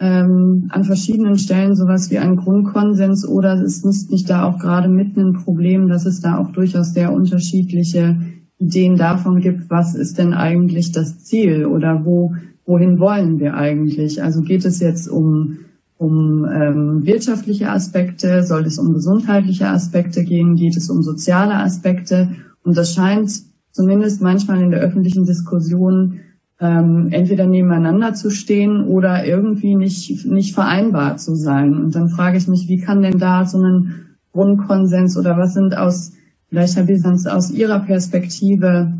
ähm, 0.00 0.68
an 0.70 0.84
verschiedenen 0.84 1.38
Stellen 1.38 1.74
sowas 1.74 2.10
wie 2.10 2.18
einen 2.18 2.36
Grundkonsens 2.36 3.26
oder 3.26 3.60
ist 3.60 3.84
nicht, 3.84 4.10
nicht 4.10 4.30
da 4.30 4.44
auch 4.44 4.58
gerade 4.58 4.88
mitten 4.88 5.20
ein 5.20 5.32
Problem, 5.32 5.88
dass 5.88 6.06
es 6.06 6.20
da 6.20 6.38
auch 6.38 6.52
durchaus 6.52 6.92
sehr 6.92 7.12
unterschiedliche 7.12 8.16
Ideen 8.58 8.96
davon 8.96 9.40
gibt, 9.40 9.70
was 9.70 9.94
ist 9.94 10.18
denn 10.18 10.34
eigentlich 10.34 10.92
das 10.92 11.24
Ziel 11.24 11.66
oder 11.66 12.04
wo, 12.04 12.34
wohin 12.64 12.98
wollen 12.98 13.40
wir 13.40 13.54
eigentlich? 13.54 14.22
Also 14.22 14.42
geht 14.42 14.64
es 14.64 14.80
jetzt 14.80 15.08
um, 15.08 15.58
um 15.96 16.44
ähm, 16.44 17.04
wirtschaftliche 17.04 17.70
Aspekte, 17.70 18.44
soll 18.44 18.66
es 18.66 18.78
um 18.78 18.92
gesundheitliche 18.92 19.68
Aspekte 19.68 20.24
gehen, 20.24 20.54
geht 20.54 20.76
es 20.76 20.90
um 20.90 21.02
soziale 21.02 21.54
Aspekte? 21.54 22.30
Und 22.62 22.76
das 22.76 22.94
scheint 22.94 23.32
zumindest 23.72 24.20
manchmal 24.22 24.60
in 24.60 24.70
der 24.70 24.80
öffentlichen 24.80 25.24
Diskussion 25.24 26.20
ähm, 26.60 27.08
entweder 27.10 27.46
nebeneinander 27.46 28.14
zu 28.14 28.30
stehen 28.30 28.82
oder 28.82 29.24
irgendwie 29.24 29.76
nicht, 29.76 30.26
nicht 30.26 30.54
vereinbar 30.54 31.16
zu 31.16 31.34
sein. 31.34 31.74
Und 31.74 31.94
dann 31.94 32.08
frage 32.08 32.36
ich 32.36 32.48
mich, 32.48 32.68
wie 32.68 32.80
kann 32.80 33.02
denn 33.02 33.18
da 33.18 33.46
so 33.46 33.62
ein 33.62 34.06
Grundkonsens 34.32 35.16
oder 35.16 35.36
was 35.36 35.54
sind 35.54 35.76
aus, 35.76 36.12
vielleicht 36.48 36.76
Herr 36.76 36.84
Bisans, 36.84 37.26
aus 37.26 37.50
Ihrer 37.50 37.80
Perspektive, 37.80 38.92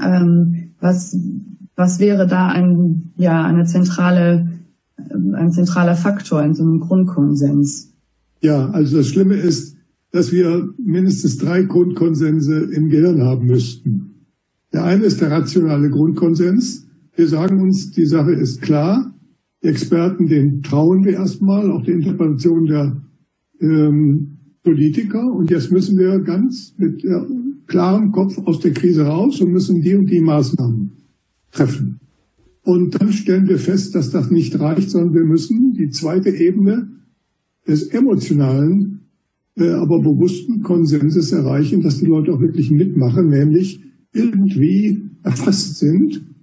ähm, 0.00 0.70
was, 0.80 1.16
was 1.76 1.98
wäre 1.98 2.26
da 2.26 2.48
ein, 2.48 3.12
ja, 3.16 3.44
eine 3.44 3.64
zentrale, 3.64 4.48
ein 4.96 5.50
zentraler 5.52 5.96
Faktor 5.96 6.42
in 6.42 6.54
so 6.54 6.62
einem 6.62 6.80
Grundkonsens? 6.80 7.92
Ja, 8.40 8.70
also 8.70 8.98
das 8.98 9.08
Schlimme 9.08 9.34
ist, 9.34 9.76
dass 10.12 10.30
wir 10.30 10.68
mindestens 10.78 11.38
drei 11.38 11.62
Grundkonsense 11.62 12.70
im 12.72 12.88
Gehirn 12.88 13.22
haben 13.22 13.46
müssten. 13.46 14.26
Der 14.72 14.84
eine 14.84 15.04
ist 15.04 15.20
der 15.20 15.30
rationale 15.30 15.90
Grundkonsens, 15.90 16.83
wir 17.16 17.28
sagen 17.28 17.60
uns, 17.60 17.92
die 17.92 18.06
Sache 18.06 18.32
ist 18.32 18.60
klar. 18.60 19.14
Die 19.62 19.68
Experten, 19.68 20.26
denen 20.26 20.62
trauen 20.62 21.04
wir 21.04 21.14
erstmal, 21.14 21.70
auch 21.70 21.82
die 21.82 21.92
Interpretation 21.92 22.66
der 22.66 23.02
ähm, 23.60 24.38
Politiker. 24.62 25.24
Und 25.32 25.50
jetzt 25.50 25.70
müssen 25.70 25.96
wir 25.96 26.18
ganz 26.20 26.74
mit 26.76 27.04
äh, 27.04 27.20
klarem 27.66 28.12
Kopf 28.12 28.38
aus 28.46 28.60
der 28.60 28.72
Krise 28.72 29.04
raus 29.04 29.40
und 29.40 29.52
müssen 29.52 29.80
die 29.80 29.94
und 29.94 30.10
die 30.10 30.20
Maßnahmen 30.20 30.92
treffen. 31.52 32.00
Und 32.62 33.00
dann 33.00 33.12
stellen 33.12 33.48
wir 33.48 33.58
fest, 33.58 33.94
dass 33.94 34.10
das 34.10 34.30
nicht 34.30 34.58
reicht, 34.58 34.90
sondern 34.90 35.14
wir 35.14 35.24
müssen 35.24 35.74
die 35.74 35.90
zweite 35.90 36.30
Ebene 36.30 36.88
des 37.66 37.88
emotionalen, 37.88 39.00
äh, 39.56 39.70
aber 39.70 40.00
bewussten 40.00 40.62
Konsenses 40.62 41.30
erreichen, 41.32 41.80
dass 41.80 42.00
die 42.00 42.06
Leute 42.06 42.32
auch 42.32 42.40
wirklich 42.40 42.70
mitmachen, 42.70 43.28
nämlich 43.28 43.80
irgendwie 44.12 45.10
erfasst 45.22 45.78
sind 45.78 46.33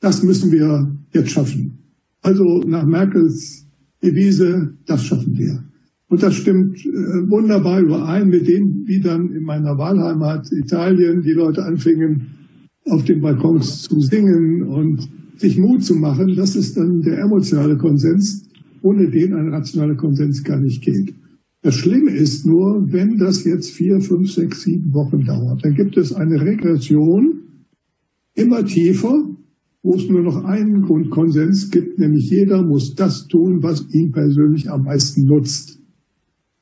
das 0.00 0.22
müssen 0.22 0.52
wir 0.52 0.96
jetzt 1.12 1.30
schaffen. 1.30 1.78
Also 2.22 2.62
nach 2.66 2.86
Merkels 2.86 3.66
Devise, 4.02 4.74
das 4.86 5.04
schaffen 5.04 5.36
wir. 5.36 5.64
Und 6.08 6.22
das 6.22 6.34
stimmt 6.34 6.78
äh, 6.86 6.90
wunderbar 7.28 7.80
überein 7.80 8.28
mit 8.28 8.48
dem, 8.48 8.86
wie 8.86 9.00
dann 9.00 9.30
in 9.30 9.42
meiner 9.42 9.76
Wahlheimat 9.76 10.50
Italien 10.52 11.22
die 11.22 11.32
Leute 11.32 11.64
anfingen, 11.64 12.28
auf 12.86 13.04
den 13.04 13.20
Balkons 13.20 13.82
zu 13.82 14.00
singen 14.00 14.62
und 14.62 15.08
sich 15.36 15.58
Mut 15.58 15.84
zu 15.84 15.94
machen. 15.94 16.34
Das 16.34 16.56
ist 16.56 16.76
dann 16.76 17.02
der 17.02 17.18
emotionale 17.18 17.76
Konsens, 17.76 18.48
ohne 18.82 19.10
den 19.10 19.34
ein 19.34 19.52
rationaler 19.52 19.96
Konsens 19.96 20.42
gar 20.42 20.58
nicht 20.58 20.82
geht. 20.82 21.14
Das 21.62 21.74
Schlimme 21.74 22.12
ist 22.12 22.46
nur, 22.46 22.90
wenn 22.92 23.18
das 23.18 23.44
jetzt 23.44 23.70
vier, 23.70 24.00
fünf, 24.00 24.32
sechs, 24.32 24.62
sieben 24.62 24.94
Wochen 24.94 25.24
dauert, 25.24 25.64
dann 25.64 25.74
gibt 25.74 25.96
es 25.96 26.12
eine 26.12 26.40
Regression 26.40 27.42
immer 28.34 28.64
tiefer 28.64 29.24
wo 29.82 29.94
es 29.94 30.08
nur 30.08 30.22
noch 30.22 30.44
einen 30.44 30.82
Grundkonsens 30.82 31.70
gibt, 31.70 31.98
nämlich 31.98 32.30
jeder 32.30 32.62
muss 32.62 32.94
das 32.94 33.26
tun, 33.28 33.62
was 33.62 33.86
ihn 33.92 34.10
persönlich 34.12 34.70
am 34.70 34.84
meisten 34.84 35.24
nutzt. 35.24 35.80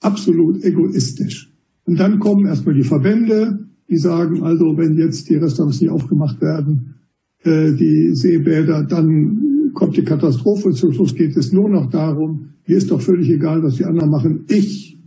Absolut 0.01 0.63
egoistisch. 0.63 1.53
Und 1.85 1.99
dann 1.99 2.19
kommen 2.19 2.47
erstmal 2.47 2.75
die 2.75 2.83
Verbände, 2.83 3.67
die 3.89 3.97
sagen, 3.97 4.43
also 4.43 4.77
wenn 4.77 4.97
jetzt 4.97 5.29
die 5.31 5.37
Restaurants 5.37 5.81
nicht 5.81 5.91
aufgemacht 5.91 6.41
werden, 6.41 6.97
äh, 7.45 7.73
die 7.73 8.11
Seebäder, 8.15 8.85
dann 8.85 9.71
kommt 9.73 9.97
die 9.97 10.05
Katastrophe. 10.05 10.73
Zum 10.73 10.93
Schluss 10.93 11.15
geht 11.15 11.37
es 11.37 11.53
nur 11.53 11.71
noch 11.71 11.89
darum, 11.91 12.51
mir 12.67 12.77
ist 12.77 12.91
doch 12.91 13.01
völlig 13.01 13.31
egal, 13.31 13.63
was 13.63 13.77
die 13.77 13.85
anderen 13.85 14.11
machen. 14.11 14.45
Ich 14.49 14.99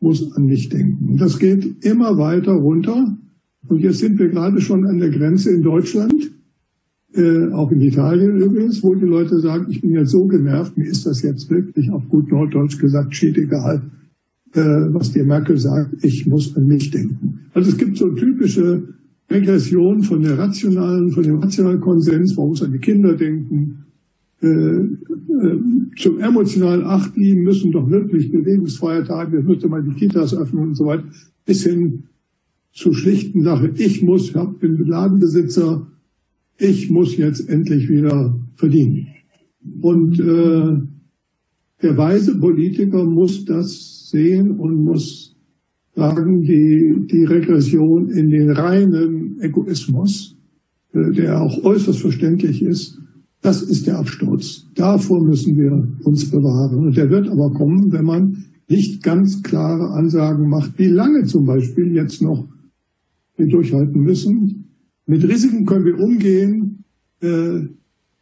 muss 0.00 0.32
an 0.32 0.44
mich 0.44 0.68
denken. 0.68 1.12
Und 1.12 1.20
das 1.20 1.38
geht 1.38 1.84
immer 1.84 2.18
weiter 2.18 2.52
runter. 2.52 3.16
Und 3.66 3.80
jetzt 3.80 3.98
sind 3.98 4.18
wir 4.18 4.28
gerade 4.28 4.60
schon 4.60 4.86
an 4.86 4.98
der 4.98 5.10
Grenze 5.10 5.50
in 5.50 5.62
Deutschland 5.62 6.35
äh, 7.16 7.52
auch 7.52 7.70
in 7.72 7.80
Italien 7.80 8.36
übrigens, 8.38 8.82
wo 8.82 8.94
die 8.94 9.06
Leute 9.06 9.38
sagen, 9.40 9.66
ich 9.70 9.80
bin 9.80 9.92
jetzt 9.92 10.10
so 10.10 10.26
genervt, 10.26 10.76
mir 10.76 10.86
ist 10.86 11.06
das 11.06 11.22
jetzt 11.22 11.50
wirklich 11.50 11.90
auf 11.90 12.08
gut 12.08 12.30
Norddeutsch 12.30 12.78
gesagt, 12.78 13.14
steht 13.14 13.38
egal, 13.38 13.82
äh, 14.52 14.60
was 14.60 15.12
dir 15.12 15.24
Merkel 15.24 15.56
sagt, 15.56 16.04
ich 16.04 16.26
muss 16.26 16.56
an 16.56 16.66
mich 16.66 16.90
denken. 16.90 17.40
Also 17.54 17.70
es 17.70 17.76
gibt 17.76 17.96
so 17.96 18.10
typische 18.10 18.82
Regression 19.30 20.02
von 20.02 20.22
der 20.22 20.38
rationalen, 20.38 21.10
von 21.10 21.22
dem 21.22 21.36
rationalen 21.36 21.80
Konsens, 21.80 22.36
man 22.36 22.48
muss 22.48 22.62
an 22.62 22.72
die 22.72 22.78
Kinder 22.78 23.14
denken, 23.14 23.84
äh, 24.42 24.48
äh, 24.48 25.58
zum 25.96 26.20
emotionalen 26.20 26.82
Ach, 26.84 27.08
die 27.14 27.34
müssen 27.34 27.72
doch 27.72 27.88
wirklich 27.90 28.30
Bewegungsfeiertage, 28.30 29.38
jetzt 29.38 29.46
müsste 29.46 29.68
man 29.68 29.84
die 29.84 29.94
Kitas 29.94 30.36
öffnen 30.36 30.68
und 30.68 30.74
so 30.76 30.84
weiter, 30.84 31.04
bis 31.46 31.64
hin 31.64 32.04
zur 32.72 32.94
schlichten 32.94 33.42
Sache, 33.42 33.72
ich 33.76 34.02
muss, 34.02 34.28
ich 34.28 34.58
bin 34.60 34.76
Ladenbesitzer, 34.86 35.86
ich 36.58 36.90
muss 36.90 37.16
jetzt 37.16 37.48
endlich 37.48 37.88
wieder 37.88 38.38
verdienen. 38.54 39.08
Und 39.80 40.18
äh, 40.20 40.80
der 41.82 41.96
weise 41.96 42.38
Politiker 42.38 43.04
muss 43.04 43.44
das 43.44 44.08
sehen 44.10 44.58
und 44.58 44.84
muss 44.84 45.34
sagen, 45.94 46.42
die, 46.42 47.06
die 47.10 47.24
Regression 47.24 48.10
in 48.10 48.30
den 48.30 48.50
reinen 48.50 49.40
Egoismus, 49.40 50.36
äh, 50.92 51.10
der 51.12 51.40
auch 51.40 51.64
äußerst 51.64 52.00
verständlich 52.00 52.62
ist, 52.62 52.98
das 53.42 53.62
ist 53.62 53.86
der 53.86 53.98
Absturz. 53.98 54.66
Davor 54.74 55.22
müssen 55.24 55.56
wir 55.56 55.88
uns 56.04 56.30
bewahren. 56.30 56.86
Und 56.86 56.96
der 56.96 57.10
wird 57.10 57.28
aber 57.28 57.52
kommen, 57.52 57.92
wenn 57.92 58.04
man 58.04 58.44
nicht 58.68 59.02
ganz 59.02 59.42
klare 59.42 59.90
Ansagen 59.90 60.48
macht, 60.48 60.78
wie 60.78 60.88
lange 60.88 61.24
zum 61.24 61.46
Beispiel 61.46 61.94
jetzt 61.94 62.22
noch 62.22 62.48
wir 63.36 63.46
durchhalten 63.46 64.00
müssen, 64.00 64.65
mit 65.06 65.24
Risiken 65.24 65.64
können 65.66 65.84
wir 65.84 65.98
umgehen. 65.98 66.84
Äh, 67.22 67.68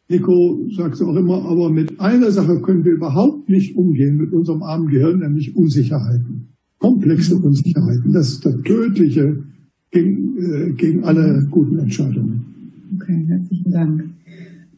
Nico 0.08 0.60
sagt 0.76 0.94
es 0.94 1.02
auch 1.02 1.16
immer, 1.16 1.44
aber 1.46 1.70
mit 1.70 1.98
einer 1.98 2.30
Sache 2.30 2.60
können 2.60 2.84
wir 2.84 2.92
überhaupt 2.92 3.48
nicht 3.48 3.74
umgehen 3.74 4.18
mit 4.18 4.32
unserem 4.32 4.62
armen 4.62 4.88
Gehirn, 4.88 5.20
nämlich 5.20 5.56
Unsicherheiten. 5.56 6.48
Komplexe 6.78 7.36
Unsicherheiten. 7.36 8.12
Das 8.12 8.28
ist 8.28 8.44
das 8.44 8.60
Tödliche 8.62 9.42
gegen, 9.90 10.36
äh, 10.38 10.72
gegen 10.72 11.04
alle 11.04 11.46
guten 11.50 11.78
Entscheidungen. 11.78 12.44
Okay, 12.96 13.24
herzlichen 13.26 13.72
Dank. 13.72 14.04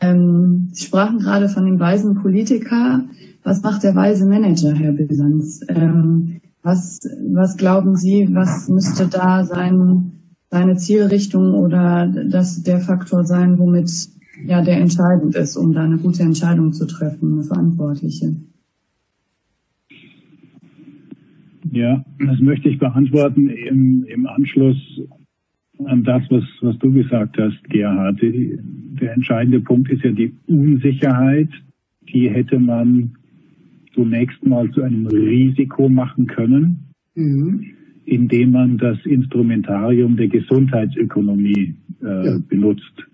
Ähm, 0.01 0.69
Sie 0.73 0.85
sprachen 0.85 1.19
gerade 1.19 1.49
von 1.49 1.65
dem 1.65 1.81
weisen 1.81 2.15
Politiker. 2.15 3.05
Was 3.43 3.63
macht 3.63 3.83
der 3.83 3.95
weise 3.95 4.27
Manager, 4.27 4.75
Herr 4.75 4.93
Bisans? 4.93 5.61
Ähm, 5.69 6.37
was, 6.63 7.01
was 7.33 7.57
glauben 7.57 7.97
Sie, 7.97 8.29
was 8.33 8.69
müsste 8.69 9.07
da 9.07 9.45
sein, 9.45 10.13
seine 10.51 10.77
Zielrichtung 10.77 11.55
oder 11.55 12.07
das 12.07 12.63
der 12.63 12.81
Faktor 12.81 13.25
sein, 13.25 13.59
womit 13.59 13.91
ja 14.45 14.63
der 14.63 14.79
entscheidend 14.79 15.35
ist, 15.35 15.57
um 15.57 15.73
da 15.73 15.85
eine 15.85 15.99
gute 15.99 16.23
Entscheidung 16.23 16.73
zu 16.73 16.87
treffen, 16.87 17.35
eine 17.35 17.43
verantwortliche. 17.45 18.37
Ja, 21.73 22.05
das 22.21 22.41
möchte 22.41 22.69
ich 22.69 22.79
beantworten 22.79 23.49
im, 23.49 24.05
im 24.05 24.27
Anschluss 24.27 24.77
an 25.85 26.05
das, 26.05 26.23
was, 26.31 26.45
was 26.63 26.79
du 26.79 26.93
gesagt 26.93 27.37
hast, 27.39 27.63
Gerhard. 27.65 28.19
Der 28.23 29.13
entscheidende 29.13 29.61
Punkt 29.61 29.91
ist 29.91 30.05
ja 30.05 30.13
die 30.13 30.33
Unsicherheit. 30.47 31.51
Die 32.09 32.31
hätte 32.31 32.59
man 32.59 33.17
zunächst 33.95 34.47
mal 34.47 34.71
zu 34.71 34.83
einem 34.83 35.07
Risiko 35.07 35.89
machen 35.89 36.27
können. 36.27 36.87
Mhm 37.15 37.77
indem 38.07 38.53
man 38.53 38.79
das 38.79 38.99
Instrumentarium 39.05 40.17
der 40.17 40.29
Gesundheitsökonomie 40.29 41.75
äh, 42.03 42.27
ja. 42.27 42.39
benutzt. 42.49 43.07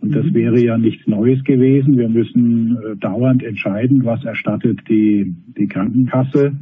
Und 0.00 0.14
das 0.14 0.26
mhm. 0.26 0.34
wäre 0.34 0.60
ja 0.64 0.78
nichts 0.78 1.06
Neues 1.06 1.42
gewesen. 1.44 1.98
Wir 1.98 2.08
müssen 2.08 2.76
äh, 2.76 2.96
dauernd 2.96 3.42
entscheiden, 3.42 4.04
was 4.04 4.24
erstattet 4.24 4.80
die, 4.88 5.34
die 5.58 5.66
Krankenkasse. 5.66 6.52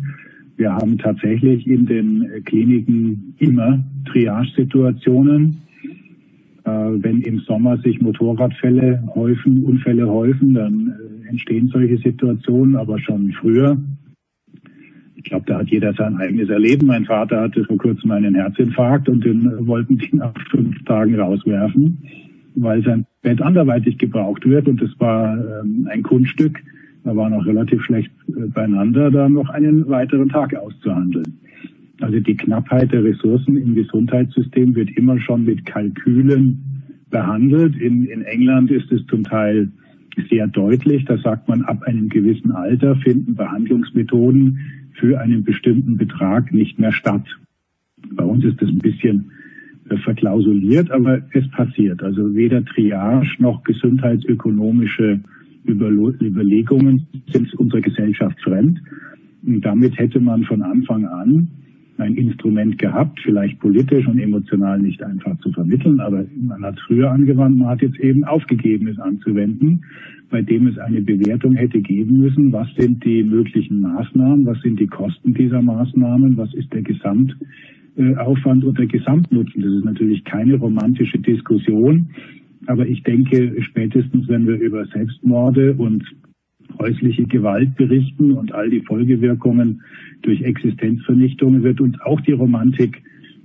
Wir 0.56 0.72
haben 0.72 0.96
tatsächlich 0.96 1.66
in 1.66 1.84
den 1.84 2.22
äh, 2.22 2.40
Kliniken 2.40 3.34
immer 3.38 3.84
Triage-Situationen. 4.06 5.58
Äh, 6.64 6.70
wenn 6.70 7.20
im 7.20 7.40
Sommer 7.40 7.76
sich 7.78 8.00
Motorradfälle 8.00 9.06
häufen, 9.14 9.64
Unfälle 9.64 10.08
häufen, 10.08 10.54
dann 10.54 10.94
äh, 11.24 11.28
entstehen 11.28 11.68
solche 11.68 11.98
Situationen, 11.98 12.74
aber 12.74 12.98
schon 13.00 13.32
früher. 13.32 13.76
Ich 15.16 15.24
glaube, 15.24 15.46
da 15.46 15.58
hat 15.58 15.68
jeder 15.68 15.94
sein 15.94 16.16
eigenes 16.16 16.50
Erleben. 16.50 16.86
Mein 16.86 17.06
Vater 17.06 17.40
hatte 17.40 17.64
vor 17.64 17.78
kurzem 17.78 18.10
einen 18.10 18.34
Herzinfarkt 18.34 19.08
und 19.08 19.24
den 19.24 19.66
wollten 19.66 19.98
die 19.98 20.14
nach 20.14 20.34
fünf 20.50 20.84
Tagen 20.84 21.18
rauswerfen, 21.18 21.98
weil 22.54 22.82
sein 22.84 23.06
Bett 23.22 23.40
anderweitig 23.40 23.98
gebraucht 23.98 24.46
wird. 24.46 24.68
Und 24.68 24.80
das 24.80 24.90
war 24.98 25.36
ähm, 25.36 25.88
ein 25.90 26.02
Kunststück. 26.02 26.62
Da 27.02 27.16
war 27.16 27.30
noch 27.30 27.46
relativ 27.46 27.82
schlecht 27.82 28.10
äh, 28.28 28.46
beieinander, 28.48 29.10
da 29.10 29.28
noch 29.28 29.48
einen 29.48 29.88
weiteren 29.88 30.28
Tag 30.28 30.54
auszuhandeln. 30.54 31.38
Also 32.00 32.20
die 32.20 32.36
Knappheit 32.36 32.92
der 32.92 33.02
Ressourcen 33.02 33.56
im 33.56 33.74
Gesundheitssystem 33.74 34.74
wird 34.74 34.90
immer 34.98 35.18
schon 35.18 35.46
mit 35.46 35.64
Kalkülen 35.64 36.60
behandelt. 37.08 37.74
In, 37.76 38.04
in 38.04 38.22
England 38.22 38.70
ist 38.70 38.92
es 38.92 39.06
zum 39.06 39.24
Teil 39.24 39.70
sehr 40.30 40.46
deutlich. 40.46 41.04
Da 41.06 41.16
sagt 41.18 41.48
man, 41.48 41.62
ab 41.62 41.82
einem 41.84 42.08
gewissen 42.10 42.52
Alter 42.52 42.96
finden 42.96 43.34
Behandlungsmethoden 43.34 44.58
für 44.98 45.20
einen 45.20 45.44
bestimmten 45.44 45.96
Betrag 45.96 46.52
nicht 46.52 46.78
mehr 46.78 46.92
statt. 46.92 47.24
Bei 48.12 48.24
uns 48.24 48.44
ist 48.44 48.60
das 48.60 48.68
ein 48.68 48.78
bisschen 48.78 49.30
äh, 49.88 49.96
verklausuliert, 49.98 50.90
aber 50.90 51.22
es 51.32 51.48
passiert. 51.50 52.02
Also 52.02 52.34
weder 52.34 52.64
Triage 52.64 53.36
noch 53.38 53.62
gesundheitsökonomische 53.64 55.20
Überlegungen 55.66 57.06
sind 57.32 57.52
unserer 57.54 57.80
Gesellschaft 57.80 58.40
fremd. 58.42 58.80
Und 59.44 59.60
damit 59.64 59.98
hätte 59.98 60.20
man 60.20 60.44
von 60.44 60.62
Anfang 60.62 61.06
an 61.06 61.48
ein 61.98 62.14
Instrument 62.14 62.78
gehabt, 62.78 63.20
vielleicht 63.22 63.58
politisch 63.60 64.06
und 64.06 64.18
emotional 64.18 64.78
nicht 64.78 65.02
einfach 65.02 65.38
zu 65.38 65.50
vermitteln, 65.52 66.00
aber 66.00 66.24
man 66.40 66.62
hat 66.62 66.76
es 66.76 66.82
früher 66.82 67.10
angewandt, 67.10 67.58
man 67.58 67.68
hat 67.68 67.82
jetzt 67.82 67.98
eben 68.00 68.24
aufgegeben, 68.24 68.88
es 68.88 68.98
anzuwenden, 68.98 69.84
bei 70.30 70.42
dem 70.42 70.66
es 70.66 70.78
eine 70.78 71.00
Bewertung 71.00 71.54
hätte 71.54 71.80
geben 71.80 72.18
müssen, 72.18 72.52
was 72.52 72.68
sind 72.76 73.04
die 73.04 73.22
möglichen 73.22 73.80
Maßnahmen, 73.80 74.44
was 74.44 74.60
sind 74.60 74.78
die 74.80 74.86
Kosten 74.86 75.34
dieser 75.34 75.62
Maßnahmen, 75.62 76.36
was 76.36 76.52
ist 76.54 76.72
der 76.72 76.82
Gesamtaufwand 76.82 78.64
und 78.64 78.78
der 78.78 78.86
Gesamtnutzen. 78.86 79.62
Das 79.62 79.72
ist 79.72 79.84
natürlich 79.84 80.24
keine 80.24 80.56
romantische 80.56 81.18
Diskussion, 81.18 82.08
aber 82.66 82.86
ich 82.86 83.02
denke, 83.04 83.54
spätestens 83.62 84.28
wenn 84.28 84.46
wir 84.46 84.58
über 84.58 84.84
Selbstmorde 84.86 85.74
und 85.74 86.04
häusliche 86.78 87.24
Gewalt 87.24 87.76
berichten 87.76 88.32
und 88.32 88.52
all 88.52 88.70
die 88.70 88.80
Folgewirkungen 88.80 89.82
durch 90.22 90.42
Existenzvernichtung 90.42 91.62
wird 91.62 91.80
uns 91.80 92.00
auch 92.00 92.20
die 92.20 92.32
Romantik, 92.32 93.02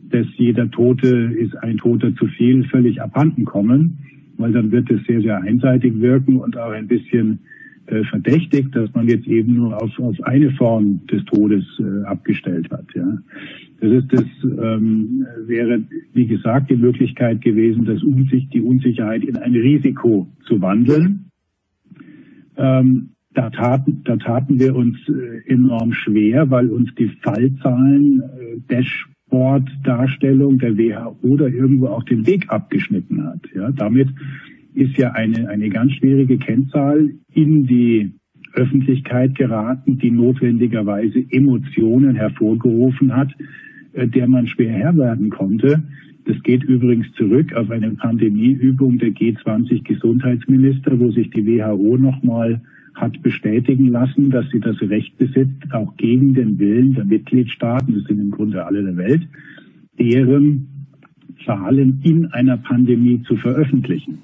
dass 0.09 0.27
jeder 0.35 0.69
Tote 0.69 1.07
ist 1.07 1.55
ein 1.57 1.77
Toter 1.77 2.15
zu 2.15 2.27
viel, 2.27 2.63
völlig 2.65 3.01
abhanden 3.01 3.45
kommen, 3.45 3.97
weil 4.37 4.51
dann 4.51 4.71
wird 4.71 4.89
es 4.91 5.03
sehr, 5.05 5.21
sehr 5.21 5.41
einseitig 5.41 5.99
wirken 5.99 6.37
und 6.37 6.57
auch 6.57 6.71
ein 6.71 6.87
bisschen 6.87 7.39
äh, 7.87 8.03
verdächtig, 8.05 8.71
dass 8.71 8.93
man 8.93 9.07
jetzt 9.07 9.27
eben 9.27 9.55
nur 9.55 9.81
auf, 9.81 9.97
auf 9.99 10.15
eine 10.23 10.51
Form 10.51 11.05
des 11.07 11.23
Todes 11.25 11.63
äh, 11.79 12.05
abgestellt 12.05 12.69
hat. 12.71 12.85
Ja. 12.95 13.17
Das 13.79 13.91
ist 13.91 14.13
das 14.13 14.25
ähm, 14.43 15.25
wäre, 15.47 15.81
wie 16.13 16.27
gesagt, 16.27 16.69
die 16.69 16.75
Möglichkeit 16.75 17.41
gewesen, 17.41 17.85
das 17.85 18.03
Unsich 18.03 18.47
die 18.49 18.61
Unsicherheit 18.61 19.23
in 19.23 19.37
ein 19.37 19.53
Risiko 19.53 20.27
zu 20.47 20.61
wandeln. 20.61 21.25
Ähm, 22.57 23.10
da 23.33 23.49
taten, 23.49 24.01
da 24.03 24.17
taten 24.17 24.59
wir 24.59 24.75
uns 24.75 24.97
äh, 25.07 25.49
enorm 25.51 25.93
schwer, 25.93 26.49
weil 26.51 26.69
uns 26.69 26.93
die 26.95 27.09
Fallzahlen, 27.21 28.21
äh, 28.21 28.57
Dashboard-Darstellung 28.69 30.59
der 30.59 30.77
WHO 30.77 31.37
da 31.37 31.47
irgendwo 31.47 31.87
auch 31.87 32.03
den 32.03 32.27
Weg 32.27 32.49
abgeschnitten 32.49 33.23
hat. 33.23 33.39
Ja, 33.55 33.71
damit 33.71 34.09
ist 34.73 34.97
ja 34.97 35.11
eine, 35.11 35.47
eine 35.49 35.69
ganz 35.69 35.93
schwierige 35.93 36.37
Kennzahl 36.37 37.11
in 37.33 37.67
die 37.67 38.11
Öffentlichkeit 38.53 39.35
geraten, 39.35 39.97
die 39.97 40.11
notwendigerweise 40.11 41.23
Emotionen 41.29 42.15
hervorgerufen 42.15 43.15
hat, 43.15 43.29
äh, 43.93 44.07
der 44.07 44.27
man 44.27 44.47
schwer 44.47 44.73
Herr 44.73 44.97
werden 44.97 45.29
konnte. 45.29 45.83
Das 46.25 46.41
geht 46.43 46.63
übrigens 46.63 47.11
zurück 47.13 47.53
auf 47.53 47.71
eine 47.71 47.91
Pandemieübung 47.91 48.97
der 48.99 49.09
G20 49.09 49.83
Gesundheitsminister, 49.83 50.99
wo 50.99 51.11
sich 51.11 51.29
die 51.31 51.45
WHO 51.45 51.97
nochmal 51.97 52.61
hat 52.95 53.21
bestätigen 53.21 53.87
lassen, 53.87 54.29
dass 54.29 54.49
sie 54.49 54.59
das 54.59 54.81
Recht 54.81 55.17
besitzt, 55.17 55.71
auch 55.71 55.95
gegen 55.97 56.33
den 56.33 56.59
Willen 56.59 56.93
der 56.93 57.05
Mitgliedstaaten, 57.05 57.93
das 57.93 58.03
sind 58.03 58.19
im 58.19 58.31
Grunde 58.31 58.65
alle 58.65 58.83
der 58.83 58.97
Welt, 58.97 59.27
deren 59.97 60.67
Zahlen 61.45 62.01
in 62.03 62.25
einer 62.27 62.57
Pandemie 62.57 63.21
zu 63.23 63.35
veröffentlichen. 63.35 64.19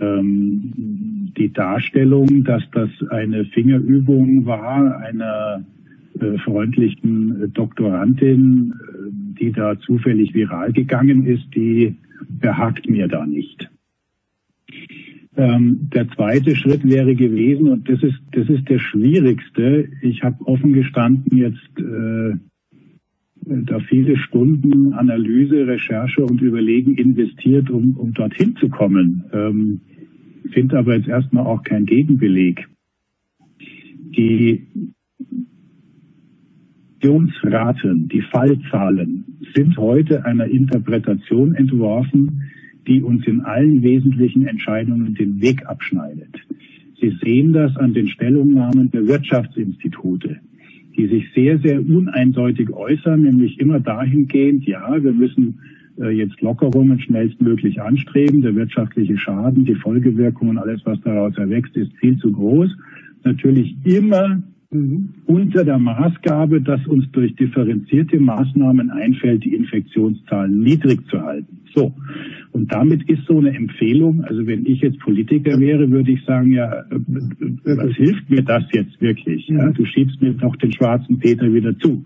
Ähm, 0.00 1.32
die 1.36 1.52
Darstellung, 1.52 2.44
dass 2.44 2.62
das 2.72 2.90
eine 3.10 3.44
Fingerübung 3.46 4.46
war 4.46 4.98
einer 4.98 5.64
äh, 6.18 6.38
freundlichen 6.38 7.52
Doktorandin, 7.52 8.72
äh, 8.72 9.40
die 9.40 9.52
da 9.52 9.78
zufällig 9.78 10.34
viral 10.34 10.72
gegangen 10.72 11.26
ist, 11.26 11.44
die 11.54 11.96
behagt 12.28 12.88
mir 12.88 13.08
da 13.08 13.26
nicht. 13.26 13.68
Ähm, 15.36 15.90
der 15.92 16.08
zweite 16.10 16.54
Schritt 16.54 16.88
wäre 16.88 17.14
gewesen, 17.14 17.68
und 17.68 17.88
das 17.88 18.02
ist, 18.02 18.20
das 18.32 18.48
ist 18.48 18.68
der 18.68 18.78
schwierigste. 18.78 19.88
Ich 20.02 20.22
habe 20.22 20.46
offen 20.46 20.72
gestanden 20.72 21.36
jetzt 21.36 21.78
äh, 21.78 22.36
da 23.46 23.78
viele 23.80 24.16
Stunden 24.16 24.92
Analyse, 24.92 25.66
Recherche 25.66 26.24
und 26.24 26.40
Überlegen 26.40 26.94
investiert, 26.96 27.68
um, 27.68 27.96
um 27.96 28.12
dorthin 28.14 28.56
zu 28.56 28.68
kommen. 28.68 29.24
Ähm, 29.32 29.80
Finde 30.52 30.78
aber 30.78 30.96
jetzt 30.96 31.08
erstmal 31.08 31.46
auch 31.46 31.62
kein 31.62 31.84
Gegenbeleg. 31.84 32.68
Die 34.16 34.66
die 37.02 38.22
Fallzahlen 38.30 39.24
sind 39.54 39.76
heute 39.76 40.24
einer 40.24 40.46
Interpretation 40.46 41.54
entworfen, 41.54 42.50
die 42.86 43.02
uns 43.02 43.26
in 43.26 43.40
allen 43.42 43.82
wesentlichen 43.82 44.46
Entscheidungen 44.46 45.14
den 45.14 45.40
Weg 45.40 45.66
abschneidet. 45.66 46.34
Sie 47.00 47.16
sehen 47.22 47.52
das 47.52 47.76
an 47.76 47.92
den 47.92 48.08
Stellungnahmen 48.08 48.90
der 48.90 49.06
Wirtschaftsinstitute, 49.06 50.38
die 50.96 51.06
sich 51.06 51.24
sehr, 51.34 51.58
sehr 51.58 51.80
uneindeutig 51.80 52.70
äußern, 52.70 53.22
nämlich 53.22 53.58
immer 53.58 53.80
dahingehend, 53.80 54.64
ja, 54.64 55.02
wir 55.02 55.12
müssen 55.12 55.58
äh, 55.98 56.10
jetzt 56.10 56.40
Lockerungen 56.40 57.00
schnellstmöglich 57.00 57.80
anstreben. 57.80 58.42
Der 58.42 58.54
wirtschaftliche 58.54 59.16
Schaden, 59.18 59.64
die 59.64 59.74
Folgewirkungen, 59.74 60.58
alles, 60.58 60.80
was 60.84 61.00
daraus 61.02 61.36
erwächst, 61.36 61.76
ist 61.76 61.92
viel 61.98 62.16
zu 62.18 62.32
groß. 62.32 62.70
Natürlich 63.24 63.76
immer 63.84 64.42
unter 65.26 65.64
der 65.64 65.78
Maßgabe, 65.78 66.60
dass 66.60 66.84
uns 66.86 67.10
durch 67.12 67.34
differenzierte 67.36 68.18
Maßnahmen 68.18 68.90
einfällt, 68.90 69.44
die 69.44 69.54
Infektionszahlen 69.54 70.60
niedrig 70.60 71.06
zu 71.08 71.20
halten. 71.20 71.60
So. 71.74 71.94
Und 72.52 72.72
damit 72.72 73.08
ist 73.08 73.24
so 73.26 73.38
eine 73.38 73.54
Empfehlung, 73.54 74.24
also 74.24 74.46
wenn 74.46 74.66
ich 74.66 74.80
jetzt 74.80 74.98
Politiker 75.00 75.58
wäre, 75.58 75.90
würde 75.90 76.12
ich 76.12 76.24
sagen, 76.24 76.52
ja, 76.52 76.72
äh, 76.72 76.84
was 77.64 77.96
hilft 77.96 78.30
mir 78.30 78.42
das 78.42 78.64
jetzt 78.72 79.00
wirklich? 79.00 79.46
Ja, 79.48 79.70
du 79.70 79.84
schiebst 79.84 80.20
mir 80.20 80.34
doch 80.34 80.56
den 80.56 80.72
schwarzen 80.72 81.18
Peter 81.18 81.52
wieder 81.52 81.76
zu. 81.78 82.04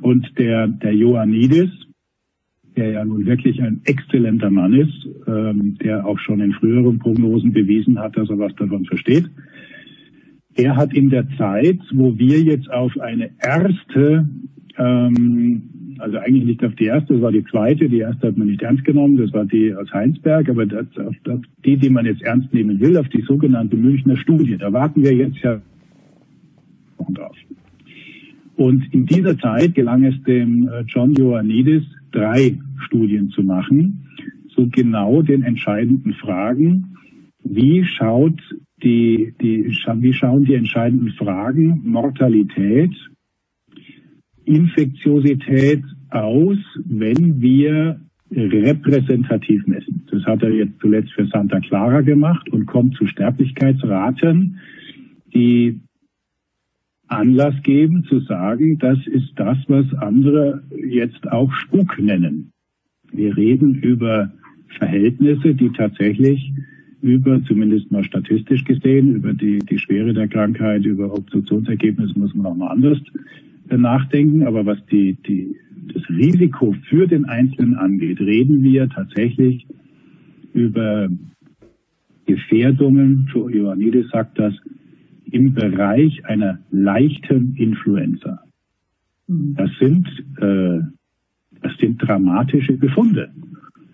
Und 0.00 0.26
der, 0.38 0.68
der 0.68 0.92
Ioannidis, 0.92 1.70
der 2.76 2.90
ja 2.90 3.04
nun 3.04 3.26
wirklich 3.26 3.60
ein 3.62 3.80
exzellenter 3.84 4.50
Mann 4.50 4.72
ist, 4.74 5.08
ähm, 5.26 5.76
der 5.82 6.06
auch 6.06 6.18
schon 6.18 6.40
in 6.40 6.52
früheren 6.52 6.98
Prognosen 6.98 7.52
bewiesen 7.52 7.98
hat, 7.98 8.16
dass 8.16 8.30
er 8.30 8.38
was 8.38 8.54
davon 8.56 8.84
versteht, 8.84 9.26
er 10.54 10.76
hat 10.76 10.92
in 10.92 11.10
der 11.10 11.26
Zeit, 11.36 11.78
wo 11.92 12.16
wir 12.18 12.40
jetzt 12.40 12.70
auf 12.70 12.98
eine 13.00 13.30
erste, 13.40 14.28
ähm, 14.76 15.62
also 15.98 16.18
eigentlich 16.18 16.44
nicht 16.44 16.64
auf 16.64 16.74
die 16.74 16.86
erste, 16.86 17.14
das 17.14 17.22
war 17.22 17.32
die 17.32 17.44
zweite, 17.44 17.88
die 17.88 18.00
erste 18.00 18.28
hat 18.28 18.36
man 18.36 18.48
nicht 18.48 18.62
ernst 18.62 18.84
genommen, 18.84 19.16
das 19.16 19.32
war 19.32 19.44
die 19.46 19.74
aus 19.74 19.92
Heinsberg, 19.92 20.48
aber 20.48 20.66
das, 20.66 20.86
auf 20.98 21.14
das, 21.24 21.40
die, 21.64 21.76
die 21.76 21.90
man 21.90 22.06
jetzt 22.06 22.22
ernst 22.22 22.52
nehmen 22.52 22.80
will, 22.80 22.96
auf 22.96 23.08
die 23.08 23.22
sogenannte 23.22 23.76
Münchner 23.76 24.16
Studie, 24.16 24.56
da 24.58 24.72
warten 24.72 25.02
wir 25.02 25.14
jetzt 25.14 25.38
ja 25.38 25.60
drauf. 27.14 27.36
Und 28.56 28.92
in 28.92 29.06
dieser 29.06 29.36
Zeit 29.38 29.74
gelang 29.74 30.04
es 30.04 30.22
dem 30.22 30.68
äh, 30.68 30.82
John 30.86 31.14
Ioannidis, 31.14 31.84
drei 32.12 32.58
Studien 32.86 33.30
zu 33.30 33.42
machen, 33.42 34.06
zu 34.54 34.68
genau 34.68 35.22
den 35.22 35.42
entscheidenden 35.42 36.12
Fragen, 36.12 36.96
wie 37.42 37.84
schaut 37.84 38.38
die, 38.82 39.34
die, 39.40 39.64
wie 39.66 40.12
schauen 40.12 40.44
die 40.44 40.54
entscheidenden 40.54 41.12
Fragen 41.12 41.82
Mortalität, 41.84 42.92
Infektiosität 44.44 45.84
aus, 46.10 46.58
wenn 46.84 47.40
wir 47.40 48.00
repräsentativ 48.30 49.66
messen. 49.66 50.06
Das 50.10 50.24
hat 50.24 50.42
er 50.42 50.50
jetzt 50.50 50.80
zuletzt 50.80 51.12
für 51.12 51.26
Santa 51.26 51.60
Clara 51.60 52.00
gemacht 52.00 52.48
und 52.50 52.66
kommt 52.66 52.96
zu 52.96 53.06
Sterblichkeitsraten, 53.06 54.58
die 55.34 55.80
Anlass 57.08 57.54
geben 57.62 58.04
zu 58.04 58.20
sagen, 58.20 58.78
das 58.78 58.98
ist 59.06 59.32
das, 59.36 59.58
was 59.68 59.92
andere 59.94 60.62
jetzt 60.74 61.30
auch 61.30 61.52
Spuk 61.52 61.98
nennen. 61.98 62.52
Wir 63.12 63.36
reden 63.36 63.74
über 63.74 64.32
Verhältnisse, 64.78 65.54
die 65.54 65.70
tatsächlich 65.70 66.52
über, 67.02 67.42
zumindest 67.44 67.90
mal 67.90 68.04
statistisch 68.04 68.64
gesehen, 68.64 69.16
über 69.16 69.34
die, 69.34 69.58
die 69.58 69.78
Schwere 69.78 70.14
der 70.14 70.28
Krankheit, 70.28 70.84
über 70.84 71.12
Obduktionsergebnisse 71.12 72.18
muss 72.18 72.34
man 72.34 72.46
auch 72.46 72.54
mal 72.54 72.68
anders 72.68 72.98
äh, 73.68 73.76
nachdenken. 73.76 74.44
Aber 74.46 74.64
was 74.64 74.78
die, 74.86 75.14
die, 75.26 75.56
das 75.92 76.08
Risiko 76.08 76.74
für 76.88 77.06
den 77.06 77.24
Einzelnen 77.24 77.74
angeht, 77.74 78.20
reden 78.20 78.62
wir 78.62 78.88
tatsächlich 78.88 79.66
über 80.54 81.08
Gefährdungen, 82.26 83.28
Joe 83.32 83.52
Ioannidis 83.52 84.08
sagt 84.10 84.38
das, 84.38 84.54
im 85.30 85.54
Bereich 85.54 86.24
einer 86.26 86.60
leichten 86.70 87.56
Influenza. 87.56 88.42
Mhm. 89.26 89.54
Das 89.56 89.70
sind, 89.80 90.06
äh, 90.40 90.80
das 91.62 91.76
sind 91.78 91.98
dramatische 91.98 92.74
Befunde. 92.74 93.32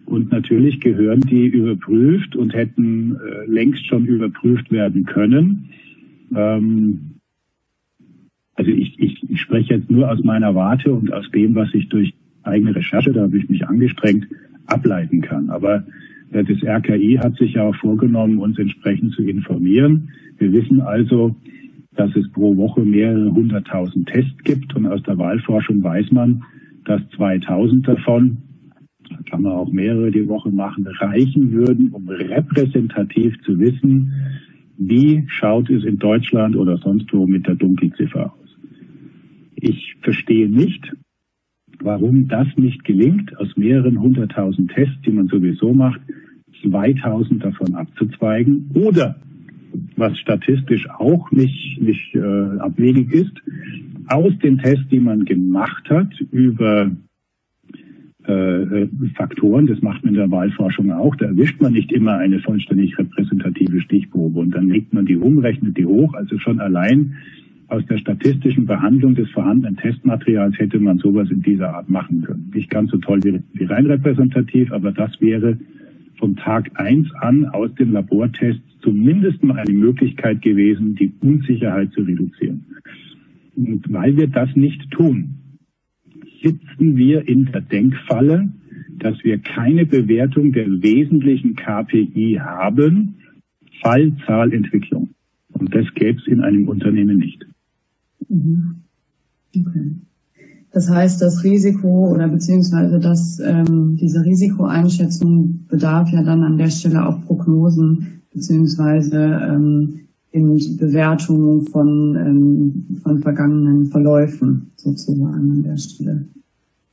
Und 0.09 0.33
natürlich 0.33 0.81
gehören 0.81 1.21
die 1.21 1.47
überprüft 1.47 2.35
und 2.35 2.55
hätten 2.55 3.17
äh, 3.17 3.45
längst 3.47 3.87
schon 3.87 4.07
überprüft 4.07 4.73
werden 4.73 5.05
können. 5.05 5.69
Ähm, 6.35 7.17
also 8.55 8.71
ich, 8.71 8.99
ich, 8.99 9.31
ich 9.31 9.41
spreche 9.41 9.75
jetzt 9.75 9.91
nur 9.91 10.11
aus 10.11 10.25
meiner 10.25 10.55
Warte 10.55 10.95
und 10.95 11.13
aus 11.13 11.31
dem, 11.31 11.55
was 11.55 11.75
ich 11.75 11.91
durch 11.91 12.15
eigene 12.43 12.75
Recherche, 12.75 13.13
da 13.13 13.21
habe 13.21 13.37
ich 13.37 13.51
mich 13.51 13.69
angestrengt, 13.69 14.27
ableiten 14.65 15.21
kann. 15.21 15.51
Aber 15.51 15.85
äh, 16.33 16.43
das 16.43 16.63
RKI 16.63 17.19
hat 17.23 17.37
sich 17.37 17.53
ja 17.53 17.65
auch 17.65 17.77
vorgenommen, 17.77 18.39
uns 18.39 18.59
entsprechend 18.59 19.13
zu 19.13 19.23
informieren. 19.23 20.09
Wir 20.39 20.51
wissen 20.55 20.81
also, 20.81 21.37
dass 21.97 22.17
es 22.17 22.33
pro 22.33 22.57
Woche 22.57 22.81
mehrere 22.81 23.31
hunderttausend 23.31 24.09
Tests 24.09 24.43
gibt 24.43 24.75
und 24.75 24.87
aus 24.87 25.03
der 25.03 25.19
Wahlforschung 25.19 25.83
weiß 25.83 26.13
man, 26.13 26.45
dass 26.87 27.03
2000 27.15 27.87
davon 27.87 28.39
kann 29.31 29.43
man 29.43 29.53
auch 29.53 29.71
mehrere 29.71 30.11
die 30.11 30.29
Woche 30.29 30.51
machen, 30.51 30.87
reichen 30.87 31.53
würden, 31.53 31.91
um 31.91 32.09
repräsentativ 32.09 33.41
zu 33.43 33.59
wissen, 33.59 34.13
wie 34.79 35.25
schaut 35.27 35.69
es 35.71 35.85
in 35.85 35.99
Deutschland 35.99 36.57
oder 36.57 36.79
sonst 36.79 37.13
wo 37.13 37.27
mit 37.27 37.47
der 37.47 37.57
Dunkelziffer 37.57 38.33
aus. 38.33 38.57
Ich 39.57 39.97
verstehe 40.03 40.49
nicht, 40.49 40.93
warum 41.81 42.29
das 42.29 42.47
nicht 42.57 42.85
gelingt, 42.85 43.37
aus 43.39 43.57
mehreren 43.57 44.01
hunderttausend 44.01 44.71
Tests, 44.73 45.01
die 45.05 45.11
man 45.11 45.29
sowieso 45.29 45.73
macht, 45.73 46.01
2000 46.63 47.45
davon 47.45 47.75
abzuzweigen 47.75 48.71
oder 48.75 49.17
was 49.97 50.17
statistisch 50.19 50.89
auch 50.91 51.31
nicht, 51.31 51.81
nicht 51.81 52.15
äh, 52.15 52.59
abwegig 52.59 53.13
ist, 53.13 53.33
aus 54.07 54.33
den 54.43 54.59
Tests, 54.59 54.87
die 54.91 55.01
man 55.01 55.25
gemacht 55.25 55.89
hat, 55.91 56.19
über 56.33 56.91
Faktoren, 59.14 59.66
das 59.66 59.81
macht 59.81 60.05
man 60.05 60.12
in 60.14 60.20
der 60.20 60.31
Wahlforschung 60.31 60.93
auch, 60.93 61.16
da 61.16 61.26
erwischt 61.26 61.61
man 61.62 61.72
nicht 61.72 61.91
immer 61.93 62.18
eine 62.18 62.41
vollständig 62.41 62.99
repräsentative 62.99 63.81
Stichprobe 63.81 64.41
und 64.41 64.51
dann 64.55 64.68
legt 64.68 64.93
man 64.93 65.07
die 65.07 65.16
um, 65.16 65.39
rechnet 65.39 65.79
die 65.79 65.87
hoch, 65.87 66.12
also 66.12 66.39
schon 66.39 66.61
allein 66.61 67.14
aus 67.68 67.85
der 67.87 67.99
statistischen 67.99 68.66
Behandlung 68.66 69.14
des 69.14 69.31
vorhandenen 69.31 69.76
Testmaterials 69.76 70.59
hätte 70.59 70.79
man 70.79 70.99
sowas 70.99 71.31
in 71.31 71.43
dieser 71.43 71.74
Art 71.74 71.89
machen 71.89 72.22
können. 72.22 72.51
Nicht 72.55 72.70
ganz 72.70 72.91
so 72.91 72.99
toll 72.99 73.20
wie, 73.22 73.64
rein 73.64 73.87
repräsentativ, 73.87 74.72
aber 74.72 74.91
das 74.93 75.20
wäre 75.20 75.59
vom 76.18 76.37
Tag 76.37 76.70
eins 76.74 77.09
an 77.20 77.47
aus 77.47 77.74
den 77.74 77.93
Labortests 77.93 78.62
zumindest 78.81 79.43
mal 79.43 79.59
eine 79.59 79.76
Möglichkeit 79.76 80.43
gewesen, 80.43 80.95
die 80.95 81.12
Unsicherheit 81.20 81.93
zu 81.93 82.03
reduzieren. 82.03 82.64
Und 83.55 83.93
weil 83.93 84.16
wir 84.16 84.29
das 84.29 84.55
nicht 84.57 84.91
tun, 84.91 85.35
sitzen 86.43 86.97
wir 86.97 87.27
in 87.29 87.47
der 87.47 87.61
Denkfalle, 87.61 88.49
dass 88.99 89.23
wir 89.25 89.39
keine 89.39 89.87
Bewertung 89.87 90.53
der 90.53 90.66
wesentlichen 90.66 91.55
KPI 91.55 92.41
haben, 92.41 93.14
Fallzahlentwicklung. 93.83 95.11
Und 95.53 95.75
das 95.75 95.87
gäbe 95.95 96.19
es 96.19 96.27
in 96.27 96.41
einem 96.41 96.69
Unternehmen 96.69 97.19
nicht. 97.19 97.45
Mhm. 98.29 98.77
Okay. 99.57 99.93
Das 100.73 100.91
heißt, 100.91 101.23
das 101.23 101.45
Risiko 101.45 102.12
oder 102.12 102.29
beziehungsweise 102.29 103.01
das, 103.01 103.41
ähm, 103.41 103.97
diese 103.97 104.25
Risikoeinschätzung 104.25 105.66
bedarf 105.69 106.11
ja 106.11 106.23
dann 106.23 106.43
an 106.43 106.59
der 106.59 106.69
Stelle 106.69 107.07
auch 107.07 107.25
Prognosen 107.25 108.23
beziehungsweise 108.33 109.19
ähm, 109.19 110.01
in 110.31 110.76
Bewertungen 110.76 111.62
von, 111.66 112.16
ähm, 112.16 113.01
von 113.03 113.20
vergangenen 113.20 113.87
Verläufen 113.87 114.70
sozusagen 114.76 115.35
an 115.35 115.62
der 115.62 115.76
Stelle. 115.76 116.24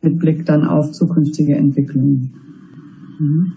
Mit 0.01 0.19
Blick 0.19 0.45
dann 0.45 0.63
auf 0.65 0.91
zukünftige 0.91 1.55
Entwicklungen. 1.55 2.33
Mhm. 3.19 3.53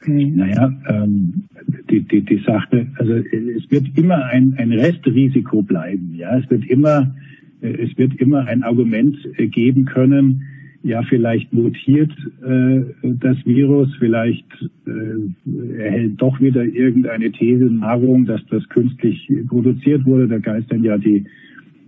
Okay. 0.00 0.32
Naja, 0.34 0.72
ähm, 0.88 1.44
die, 1.90 2.02
die, 2.02 2.22
die 2.22 2.42
Sache, 2.46 2.86
also 2.96 3.12
es 3.14 3.70
wird 3.70 3.86
immer 3.98 4.24
ein, 4.26 4.54
ein 4.56 4.72
Restrisiko 4.72 5.62
bleiben. 5.62 6.14
Ja, 6.14 6.38
es 6.38 6.48
wird 6.48 6.64
immer, 6.66 7.14
es 7.60 7.96
wird 7.98 8.14
immer 8.20 8.46
ein 8.46 8.62
Argument 8.62 9.16
geben 9.36 9.84
können, 9.86 10.42
ja, 10.86 11.02
vielleicht 11.02 11.52
mutiert 11.52 12.12
äh, 12.44 12.80
das 13.02 13.36
Virus, 13.44 13.88
vielleicht 13.98 14.46
äh, 14.86 15.80
erhält 15.82 16.22
doch 16.22 16.40
wieder 16.40 16.64
irgendeine 16.64 17.32
These 17.32 17.64
Nahrung, 17.64 18.24
dass 18.24 18.40
das 18.50 18.68
künstlich 18.68 19.28
produziert 19.48 20.04
wurde. 20.04 20.28
Da 20.28 20.38
geistern 20.38 20.84
ja 20.84 20.96
die, 20.96 21.24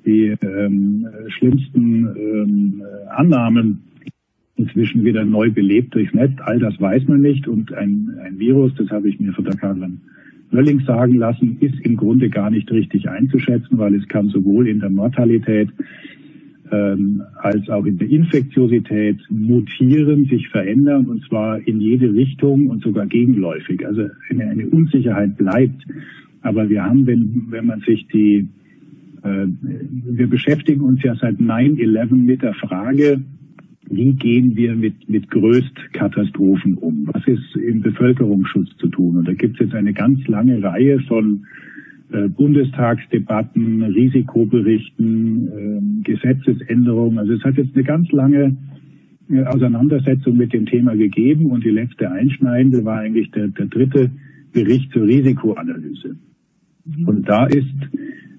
die 0.05 0.35
ähm, 0.43 1.07
schlimmsten 1.29 2.09
ähm, 2.17 2.83
Annahmen 3.11 3.83
inzwischen 4.57 5.05
wieder 5.05 5.25
neu 5.25 5.53
belebt 5.53 5.95
durchs 5.95 6.13
Netz. 6.13 6.33
All 6.41 6.59
das 6.59 6.81
weiß 6.81 7.07
man 7.07 7.21
nicht. 7.21 7.47
Und 7.47 7.73
ein, 7.73 8.19
ein 8.21 8.41
Virus, 8.41 8.75
das 8.75 8.91
habe 8.91 9.09
ich 9.09 9.21
mir 9.21 9.33
von 9.33 9.45
der 9.45 9.55
Karin 9.55 10.01
Wölling 10.51 10.81
sagen 10.81 11.15
lassen, 11.15 11.59
ist 11.61 11.79
im 11.83 11.97
Grunde 11.97 12.31
gar 12.31 12.51
nicht 12.51 12.69
richtig 12.73 13.09
einzuschätzen, 13.09 13.79
weil 13.79 13.95
es 13.95 14.09
kann 14.09 14.29
sowohl 14.29 14.67
in 14.67 14.81
der 14.81 14.91
Mortalität 14.91 15.69
ähm, 16.71 17.23
als 17.37 17.69
auch 17.69 17.85
in 17.85 17.99
der 17.99 18.09
Infektiosität 18.09 19.19
mutieren, 19.31 20.25
sich 20.27 20.49
verändern 20.49 21.07
und 21.07 21.25
zwar 21.25 21.67
in 21.67 21.81
jede 21.81 22.13
Richtung 22.13 22.69
und 22.69 22.83
sogar 22.83 23.07
gegenläufig. 23.07 23.87
Also 23.87 24.07
eine, 24.31 24.47
eine 24.47 24.67
Unsicherheit 24.67 25.37
bleibt. 25.37 25.85
Aber 26.43 26.69
wir 26.69 26.85
haben, 26.85 27.07
wenn, 27.07 27.47
wenn 27.51 27.67
man 27.67 27.81
sich 27.81 28.07
die, 28.09 28.49
äh, 29.23 29.47
wir 30.05 30.29
beschäftigen 30.29 30.83
uns 30.83 31.03
ja 31.03 31.15
seit 31.17 31.37
9-11 31.37 32.15
mit 32.15 32.43
der 32.43 32.55
Frage, 32.55 33.21
wie 33.91 34.13
gehen 34.13 34.55
wir 34.57 34.75
mit, 34.75 35.09
mit 35.09 35.31
Größtkatastrophen 35.31 36.75
um? 36.75 37.09
Was 37.13 37.27
ist 37.27 37.57
im 37.57 37.81
Bevölkerungsschutz 37.81 38.77
zu 38.77 38.89
tun? 38.89 39.17
Und 39.17 39.29
da 39.29 39.33
gibt 39.33 39.55
es 39.55 39.67
jetzt 39.67 39.75
eine 39.75 39.95
ganz 39.95 40.27
lange 40.29 40.63
Reihe 40.63 41.01
von 41.01 41.47
Bundestagsdebatten, 42.29 43.83
Risikoberichten, 43.83 45.49
äh, 45.49 46.03
Gesetzesänderungen. 46.05 47.19
Also 47.19 47.35
es 47.35 47.45
hat 47.45 47.57
jetzt 47.57 47.75
eine 47.75 47.85
ganz 47.85 48.11
lange 48.13 48.57
äh, 49.31 49.45
Auseinandersetzung 49.45 50.37
mit 50.37 50.53
dem 50.53 50.67
Thema 50.67 50.97
gegeben 50.97 51.51
und 51.51 51.65
die 51.65 51.71
letzte 51.71 52.11
einschneidende 52.11 52.85
war 52.85 53.01
eigentlich 53.01 53.31
der, 53.33 53.49
der 53.49 53.67
dritte 53.67 54.11
Bericht 54.53 54.91
zur 54.93 55.07
Risikoanalyse. 55.07 56.17
Mhm. 56.87 57.09
Und 57.09 57.29
da 57.29 57.47
ist 57.47 57.67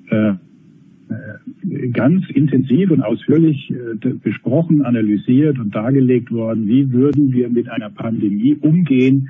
äh, 0.09 0.29
äh, 0.29 1.89
ganz 1.89 2.27
intensiv 2.29 2.91
und 2.91 3.03
ausführlich 3.03 3.71
äh, 3.71 4.09
besprochen, 4.23 4.83
analysiert 4.83 5.59
und 5.59 5.75
dargelegt 5.75 6.31
worden, 6.31 6.67
wie 6.67 6.91
würden 6.91 7.31
wir 7.31 7.49
mit 7.49 7.69
einer 7.69 7.89
Pandemie 7.89 8.55
umgehen, 8.55 9.29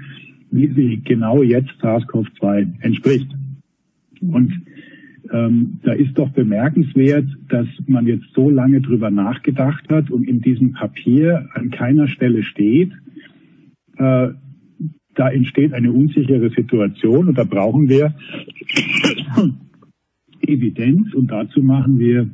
wie 0.52 0.68
sie 0.74 1.02
genau 1.04 1.44
jetzt 1.44 1.72
SARS-CoV-2 1.82 2.82
entspricht. 2.82 3.28
Und 4.22 4.54
ähm, 5.32 5.80
da 5.84 5.94
ist 5.94 6.18
doch 6.18 6.30
bemerkenswert, 6.30 7.26
dass 7.50 7.68
man 7.88 8.08
jetzt 8.08 8.26
so 8.34 8.50
lange 8.50 8.82
drüber 8.82 9.12
nachgedacht 9.12 9.90
hat 9.90 10.10
und 10.10 10.28
in 10.28 10.42
diesem 10.42 10.74
Papier 10.74 11.50
an 11.54 11.70
keiner 11.70 12.08
Stelle 12.08 12.44
steht, 12.44 12.92
äh, 13.98 14.30
da 15.16 15.30
entsteht 15.30 15.74
eine 15.74 15.92
unsichere 15.92 16.50
Situation 16.50 17.28
und 17.28 17.38
da 17.38 17.44
brauchen 17.44 17.90
wir 17.90 18.16
Evidenz 20.42 21.14
und 21.14 21.30
dazu 21.30 21.62
machen 21.62 22.00
wir 22.00 22.30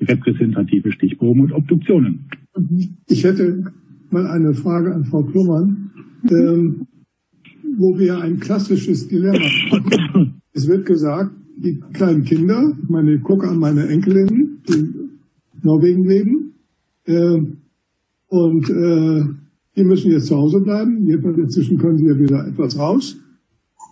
repräsentative 0.00 0.92
Stichproben 0.92 1.42
und 1.42 1.52
Obduktionen. 1.52 2.26
Ich 3.08 3.24
hätte 3.24 3.72
mal 4.10 4.26
eine 4.26 4.54
Frage 4.54 4.94
an 4.94 5.04
Frau 5.04 5.22
Klummern, 5.22 5.90
ähm, 6.30 6.86
wo 7.78 7.98
wir 7.98 8.20
ein 8.20 8.38
klassisches 8.38 9.08
Dilemma 9.08 9.40
haben. 9.70 10.40
Es 10.54 10.66
wird 10.68 10.86
gesagt, 10.86 11.32
die 11.56 11.80
kleinen 11.92 12.24
Kinder, 12.24 12.76
meine, 12.88 13.14
ich 13.14 13.22
gucke 13.22 13.48
an 13.48 13.58
meine 13.58 13.86
Enkelinnen, 13.88 14.62
die 14.68 14.72
in 14.72 15.20
Norwegen 15.62 16.04
leben, 16.04 16.54
äh, 17.06 17.40
und 18.28 18.70
äh, 18.70 19.24
die 19.76 19.84
müssen 19.84 20.10
jetzt 20.10 20.26
zu 20.26 20.36
Hause 20.36 20.60
bleiben. 20.60 21.06
Inzwischen 21.06 21.78
können 21.78 21.98
sie 21.98 22.06
ja 22.06 22.18
wieder 22.18 22.46
etwas 22.46 22.78
raus. 22.78 23.16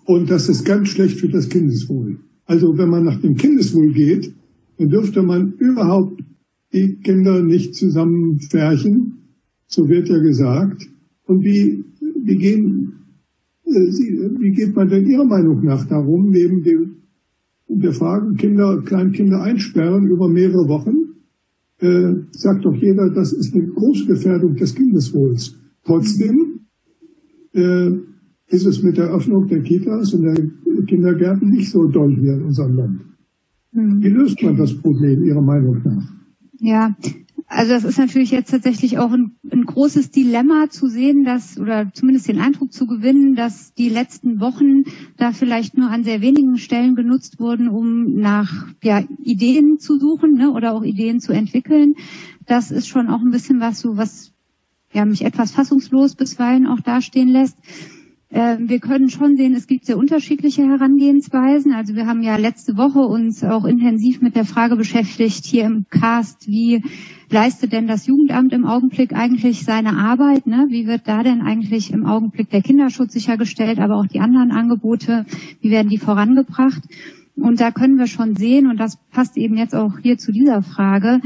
Und 0.04 0.30
das 0.30 0.48
ist 0.48 0.64
ganz 0.64 0.88
schlecht 0.88 1.18
für 1.18 1.28
das 1.28 1.48
Kindeswohl. 1.48 2.18
Also 2.46 2.76
wenn 2.76 2.88
man 2.88 3.04
nach 3.04 3.20
dem 3.20 3.36
Kindeswohl 3.36 3.92
geht, 3.92 4.32
dann 4.78 4.88
dürfte 4.88 5.22
man 5.22 5.52
überhaupt 5.58 6.22
die 6.72 6.96
Kinder 7.02 7.42
nicht 7.42 7.74
zusammenfärchen. 7.74 9.18
So 9.66 9.88
wird 9.88 10.08
ja 10.08 10.18
gesagt. 10.18 10.88
Und 11.24 11.44
wie, 11.44 11.84
wie 12.24 12.36
gehen 12.36 12.92
wie 13.74 14.50
geht 14.52 14.74
man 14.74 14.88
denn 14.88 15.06
Ihrer 15.06 15.24
Meinung 15.24 15.64
nach 15.64 15.84
darum, 15.86 16.30
neben 16.30 16.62
dem, 16.62 16.96
der 17.68 17.92
Frage, 17.92 18.34
Kinder, 18.34 18.82
Kleinkinder 18.84 19.42
einsperren 19.42 20.06
über 20.06 20.28
mehrere 20.28 20.68
Wochen, 20.68 21.12
äh, 21.78 22.14
sagt 22.30 22.64
doch 22.64 22.74
jeder, 22.74 23.10
das 23.10 23.32
ist 23.32 23.54
eine 23.54 23.66
große 23.66 24.06
Gefährdung 24.06 24.54
des 24.56 24.74
Kindeswohls. 24.74 25.58
Trotzdem 25.84 26.60
äh, 27.54 27.90
ist 28.48 28.66
es 28.66 28.82
mit 28.82 28.98
der 28.98 29.12
Öffnung 29.12 29.48
der 29.48 29.62
Kitas 29.62 30.14
und 30.14 30.22
der 30.22 30.36
Kindergärten 30.86 31.50
nicht 31.50 31.70
so 31.70 31.86
doll 31.88 32.14
hier 32.14 32.34
in 32.34 32.42
unserem 32.42 32.76
Land. 32.76 33.00
Hm. 33.72 34.02
Wie 34.02 34.08
löst 34.08 34.42
man 34.42 34.56
das 34.56 34.74
Problem 34.74 35.24
Ihrer 35.24 35.42
Meinung 35.42 35.80
nach? 35.82 36.12
Ja, 36.60 36.94
also 37.46 37.72
das 37.72 37.84
ist 37.84 37.98
natürlich 37.98 38.30
jetzt 38.30 38.50
tatsächlich 38.50 38.98
auch 38.98 39.12
ein, 39.12 39.36
ein, 39.50 39.64
großes 39.64 40.10
Dilemma 40.10 40.70
zu 40.70 40.88
sehen, 40.88 41.24
dass 41.24 41.58
oder 41.58 41.90
zumindest 41.92 42.28
den 42.28 42.40
Eindruck 42.40 42.72
zu 42.72 42.86
gewinnen, 42.86 43.34
dass 43.34 43.74
die 43.74 43.88
letzten 43.88 44.40
Wochen 44.40 44.84
da 45.16 45.32
vielleicht 45.32 45.76
nur 45.76 45.90
an 45.90 46.04
sehr 46.04 46.20
wenigen 46.20 46.58
Stellen 46.58 46.94
genutzt 46.94 47.40
wurden, 47.40 47.68
um 47.68 48.14
nach 48.14 48.66
ja, 48.82 49.02
Ideen 49.22 49.78
zu 49.78 49.98
suchen 49.98 50.34
ne, 50.34 50.50
oder 50.50 50.74
auch 50.74 50.82
Ideen 50.82 51.20
zu 51.20 51.32
entwickeln. 51.32 51.94
Das 52.46 52.70
ist 52.70 52.88
schon 52.88 53.08
auch 53.08 53.20
ein 53.20 53.30
bisschen 53.30 53.60
was 53.60 53.80
so, 53.80 53.96
was 53.96 54.32
ja 54.92 55.04
mich 55.04 55.24
etwas 55.24 55.52
fassungslos 55.52 56.14
bisweilen 56.14 56.66
auch 56.66 56.80
dastehen 56.80 57.28
lässt. 57.28 57.56
Ähm, 58.34 58.70
wir 58.70 58.80
können 58.80 59.10
schon 59.10 59.36
sehen, 59.36 59.52
es 59.52 59.66
gibt 59.66 59.84
sehr 59.84 59.98
unterschiedliche 59.98 60.62
Herangehensweisen. 60.66 61.74
Also 61.74 61.94
wir 61.94 62.06
haben 62.06 62.22
ja 62.22 62.36
letzte 62.36 62.78
Woche 62.78 63.00
uns 63.00 63.44
auch 63.44 63.66
intensiv 63.66 64.22
mit 64.22 64.36
der 64.36 64.46
Frage 64.46 64.76
beschäftigt 64.76 65.44
hier 65.44 65.64
im 65.64 65.84
Cast, 65.90 66.48
wie 66.48 66.82
leistet 67.28 67.72
denn 67.72 67.86
das 67.86 68.06
Jugendamt 68.06 68.54
im 68.54 68.64
Augenblick 68.64 69.12
eigentlich 69.12 69.64
seine 69.64 69.98
Arbeit? 69.98 70.46
Ne? 70.46 70.66
Wie 70.70 70.86
wird 70.86 71.02
da 71.06 71.22
denn 71.22 71.42
eigentlich 71.42 71.92
im 71.92 72.06
Augenblick 72.06 72.48
der 72.48 72.62
Kinderschutz 72.62 73.12
sichergestellt, 73.12 73.78
aber 73.78 73.96
auch 73.96 74.06
die 74.06 74.20
anderen 74.20 74.50
Angebote, 74.50 75.26
wie 75.60 75.70
werden 75.70 75.90
die 75.90 75.98
vorangebracht? 75.98 76.82
Und 77.36 77.60
da 77.60 77.70
können 77.70 77.98
wir 77.98 78.06
schon 78.06 78.34
sehen, 78.36 78.66
und 78.66 78.78
das 78.78 78.96
passt 79.10 79.36
eben 79.36 79.58
jetzt 79.58 79.74
auch 79.74 79.98
hier 80.02 80.16
zu 80.16 80.32
dieser 80.32 80.62
Frage, 80.62 81.20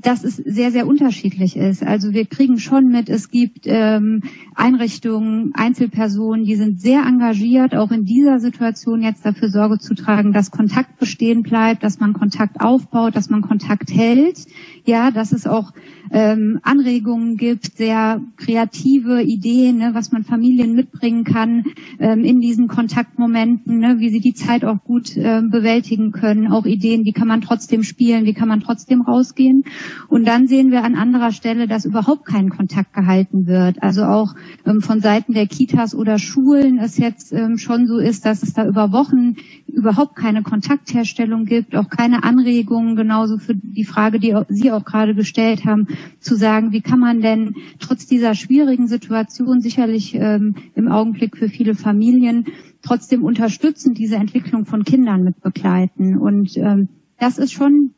dass 0.00 0.22
es 0.22 0.36
sehr, 0.36 0.70
sehr 0.70 0.86
unterschiedlich 0.86 1.56
ist. 1.56 1.82
Also 1.82 2.12
wir 2.12 2.24
kriegen 2.24 2.58
schon 2.58 2.86
mit, 2.86 3.08
es 3.08 3.30
gibt 3.30 3.64
ähm, 3.64 4.22
Einrichtungen, 4.54 5.52
Einzelpersonen, 5.54 6.44
die 6.44 6.54
sind 6.54 6.80
sehr 6.80 7.02
engagiert, 7.02 7.74
auch 7.74 7.90
in 7.90 8.04
dieser 8.04 8.38
Situation 8.38 9.02
jetzt 9.02 9.26
dafür 9.26 9.48
Sorge 9.48 9.78
zu 9.78 9.94
tragen, 9.94 10.32
dass 10.32 10.52
Kontakt 10.52 10.98
bestehen 10.98 11.42
bleibt, 11.42 11.82
dass 11.82 11.98
man 11.98 12.12
Kontakt 12.12 12.60
aufbaut, 12.60 13.16
dass 13.16 13.28
man 13.28 13.42
Kontakt 13.42 13.90
hält. 13.92 14.46
Ja, 14.84 15.10
dass 15.10 15.32
es 15.32 15.46
auch 15.46 15.72
ähm, 16.10 16.60
Anregungen 16.62 17.36
gibt, 17.36 17.76
sehr 17.76 18.22
kreative 18.36 19.22
Ideen, 19.22 19.78
ne, 19.78 19.90
was 19.92 20.12
man 20.12 20.24
Familien 20.24 20.74
mitbringen 20.74 21.24
kann 21.24 21.64
ähm, 21.98 22.24
in 22.24 22.40
diesen 22.40 22.68
Kontaktmomenten, 22.68 23.78
ne, 23.78 23.96
wie 23.98 24.08
sie 24.08 24.20
die 24.20 24.32
Zeit 24.32 24.64
auch 24.64 24.82
gut 24.84 25.16
ähm, 25.16 25.50
bewältigen 25.50 26.12
können. 26.12 26.46
Auch 26.46 26.64
Ideen, 26.64 27.04
wie 27.04 27.12
kann 27.12 27.28
man 27.28 27.40
trotzdem 27.40 27.82
spielen, 27.82 28.24
wie 28.24 28.34
kann 28.34 28.48
man 28.48 28.60
trotzdem 28.60 29.02
rausgehen. 29.02 29.64
Und 30.08 30.26
dann 30.26 30.46
sehen 30.46 30.70
wir 30.70 30.84
an 30.84 30.94
anderer 30.94 31.32
Stelle, 31.32 31.66
dass 31.66 31.84
überhaupt 31.84 32.24
kein 32.24 32.50
Kontakt 32.50 32.92
gehalten 32.92 33.46
wird. 33.46 33.82
Also 33.82 34.04
auch 34.04 34.34
ähm, 34.66 34.80
von 34.80 35.00
Seiten 35.00 35.32
der 35.32 35.46
Kitas 35.46 35.94
oder 35.94 36.18
Schulen 36.18 36.78
es 36.78 36.98
jetzt 36.98 37.32
ähm, 37.32 37.58
schon 37.58 37.86
so 37.86 37.98
ist, 37.98 38.24
dass 38.24 38.42
es 38.42 38.52
da 38.52 38.66
über 38.66 38.92
Wochen 38.92 39.36
überhaupt 39.66 40.16
keine 40.16 40.42
Kontaktherstellung 40.42 41.44
gibt, 41.44 41.76
auch 41.76 41.88
keine 41.88 42.24
Anregungen, 42.24 42.96
genauso 42.96 43.38
für 43.38 43.54
die 43.54 43.84
Frage, 43.84 44.18
die 44.18 44.34
Sie 44.48 44.72
auch 44.72 44.84
gerade 44.84 45.14
gestellt 45.14 45.64
haben, 45.64 45.86
zu 46.20 46.36
sagen, 46.36 46.72
wie 46.72 46.80
kann 46.80 46.98
man 46.98 47.20
denn 47.20 47.54
trotz 47.78 48.06
dieser 48.06 48.34
schwierigen 48.34 48.88
Situation 48.88 49.60
sicherlich 49.60 50.14
ähm, 50.14 50.56
im 50.74 50.88
Augenblick 50.88 51.36
für 51.36 51.48
viele 51.48 51.74
Familien 51.74 52.46
trotzdem 52.82 53.24
unterstützend 53.24 53.98
diese 53.98 54.16
Entwicklung 54.16 54.64
von 54.64 54.84
Kindern 54.84 55.24
mit 55.24 55.40
begleiten. 55.40 56.16
Und 56.16 56.56
ähm, 56.56 56.88
das 57.18 57.38
ist 57.38 57.52
schon 57.52 57.94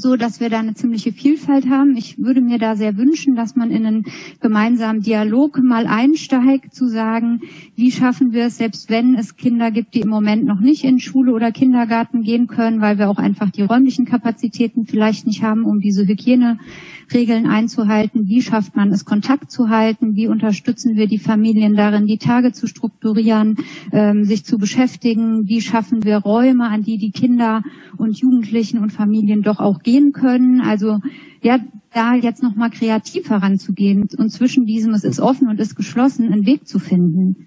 so 0.00 0.14
dass 0.14 0.38
wir 0.38 0.48
da 0.48 0.60
eine 0.60 0.74
ziemliche 0.74 1.10
Vielfalt 1.10 1.68
haben. 1.68 1.96
Ich 1.96 2.18
würde 2.18 2.40
mir 2.40 2.58
da 2.58 2.76
sehr 2.76 2.96
wünschen, 2.96 3.34
dass 3.34 3.56
man 3.56 3.72
in 3.72 3.84
einen 3.84 4.04
gemeinsamen 4.40 5.02
Dialog 5.02 5.58
mal 5.60 5.88
einsteigt, 5.88 6.72
zu 6.72 6.86
sagen, 6.86 7.40
wie 7.74 7.90
schaffen 7.90 8.32
wir 8.32 8.46
es, 8.46 8.58
selbst 8.58 8.90
wenn 8.90 9.16
es 9.16 9.36
Kinder 9.36 9.72
gibt, 9.72 9.94
die 9.94 10.02
im 10.02 10.08
Moment 10.08 10.44
noch 10.44 10.60
nicht 10.60 10.84
in 10.84 11.00
Schule 11.00 11.32
oder 11.32 11.50
Kindergarten 11.50 12.22
gehen 12.22 12.46
können, 12.46 12.80
weil 12.80 12.98
wir 12.98 13.10
auch 13.10 13.18
einfach 13.18 13.50
die 13.50 13.62
räumlichen 13.62 14.04
Kapazitäten 14.04 14.86
vielleicht 14.86 15.26
nicht 15.26 15.42
haben, 15.42 15.64
um 15.64 15.80
diese 15.80 16.06
Hygieneregeln 16.06 17.48
einzuhalten. 17.48 18.28
Wie 18.28 18.40
schafft 18.40 18.76
man 18.76 18.92
es, 18.92 19.04
Kontakt 19.04 19.50
zu 19.50 19.68
halten? 19.68 20.14
Wie 20.14 20.28
unterstützen 20.28 20.94
wir 20.94 21.08
die 21.08 21.18
Familien 21.18 21.74
darin, 21.74 22.06
die 22.06 22.18
Tage 22.18 22.52
zu 22.52 22.68
strukturieren, 22.68 23.56
ähm, 23.90 24.22
sich 24.22 24.44
zu 24.44 24.58
beschäftigen? 24.58 25.48
Wie 25.48 25.60
schaffen 25.60 26.04
wir 26.04 26.18
Räume, 26.18 26.68
an 26.68 26.84
die 26.84 26.98
die 26.98 27.10
Kinder 27.10 27.64
und 27.96 28.16
Jugendlichen 28.16 28.78
und 28.78 28.92
Familien 28.92 29.42
doch 29.42 29.58
auch 29.58 29.82
gehen 29.88 30.12
können. 30.12 30.60
Also 30.60 31.00
ja, 31.42 31.58
da 31.92 32.14
jetzt 32.14 32.42
nochmal 32.42 32.70
kreativ 32.70 33.30
heranzugehen 33.30 34.08
und 34.16 34.30
zwischen 34.30 34.66
diesem, 34.66 34.92
es 34.92 35.04
ist 35.04 35.20
offen 35.20 35.48
und 35.48 35.58
ist 35.58 35.76
geschlossen, 35.76 36.30
einen 36.30 36.46
Weg 36.46 36.66
zu 36.66 36.78
finden. 36.78 37.46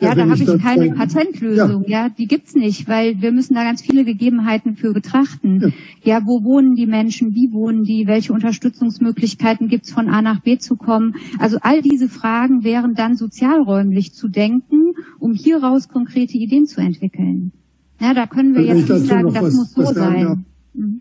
Ja, 0.00 0.08
ja 0.08 0.14
da 0.14 0.28
habe 0.28 0.42
ich 0.42 0.62
keine 0.62 0.90
Patentlösung, 0.92 1.84
ja. 1.86 2.06
ja, 2.06 2.08
die 2.08 2.26
gibt's 2.26 2.54
nicht, 2.54 2.86
weil 2.86 3.20
wir 3.20 3.32
müssen 3.32 3.54
da 3.54 3.64
ganz 3.64 3.82
viele 3.82 4.04
Gegebenheiten 4.04 4.76
für 4.76 4.92
betrachten. 4.92 5.60
Ja. 5.60 6.18
ja, 6.18 6.26
wo 6.26 6.44
wohnen 6.44 6.74
die 6.74 6.86
Menschen, 6.86 7.34
wie 7.34 7.52
wohnen 7.52 7.82
die, 7.82 8.06
welche 8.06 8.32
Unterstützungsmöglichkeiten 8.32 9.68
gibt's 9.68 9.90
von 9.90 10.08
A 10.08 10.22
nach 10.22 10.40
B 10.40 10.58
zu 10.58 10.76
kommen. 10.76 11.16
Also 11.38 11.58
all 11.62 11.82
diese 11.82 12.08
Fragen 12.08 12.62
wären 12.62 12.94
dann 12.94 13.16
sozialräumlich 13.16 14.12
zu 14.12 14.28
denken, 14.28 14.94
um 15.18 15.32
hieraus 15.32 15.88
konkrete 15.88 16.36
Ideen 16.38 16.66
zu 16.66 16.80
entwickeln. 16.80 17.52
Ja, 18.00 18.12
da 18.12 18.26
können 18.26 18.54
wir 18.54 18.62
jetzt 18.62 18.88
nicht 18.88 19.06
sagen, 19.06 19.32
das 19.32 19.42
was, 19.42 19.54
muss 19.54 19.72
so 19.72 19.84
sein. 19.94 20.44
Mhm 20.74 21.00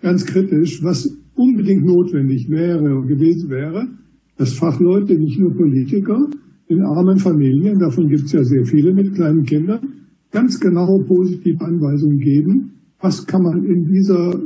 ganz 0.00 0.24
kritisch, 0.24 0.82
was 0.82 1.16
unbedingt 1.34 1.84
notwendig 1.84 2.48
wäre 2.48 2.96
und 2.96 3.06
gewesen 3.06 3.50
wäre, 3.50 3.88
dass 4.36 4.54
Fachleute, 4.54 5.18
nicht 5.18 5.38
nur 5.38 5.54
Politiker, 5.54 6.28
in 6.68 6.82
armen 6.82 7.18
Familien, 7.18 7.78
davon 7.78 8.08
gibt 8.08 8.24
es 8.24 8.32
ja 8.32 8.44
sehr 8.44 8.64
viele 8.64 8.92
mit 8.92 9.14
kleinen 9.14 9.44
Kindern, 9.44 9.80
ganz 10.30 10.60
genau 10.60 10.98
positive 11.06 11.64
Anweisungen 11.64 12.18
geben, 12.18 12.72
was 13.00 13.26
kann 13.26 13.42
man 13.42 13.64
in 13.64 13.86
dieser 13.86 14.38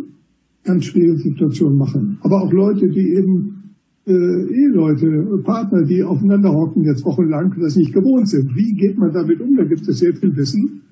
ganz 0.65 0.85
schwierigen 0.85 1.19
Situation 1.19 1.77
machen. 1.77 2.19
Aber 2.23 2.43
auch 2.43 2.53
Leute, 2.53 2.89
die 2.89 3.15
eben 3.15 3.63
äh, 4.07 4.13
Eheleute, 4.13 5.43
Partner, 5.45 5.83
die 5.83 6.03
aufeinander 6.03 6.53
hocken 6.53 6.85
jetzt 6.85 7.05
wochenlang, 7.05 7.55
das 7.61 7.77
nicht 7.77 7.93
gewohnt 7.93 8.29
sind. 8.29 8.55
Wie 8.55 8.73
geht 8.75 8.99
man 8.99 9.13
damit 9.13 9.41
um? 9.41 9.57
Da 9.57 9.65
gibt 9.65 9.87
es 9.89 9.99
sehr 9.99 10.15
viel 10.15 10.37
Wissen. 10.37 10.83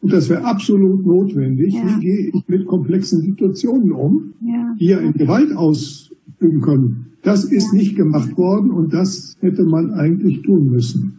Und 0.00 0.12
das 0.12 0.28
wäre 0.28 0.44
absolut 0.44 1.04
notwendig. 1.04 1.74
Ja. 1.74 1.82
Wie 1.84 2.00
gehe 2.00 2.28
ich 2.28 2.48
mit 2.48 2.66
komplexen 2.66 3.22
Situationen 3.22 3.92
um, 3.92 4.34
ja. 4.40 4.74
die 4.78 4.86
ja 4.86 4.98
in 4.98 5.12
Gewalt 5.12 5.54
ausüben 5.54 6.60
können? 6.60 7.06
Das 7.22 7.44
ist 7.44 7.72
ja. 7.72 7.78
nicht 7.78 7.96
gemacht 7.96 8.36
worden 8.38 8.70
und 8.70 8.94
das 8.94 9.36
hätte 9.40 9.64
man 9.64 9.92
eigentlich 9.92 10.42
tun 10.42 10.70
müssen. 10.70 11.17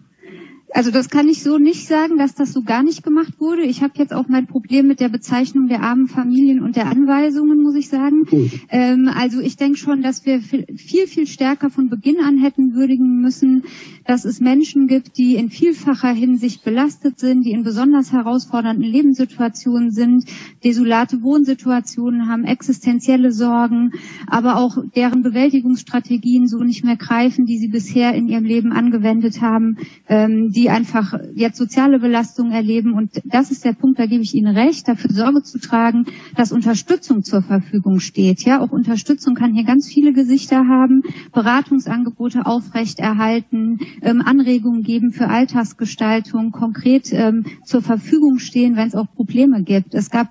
Also 0.72 0.92
das 0.92 1.10
kann 1.10 1.28
ich 1.28 1.42
so 1.42 1.58
nicht 1.58 1.88
sagen, 1.88 2.18
dass 2.18 2.36
das 2.36 2.54
so 2.54 2.62
gar 2.62 2.84
nicht 2.84 3.04
gemacht 3.04 3.40
wurde. 3.40 3.64
Ich 3.64 3.82
habe 3.82 3.94
jetzt 3.98 4.14
auch 4.14 4.28
mein 4.28 4.46
Problem 4.46 4.88
mit 4.88 5.00
der 5.00 5.10
Bezeichnung 5.10 5.68
der 5.68 5.82
armen 5.82 6.08
Familien 6.08 6.62
und 6.62 6.76
der 6.76 6.88
Anweisungen, 6.88 7.62
muss 7.62 7.76
ich 7.76 7.90
sagen. 7.90 8.26
Ähm, 8.70 9.10
also 9.14 9.40
ich 9.40 9.58
denke 9.58 9.78
schon, 9.78 10.04
dass 10.04 10.26
wir 10.26 10.42
viel, 10.42 11.08
viel 11.08 11.28
stärker 11.28 11.70
von 11.70 11.90
Beginn 11.90 12.20
an 12.20 12.38
hätten 12.38 12.76
würdigen 12.76 13.20
müssen, 13.20 13.64
dass 14.06 14.26
es 14.26 14.40
Menschen 14.40 14.88
gibt, 14.88 15.18
die 15.18 15.36
in 15.36 15.50
vielfacher 15.50 16.12
Hinsicht 16.12 16.64
belastet 16.64 17.20
sind, 17.20 17.46
die 17.46 17.52
in 17.52 17.64
besonders 17.64 18.12
herausfordernden 18.12 18.86
Lebenssituationen 18.86 19.92
sind, 19.92 20.26
desolate 20.64 21.22
Wohnsituationen 21.22 22.28
haben, 22.28 22.44
existenzielle 22.44 23.32
Sorgen, 23.32 23.92
aber 24.28 24.58
auch 24.58 24.78
deren 24.96 25.24
Bewältigungsstrategien 25.24 26.48
so 26.48 26.58
nicht 26.64 26.84
mehr 26.84 26.98
greifen, 26.98 27.46
die 27.46 27.58
sie 27.58 27.70
bisher 27.70 28.14
in 28.14 28.28
ihrem 28.28 28.46
Leben 28.46 28.72
angewendet 28.72 29.42
haben. 29.42 29.78
Ähm, 30.08 30.52
die 30.60 30.70
einfach 30.70 31.14
jetzt 31.36 31.58
soziale 31.58 32.00
Belastungen 32.00 32.52
erleben. 32.52 32.94
Und 32.94 33.22
das 33.24 33.50
ist 33.50 33.64
der 33.64 33.72
Punkt, 33.72 33.98
da 33.98 34.08
gebe 34.08 34.24
ich 34.24 34.36
Ihnen 34.36 34.58
recht, 34.58 34.90
dafür 34.90 35.10
Sorge 35.10 35.42
zu 35.42 35.58
tragen, 35.58 36.06
dass 36.36 36.52
Unterstützung 36.52 37.24
zur 37.24 37.42
Verfügung 37.42 38.02
steht. 38.02 38.44
Ja, 38.44 38.60
auch 38.60 38.72
Unterstützung 38.72 39.36
kann 39.36 39.54
hier 39.54 39.64
ganz 39.64 39.88
viele 39.88 40.12
Gesichter 40.12 40.68
haben, 40.68 41.04
Beratungsangebote 41.32 42.46
aufrechterhalten, 42.46 43.80
ähm, 44.02 44.22
Anregungen 44.22 44.84
geben 44.84 45.14
für 45.14 45.30
Alltagsgestaltung, 45.30 46.52
konkret 46.52 47.14
ähm, 47.14 47.46
zur 47.64 47.82
Verfügung 47.82 48.40
stehen, 48.40 48.76
wenn 48.76 48.90
es 48.90 48.96
auch 48.96 49.08
Probleme 49.16 49.64
gibt. 49.64 49.94
Es 49.94 50.10
gab 50.10 50.28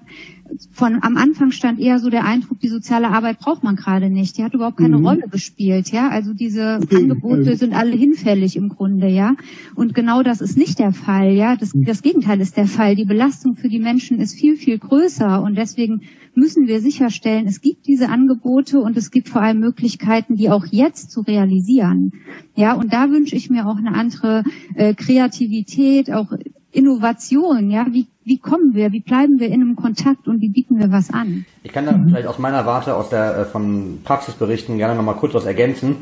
von 0.72 0.98
am 1.02 1.16
Anfang 1.16 1.50
stand 1.50 1.78
eher 1.78 1.98
so 1.98 2.10
der 2.10 2.24
Eindruck, 2.24 2.60
die 2.60 2.68
soziale 2.68 3.08
Arbeit 3.08 3.38
braucht 3.38 3.62
man 3.62 3.76
gerade 3.76 4.10
nicht. 4.10 4.38
Die 4.38 4.44
hat 4.44 4.54
überhaupt 4.54 4.78
keine 4.78 4.98
mhm. 4.98 5.06
Rolle 5.06 5.28
gespielt, 5.30 5.90
ja. 5.90 6.08
Also 6.08 6.32
diese 6.32 6.80
okay. 6.82 6.96
Angebote 6.96 7.56
sind 7.56 7.74
alle 7.74 7.96
hinfällig 7.96 8.56
im 8.56 8.68
Grunde, 8.68 9.08
ja. 9.08 9.34
Und 9.74 9.94
genau 9.94 10.22
das 10.22 10.40
ist 10.40 10.56
nicht 10.56 10.78
der 10.78 10.92
Fall, 10.92 11.32
ja. 11.32 11.56
Das, 11.56 11.74
mhm. 11.74 11.84
das 11.84 12.02
Gegenteil 12.02 12.40
ist 12.40 12.56
der 12.56 12.66
Fall. 12.66 12.96
Die 12.96 13.04
Belastung 13.04 13.56
für 13.56 13.68
die 13.68 13.78
Menschen 13.78 14.20
ist 14.20 14.38
viel, 14.38 14.56
viel 14.56 14.78
größer 14.78 15.42
und 15.42 15.56
deswegen 15.56 16.02
müssen 16.34 16.68
wir 16.68 16.80
sicherstellen, 16.80 17.46
es 17.46 17.60
gibt 17.60 17.86
diese 17.86 18.08
Angebote 18.08 18.80
und 18.80 18.96
es 18.96 19.10
gibt 19.10 19.28
vor 19.28 19.42
allem 19.42 19.58
Möglichkeiten, 19.58 20.36
die 20.36 20.50
auch 20.50 20.66
jetzt 20.70 21.10
zu 21.10 21.20
realisieren. 21.20 22.12
Ja, 22.54 22.74
und 22.74 22.92
da 22.92 23.10
wünsche 23.10 23.36
ich 23.36 23.50
mir 23.50 23.66
auch 23.66 23.76
eine 23.76 23.94
andere 23.94 24.44
äh, 24.74 24.94
Kreativität, 24.94 26.12
auch 26.12 26.32
Innovation, 26.70 27.70
ja, 27.70 27.86
wie, 27.90 28.06
wie 28.28 28.38
kommen 28.38 28.74
wir, 28.74 28.92
wie 28.92 29.00
bleiben 29.00 29.40
wir 29.40 29.48
in 29.48 29.62
einem 29.62 29.76
Kontakt 29.76 30.28
und 30.28 30.40
wie 30.40 30.50
bieten 30.50 30.78
wir 30.78 30.92
was 30.92 31.10
an? 31.10 31.46
Ich 31.62 31.72
kann 31.72 31.86
da 31.86 31.92
mhm. 31.92 32.10
vielleicht 32.10 32.28
aus 32.28 32.38
meiner 32.38 32.66
Warte, 32.66 32.94
aus 32.94 33.08
der 33.08 33.38
äh, 33.38 33.44
von 33.44 34.00
Praxisberichten 34.04 34.78
gerne 34.78 34.94
nochmal 34.94 35.16
kurz 35.16 35.34
was 35.34 35.46
ergänzen. 35.46 35.96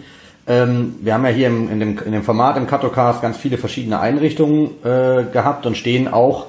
Ähm, 0.46 0.96
wir 1.00 1.14
haben 1.14 1.24
ja 1.24 1.30
hier 1.30 1.46
im, 1.48 1.70
in, 1.70 1.80
dem, 1.80 1.98
in 2.04 2.12
dem 2.12 2.22
Format 2.22 2.56
im 2.56 2.66
Katocast 2.66 3.22
ganz 3.22 3.36
viele 3.36 3.58
verschiedene 3.58 4.00
Einrichtungen 4.00 4.70
äh, 4.84 5.24
gehabt 5.32 5.66
und 5.66 5.76
stehen 5.76 6.08
auch, 6.08 6.46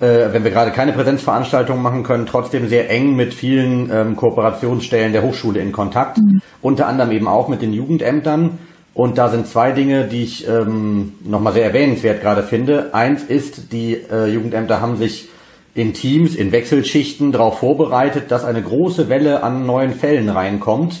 äh, 0.00 0.32
wenn 0.32 0.44
wir 0.44 0.50
gerade 0.50 0.70
keine 0.70 0.92
Präsenzveranstaltungen 0.92 1.82
machen 1.82 2.02
können, 2.02 2.26
trotzdem 2.26 2.68
sehr 2.68 2.90
eng 2.90 3.14
mit 3.14 3.34
vielen 3.34 3.90
ähm, 3.92 4.16
Kooperationsstellen 4.16 5.12
der 5.12 5.22
Hochschule 5.22 5.60
in 5.60 5.72
Kontakt. 5.72 6.18
Mhm. 6.18 6.40
Unter 6.60 6.86
anderem 6.86 7.12
eben 7.12 7.28
auch 7.28 7.48
mit 7.48 7.62
den 7.62 7.72
Jugendämtern. 7.72 8.58
Und 8.94 9.16
da 9.16 9.28
sind 9.28 9.46
zwei 9.46 9.72
Dinge, 9.72 10.04
die 10.04 10.22
ich 10.22 10.46
ähm, 10.46 11.14
nochmal 11.24 11.54
sehr 11.54 11.64
erwähnenswert 11.64 12.20
gerade 12.20 12.42
finde. 12.42 12.94
Eins 12.94 13.22
ist, 13.22 13.72
die 13.72 13.94
äh, 13.94 14.26
Jugendämter 14.26 14.80
haben 14.80 14.96
sich 14.96 15.28
in 15.74 15.94
Teams, 15.94 16.34
in 16.34 16.52
Wechselschichten 16.52 17.32
darauf 17.32 17.60
vorbereitet, 17.60 18.30
dass 18.30 18.44
eine 18.44 18.60
große 18.60 19.08
Welle 19.08 19.42
an 19.42 19.64
neuen 19.64 19.92
Fällen 19.92 20.28
reinkommt. 20.28 21.00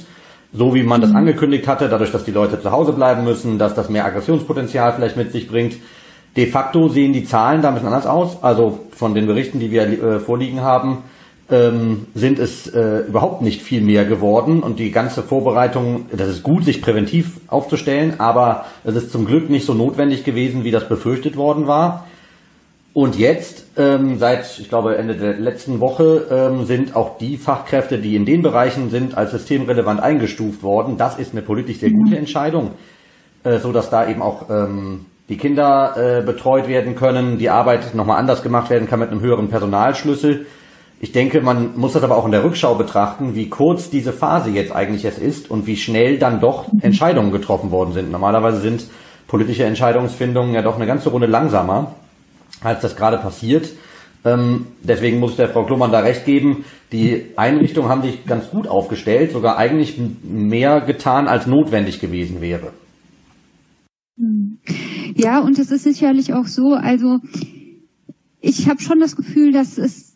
So 0.54 0.74
wie 0.74 0.82
man 0.82 1.00
das 1.02 1.10
mhm. 1.10 1.16
angekündigt 1.16 1.66
hatte, 1.66 1.88
dadurch, 1.88 2.12
dass 2.12 2.24
die 2.24 2.30
Leute 2.30 2.60
zu 2.60 2.70
Hause 2.70 2.92
bleiben 2.92 3.24
müssen, 3.24 3.58
dass 3.58 3.74
das 3.74 3.90
mehr 3.90 4.06
Aggressionspotenzial 4.06 4.94
vielleicht 4.94 5.16
mit 5.16 5.32
sich 5.32 5.46
bringt. 5.46 5.76
De 6.36 6.46
facto 6.46 6.88
sehen 6.88 7.12
die 7.12 7.24
Zahlen 7.24 7.60
da 7.60 7.68
ein 7.68 7.74
bisschen 7.74 7.88
anders 7.88 8.06
aus. 8.06 8.42
Also 8.42 8.80
von 8.92 9.14
den 9.14 9.26
Berichten, 9.26 9.60
die 9.60 9.70
wir 9.70 9.82
äh, 9.82 10.18
vorliegen 10.18 10.62
haben, 10.62 11.04
ähm, 11.52 12.06
sind 12.14 12.38
es 12.38 12.66
äh, 12.68 13.00
überhaupt 13.06 13.42
nicht 13.42 13.62
viel 13.62 13.82
mehr 13.82 14.04
geworden 14.04 14.62
und 14.62 14.78
die 14.78 14.90
ganze 14.90 15.22
Vorbereitung, 15.22 16.06
das 16.10 16.28
ist 16.28 16.42
gut, 16.42 16.64
sich 16.64 16.80
präventiv 16.80 17.40
aufzustellen, 17.46 18.18
aber 18.18 18.64
es 18.84 18.96
ist 18.96 19.12
zum 19.12 19.26
Glück 19.26 19.50
nicht 19.50 19.66
so 19.66 19.74
notwendig 19.74 20.24
gewesen, 20.24 20.64
wie 20.64 20.70
das 20.70 20.88
befürchtet 20.88 21.36
worden 21.36 21.66
war. 21.66 22.06
Und 22.94 23.18
jetzt, 23.18 23.66
ähm, 23.76 24.18
seit, 24.18 24.58
ich 24.58 24.68
glaube, 24.68 24.96
Ende 24.96 25.14
der 25.14 25.38
letzten 25.38 25.80
Woche, 25.80 26.26
ähm, 26.30 26.64
sind 26.66 26.96
auch 26.96 27.16
die 27.18 27.36
Fachkräfte, 27.36 27.98
die 27.98 28.16
in 28.16 28.26
den 28.26 28.42
Bereichen 28.42 28.90
sind, 28.90 29.16
als 29.16 29.30
systemrelevant 29.30 30.00
eingestuft 30.00 30.62
worden. 30.62 30.96
Das 30.98 31.18
ist 31.18 31.32
eine 31.32 31.42
politisch 31.42 31.78
sehr 31.78 31.90
gute 31.90 32.10
mhm. 32.10 32.18
Entscheidung, 32.18 32.72
äh, 33.44 33.58
so 33.58 33.72
dass 33.72 33.88
da 33.88 34.08
eben 34.08 34.20
auch 34.20 34.50
ähm, 34.50 35.06
die 35.28 35.38
Kinder 35.38 35.94
äh, 35.96 36.22
betreut 36.22 36.68
werden 36.68 36.94
können, 36.94 37.38
die 37.38 37.48
Arbeit 37.48 37.94
nochmal 37.94 38.18
anders 38.18 38.42
gemacht 38.42 38.68
werden 38.68 38.88
kann 38.88 39.00
mit 39.00 39.10
einem 39.10 39.20
höheren 39.20 39.48
Personalschlüssel. 39.48 40.46
Ich 41.02 41.10
denke, 41.10 41.40
man 41.40 41.76
muss 41.76 41.94
das 41.94 42.04
aber 42.04 42.16
auch 42.16 42.26
in 42.26 42.30
der 42.30 42.44
Rückschau 42.44 42.76
betrachten, 42.76 43.34
wie 43.34 43.48
kurz 43.48 43.90
diese 43.90 44.12
Phase 44.12 44.50
jetzt 44.50 44.70
eigentlich 44.70 45.04
es 45.04 45.18
ist 45.18 45.50
und 45.50 45.66
wie 45.66 45.76
schnell 45.76 46.16
dann 46.16 46.40
doch 46.40 46.68
Entscheidungen 46.80 47.32
getroffen 47.32 47.72
worden 47.72 47.92
sind. 47.92 48.12
Normalerweise 48.12 48.60
sind 48.60 48.86
politische 49.26 49.64
Entscheidungsfindungen 49.64 50.54
ja 50.54 50.62
doch 50.62 50.76
eine 50.76 50.86
ganze 50.86 51.08
Runde 51.08 51.26
langsamer, 51.26 51.96
als 52.62 52.82
das 52.82 52.94
gerade 52.94 53.18
passiert. 53.18 53.70
Ähm, 54.24 54.68
deswegen 54.80 55.18
muss 55.18 55.32
ich 55.32 55.38
der 55.38 55.48
Frau 55.48 55.64
Klumann 55.64 55.90
da 55.90 55.98
recht 55.98 56.24
geben. 56.24 56.64
Die 56.92 57.32
Einrichtungen 57.34 57.88
haben 57.88 58.02
sich 58.02 58.24
ganz 58.24 58.50
gut 58.50 58.68
aufgestellt, 58.68 59.32
sogar 59.32 59.58
eigentlich 59.58 60.00
mehr 60.22 60.82
getan, 60.82 61.26
als 61.26 61.48
notwendig 61.48 61.98
gewesen 61.98 62.40
wäre. 62.40 62.70
Ja, 65.16 65.40
und 65.40 65.58
es 65.58 65.72
ist 65.72 65.82
sicherlich 65.82 66.32
auch 66.32 66.46
so, 66.46 66.74
also 66.74 67.18
ich 68.40 68.68
habe 68.68 68.80
schon 68.80 69.00
das 69.00 69.16
Gefühl, 69.16 69.50
dass 69.50 69.78
es 69.78 70.11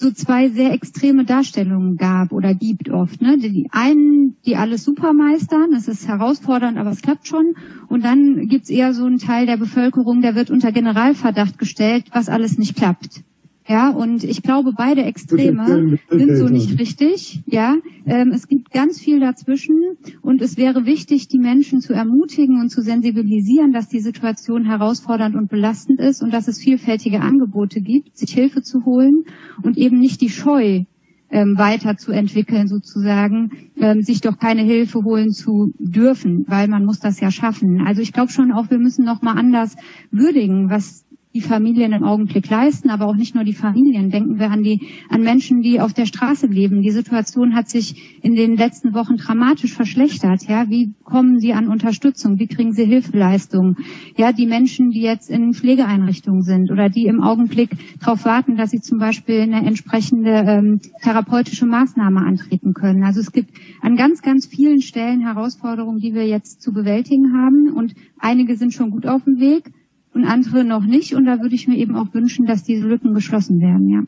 so 0.00 0.10
zwei 0.10 0.48
sehr 0.48 0.72
extreme 0.72 1.24
Darstellungen 1.24 1.96
gab 1.96 2.32
oder 2.32 2.54
gibt 2.54 2.90
oft. 2.90 3.20
Ne? 3.20 3.36
Die 3.38 3.68
einen, 3.70 4.36
die 4.46 4.56
alles 4.56 4.82
super 4.82 5.12
meistern, 5.12 5.70
das 5.72 5.88
ist 5.88 6.08
herausfordernd, 6.08 6.78
aber 6.78 6.90
es 6.90 7.02
klappt 7.02 7.28
schon. 7.28 7.54
Und 7.88 8.04
dann 8.04 8.48
gibt's 8.48 8.70
eher 8.70 8.94
so 8.94 9.04
einen 9.04 9.18
Teil 9.18 9.46
der 9.46 9.58
Bevölkerung, 9.58 10.22
der 10.22 10.34
wird 10.34 10.50
unter 10.50 10.72
Generalverdacht 10.72 11.58
gestellt, 11.58 12.06
was 12.12 12.28
alles 12.28 12.56
nicht 12.56 12.76
klappt. 12.76 13.22
Ja, 13.70 13.90
und 13.90 14.24
ich 14.24 14.42
glaube, 14.42 14.72
beide 14.76 15.04
Extreme 15.04 15.96
sind 16.10 16.36
so 16.36 16.48
nicht 16.48 16.80
richtig. 16.80 17.40
Ja, 17.46 17.76
ähm, 18.04 18.32
es 18.34 18.48
gibt 18.48 18.72
ganz 18.72 18.98
viel 18.98 19.20
dazwischen 19.20 19.76
und 20.22 20.42
es 20.42 20.56
wäre 20.56 20.86
wichtig, 20.86 21.28
die 21.28 21.38
Menschen 21.38 21.80
zu 21.80 21.92
ermutigen 21.92 22.60
und 22.60 22.70
zu 22.70 22.82
sensibilisieren, 22.82 23.70
dass 23.70 23.88
die 23.88 24.00
Situation 24.00 24.64
herausfordernd 24.64 25.36
und 25.36 25.48
belastend 25.48 26.00
ist 26.00 26.20
und 26.20 26.34
dass 26.34 26.48
es 26.48 26.58
vielfältige 26.58 27.20
Angebote 27.20 27.80
gibt, 27.80 28.16
sich 28.18 28.32
Hilfe 28.32 28.62
zu 28.62 28.84
holen 28.84 29.22
und 29.62 29.78
eben 29.78 30.00
nicht 30.00 30.20
die 30.20 30.30
Scheu 30.30 30.82
ähm, 31.30 31.56
weiterzuentwickeln 31.56 32.66
sozusagen, 32.66 33.52
ähm, 33.76 34.02
sich 34.02 34.20
doch 34.20 34.36
keine 34.36 34.62
Hilfe 34.62 35.04
holen 35.04 35.30
zu 35.30 35.72
dürfen, 35.78 36.44
weil 36.48 36.66
man 36.66 36.84
muss 36.84 36.98
das 36.98 37.20
ja 37.20 37.30
schaffen. 37.30 37.86
Also 37.86 38.02
ich 38.02 38.12
glaube 38.12 38.32
schon 38.32 38.50
auch, 38.50 38.68
wir 38.68 38.78
müssen 38.78 39.04
noch 39.04 39.22
mal 39.22 39.34
anders 39.34 39.76
würdigen, 40.10 40.70
was 40.70 41.04
die 41.32 41.40
Familien 41.40 41.92
im 41.92 42.02
Augenblick 42.02 42.50
leisten, 42.50 42.90
aber 42.90 43.06
auch 43.06 43.14
nicht 43.14 43.36
nur 43.36 43.44
die 43.44 43.54
Familien. 43.54 44.10
Denken 44.10 44.40
wir 44.40 44.50
an 44.50 44.62
die, 44.62 44.88
an 45.08 45.22
Menschen, 45.22 45.60
die 45.60 45.80
auf 45.80 45.92
der 45.92 46.06
Straße 46.06 46.48
leben. 46.48 46.82
Die 46.82 46.90
Situation 46.90 47.54
hat 47.54 47.68
sich 47.68 48.18
in 48.22 48.34
den 48.34 48.56
letzten 48.56 48.94
Wochen 48.94 49.16
dramatisch 49.16 49.72
verschlechtert. 49.72 50.48
Ja, 50.48 50.68
wie 50.68 50.92
kommen 51.04 51.38
sie 51.38 51.52
an 51.52 51.68
Unterstützung? 51.68 52.40
Wie 52.40 52.48
kriegen 52.48 52.72
sie 52.72 52.84
Hilfeleistungen? 52.84 53.76
Ja, 54.16 54.32
die 54.32 54.46
Menschen, 54.46 54.90
die 54.90 55.02
jetzt 55.02 55.30
in 55.30 55.52
Pflegeeinrichtungen 55.52 56.42
sind 56.42 56.72
oder 56.72 56.88
die 56.88 57.04
im 57.04 57.22
Augenblick 57.22 57.70
darauf 58.00 58.24
warten, 58.24 58.56
dass 58.56 58.70
sie 58.70 58.80
zum 58.80 58.98
Beispiel 58.98 59.40
eine 59.40 59.64
entsprechende 59.64 60.30
ähm, 60.30 60.80
therapeutische 61.00 61.66
Maßnahme 61.66 62.20
antreten 62.26 62.74
können. 62.74 63.04
Also 63.04 63.20
es 63.20 63.30
gibt 63.30 63.50
an 63.82 63.94
ganz, 63.94 64.22
ganz 64.22 64.46
vielen 64.46 64.80
Stellen 64.80 65.20
Herausforderungen, 65.20 65.98
die 65.98 66.12
wir 66.12 66.26
jetzt 66.26 66.60
zu 66.60 66.72
bewältigen 66.72 67.34
haben 67.34 67.72
und 67.72 67.94
einige 68.18 68.56
sind 68.56 68.74
schon 68.74 68.90
gut 68.90 69.06
auf 69.06 69.22
dem 69.22 69.38
Weg 69.38 69.70
und 70.14 70.24
andere 70.24 70.64
noch 70.64 70.84
nicht. 70.84 71.14
Und 71.14 71.24
da 71.24 71.40
würde 71.40 71.54
ich 71.54 71.68
mir 71.68 71.76
eben 71.76 71.96
auch 71.96 72.12
wünschen, 72.14 72.46
dass 72.46 72.64
diese 72.64 72.86
Lücken 72.86 73.14
geschlossen 73.14 73.60
werden, 73.60 73.88
ja. 73.88 74.02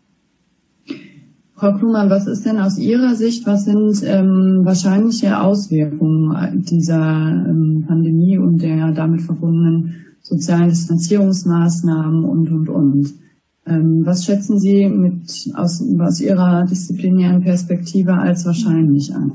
Frau 1.55 1.75
Klumann, 1.75 2.11
was 2.11 2.27
ist 2.27 2.45
denn 2.45 2.59
aus 2.59 2.77
Ihrer 2.77 3.15
Sicht, 3.15 3.47
was 3.47 3.67
sind 3.67 4.03
ähm, 4.05 4.63
wahrscheinliche 4.65 5.41
Auswirkungen 5.41 6.65
dieser 6.65 7.47
ähm, 7.49 7.85
Pandemie 7.87 8.37
und 8.37 8.61
der 8.61 8.91
damit 8.91 9.23
verbundenen 9.23 9.95
sozialen 10.23 10.71
Distanzierungsmaßnahmen 10.71 12.25
und, 12.25 12.51
und, 12.51 12.69
und? 12.69 13.15
Ähm, 13.65 14.03
was 14.05 14.25
schätzen 14.25 14.59
Sie 14.59 14.89
mit 14.89 15.53
aus, 15.55 15.85
aus 16.01 16.21
Ihrer 16.21 16.65
disziplinären 16.65 17.43
Perspektive 17.43 18.15
als 18.15 18.45
wahrscheinlich 18.45 19.15
an? 19.15 19.31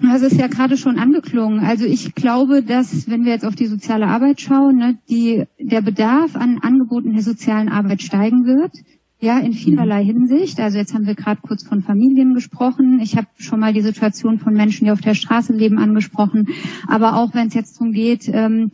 Das 0.00 0.22
ist 0.22 0.38
ja 0.38 0.48
gerade 0.48 0.76
schon 0.76 0.98
angeklungen. 0.98 1.60
Also 1.60 1.84
ich 1.84 2.14
glaube, 2.14 2.62
dass, 2.62 3.08
wenn 3.08 3.24
wir 3.24 3.32
jetzt 3.32 3.44
auf 3.44 3.54
die 3.54 3.66
soziale 3.66 4.06
Arbeit 4.06 4.40
schauen, 4.40 4.76
ne, 4.76 4.98
die, 5.08 5.44
der 5.60 5.82
Bedarf 5.82 6.34
an 6.34 6.58
Angeboten 6.62 7.12
der 7.12 7.22
sozialen 7.22 7.68
Arbeit 7.68 8.02
steigen 8.02 8.44
wird. 8.44 8.72
Ja, 9.20 9.38
in 9.38 9.52
vielerlei 9.52 10.04
Hinsicht. 10.04 10.60
Also 10.60 10.76
jetzt 10.76 10.92
haben 10.92 11.06
wir 11.06 11.14
gerade 11.14 11.40
kurz 11.40 11.62
von 11.62 11.82
Familien 11.82 12.34
gesprochen. 12.34 13.00
Ich 13.00 13.16
habe 13.16 13.28
schon 13.38 13.60
mal 13.60 13.72
die 13.72 13.80
Situation 13.80 14.38
von 14.38 14.52
Menschen, 14.52 14.84
die 14.84 14.90
auf 14.90 15.00
der 15.00 15.14
Straße 15.14 15.52
leben, 15.52 15.78
angesprochen. 15.78 16.48
Aber 16.88 17.16
auch 17.16 17.32
wenn 17.32 17.46
es 17.46 17.54
jetzt 17.54 17.76
darum 17.76 17.92
geht, 17.92 18.28
ähm, 18.28 18.70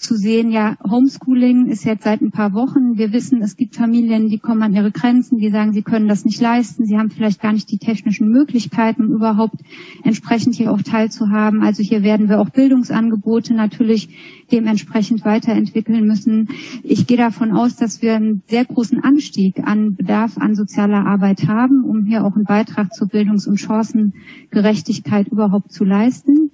zu 0.00 0.16
sehen, 0.16 0.50
ja, 0.50 0.78
Homeschooling 0.82 1.66
ist 1.66 1.84
jetzt 1.84 2.04
seit 2.04 2.22
ein 2.22 2.30
paar 2.30 2.54
Wochen. 2.54 2.96
Wir 2.96 3.12
wissen, 3.12 3.42
es 3.42 3.56
gibt 3.56 3.76
Familien, 3.76 4.30
die 4.30 4.38
kommen 4.38 4.62
an 4.62 4.72
ihre 4.72 4.90
Grenzen, 4.90 5.36
die 5.36 5.50
sagen, 5.50 5.74
sie 5.74 5.82
können 5.82 6.08
das 6.08 6.24
nicht 6.24 6.40
leisten, 6.40 6.86
sie 6.86 6.96
haben 6.96 7.10
vielleicht 7.10 7.42
gar 7.42 7.52
nicht 7.52 7.70
die 7.70 7.76
technischen 7.76 8.30
Möglichkeiten, 8.30 9.04
um 9.04 9.12
überhaupt 9.12 9.56
entsprechend 10.02 10.54
hier 10.54 10.72
auch 10.72 10.80
teilzuhaben. 10.80 11.62
Also 11.62 11.82
hier 11.82 12.02
werden 12.02 12.30
wir 12.30 12.40
auch 12.40 12.48
Bildungsangebote 12.48 13.52
natürlich 13.52 14.08
dementsprechend 14.50 15.26
weiterentwickeln 15.26 16.06
müssen. 16.06 16.48
Ich 16.82 17.06
gehe 17.06 17.18
davon 17.18 17.52
aus, 17.52 17.76
dass 17.76 18.00
wir 18.00 18.14
einen 18.14 18.42
sehr 18.46 18.64
großen 18.64 19.04
Anstieg 19.04 19.58
an 19.62 19.96
Bedarf 19.96 20.38
an 20.38 20.54
sozialer 20.54 21.04
Arbeit 21.04 21.46
haben, 21.46 21.84
um 21.84 22.06
hier 22.06 22.24
auch 22.24 22.36
einen 22.36 22.44
Beitrag 22.44 22.94
zur 22.94 23.08
Bildungs- 23.08 23.46
und 23.46 23.58
Chancengerechtigkeit 23.58 25.28
überhaupt 25.28 25.72
zu 25.72 25.84
leisten. 25.84 26.52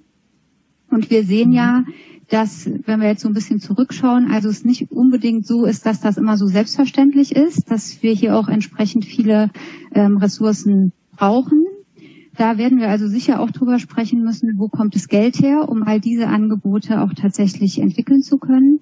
Und 0.89 1.09
wir 1.09 1.23
sehen 1.23 1.51
ja, 1.51 1.83
dass, 2.29 2.69
wenn 2.85 2.99
wir 2.99 3.07
jetzt 3.07 3.21
so 3.21 3.29
ein 3.29 3.33
bisschen 3.33 3.59
zurückschauen, 3.59 4.29
also 4.31 4.49
es 4.49 4.65
nicht 4.65 4.91
unbedingt 4.91 5.45
so 5.45 5.65
ist, 5.65 5.85
dass 5.85 6.01
das 6.01 6.17
immer 6.17 6.37
so 6.37 6.47
selbstverständlich 6.47 7.35
ist, 7.35 7.71
dass 7.71 8.03
wir 8.03 8.13
hier 8.13 8.35
auch 8.35 8.49
entsprechend 8.49 9.05
viele 9.05 9.49
ähm, 9.93 10.17
Ressourcen 10.17 10.91
brauchen. 11.15 11.65
Da 12.35 12.57
werden 12.57 12.79
wir 12.79 12.89
also 12.89 13.07
sicher 13.07 13.39
auch 13.39 13.49
drüber 13.49 13.79
sprechen 13.79 14.23
müssen, 14.23 14.57
wo 14.57 14.67
kommt 14.67 14.93
das 14.93 15.07
Geld 15.07 15.41
her, 15.41 15.69
um 15.69 15.83
all 15.83 15.99
diese 15.99 16.27
Angebote 16.27 17.01
auch 17.01 17.13
tatsächlich 17.13 17.79
entwickeln 17.79 18.21
zu 18.21 18.37
können. 18.37 18.79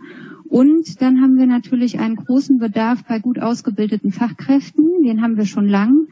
Und 0.49 1.01
dann 1.01 1.21
haben 1.21 1.37
wir 1.37 1.47
natürlich 1.47 1.99
einen 1.99 2.15
großen 2.15 2.57
Bedarf 2.57 3.03
bei 3.05 3.19
gut 3.19 3.39
ausgebildeten 3.39 4.11
Fachkräften. 4.11 4.85
Den 5.03 5.21
haben 5.21 5.37
wir 5.37 5.45
schon 5.45 5.67
lang. 5.67 6.07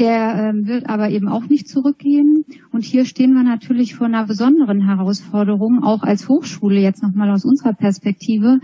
Der 0.00 0.54
äh, 0.54 0.66
wird 0.66 0.88
aber 0.88 1.10
eben 1.10 1.28
auch 1.28 1.46
nicht 1.48 1.68
zurückgehen. 1.68 2.46
Und 2.72 2.84
hier 2.84 3.04
stehen 3.04 3.34
wir 3.34 3.42
natürlich 3.42 3.94
vor 3.94 4.06
einer 4.06 4.26
besonderen 4.26 4.80
Herausforderung, 4.86 5.84
auch 5.84 6.02
als 6.02 6.26
Hochschule 6.26 6.80
jetzt 6.80 7.02
nochmal 7.02 7.30
aus 7.30 7.44
unserer 7.44 7.74
Perspektive, 7.74 8.60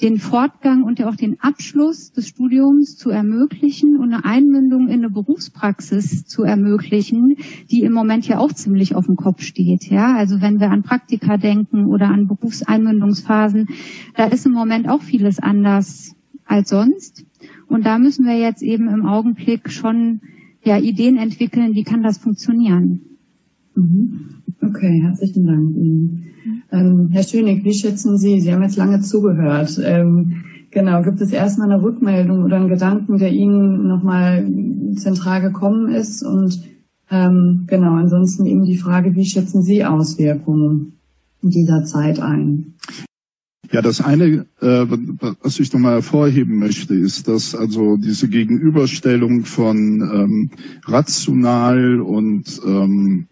den 0.00 0.18
Fortgang 0.18 0.84
und 0.84 1.02
auch 1.02 1.16
den 1.16 1.40
Abschluss 1.40 2.12
des 2.12 2.28
Studiums 2.28 2.96
zu 2.96 3.10
ermöglichen 3.10 3.96
und 3.96 4.12
eine 4.12 4.24
Einmündung 4.24 4.86
in 4.86 5.00
eine 5.00 5.10
Berufspraxis 5.10 6.24
zu 6.26 6.44
ermöglichen, 6.44 7.36
die 7.68 7.80
im 7.80 7.92
Moment 7.92 8.28
ja 8.28 8.38
auch 8.38 8.52
ziemlich 8.52 8.94
auf 8.94 9.06
dem 9.06 9.16
Kopf 9.16 9.42
steht. 9.42 9.90
Ja, 9.90 10.14
also 10.14 10.40
wenn 10.40 10.60
wir 10.60 10.70
an 10.70 10.84
Praktika 10.84 11.36
denken 11.36 11.86
oder 11.86 12.10
an 12.10 12.28
Berufseinmündungsphasen, 12.28 13.70
da 14.14 14.26
ist 14.26 14.46
im 14.46 14.52
Moment 14.52 14.88
auch 14.88 15.02
vieles 15.02 15.40
anders 15.40 16.14
als 16.44 16.68
sonst. 16.68 17.24
Und 17.66 17.84
da 17.86 17.98
müssen 17.98 18.24
wir 18.24 18.38
jetzt 18.38 18.62
eben 18.62 18.88
im 18.88 19.04
Augenblick 19.04 19.72
schon 19.72 20.20
ja, 20.66 20.78
Ideen 20.78 21.16
entwickeln, 21.16 21.74
wie 21.74 21.84
kann 21.84 22.02
das 22.02 22.18
funktionieren. 22.18 23.00
Mhm. 23.74 24.42
Okay, 24.60 25.00
herzlichen 25.02 25.46
Dank 25.46 25.76
Ihnen. 25.76 26.26
Ähm, 26.72 27.08
Herr 27.12 27.22
Schönig, 27.22 27.64
wie 27.64 27.72
schätzen 27.72 28.18
Sie, 28.18 28.40
Sie 28.40 28.52
haben 28.52 28.62
jetzt 28.62 28.76
lange 28.76 29.00
zugehört, 29.00 29.80
ähm, 29.82 30.42
genau, 30.70 31.02
gibt 31.02 31.20
es 31.20 31.32
erstmal 31.32 31.70
eine 31.70 31.82
Rückmeldung 31.82 32.42
oder 32.42 32.56
einen 32.56 32.68
Gedanken, 32.68 33.18
der 33.18 33.32
Ihnen 33.32 33.86
nochmal 33.86 34.46
zentral 34.96 35.40
gekommen 35.40 35.88
ist 35.88 36.22
und 36.22 36.60
ähm, 37.10 37.64
genau, 37.68 37.94
ansonsten 37.94 38.46
eben 38.46 38.64
die 38.64 38.78
Frage, 38.78 39.14
wie 39.14 39.24
schätzen 39.24 39.62
Sie 39.62 39.84
Auswirkungen 39.84 40.94
dieser 41.42 41.84
Zeit 41.84 42.18
ein? 42.18 42.74
Ja, 43.72 43.82
das 43.82 44.00
eine, 44.00 44.46
äh, 44.60 44.86
was 45.42 45.58
ich 45.58 45.72
nochmal 45.72 45.94
hervorheben 45.94 46.58
möchte, 46.58 46.94
ist, 46.94 47.28
dass 47.28 47.54
also 47.54 47.96
diese 47.96 48.28
Gegenüberstellung 48.28 49.44
von 49.44 50.00
ähm, 50.00 50.50
rational 50.86 52.00
und 52.00 52.60
ähm, 52.64 53.26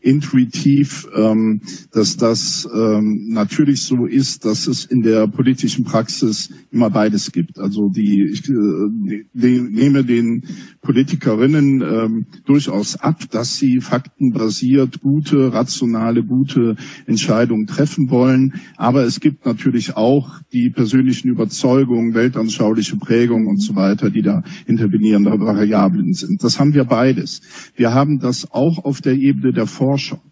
intuitiv, 0.00 1.06
ähm, 1.14 1.60
dass 1.92 2.16
das 2.16 2.68
ähm, 2.74 3.28
natürlich 3.30 3.82
so 3.82 4.06
ist, 4.06 4.44
dass 4.44 4.66
es 4.66 4.84
in 4.86 5.02
der 5.02 5.26
politischen 5.28 5.84
Praxis 5.84 6.50
immer 6.70 6.90
beides 6.90 7.32
gibt. 7.32 7.58
Also 7.58 7.88
die, 7.88 8.30
ich 8.32 8.48
äh, 8.48 9.24
nehme 9.34 10.04
den 10.04 10.44
Politikerinnen 10.80 11.82
ähm, 11.82 12.26
durchaus 12.46 12.96
ab, 12.96 13.20
dass 13.30 13.56
sie 13.56 13.80
faktenbasiert 13.80 15.00
gute, 15.00 15.52
rationale, 15.52 16.24
gute 16.24 16.76
Entscheidungen 17.06 17.66
treffen 17.66 18.10
wollen. 18.10 18.54
Aber 18.76 19.04
es 19.04 19.20
gibt 19.20 19.44
natürlich 19.44 19.96
auch 19.96 20.40
die 20.52 20.70
persönlichen 20.70 21.28
Überzeugungen, 21.28 22.14
weltanschauliche 22.14 22.96
Prägungen 22.96 23.48
und 23.48 23.62
so 23.62 23.76
weiter, 23.76 24.10
die 24.10 24.22
da 24.22 24.42
intervenierende 24.66 25.30
Variablen 25.32 26.14
sind. 26.14 26.42
Das 26.42 26.58
haben 26.58 26.72
wir 26.72 26.84
beides. 26.84 27.42
Wir 27.76 27.92
haben 27.92 28.18
das 28.18 28.50
auch 28.50 28.84
auf 28.84 29.00
der 29.02 29.14
Ebene 29.14 29.52
der 29.52 29.66
Forschung 29.66 29.89
Forschung. 29.90 30.29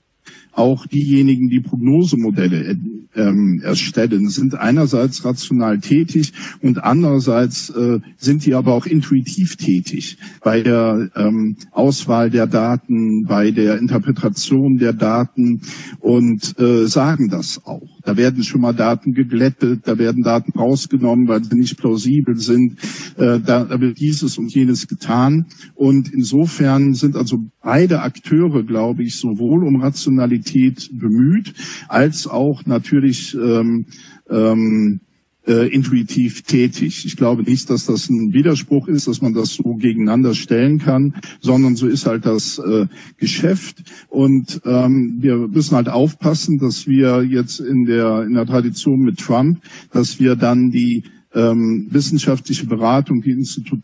Auch 0.59 0.89
diejenigen, 0.89 1.48
die 1.51 1.60
Prognosemodelle 1.60 2.76
ähm, 3.14 3.60
erstellen, 3.62 4.28
sind 4.28 4.56
einerseits 4.56 5.24
rational 5.24 5.78
tätig 5.78 6.32
und 6.62 6.82
andererseits 6.82 7.70
äh, 7.70 8.01
sind 8.16 8.44
die 8.44 8.55
aber 8.55 8.72
auch 8.74 8.86
intuitiv 8.86 9.55
tätig 9.55 10.18
bei 10.43 10.62
der 10.62 11.10
ähm, 11.14 11.59
Auswahl 11.70 12.30
der 12.30 12.48
Daten, 12.48 13.24
bei 13.28 13.52
der 13.52 13.78
Interpretation 13.78 14.78
der 14.78 14.94
Daten 14.94 15.60
und 16.01 16.59
äh, 16.59 16.89
sagen 16.89 17.28
das 17.28 17.64
auch. 17.64 17.86
Da 18.02 18.16
werden 18.16 18.43
schon 18.43 18.62
mal 18.62 18.72
Daten 18.72 19.12
geglättet, 19.12 19.82
da 19.85 19.97
werden 19.97 20.24
Daten 20.24 20.59
rausgenommen, 20.59 21.28
weil 21.28 21.44
sie 21.44 21.55
nicht 21.55 21.76
plausibel 21.76 22.35
sind. 22.36 22.78
Äh, 23.16 23.39
da, 23.39 23.64
da 23.64 23.80
wird 23.80 24.01
dieses 24.01 24.39
und 24.39 24.52
jenes 24.52 24.89
getan. 24.89 25.47
Und 25.76 26.12
insofern 26.12 26.94
sind 26.94 27.14
also 27.14 27.39
beide 27.62 28.01
Akteure, 28.01 28.64
glaube 28.64 29.05
ich, 29.05 29.16
sowohl 29.16 29.64
um 29.64 29.80
Rationalität 29.82 30.48
bemüht, 30.93 31.55
als 31.89 32.27
auch 32.27 32.66
natürlich 32.66 33.35
ähm, 33.35 33.87
ähm, 34.31 35.01
äh, 35.49 35.66
intuitiv 35.69 36.43
tätig. 36.43 37.05
Ich 37.07 37.16
glaube 37.16 37.43
nicht, 37.43 37.70
dass 37.70 37.87
das 37.87 38.11
ein 38.11 38.33
Widerspruch 38.33 38.87
ist, 38.87 39.09
dass 39.09 39.23
man 39.23 39.33
das 39.33 39.55
so 39.55 39.75
gegeneinander 39.75 40.35
stellen 40.35 40.79
kann, 40.79 41.15
sondern 41.41 41.75
so 41.75 41.87
ist 41.89 42.07
halt 42.07 42.27
das 42.27 42.59
äh, 42.59 42.87
Geschäft. 43.16 43.83
Und 44.09 44.61
ähm, 44.65 45.19
wir 45.20 45.37
müssen 45.37 45.75
halt 45.75 45.89
aufpassen, 45.89 46.59
dass 46.59 46.87
wir 46.87 47.23
jetzt 47.25 47.61
in 47.61 47.87
der 47.87 48.25
in 48.25 48.35
der 48.35 48.47
Tradition 48.47 49.01
mit 49.01 49.19
Trump, 49.19 49.61
dass 49.91 50.20
wir 50.20 50.37
dann 50.37 50.70
die 50.70 51.05
ähm, 51.35 51.89
wissenschaftliche 51.91 52.66
Beratung, 52.66 53.23
die 53.23 53.31
Institut 53.31 53.81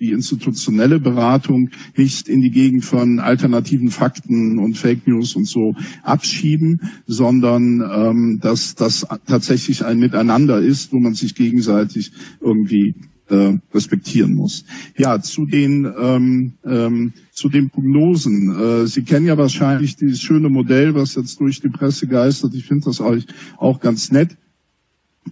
die 0.00 0.10
institutionelle 0.10 1.00
Beratung 1.00 1.70
nicht 1.96 2.28
in 2.28 2.40
die 2.40 2.50
Gegend 2.50 2.84
von 2.84 3.20
alternativen 3.20 3.90
Fakten 3.90 4.58
und 4.58 4.76
Fake 4.76 5.06
News 5.06 5.36
und 5.36 5.46
so 5.46 5.74
abschieben, 6.02 6.80
sondern 7.06 7.80
ähm, 7.80 8.40
dass 8.40 8.74
das 8.74 9.06
tatsächlich 9.26 9.84
ein 9.84 9.98
Miteinander 9.98 10.60
ist, 10.60 10.92
wo 10.92 10.98
man 10.98 11.14
sich 11.14 11.34
gegenseitig 11.34 12.12
irgendwie 12.40 12.94
äh, 13.28 13.58
respektieren 13.72 14.34
muss. 14.34 14.64
Ja, 14.96 15.20
zu 15.20 15.46
den 15.46 15.90
ähm, 15.98 16.54
ähm, 16.64 17.12
zu 17.32 17.48
den 17.48 17.70
Prognosen. 17.70 18.54
Äh, 18.54 18.86
Sie 18.86 19.02
kennen 19.02 19.26
ja 19.26 19.38
wahrscheinlich 19.38 19.96
dieses 19.96 20.20
schöne 20.20 20.48
Modell, 20.48 20.94
was 20.94 21.14
jetzt 21.14 21.40
durch 21.40 21.60
die 21.60 21.68
Presse 21.68 22.06
geistert. 22.06 22.54
Ich 22.54 22.66
finde 22.66 22.84
das 22.86 23.00
auch, 23.00 23.16
auch 23.56 23.80
ganz 23.80 24.12
nett 24.12 24.36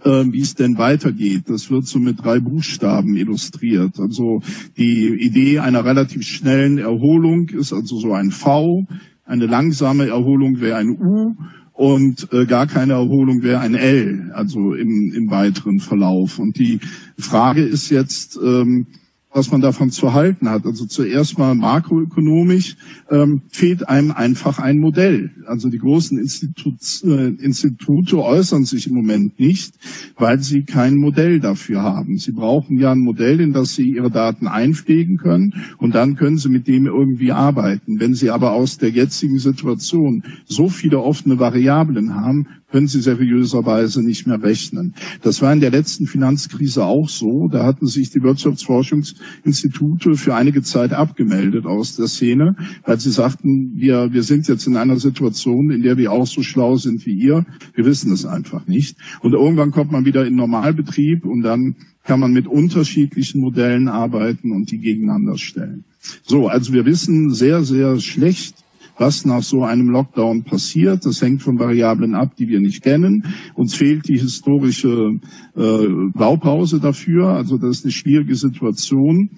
äh, 0.01 0.23
wie 0.31 0.41
es 0.41 0.55
denn 0.55 0.77
weitergeht. 0.77 1.43
Das 1.47 1.69
wird 1.69 1.85
so 1.85 1.99
mit 1.99 2.23
drei 2.23 2.39
Buchstaben 2.39 3.15
illustriert. 3.15 3.99
Also 3.99 4.41
die 4.77 5.07
Idee 5.07 5.59
einer 5.59 5.85
relativ 5.85 6.23
schnellen 6.23 6.77
Erholung 6.77 7.49
ist 7.49 7.73
also 7.73 7.97
so 7.99 8.13
ein 8.13 8.31
V, 8.31 8.85
eine 9.25 9.45
langsame 9.45 10.07
Erholung 10.07 10.59
wäre 10.59 10.77
ein 10.77 10.89
U 10.89 11.35
und 11.73 12.31
äh, 12.31 12.45
gar 12.45 12.67
keine 12.67 12.93
Erholung 12.93 13.41
wäre 13.41 13.59
ein 13.59 13.75
L, 13.75 14.31
also 14.33 14.73
im, 14.73 15.11
im 15.13 15.29
weiteren 15.31 15.79
Verlauf. 15.79 16.39
Und 16.39 16.59
die 16.59 16.79
Frage 17.17 17.63
ist 17.63 17.89
jetzt, 17.89 18.37
ähm, 18.43 18.87
was 19.33 19.51
man 19.51 19.61
davon 19.61 19.89
zu 19.89 20.13
halten 20.13 20.49
hat. 20.49 20.65
Also 20.65 20.85
zuerst 20.85 21.37
mal 21.37 21.55
makroökonomisch 21.55 22.77
ähm, 23.09 23.41
fehlt 23.49 23.87
einem 23.89 24.11
einfach 24.11 24.59
ein 24.59 24.79
Modell. 24.79 25.31
Also 25.47 25.69
die 25.69 25.79
großen 25.79 26.17
Institut, 26.17 26.75
äh, 27.03 27.29
Institute 27.29 28.17
äußern 28.17 28.65
sich 28.65 28.87
im 28.87 28.93
Moment 28.93 29.39
nicht, 29.39 29.75
weil 30.17 30.39
sie 30.39 30.63
kein 30.63 30.95
Modell 30.95 31.39
dafür 31.39 31.81
haben. 31.81 32.17
Sie 32.17 32.31
brauchen 32.31 32.77
ja 32.77 32.91
ein 32.91 32.99
Modell, 32.99 33.39
in 33.39 33.53
das 33.53 33.75
sie 33.75 33.89
ihre 33.89 34.11
Daten 34.11 34.47
einpflegen 34.47 35.17
können 35.17 35.53
und 35.77 35.95
dann 35.95 36.15
können 36.15 36.37
sie 36.37 36.49
mit 36.49 36.67
dem 36.67 36.85
irgendwie 36.85 37.31
arbeiten. 37.31 37.99
Wenn 37.99 38.13
sie 38.13 38.29
aber 38.29 38.53
aus 38.53 38.77
der 38.77 38.91
jetzigen 38.91 39.39
Situation 39.39 40.23
so 40.45 40.69
viele 40.69 40.99
offene 40.99 41.39
Variablen 41.39 42.15
haben, 42.15 42.47
können 42.73 42.87
sie 42.87 43.01
seriöserweise 43.01 44.01
nicht 44.01 44.25
mehr 44.25 44.41
rechnen. 44.41 44.95
Das 45.21 45.43
war 45.43 45.53
in 45.53 45.59
der 45.59 45.69
letzten 45.69 46.07
Finanzkrise 46.07 46.83
auch 46.83 47.07
so. 47.07 47.47
Da 47.47 47.67
hatten 47.67 47.85
sich 47.85 48.09
die 48.09 48.23
Wirtschaftsforschungsinstitute 48.23 50.15
für 50.15 50.33
einige 50.33 50.63
Zeit 50.63 50.91
abgemeldet 50.91 51.67
aus 51.67 51.97
der 51.97 52.07
Szene, 52.07 52.55
weil 52.83 52.99
sie 52.99 53.11
sagten, 53.11 53.73
wir, 53.75 54.11
wir 54.11 54.23
sind 54.23 54.47
jetzt 54.47 54.65
in 54.65 54.75
einer 54.75 54.97
Situation, 54.97 55.69
in 55.69 55.83
der 55.83 55.97
wir 55.97 56.11
auch 56.11 56.25
so 56.25 56.41
schlau 56.41 56.75
sind 56.77 57.05
wie 57.05 57.13
ihr. 57.13 57.45
Wir 57.75 57.85
wissen 57.85 58.11
es 58.11 58.25
einfach 58.25 58.65
nicht. 58.65 58.97
Und 59.21 59.33
irgendwann 59.33 59.69
kommt 59.69 59.91
man 59.91 60.05
wieder 60.05 60.25
in 60.25 60.35
Normalbetrieb 60.35 61.25
und 61.25 61.43
dann 61.43 61.75
kann 62.03 62.19
man 62.19 62.33
mit 62.33 62.47
unterschiedlichen 62.47 63.39
Modellen 63.39 63.87
arbeiten 63.87 64.51
und 64.51 64.71
die 64.71 64.79
gegeneinander 64.79 65.37
stellen. 65.37 65.83
So, 66.23 66.47
also 66.47 66.73
wir 66.73 66.85
wissen 66.85 67.31
sehr, 67.35 67.63
sehr 67.63 67.99
schlecht, 67.99 68.62
was 68.97 69.25
nach 69.25 69.41
so 69.41 69.63
einem 69.63 69.89
Lockdown 69.89 70.43
passiert. 70.43 71.05
Das 71.05 71.21
hängt 71.21 71.41
von 71.41 71.59
Variablen 71.59 72.15
ab, 72.15 72.35
die 72.37 72.47
wir 72.47 72.59
nicht 72.59 72.83
kennen. 72.83 73.25
Uns 73.55 73.75
fehlt 73.75 74.07
die 74.07 74.19
historische 74.19 75.19
äh, 75.55 75.87
Blaupause 76.13 76.79
dafür. 76.79 77.29
Also 77.29 77.57
das 77.57 77.77
ist 77.77 77.85
eine 77.85 77.91
schwierige 77.91 78.35
Situation. 78.35 79.31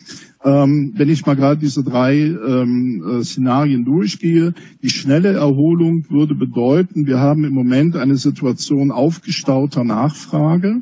Ähm, 0.44 0.94
wenn 0.96 1.10
ich 1.10 1.26
mal 1.26 1.36
gerade 1.36 1.60
diese 1.60 1.84
drei 1.84 2.18
ähm, 2.18 3.04
äh, 3.04 3.24
Szenarien 3.24 3.84
durchgehe, 3.84 4.54
die 4.84 4.90
schnelle 4.90 5.34
Erholung 5.34 6.06
würde 6.10 6.36
bedeuten, 6.36 7.08
wir 7.08 7.20
haben 7.20 7.46
im 7.46 7.54
Moment 7.54 7.96
eine 7.96 8.18
Situation 8.18 8.92
aufgestauter 8.92 9.84
Nachfrage. 9.84 10.82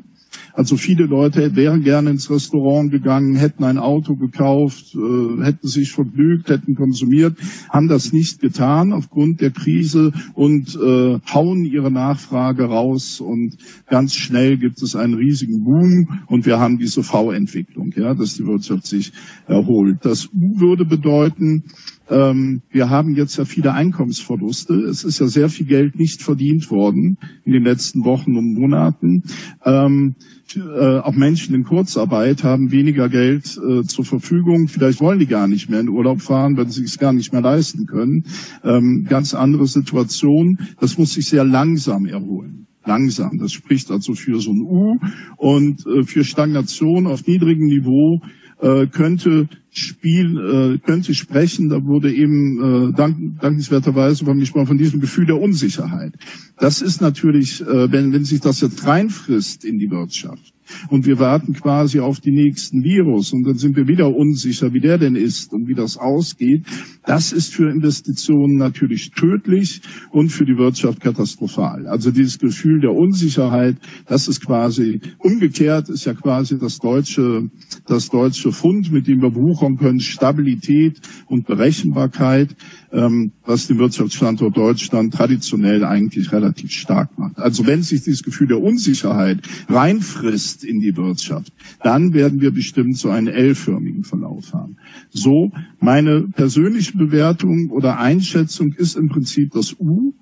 Also 0.56 0.76
viele 0.76 1.06
Leute 1.06 1.56
wären 1.56 1.82
gerne 1.82 2.10
ins 2.10 2.30
Restaurant 2.30 2.92
gegangen, 2.92 3.34
hätten 3.34 3.64
ein 3.64 3.76
Auto 3.76 4.14
gekauft, 4.14 4.94
äh, 4.94 5.42
hätten 5.42 5.66
sich 5.66 5.90
vergnügt, 5.90 6.48
hätten 6.48 6.76
konsumiert, 6.76 7.36
haben 7.70 7.88
das 7.88 8.12
nicht 8.12 8.40
getan 8.40 8.92
aufgrund 8.92 9.40
der 9.40 9.50
Krise 9.50 10.12
und 10.34 10.76
äh, 10.76 11.18
hauen 11.34 11.64
ihre 11.64 11.90
Nachfrage 11.90 12.66
raus 12.66 13.20
und 13.20 13.56
ganz 13.88 14.14
schnell 14.14 14.56
gibt 14.56 14.80
es 14.80 14.94
einen 14.94 15.14
riesigen 15.14 15.64
Boom 15.64 16.20
und 16.28 16.46
wir 16.46 16.60
haben 16.60 16.78
diese 16.78 17.02
V-Entwicklung, 17.02 17.92
ja, 17.96 18.14
dass 18.14 18.34
die 18.34 18.46
Wirtschaft 18.46 18.86
sich 18.86 19.12
erholt. 19.48 19.98
Das 20.02 20.26
U 20.26 20.60
würde 20.60 20.84
bedeuten, 20.84 21.64
ähm, 22.10 22.62
wir 22.70 22.90
haben 22.90 23.14
jetzt 23.14 23.36
ja 23.36 23.44
viele 23.44 23.72
Einkommensverluste. 23.72 24.74
Es 24.74 25.04
ist 25.04 25.20
ja 25.20 25.26
sehr 25.26 25.48
viel 25.48 25.66
Geld 25.66 25.98
nicht 25.98 26.22
verdient 26.22 26.70
worden 26.70 27.18
in 27.44 27.52
den 27.52 27.64
letzten 27.64 28.04
Wochen 28.04 28.36
und 28.36 28.54
Monaten. 28.54 29.22
Ähm, 29.64 30.14
äh, 30.56 30.98
auch 30.98 31.14
Menschen 31.14 31.54
in 31.54 31.64
Kurzarbeit 31.64 32.44
haben 32.44 32.70
weniger 32.70 33.08
Geld 33.08 33.58
äh, 33.58 33.82
zur 33.84 34.04
Verfügung. 34.04 34.68
Vielleicht 34.68 35.00
wollen 35.00 35.18
die 35.18 35.26
gar 35.26 35.48
nicht 35.48 35.70
mehr 35.70 35.80
in 35.80 35.88
Urlaub 35.88 36.20
fahren, 36.20 36.56
wenn 36.56 36.70
sie 36.70 36.84
es 36.84 36.98
gar 36.98 37.12
nicht 37.12 37.32
mehr 37.32 37.42
leisten 37.42 37.86
können. 37.86 38.24
Ähm, 38.62 39.06
ganz 39.08 39.34
andere 39.34 39.66
Situation. 39.66 40.58
Das 40.80 40.98
muss 40.98 41.14
sich 41.14 41.26
sehr 41.26 41.44
langsam 41.44 42.06
erholen 42.06 42.66
langsam. 42.86 43.38
Das 43.38 43.52
spricht 43.52 43.90
also 43.90 44.12
für 44.12 44.40
so 44.40 44.52
ein 44.52 44.60
U 44.60 44.98
und 45.38 45.86
äh, 45.86 46.02
für 46.04 46.22
Stagnation 46.22 47.06
auf 47.06 47.26
niedrigem 47.26 47.66
Niveau 47.66 48.20
äh, 48.60 48.86
könnte 48.86 49.48
Spiel 49.76 50.38
äh, 50.38 50.78
könnte 50.78 51.14
sprechen. 51.14 51.68
Da 51.68 51.84
wurde 51.84 52.12
eben 52.12 52.90
äh, 52.90 52.92
dank, 52.92 53.40
dankenswerterweise 53.40 54.24
beim 54.24 54.38
gesprochen 54.38 54.68
von 54.68 54.78
diesem 54.78 55.00
Gefühl 55.00 55.26
der 55.26 55.40
Unsicherheit. 55.40 56.14
Das 56.58 56.80
ist 56.80 57.00
natürlich, 57.00 57.60
äh, 57.60 57.90
wenn, 57.90 58.12
wenn 58.12 58.24
sich 58.24 58.40
das 58.40 58.60
jetzt 58.60 58.86
reinfrisst 58.86 59.64
in 59.64 59.78
die 59.78 59.90
Wirtschaft, 59.90 60.53
und 60.90 61.06
wir 61.06 61.18
warten 61.18 61.52
quasi 61.52 62.00
auf 62.00 62.20
die 62.20 62.32
nächsten 62.32 62.82
Virus 62.82 63.32
und 63.32 63.44
dann 63.44 63.56
sind 63.56 63.76
wir 63.76 63.88
wieder 63.88 64.14
unsicher, 64.14 64.72
wie 64.72 64.80
der 64.80 64.98
denn 64.98 65.16
ist 65.16 65.52
und 65.52 65.68
wie 65.68 65.74
das 65.74 65.96
ausgeht. 65.96 66.64
Das 67.06 67.32
ist 67.32 67.54
für 67.54 67.70
Investitionen 67.70 68.56
natürlich 68.56 69.10
tödlich 69.10 69.82
und 70.10 70.30
für 70.30 70.44
die 70.44 70.56
Wirtschaft 70.56 71.00
katastrophal. 71.00 71.86
Also 71.86 72.10
dieses 72.10 72.38
Gefühl 72.38 72.80
der 72.80 72.92
Unsicherheit, 72.92 73.76
das 74.06 74.28
ist 74.28 74.44
quasi 74.44 75.00
umgekehrt, 75.18 75.88
ist 75.88 76.06
ja 76.06 76.14
quasi 76.14 76.58
das 76.58 76.78
deutsche, 76.78 77.50
das 77.86 78.08
deutsche 78.08 78.52
Fund, 78.52 78.90
mit 78.92 79.06
dem 79.06 79.20
wir 79.20 79.34
wuchern 79.34 79.76
können, 79.76 80.00
Stabilität 80.00 81.00
und 81.26 81.46
Berechenbarkeit 81.46 82.56
ähm, 82.94 83.32
was 83.44 83.66
den 83.66 83.78
Wirtschaftsstandort 83.78 84.56
Deutschland 84.56 85.12
traditionell 85.12 85.84
eigentlich 85.84 86.32
relativ 86.32 86.70
stark 86.70 87.18
macht. 87.18 87.38
Also 87.38 87.66
wenn 87.66 87.82
sich 87.82 88.02
dieses 88.02 88.22
Gefühl 88.22 88.46
der 88.46 88.62
Unsicherheit 88.62 89.40
reinfrisst 89.68 90.64
in 90.64 90.78
die 90.78 90.96
Wirtschaft, 90.96 91.52
dann 91.82 92.14
werden 92.14 92.40
wir 92.40 92.52
bestimmt 92.52 92.96
so 92.96 93.10
einen 93.10 93.26
L-förmigen 93.26 94.04
Verlauf 94.04 94.52
haben. 94.52 94.76
So, 95.10 95.50
meine 95.80 96.22
persönliche 96.22 96.96
Bewertung 96.96 97.70
oder 97.70 97.98
Einschätzung 97.98 98.72
ist 98.76 98.96
im 98.96 99.08
Prinzip 99.08 99.50
das 99.52 99.74
U, 99.78 100.14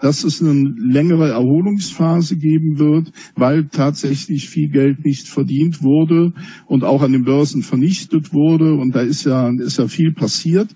dass 0.00 0.22
es 0.22 0.42
eine 0.42 0.72
längere 0.78 1.30
Erholungsphase 1.30 2.36
geben 2.36 2.78
wird, 2.78 3.10
weil 3.34 3.68
tatsächlich 3.68 4.48
viel 4.48 4.68
Geld 4.68 5.04
nicht 5.04 5.26
verdient 5.26 5.82
wurde 5.82 6.32
und 6.66 6.84
auch 6.84 7.02
an 7.02 7.12
den 7.12 7.24
Börsen 7.24 7.62
vernichtet 7.62 8.32
wurde. 8.32 8.74
Und 8.74 8.94
da 8.94 9.00
ist 9.00 9.24
ja, 9.24 9.50
ist 9.50 9.78
ja 9.78 9.88
viel 9.88 10.12
passiert. 10.12 10.68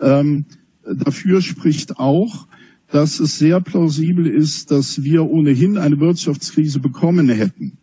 Ähm, 0.00 0.44
Dafür 0.94 1.42
spricht 1.42 1.98
auch, 1.98 2.46
dass 2.90 3.20
es 3.20 3.38
sehr 3.38 3.60
plausibel 3.60 4.26
ist, 4.26 4.70
dass 4.70 5.02
wir 5.02 5.24
ohnehin 5.24 5.76
eine 5.76 6.00
Wirtschaftskrise 6.00 6.80
bekommen 6.80 7.28
hätten 7.28 7.78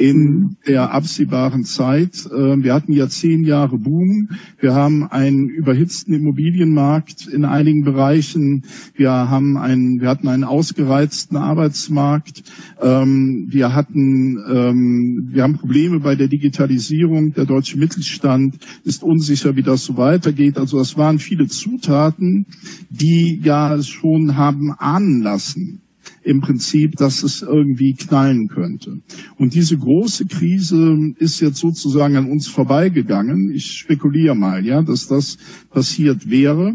in 0.00 0.56
der 0.66 0.94
absehbaren 0.94 1.64
Zeit. 1.64 2.26
Ähm, 2.34 2.64
wir 2.64 2.72
hatten 2.72 2.92
ja 2.92 3.08
zehn 3.08 3.44
Jahre 3.44 3.76
Boom. 3.76 4.30
Wir 4.58 4.74
haben 4.74 5.04
einen 5.04 5.50
überhitzten 5.50 6.14
Immobilienmarkt 6.14 7.26
in 7.26 7.44
einigen 7.44 7.84
Bereichen. 7.84 8.64
Wir 8.94 9.10
haben 9.10 9.58
einen, 9.58 10.00
wir 10.00 10.08
hatten 10.08 10.28
einen 10.28 10.44
ausgereizten 10.44 11.36
Arbeitsmarkt. 11.36 12.44
Ähm, 12.80 13.48
wir 13.50 13.74
hatten, 13.74 14.38
ähm, 14.50 15.28
wir 15.32 15.42
haben 15.42 15.58
Probleme 15.58 16.00
bei 16.00 16.14
der 16.16 16.28
Digitalisierung. 16.28 17.34
Der 17.34 17.44
deutsche 17.44 17.76
Mittelstand 17.78 18.56
ist 18.84 19.02
unsicher, 19.02 19.54
wie 19.54 19.62
das 19.62 19.84
so 19.84 19.98
weitergeht. 19.98 20.56
Also 20.56 20.78
das 20.78 20.96
waren 20.96 21.18
viele 21.18 21.46
Zutaten, 21.46 22.46
die 22.88 23.38
ja 23.44 23.82
schon 23.82 24.36
haben 24.36 24.72
ahnen 24.72 25.20
lassen, 25.20 25.82
im 26.22 26.40
Prinzip, 26.40 26.96
dass 26.96 27.22
es 27.22 27.42
irgendwie 27.42 27.94
knallen 27.94 28.48
könnte. 28.48 29.00
Und 29.36 29.54
diese 29.54 29.76
große 29.76 30.26
Krise 30.26 31.14
ist 31.16 31.40
jetzt 31.40 31.58
sozusagen 31.58 32.16
an 32.16 32.30
uns 32.30 32.48
vorbeigegangen. 32.48 33.50
Ich 33.54 33.72
spekuliere 33.72 34.34
mal, 34.34 34.64
ja, 34.64 34.82
dass 34.82 35.06
das 35.06 35.38
passiert 35.70 36.28
wäre. 36.28 36.74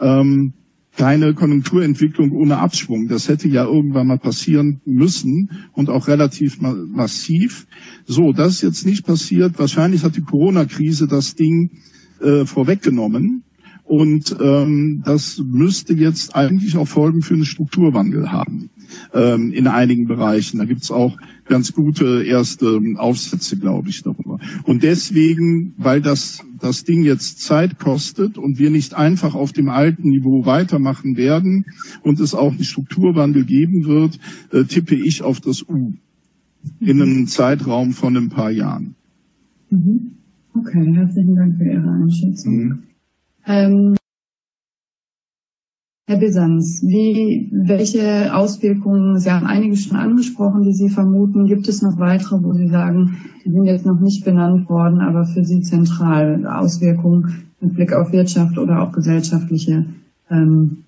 Ähm, 0.00 0.52
keine 0.94 1.32
Konjunkturentwicklung 1.32 2.32
ohne 2.32 2.58
Abschwung. 2.58 3.08
Das 3.08 3.28
hätte 3.28 3.48
ja 3.48 3.64
irgendwann 3.64 4.08
mal 4.08 4.18
passieren 4.18 4.82
müssen 4.84 5.48
und 5.72 5.88
auch 5.88 6.06
relativ 6.06 6.60
ma 6.60 6.74
massiv. 6.74 7.66
So, 8.04 8.32
das 8.32 8.56
ist 8.56 8.62
jetzt 8.62 8.86
nicht 8.86 9.06
passiert. 9.06 9.58
Wahrscheinlich 9.58 10.04
hat 10.04 10.16
die 10.16 10.22
Corona-Krise 10.22 11.06
das 11.06 11.34
Ding 11.34 11.70
äh, 12.20 12.44
vorweggenommen. 12.44 13.44
Und 13.84 14.36
ähm, 14.38 15.02
das 15.04 15.42
müsste 15.44 15.94
jetzt 15.94 16.36
eigentlich 16.36 16.76
auch 16.76 16.86
Folgen 16.86 17.22
für 17.22 17.34
einen 17.34 17.44
Strukturwandel 17.44 18.30
haben 18.30 18.70
ähm, 19.12 19.52
in 19.52 19.66
einigen 19.66 20.06
Bereichen. 20.06 20.58
Da 20.58 20.64
gibt's 20.64 20.90
auch 20.90 21.16
ganz 21.46 21.72
gute 21.72 22.24
erste 22.24 22.80
Aufsätze, 22.96 23.56
glaube 23.56 23.88
ich, 23.88 24.02
darüber. 24.02 24.38
Und 24.64 24.82
deswegen, 24.82 25.74
weil 25.76 26.00
das, 26.00 26.44
das 26.60 26.84
Ding 26.84 27.02
jetzt 27.02 27.40
Zeit 27.40 27.78
kostet 27.78 28.38
und 28.38 28.58
wir 28.58 28.70
nicht 28.70 28.94
einfach 28.94 29.34
auf 29.34 29.52
dem 29.52 29.68
alten 29.68 30.08
Niveau 30.08 30.46
weitermachen 30.46 31.16
werden 31.16 31.66
und 32.02 32.20
es 32.20 32.34
auch 32.34 32.52
einen 32.52 32.64
Strukturwandel 32.64 33.44
geben 33.44 33.84
wird, 33.84 34.18
äh, 34.52 34.64
tippe 34.64 34.94
ich 34.94 35.22
auf 35.22 35.40
das 35.40 35.68
U 35.68 35.92
in 36.80 37.02
einem 37.02 37.26
Zeitraum 37.26 37.92
von 37.92 38.16
ein 38.16 38.28
paar 38.28 38.50
Jahren. 38.50 38.94
Mhm. 39.70 40.12
Okay, 40.54 40.94
herzlichen 40.94 41.34
Dank 41.34 41.56
für 41.56 41.64
Ihre 41.64 41.90
Einschätzung. 41.90 42.54
Mhm. 42.54 42.82
Ähm, 43.46 43.94
Herr 46.12 46.18
Bisanz, 46.18 46.82
wie, 46.82 47.48
welche 47.50 48.34
Auswirkungen, 48.34 49.18
Sie 49.18 49.30
haben 49.30 49.46
einige 49.46 49.78
schon 49.78 49.96
angesprochen, 49.96 50.62
die 50.62 50.74
Sie 50.74 50.90
vermuten, 50.90 51.46
gibt 51.46 51.66
es 51.68 51.80
noch 51.80 51.98
weitere, 51.98 52.42
wo 52.42 52.52
Sie 52.52 52.68
sagen, 52.68 53.16
die 53.42 53.50
sind 53.50 53.64
jetzt 53.64 53.86
noch 53.86 53.98
nicht 53.98 54.22
benannt 54.22 54.68
worden, 54.68 55.00
aber 55.00 55.24
für 55.24 55.42
Sie 55.42 55.62
zentral 55.62 56.46
Auswirkungen 56.46 57.44
mit 57.62 57.76
Blick 57.76 57.94
auf 57.94 58.12
Wirtschaft 58.12 58.58
oder 58.58 58.82
auch 58.82 58.92
gesellschaftliche 58.92 59.86
ähm, 60.28 60.84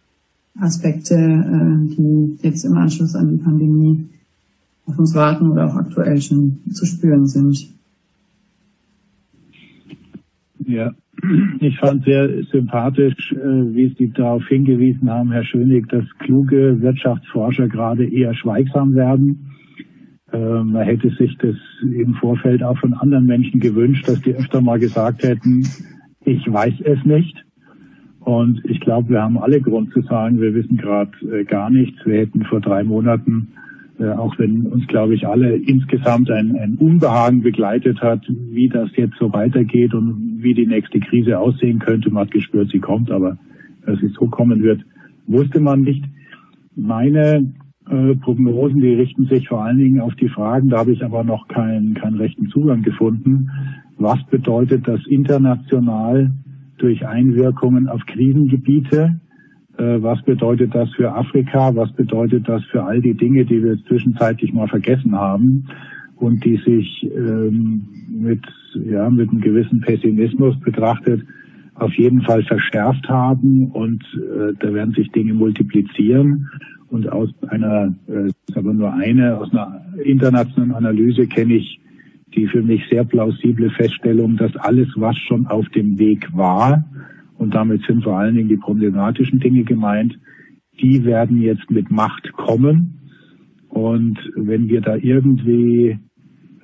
Aspekte, 0.60 1.14
äh, 1.14 1.94
die 1.96 2.38
jetzt 2.42 2.66
im 2.66 2.76
Anschluss 2.76 3.14
an 3.14 3.30
die 3.30 3.42
Pandemie 3.42 4.04
auf 4.84 4.98
uns 4.98 5.14
warten 5.14 5.50
oder 5.50 5.68
auch 5.68 5.76
aktuell 5.76 6.20
schon 6.20 6.58
zu 6.70 6.84
spüren 6.84 7.26
sind? 7.26 7.70
Ja, 10.66 10.92
ich 11.60 11.78
fand 11.78 12.04
sehr 12.04 12.44
sympathisch, 12.44 13.32
äh, 13.32 13.74
wie 13.74 13.94
Sie 13.98 14.10
darauf 14.10 14.46
hingewiesen 14.48 15.10
haben, 15.10 15.32
Herr 15.32 15.44
Schönig, 15.44 15.88
dass 15.88 16.04
kluge 16.18 16.80
Wirtschaftsforscher 16.80 17.68
gerade 17.68 18.04
eher 18.04 18.34
schweigsam 18.34 18.94
werden. 18.94 19.50
Äh, 20.32 20.38
man 20.38 20.82
hätte 20.82 21.10
sich 21.10 21.36
das 21.38 21.56
im 21.82 22.14
Vorfeld 22.14 22.62
auch 22.62 22.78
von 22.78 22.94
anderen 22.94 23.26
Menschen 23.26 23.60
gewünscht, 23.60 24.08
dass 24.08 24.20
die 24.22 24.34
öfter 24.34 24.60
mal 24.60 24.78
gesagt 24.78 25.22
hätten, 25.22 25.66
ich 26.24 26.50
weiß 26.50 26.74
es 26.84 27.04
nicht. 27.04 27.44
Und 28.20 28.62
ich 28.64 28.80
glaube, 28.80 29.10
wir 29.10 29.22
haben 29.22 29.38
alle 29.38 29.60
Grund 29.60 29.92
zu 29.92 30.00
sagen, 30.02 30.40
wir 30.40 30.54
wissen 30.54 30.78
gerade 30.78 31.10
äh, 31.30 31.44
gar 31.44 31.70
nichts. 31.70 31.98
Wir 32.06 32.20
hätten 32.20 32.44
vor 32.44 32.60
drei 32.60 32.82
Monaten 32.82 33.52
äh, 33.98 34.08
auch 34.08 34.38
wenn 34.38 34.66
uns, 34.66 34.86
glaube 34.86 35.14
ich, 35.14 35.26
alle 35.26 35.54
insgesamt 35.56 36.30
ein, 36.30 36.56
ein 36.56 36.76
Unbehagen 36.76 37.42
begleitet 37.42 38.00
hat, 38.00 38.22
wie 38.28 38.68
das 38.68 38.90
jetzt 38.96 39.16
so 39.18 39.32
weitergeht 39.32 39.94
und 39.94 40.38
wie 40.38 40.54
die 40.54 40.66
nächste 40.66 41.00
Krise 41.00 41.38
aussehen 41.38 41.78
könnte. 41.78 42.10
Man 42.10 42.26
hat 42.26 42.32
gespürt, 42.32 42.70
sie 42.70 42.80
kommt, 42.80 43.10
aber 43.10 43.38
dass 43.86 44.00
sie 44.00 44.08
so 44.08 44.26
kommen 44.26 44.62
wird, 44.62 44.84
wusste 45.26 45.60
man 45.60 45.82
nicht. 45.82 46.04
Meine 46.74 47.52
äh, 47.88 48.14
Prognosen, 48.16 48.80
die 48.80 48.94
richten 48.94 49.26
sich 49.26 49.48
vor 49.48 49.62
allen 49.62 49.78
Dingen 49.78 50.00
auf 50.00 50.14
die 50.16 50.28
Fragen, 50.28 50.70
da 50.70 50.78
habe 50.78 50.92
ich 50.92 51.04
aber 51.04 51.22
noch 51.22 51.46
keinen, 51.48 51.94
keinen 51.94 52.16
rechten 52.16 52.48
Zugang 52.48 52.82
gefunden. 52.82 53.50
Was 53.96 54.24
bedeutet 54.26 54.88
das 54.88 55.00
international 55.06 56.32
durch 56.78 57.06
Einwirkungen 57.06 57.88
auf 57.88 58.04
Krisengebiete? 58.06 59.20
Äh, 59.78 60.02
was 60.02 60.22
bedeutet 60.22 60.74
das 60.74 60.90
für 60.94 61.12
Afrika? 61.12 61.74
Was 61.74 61.92
bedeutet 61.92 62.48
das 62.48 62.62
für 62.64 62.82
all 62.82 63.00
die 63.00 63.14
Dinge, 63.14 63.44
die 63.44 63.62
wir 63.62 63.76
zwischenzeitlich 63.84 64.52
mal 64.52 64.68
vergessen 64.68 65.14
haben 65.14 65.66
und 66.16 66.44
die 66.44 66.56
sich 66.58 67.10
ähm, 67.14 67.86
mit, 68.08 68.42
ja, 68.74 69.10
mit 69.10 69.30
einem 69.30 69.40
gewissen 69.40 69.80
Pessimismus 69.80 70.58
betrachtet 70.60 71.22
auf 71.74 71.92
jeden 71.94 72.22
Fall 72.22 72.42
verschärft 72.44 73.08
haben 73.08 73.66
und 73.72 74.02
äh, 74.14 74.52
da 74.60 74.72
werden 74.72 74.94
sich 74.94 75.10
Dinge 75.10 75.34
multiplizieren. 75.34 76.48
Und 76.88 77.10
aus 77.10 77.30
einer, 77.48 77.92
äh, 78.06 78.28
ist 78.28 78.56
aber 78.56 78.72
nur 78.72 78.92
eine, 78.92 79.36
aus 79.36 79.52
einer 79.52 79.84
internationalen 80.04 80.72
Analyse 80.72 81.26
kenne 81.26 81.54
ich 81.54 81.80
die 82.36 82.46
für 82.46 82.62
mich 82.62 82.82
sehr 82.90 83.04
plausible 83.04 83.70
Feststellung, 83.70 84.36
dass 84.36 84.54
alles, 84.56 84.88
was 84.96 85.16
schon 85.18 85.46
auf 85.46 85.68
dem 85.70 85.98
Weg 85.98 86.28
war, 86.36 86.84
und 87.38 87.54
damit 87.54 87.82
sind 87.86 88.04
vor 88.04 88.18
allen 88.18 88.34
Dingen 88.34 88.48
die 88.48 88.56
problematischen 88.56 89.40
Dinge 89.40 89.64
gemeint, 89.64 90.18
die 90.80 91.04
werden 91.04 91.40
jetzt 91.40 91.70
mit 91.70 91.90
Macht 91.90 92.32
kommen. 92.32 93.00
Und 93.68 94.18
wenn 94.36 94.68
wir 94.68 94.80
da 94.80 94.96
irgendwie 94.96 95.98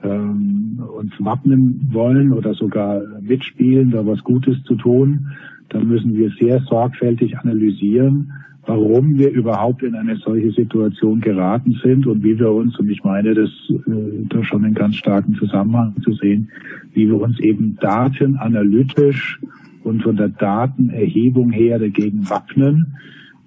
ähm, 0.03 0.83
uns 0.97 1.13
wappnen 1.19 1.89
wollen 1.93 2.33
oder 2.33 2.55
sogar 2.55 3.03
mitspielen, 3.21 3.91
da 3.91 4.07
was 4.07 4.23
Gutes 4.23 4.63
zu 4.65 4.77
tun, 4.77 5.27
dann 5.69 5.89
müssen 5.89 6.15
wir 6.15 6.31
sehr 6.39 6.61
sorgfältig 6.61 7.39
analysieren, 7.39 8.33
warum 8.67 9.19
wir 9.19 9.31
überhaupt 9.31 9.83
in 9.83 9.95
eine 9.95 10.17
solche 10.17 10.53
Situation 10.53 11.21
geraten 11.21 11.79
sind 11.83 12.07
und 12.07 12.23
wie 12.23 12.39
wir 12.39 12.51
uns, 12.51 12.79
und 12.79 12.89
ich 12.91 13.03
meine, 13.03 13.35
das 13.35 13.51
äh, 13.71 14.25
da 14.29 14.45
schon 14.45 14.65
einen 14.65 14.75
ganz 14.75 14.97
starken 14.97 15.35
Zusammenhang 15.35 15.95
zu 16.03 16.13
sehen, 16.13 16.49
wie 16.93 17.09
wir 17.09 17.21
uns 17.21 17.39
eben 17.41 17.77
datenanalytisch 17.81 19.41
und 19.85 20.03
von 20.03 20.17
der 20.17 20.29
Datenerhebung 20.29 21.51
her 21.51 21.79
dagegen 21.79 22.29
wappnen. 22.29 22.97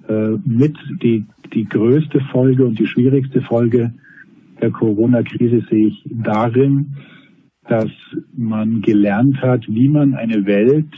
Äh, 0.08 0.38
mit 0.46 0.76
die, 1.02 1.26
die 1.54 1.66
größte 1.66 2.20
Folge 2.32 2.66
und 2.66 2.80
die 2.80 2.88
schwierigste 2.88 3.42
Folge 3.42 3.94
der 4.62 4.72
Corona-Krise 4.72 5.66
sehe 5.70 5.88
ich 5.88 6.04
darin, 6.10 6.96
dass 7.68 7.92
man 8.36 8.82
gelernt 8.82 9.42
hat, 9.42 9.66
wie 9.68 9.90
man 9.90 10.16
eine 10.16 10.46
Welt 10.46 10.94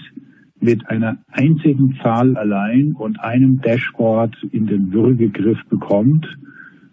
mit 0.59 0.89
einer 0.89 1.17
einzigen 1.31 1.95
Zahl 2.01 2.37
allein 2.37 2.93
und 2.93 3.19
einem 3.19 3.61
Dashboard 3.61 4.35
in 4.51 4.65
den 4.65 4.91
Würgegriff 4.91 5.59
bekommt 5.69 6.27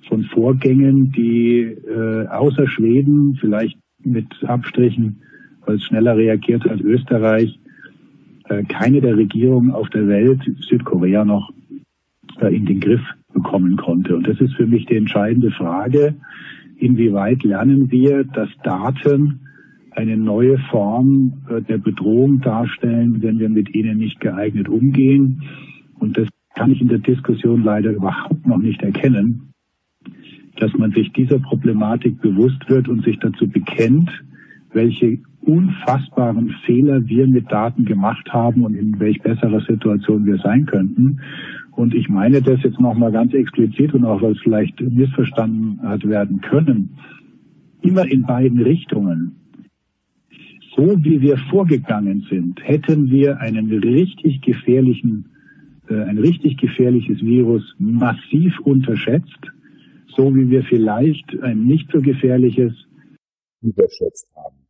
von 0.09 0.25
Vorgängen, 0.25 1.13
die 1.13 1.61
äh, 1.61 2.27
außer 2.27 2.69
Schweden, 2.69 3.37
vielleicht 3.41 3.79
mit 4.05 4.27
Abstrichen, 4.45 5.23
weil 5.65 5.77
es 5.77 5.85
schneller 5.85 6.17
reagiert 6.17 6.69
als 6.69 6.81
Österreich, 6.83 7.59
keine 8.69 9.01
der 9.01 9.17
Regierungen 9.17 9.71
auf 9.71 9.89
der 9.91 10.07
Welt, 10.09 10.41
Südkorea 10.61 11.25
noch, 11.25 11.53
äh, 12.41 12.55
in 12.55 12.67
den 12.67 12.81
Griff 12.81 13.03
bekommen 13.33 13.77
konnte. 13.77 14.17
Und 14.17 14.27
das 14.27 14.41
ist 14.41 14.55
für 14.55 14.67
mich 14.67 14.87
die 14.87 14.97
entscheidende 14.97 15.51
Frage, 15.51 16.15
inwieweit 16.77 17.43
lernen 17.45 17.91
wir, 17.91 18.25
dass 18.25 18.49
Daten 18.63 19.41
eine 19.93 20.17
neue 20.17 20.59
Form 20.71 21.43
äh, 21.49 21.63
der 21.63 21.79
Bedrohung 21.79 22.41
darstellen, 22.41 23.23
wenn 23.23 23.39
wir 23.39 23.49
mit 23.49 23.75
ihnen 23.75 23.99
nicht 23.99 24.21
geeignet 24.21 24.69
umgehen. 24.69 25.43
Und 25.99 26.19
das 26.19 26.29
kann 26.55 26.71
ich 26.71 26.81
in 26.81 26.89
der 26.89 26.99
Diskussion 26.99 27.63
leider 27.63 27.93
überhaupt 27.93 28.47
noch 28.47 28.59
nicht 28.59 28.83
erkennen, 28.83 29.53
dass 30.57 30.73
man 30.75 30.93
sich 30.93 31.13
dieser 31.13 31.39
Problematik 31.39 32.21
bewusst 32.21 32.69
wird 32.69 32.89
und 32.89 33.05
sich 33.05 33.19
dazu 33.19 33.49
bekennt, 33.49 34.11
welche 34.73 35.19
unfassbaren 35.43 36.55
Fehler 36.65 37.07
wir 37.07 37.27
mit 37.27 37.51
Daten 37.51 37.85
gemacht 37.85 38.33
haben 38.33 38.65
und 38.65 38.75
in 38.75 38.99
welch 39.01 39.21
besserer 39.21 39.61
Situation 39.61 40.25
wir 40.27 40.39
sein 40.39 40.67
könnten. 40.67 41.21
Und 41.73 41.95
ich 41.95 42.09
meine 42.09 42.43
das 42.43 42.63
jetzt 42.63 42.81
nochmal 42.81 43.13
ganz 43.13 43.33
explizit 43.35 43.95
und 43.95 44.05
auch, 44.05 44.23
weil 44.23 44.33
es 44.33 44.41
vielleicht 44.41 44.81
missverstanden 44.81 45.81
hat 45.83 46.07
werden 46.07 46.41
können, 46.41 46.91
immer 47.83 48.07
in 48.11 48.23
beiden 48.23 48.61
Richtungen 48.61 49.37
so 50.77 50.97
wie 51.05 51.21
wir 51.21 51.37
vorgegangen 51.51 52.27
sind, 52.31 52.61
hätten 52.63 53.11
wir 53.11 53.39
einen 53.39 53.71
richtig 53.71 54.41
gefährlichen, 54.41 55.27
äh, 55.89 55.95
ein 55.95 56.19
richtig 56.19 56.57
gefährliches 56.57 57.21
Virus 57.21 57.63
massiv 57.79 58.59
unterschätzt, 58.61 59.41
so 60.17 60.35
wie 60.35 60.51
wir 60.51 60.63
vielleicht 60.65 61.39
ein 61.43 61.65
nicht 61.65 61.91
so 61.93 62.01
gefährliches 62.01 62.73
überschätzt 63.63 64.31
haben. 64.37 64.62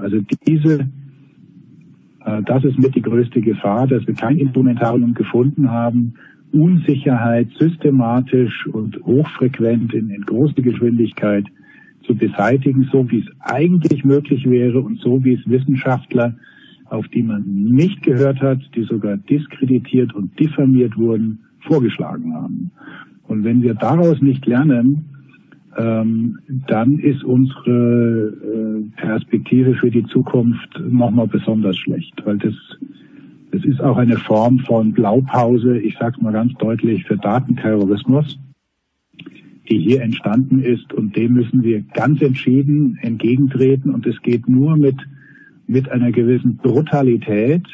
Also 0.00 0.20
diese, 0.46 0.88
äh, 2.24 2.42
das 2.44 2.64
ist 2.64 2.78
mit 2.78 2.94
die 2.94 3.02
größte 3.02 3.40
Gefahr, 3.40 3.86
dass 3.86 4.06
wir 4.06 4.14
kein 4.14 4.38
Instrumentarium 4.38 5.14
gefunden 5.14 5.70
haben, 5.70 6.14
Unsicherheit 6.52 7.48
systematisch 7.58 8.66
und 8.66 8.96
hochfrequent 9.04 9.92
in, 9.92 10.10
in 10.10 10.22
großer 10.22 10.62
Geschwindigkeit 10.62 11.46
zu 12.06 12.14
beseitigen, 12.14 12.88
so 12.92 13.10
wie 13.10 13.20
es 13.20 13.26
eigentlich 13.40 14.04
möglich 14.04 14.48
wäre 14.48 14.80
und 14.80 15.00
so 15.00 15.24
wie 15.24 15.34
es 15.34 15.48
Wissenschaftler, 15.48 16.34
auf 16.86 17.08
die 17.08 17.22
man 17.22 17.42
nicht 17.46 18.02
gehört 18.02 18.40
hat, 18.40 18.60
die 18.76 18.84
sogar 18.84 19.16
diskreditiert 19.16 20.14
und 20.14 20.38
diffamiert 20.38 20.96
wurden, 20.96 21.40
vorgeschlagen 21.60 22.34
haben. 22.34 22.70
Und 23.26 23.42
wenn 23.42 23.62
wir 23.62 23.74
daraus 23.74 24.20
nicht 24.20 24.44
lernen, 24.46 25.06
dann 25.76 26.98
ist 26.98 27.24
unsere 27.24 28.28
äh, 28.28 29.00
Perspektive 29.00 29.74
für 29.74 29.90
die 29.90 30.04
Zukunft 30.06 30.80
nochmal 30.88 31.26
besonders 31.26 31.76
schlecht, 31.76 32.14
weil 32.24 32.38
das, 32.38 32.54
das 33.50 33.64
ist 33.64 33.80
auch 33.80 33.96
eine 33.96 34.16
Form 34.16 34.60
von 34.60 34.92
Blaupause, 34.92 35.78
ich 35.78 35.96
sage 35.98 36.16
es 36.16 36.22
mal 36.22 36.32
ganz 36.32 36.52
deutlich, 36.54 37.04
für 37.04 37.16
Datenterrorismus 37.16 38.38
die 39.68 39.78
hier 39.78 40.02
entstanden 40.02 40.60
ist. 40.60 40.92
Und 40.92 41.16
dem 41.16 41.34
müssen 41.34 41.62
wir 41.62 41.82
ganz 41.82 42.20
entschieden 42.20 42.98
entgegentreten. 43.02 43.90
Und 43.90 44.06
es 44.06 44.20
geht 44.22 44.48
nur 44.48 44.76
mit, 44.76 44.96
mit 45.66 45.90
einer 45.90 46.12
gewissen 46.12 46.56
Brutalität 46.56 47.66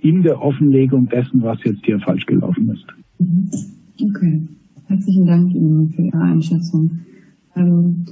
in 0.00 0.22
der 0.22 0.42
Offenlegung 0.42 1.08
dessen, 1.08 1.42
was 1.42 1.62
jetzt 1.64 1.84
hier 1.84 2.00
falsch 2.00 2.26
gelaufen 2.26 2.70
ist. 2.70 2.86
Mhm. 3.18 3.50
Okay. 4.00 4.42
Herzlichen 4.86 5.26
Dank 5.26 5.54
Ihnen 5.54 5.90
für 5.90 6.02
Ihre 6.02 6.20
Einschätzung. 6.20 6.90
Ähm, 7.56 8.04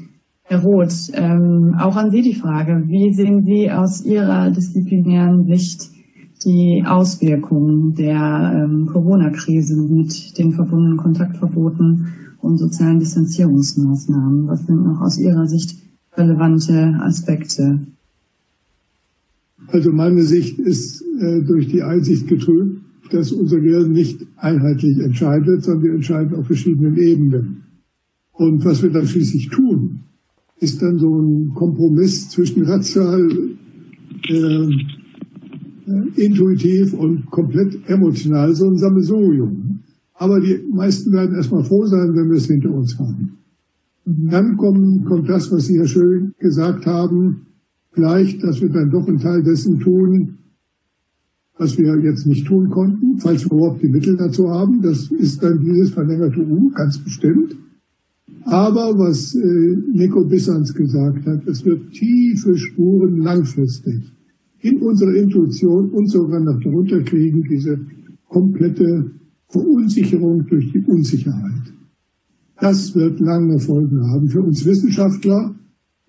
Herr 0.44 0.62
Roth, 0.62 1.12
ähm, 1.14 1.76
auch 1.78 1.94
an 1.94 2.10
Sie 2.10 2.22
die 2.22 2.34
Frage. 2.34 2.82
Wie 2.88 3.14
sehen 3.14 3.44
Sie 3.44 3.70
aus 3.70 4.04
Ihrer 4.04 4.50
disziplinären 4.50 5.46
Sicht 5.46 5.90
die 6.44 6.82
Auswirkungen 6.84 7.92
der 7.94 8.66
ähm, 8.66 8.86
Corona-Krise 8.86 9.76
mit 9.76 10.36
den 10.38 10.52
verbundenen 10.52 10.96
Kontaktverboten 10.96 12.08
und 12.40 12.58
sozialen 12.58 12.98
Distanzierungsmaßnahmen? 12.98 14.48
Was 14.48 14.66
sind 14.66 14.82
noch 14.82 15.00
aus 15.00 15.18
Ihrer 15.18 15.46
Sicht 15.46 15.78
relevante 16.16 16.98
Aspekte? 17.00 17.86
Also 19.68 19.92
meine 19.92 20.22
Sicht 20.22 20.58
ist 20.58 21.04
äh, 21.20 21.42
durch 21.42 21.68
die 21.68 21.82
Einsicht 21.82 22.26
getrübt, 22.26 22.82
dass 23.12 23.30
unser 23.30 23.60
Gehirn 23.60 23.92
nicht 23.92 24.26
einheitlich 24.36 24.98
entscheidet, 24.98 25.62
sondern 25.62 25.84
wir 25.84 25.94
entscheiden 25.94 26.34
auf 26.34 26.46
verschiedenen 26.46 26.96
Ebenen. 26.96 27.62
Und 28.40 28.64
was 28.64 28.82
wir 28.82 28.88
dann 28.88 29.04
schließlich 29.06 29.50
tun, 29.50 30.00
ist 30.60 30.80
dann 30.80 30.96
so 30.96 31.20
ein 31.20 31.52
Kompromiss 31.54 32.30
zwischen 32.30 32.64
rational, 32.64 33.20
äh, 34.30 34.32
äh 34.32 36.24
intuitiv 36.24 36.94
und 36.94 37.26
komplett 37.30 37.86
emotional, 37.86 38.54
so 38.54 38.64
ein 38.64 38.78
Sammelsurium. 38.78 39.80
Aber 40.14 40.40
die 40.40 40.58
meisten 40.72 41.12
werden 41.12 41.34
erstmal 41.34 41.64
froh 41.64 41.84
sein, 41.84 42.14
wenn 42.14 42.30
wir 42.30 42.38
es 42.38 42.46
hinter 42.46 42.72
uns 42.72 42.98
haben. 42.98 43.36
Dann 44.06 44.56
kommt, 44.56 45.04
kommt 45.04 45.28
das, 45.28 45.52
was 45.52 45.66
Sie 45.66 45.76
ja 45.76 45.84
schön 45.84 46.32
gesagt 46.38 46.86
haben, 46.86 47.42
vielleicht, 47.92 48.42
dass 48.42 48.62
wir 48.62 48.70
dann 48.70 48.88
doch 48.88 49.06
einen 49.06 49.18
Teil 49.18 49.42
dessen 49.42 49.80
tun, 49.80 50.38
was 51.58 51.76
wir 51.76 51.94
jetzt 51.98 52.26
nicht 52.26 52.46
tun 52.46 52.70
konnten, 52.70 53.18
falls 53.18 53.44
wir 53.44 53.52
überhaupt 53.52 53.82
die 53.82 53.90
Mittel 53.90 54.16
dazu 54.16 54.48
haben. 54.48 54.80
Das 54.80 55.10
ist 55.10 55.42
dann 55.42 55.60
dieses 55.60 55.90
verlängerte 55.90 56.40
U, 56.40 56.70
ganz 56.70 56.96
bestimmt. 56.96 57.54
Aber 58.44 58.98
was 58.98 59.34
äh, 59.34 59.76
Nico 59.92 60.24
Bissans 60.24 60.72
gesagt 60.74 61.26
hat, 61.26 61.46
es 61.46 61.64
wird 61.64 61.90
tiefe 61.92 62.56
Spuren 62.56 63.18
langfristig 63.18 64.12
in 64.60 64.80
unsere 64.82 65.16
Intuition 65.16 65.90
und 65.90 66.10
sogar 66.10 66.40
noch 66.40 66.60
darunter 66.60 67.02
kriegen, 67.02 67.42
diese 67.42 67.78
komplette 68.28 69.10
Verunsicherung 69.48 70.46
durch 70.46 70.72
die 70.72 70.84
Unsicherheit. 70.86 71.72
Das 72.60 72.94
wird 72.94 73.20
lange 73.20 73.58
Folgen 73.58 74.00
haben 74.10 74.28
für 74.28 74.42
uns 74.42 74.64
Wissenschaftler, 74.64 75.54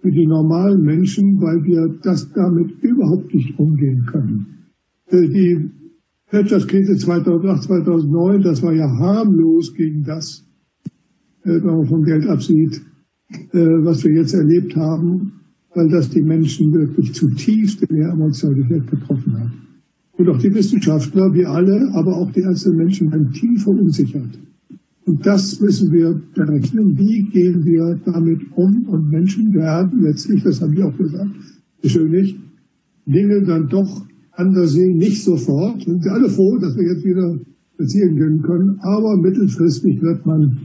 für 0.01 0.11
die 0.11 0.27
normalen 0.27 0.81
Menschen, 0.81 1.39
weil 1.39 1.63
wir 1.63 1.99
das 2.01 2.31
damit 2.33 2.71
überhaupt 2.81 3.33
nicht 3.33 3.57
umgehen 3.57 4.05
können. 4.05 4.45
Äh, 5.07 5.27
die 5.27 5.69
Wirtschaftskrise 6.29 6.95
2008, 6.95 7.63
2009, 7.63 8.41
das 8.41 8.63
war 8.63 8.73
ja 8.73 8.89
harmlos 8.89 9.73
gegen 9.73 10.03
das, 10.03 10.45
wenn 11.43 11.63
man 11.63 11.87
vom 11.87 12.03
Geld 12.03 12.27
absieht, 12.27 12.81
äh, 13.53 13.59
was 13.83 14.03
wir 14.03 14.13
jetzt 14.13 14.33
erlebt 14.33 14.75
haben, 14.75 15.33
weil 15.73 15.89
das 15.89 16.09
die 16.09 16.21
Menschen 16.21 16.73
wirklich 16.73 17.13
zutiefst 17.13 17.81
in 17.83 17.95
der 17.95 18.09
Emotionalität 18.09 18.89
getroffen 18.89 19.39
hat. 19.39 19.51
Und 20.17 20.29
auch 20.29 20.37
die 20.37 20.53
Wissenschaftler, 20.53 21.33
wir 21.33 21.49
alle, 21.49 21.89
aber 21.93 22.17
auch 22.17 22.31
die 22.31 22.43
einzelnen 22.43 22.77
Menschen 22.77 23.11
werden 23.11 23.31
tief 23.31 23.63
verunsichert. 23.63 24.37
Und 25.05 25.25
das 25.25 25.59
müssen 25.59 25.91
wir 25.91 26.21
berechnen. 26.35 26.97
Wie 26.97 27.23
gehen 27.31 27.65
wir 27.65 27.99
damit 28.05 28.39
um? 28.55 28.87
Und 28.87 29.09
Menschen 29.09 29.53
werden 29.53 30.01
letztlich, 30.03 30.43
das 30.43 30.61
haben 30.61 30.73
wir 30.75 30.85
auch 30.85 30.97
gesagt, 30.97 31.31
schön 31.83 32.11
nicht, 32.11 32.37
Dinge 33.07 33.41
dann 33.43 33.67
doch 33.67 34.05
anders 34.33 34.73
sehen, 34.73 34.97
nicht 34.97 35.23
sofort. 35.23 35.81
Sind 35.81 36.03
wir 36.03 36.13
alle 36.13 36.29
froh, 36.29 36.57
dass 36.59 36.75
wir 36.75 36.93
jetzt 36.93 37.03
wieder 37.03 37.39
spazieren 37.73 38.15
gehen 38.15 38.41
können. 38.43 38.79
Aber 38.81 39.17
mittelfristig 39.17 40.01
wird 40.01 40.25
man 40.25 40.59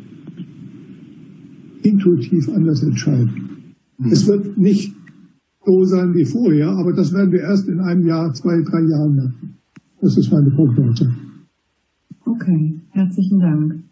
intuitiv 1.87 2.49
anders 2.49 2.83
entscheiden. 2.83 3.75
Mhm. 3.99 4.13
Es 4.13 4.27
wird 4.27 4.59
nicht 4.59 4.95
so 5.65 5.85
sein 5.85 6.15
wie 6.15 6.25
vorher, 6.25 6.69
aber 6.69 6.93
das 6.93 7.13
werden 7.13 7.33
wir 7.33 7.41
erst 7.41 7.69
in 7.69 7.81
einem 7.81 8.07
Jahr, 8.07 8.33
zwei, 8.33 8.63
drei 8.63 8.83
Jahren 8.89 9.15
merken. 9.15 9.57
Das 10.01 10.17
ist 10.17 10.31
meine 10.31 10.51
Prognose. 10.51 11.15
Okay, 12.25 12.81
herzlichen 12.91 13.41
Dank. 13.41 13.83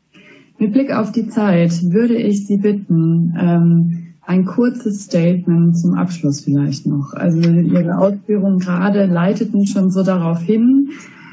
Mit 0.59 0.73
Blick 0.73 0.93
auf 0.95 1.13
die 1.13 1.27
Zeit 1.27 1.73
würde 1.91 2.17
ich 2.17 2.47
Sie 2.47 2.59
bitten, 2.59 3.35
ähm, 3.39 4.05
ein 4.27 4.45
kurzes 4.45 5.05
Statement 5.05 5.77
zum 5.77 5.95
Abschluss 5.95 6.41
vielleicht 6.41 6.87
noch. 6.87 7.13
Also 7.13 7.41
Ihre 7.41 7.99
Ausführungen 7.99 8.59
gerade 8.59 9.07
leiteten 9.07 9.67
schon 9.67 9.91
so 9.91 10.03
darauf 10.03 10.41
hin, 10.41 10.91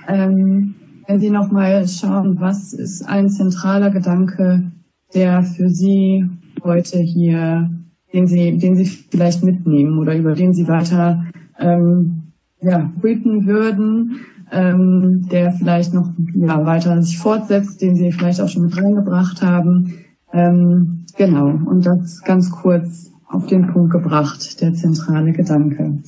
ähm, 0.07 0.75
wenn 1.07 1.19
Sie 1.19 1.29
nochmal 1.29 1.87
schauen, 1.87 2.37
was 2.39 2.73
ist 2.73 3.03
ein 3.07 3.29
zentraler 3.29 3.91
Gedanke, 3.91 4.71
der 5.13 5.43
für 5.43 5.69
Sie 5.69 6.25
heute 6.63 6.99
hier, 6.99 7.69
den 8.13 8.27
Sie, 8.27 8.57
den 8.57 8.75
Sie 8.75 8.85
vielleicht 8.85 9.43
mitnehmen 9.43 9.97
oder 9.99 10.15
über 10.15 10.33
den 10.33 10.53
Sie 10.53 10.67
weiter 10.67 11.25
ähm, 11.59 12.23
ja, 12.61 12.91
brüten 12.99 13.45
würden, 13.47 14.21
ähm, 14.51 15.27
der 15.31 15.53
vielleicht 15.53 15.93
noch 15.93 16.11
ja, 16.35 16.65
weiter 16.65 17.01
sich 17.01 17.17
fortsetzt, 17.17 17.81
den 17.81 17.95
Sie 17.95 18.11
vielleicht 18.11 18.41
auch 18.41 18.49
schon 18.49 18.63
mit 18.63 18.77
reingebracht 18.77 19.41
haben. 19.41 19.93
Ähm, 20.33 21.05
genau, 21.17 21.47
und 21.47 21.85
das 21.85 22.21
ganz 22.23 22.51
kurz 22.51 23.11
auf 23.27 23.47
den 23.47 23.67
Punkt 23.67 23.91
gebracht, 23.91 24.61
der 24.61 24.73
zentrale 24.73 25.31
Gedanke. 25.31 25.99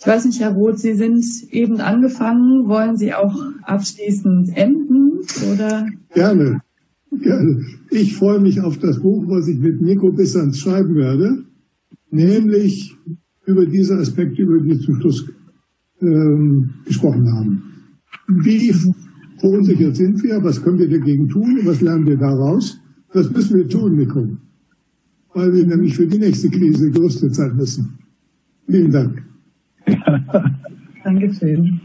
Ich 0.00 0.06
weiß 0.06 0.26
nicht, 0.26 0.40
Herr 0.40 0.52
Roth, 0.52 0.78
Sie 0.78 0.94
sind 0.94 1.24
eben 1.50 1.80
angefangen. 1.80 2.68
Wollen 2.68 2.96
Sie 2.96 3.12
auch 3.14 3.34
abschließend 3.62 4.56
enden? 4.56 5.18
Oder? 5.52 5.86
Gerne. 6.14 6.60
Gerne. 7.10 7.64
Ich 7.90 8.16
freue 8.16 8.40
mich 8.40 8.60
auf 8.60 8.78
das 8.78 9.00
Buch, 9.00 9.24
was 9.28 9.48
ich 9.48 9.58
mit 9.58 9.80
Nico 9.80 10.12
Bissans 10.12 10.58
schreiben 10.58 10.94
werde, 10.94 11.44
nämlich 12.10 12.94
über 13.46 13.64
diese 13.64 13.94
Aspekte, 13.96 14.42
über 14.42 14.60
die 14.60 14.70
wir 14.70 14.78
zum 14.80 14.94
Schluss 15.00 15.30
ähm, 16.02 16.70
gesprochen 16.84 17.26
haben. 17.32 17.62
Wie 18.44 18.72
verunsichert 19.40 19.96
sind 19.96 20.22
wir? 20.22 20.42
Was 20.42 20.62
können 20.62 20.78
wir 20.78 20.88
dagegen 20.88 21.28
tun? 21.28 21.60
Was 21.64 21.80
lernen 21.80 22.06
wir 22.06 22.18
daraus? 22.18 22.78
Was 23.14 23.30
müssen 23.32 23.56
wir 23.56 23.68
tun, 23.68 23.96
Nico? 23.96 24.26
Weil 25.32 25.52
wir 25.52 25.66
nämlich 25.66 25.96
für 25.96 26.06
die 26.06 26.18
nächste 26.18 26.50
Krise 26.50 26.90
gerüstet 26.90 27.34
sein 27.34 27.56
müssen. 27.56 27.98
Vielen 28.66 28.90
Dank. 28.90 29.22
Dankeschön. 31.04 31.80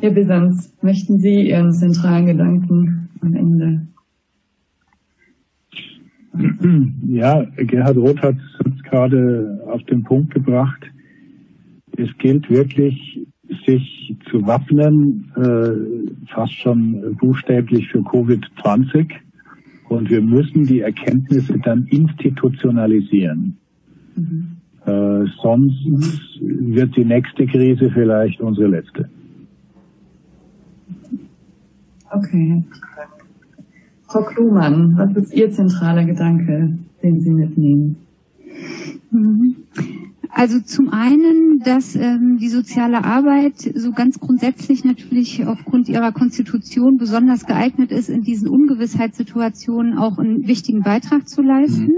Herr 0.00 0.10
Bisanz, 0.10 0.72
möchten 0.82 1.18
Sie 1.18 1.48
Ihren 1.50 1.70
zentralen 1.72 2.26
Gedanken 2.26 3.08
am 3.20 3.34
Ende? 3.34 3.91
Ja, 7.06 7.44
Gerhard 7.56 7.96
Roth 7.96 8.22
hat 8.22 8.36
es 8.64 8.82
gerade 8.84 9.62
auf 9.66 9.82
den 9.84 10.02
Punkt 10.02 10.32
gebracht. 10.32 10.82
Es 11.96 12.08
gilt 12.18 12.48
wirklich, 12.48 13.26
sich 13.66 14.16
zu 14.30 14.46
wappnen, 14.46 15.30
äh, 15.36 16.26
fast 16.32 16.54
schon 16.54 17.16
buchstäblich 17.16 17.88
für 17.88 17.98
Covid-20. 17.98 19.10
Und 19.88 20.08
wir 20.08 20.22
müssen 20.22 20.64
die 20.64 20.80
Erkenntnisse 20.80 21.58
dann 21.58 21.86
institutionalisieren. 21.88 23.58
Mhm. 24.16 24.56
Äh, 24.86 25.26
sonst 25.42 25.86
wird 26.40 26.96
die 26.96 27.04
nächste 27.04 27.46
Krise 27.46 27.90
vielleicht 27.90 28.40
unsere 28.40 28.68
letzte. 28.68 29.08
Okay. 32.10 32.64
Frau 34.12 34.24
Klumann, 34.24 34.94
was 34.98 35.16
ist 35.16 35.34
Ihr 35.34 35.50
zentraler 35.50 36.04
Gedanke, 36.04 36.78
den 37.02 37.20
Sie 37.20 37.30
mitnehmen? 37.30 37.96
Mhm. 39.10 39.56
Also 40.28 40.60
zum 40.60 40.90
einen, 40.90 41.60
dass 41.64 41.96
ähm, 41.96 42.36
die 42.38 42.48
soziale 42.48 43.04
Arbeit 43.04 43.56
so 43.74 43.92
ganz 43.92 44.18
grundsätzlich 44.20 44.84
natürlich 44.84 45.46
aufgrund 45.46 45.88
ihrer 45.88 46.12
Konstitution 46.12 46.96
besonders 46.98 47.46
geeignet 47.46 47.90
ist, 47.90 48.10
in 48.10 48.20
diesen 48.20 48.48
Ungewissheitssituationen 48.48 49.96
auch 49.96 50.18
einen 50.18 50.46
wichtigen 50.46 50.82
Beitrag 50.82 51.26
zu 51.26 51.40
leisten. 51.40 51.92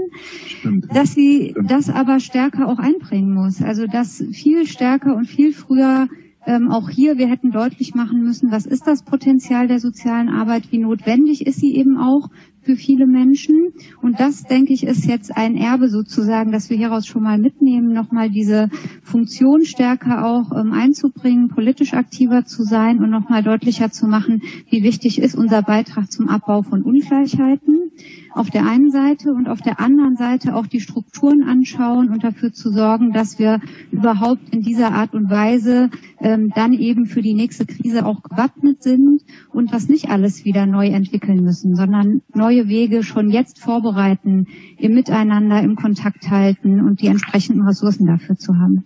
Stimmt. 0.47 0.87
Dass 0.93 1.13
sie 1.13 1.53
das 1.67 1.89
aber 1.89 2.19
stärker 2.21 2.67
auch 2.67 2.79
einbringen 2.79 3.33
muss. 3.33 3.61
Also 3.61 3.87
dass 3.87 4.23
viel 4.31 4.65
stärker 4.65 5.15
und 5.15 5.27
viel 5.27 5.51
früher 5.51 6.07
ähm, 6.45 6.69
auch 6.71 6.89
hier, 6.89 7.17
wir 7.17 7.27
hätten 7.27 7.51
deutlich 7.51 7.95
machen 7.95 8.21
müssen, 8.23 8.51
was 8.51 8.65
ist 8.65 8.87
das 8.87 9.03
Potenzial 9.03 9.67
der 9.67 9.79
sozialen 9.79 10.29
Arbeit, 10.29 10.71
wie 10.71 10.79
notwendig 10.79 11.45
ist 11.45 11.59
sie 11.59 11.75
eben 11.75 11.97
auch 11.97 12.29
für 12.61 12.75
viele 12.75 13.05
Menschen. 13.05 13.73
Und 14.01 14.19
das, 14.19 14.43
denke 14.43 14.73
ich, 14.73 14.83
ist 14.83 15.05
jetzt 15.05 15.35
ein 15.35 15.55
Erbe 15.55 15.87
sozusagen, 15.87 16.51
dass 16.51 16.69
wir 16.69 16.77
hieraus 16.77 17.05
schon 17.05 17.23
mal 17.23 17.37
mitnehmen, 17.37 17.93
nochmal 17.93 18.29
diese 18.29 18.69
Funktion 19.03 19.65
stärker 19.65 20.25
auch 20.25 20.51
ähm, 20.51 20.73
einzubringen, 20.73 21.49
politisch 21.49 21.93
aktiver 21.93 22.45
zu 22.45 22.63
sein 22.63 22.99
und 22.99 23.11
nochmal 23.11 23.43
deutlicher 23.43 23.91
zu 23.91 24.07
machen, 24.07 24.41
wie 24.69 24.83
wichtig 24.83 25.19
ist 25.19 25.35
unser 25.35 25.61
Beitrag 25.61 26.11
zum 26.11 26.27
Abbau 26.27 26.63
von 26.63 26.81
Ungleichheiten 26.81 27.91
auf 28.35 28.49
der 28.49 28.65
einen 28.65 28.91
Seite 28.91 29.33
und 29.33 29.47
auf 29.47 29.61
der 29.61 29.79
anderen 29.79 30.17
Seite 30.17 30.55
auch 30.55 30.67
die 30.67 30.81
Strukturen 30.81 31.43
anschauen 31.43 32.09
und 32.09 32.23
dafür 32.23 32.51
zu 32.51 32.69
sorgen, 32.69 33.13
dass 33.13 33.39
wir 33.39 33.61
überhaupt 33.91 34.53
in 34.53 34.61
dieser 34.61 34.91
Art 34.91 35.13
und 35.13 35.29
Weise 35.29 35.89
ähm, 36.19 36.51
dann 36.53 36.73
eben 36.73 37.05
für 37.05 37.21
die 37.21 37.33
nächste 37.33 37.65
Krise 37.65 38.05
auch 38.05 38.21
gewappnet 38.23 38.83
sind 38.83 39.21
und 39.53 39.73
das 39.73 39.87
nicht 39.87 40.09
alles 40.09 40.43
wieder 40.43 40.65
neu 40.65 40.87
entwickeln 40.87 41.43
müssen, 41.43 41.75
sondern 41.77 42.21
neue 42.33 42.67
Wege 42.67 43.03
schon 43.03 43.29
jetzt 43.29 43.59
vorbereiten, 43.59 44.47
im 44.77 44.93
Miteinander, 44.93 45.61
im 45.61 45.77
Kontakt 45.77 46.29
halten 46.29 46.81
und 46.81 47.01
die 47.01 47.07
entsprechenden 47.07 47.65
Ressourcen 47.65 48.05
dafür 48.05 48.35
zu 48.35 48.59
haben. 48.59 48.83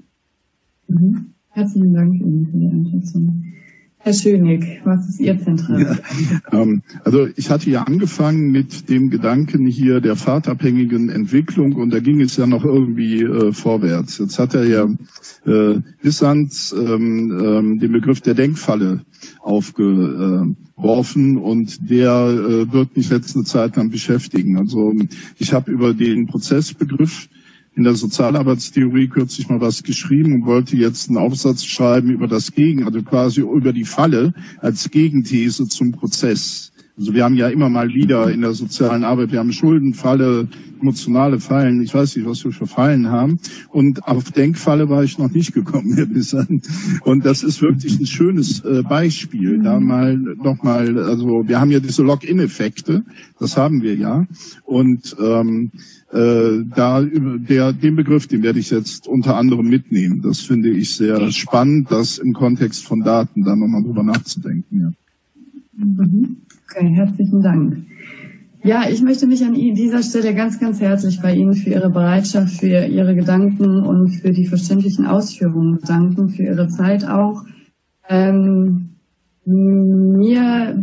Mhm. 0.88 1.34
Herzlichen 1.50 1.94
Dank 1.94 2.14
Ihnen 2.14 2.46
für 2.46 2.58
die 2.58 2.68
Einschätzung. 2.68 3.44
Herr 4.02 4.14
Schönig, 4.14 4.82
was 4.86 5.10
ist 5.10 5.20
Ihr 5.20 5.38
zentrales 5.38 5.98
ja, 6.52 6.62
ähm, 6.62 6.82
Also 7.04 7.28
ich 7.36 7.50
hatte 7.50 7.70
ja 7.70 7.84
angefangen 7.84 8.50
mit 8.50 8.90
dem 8.90 9.10
Gedanken 9.10 9.68
hier 9.68 10.00
der 10.00 10.16
fahrtabhängigen 10.16 11.10
Entwicklung 11.10 11.74
und 11.74 11.94
da 11.94 12.00
ging 12.00 12.22
es 12.22 12.38
ja 12.38 12.48
noch 12.48 12.64
irgendwie 12.64 13.24
äh, 13.24 13.52
vorwärts. 13.52 14.18
Jetzt 14.20 14.40
hat 14.40 14.56
er 14.56 14.66
ja 14.66 14.86
äh, 15.46 15.82
Wissant 16.02 16.74
ähm, 16.78 17.38
ähm, 17.44 17.80
den 17.80 17.92
Begriff 17.92 18.22
der 18.22 18.36
Denkfalle 18.36 19.02
aufgeworfen 19.42 21.38
und 21.38 21.90
der 21.90 22.12
äh, 22.12 22.72
wird 22.72 22.96
mich 22.96 23.10
letzte 23.10 23.44
Zeit 23.44 23.76
dann 23.76 23.90
beschäftigen. 23.90 24.58
Also 24.58 24.94
ich 25.38 25.52
habe 25.52 25.72
über 25.72 25.94
den 25.94 26.26
Prozessbegriff 26.28 27.28
in 27.76 27.84
der 27.84 27.96
Sozialarbeitstheorie 27.96 29.08
kürzlich 29.08 29.50
mal 29.50 29.62
was 29.62 29.84
geschrieben 29.84 30.34
und 30.34 30.46
wollte 30.46 30.76
jetzt 30.76 31.10
einen 31.10 31.18
Aufsatz 31.18 31.64
schreiben 31.64 32.10
über 32.10 32.28
das 32.28 32.52
Gegen, 32.52 32.84
also 32.84 33.02
quasi 33.04 33.42
über 33.42 33.74
die 33.74 33.86
Falle 33.86 34.34
als 34.60 34.90
Gegenthese 34.90 35.68
zum 35.68 35.92
Prozess. 35.92 36.72
Also 37.00 37.14
wir 37.14 37.24
haben 37.24 37.36
ja 37.36 37.48
immer 37.48 37.70
mal 37.70 37.88
wieder 37.94 38.30
in 38.30 38.42
der 38.42 38.52
sozialen 38.52 39.06
Arbeit, 39.06 39.32
wir 39.32 39.40
haben 39.40 39.54
Schuldenfalle, 39.54 40.50
emotionale 40.82 41.40
Fallen, 41.40 41.82
ich 41.82 41.94
weiß 41.94 42.18
nicht, 42.18 42.28
was 42.28 42.44
wir 42.44 42.52
für 42.52 42.68
Fallen 42.68 43.08
haben. 43.08 43.40
Und 43.70 44.06
auf 44.06 44.32
Denkfalle 44.32 44.90
war 44.90 45.02
ich 45.06 45.18
noch 45.18 45.32
nicht 45.32 45.54
gekommen, 45.54 45.94
Herr 45.96 46.08
Bissan. 46.08 46.62
Und 47.06 47.26
das 47.26 47.42
ist 47.42 47.62
wirklich 47.62 47.98
ein 47.98 48.06
schönes 48.06 48.66
äh, 48.66 48.84
Beispiel. 48.84 49.64
Da 49.64 49.80
mal 49.80 50.18
nochmal, 50.18 51.00
also 51.00 51.48
wir 51.48 51.62
haben 51.62 51.72
ja 51.72 51.80
diese 51.80 52.04
Lock-in-Effekte, 52.04 53.06
das 53.40 53.56
haben 53.56 53.82
wir 53.82 53.96
ja. 53.96 54.28
Und 54.66 55.16
ähm, 55.22 55.72
äh, 56.12 56.66
da 56.76 57.02
der, 57.02 57.72
den 57.72 57.96
Begriff, 57.96 58.28
den 58.28 58.44
werde 58.44 58.60
ich 58.60 58.72
jetzt 58.72 59.08
unter 59.08 59.38
anderem 59.38 59.70
mitnehmen. 59.70 60.22
Das 60.22 60.42
finde 60.42 60.70
ich 60.72 60.98
sehr 60.98 61.32
spannend, 61.32 61.92
das 61.92 62.18
im 62.18 62.34
Kontext 62.34 62.86
von 62.86 63.00
Daten 63.06 63.46
da 63.46 63.56
nochmal 63.56 63.84
drüber 63.84 64.04
nachzudenken. 64.04 64.82
Ja. 64.82 64.92
Mhm. 65.78 66.42
Okay, 66.72 66.88
herzlichen 66.94 67.42
Dank. 67.42 67.78
Ja, 68.64 68.84
ich 68.90 69.02
möchte 69.02 69.26
mich 69.26 69.44
an 69.44 69.54
dieser 69.54 70.04
Stelle 70.04 70.36
ganz, 70.36 70.60
ganz 70.60 70.80
herzlich 70.80 71.20
bei 71.20 71.34
Ihnen 71.34 71.54
für 71.54 71.72
Ihre 71.72 71.90
Bereitschaft, 71.90 72.60
für 72.60 72.86
Ihre 72.86 73.16
Gedanken 73.16 73.82
und 73.84 74.10
für 74.10 74.32
die 74.32 74.46
verständlichen 74.46 75.08
Ausführungen 75.08 75.80
bedanken, 75.80 76.30
für 76.30 76.44
Ihre 76.44 76.68
Zeit 76.68 77.08
auch. 77.08 77.44
Ähm, 78.08 78.90
mir, 79.46 80.78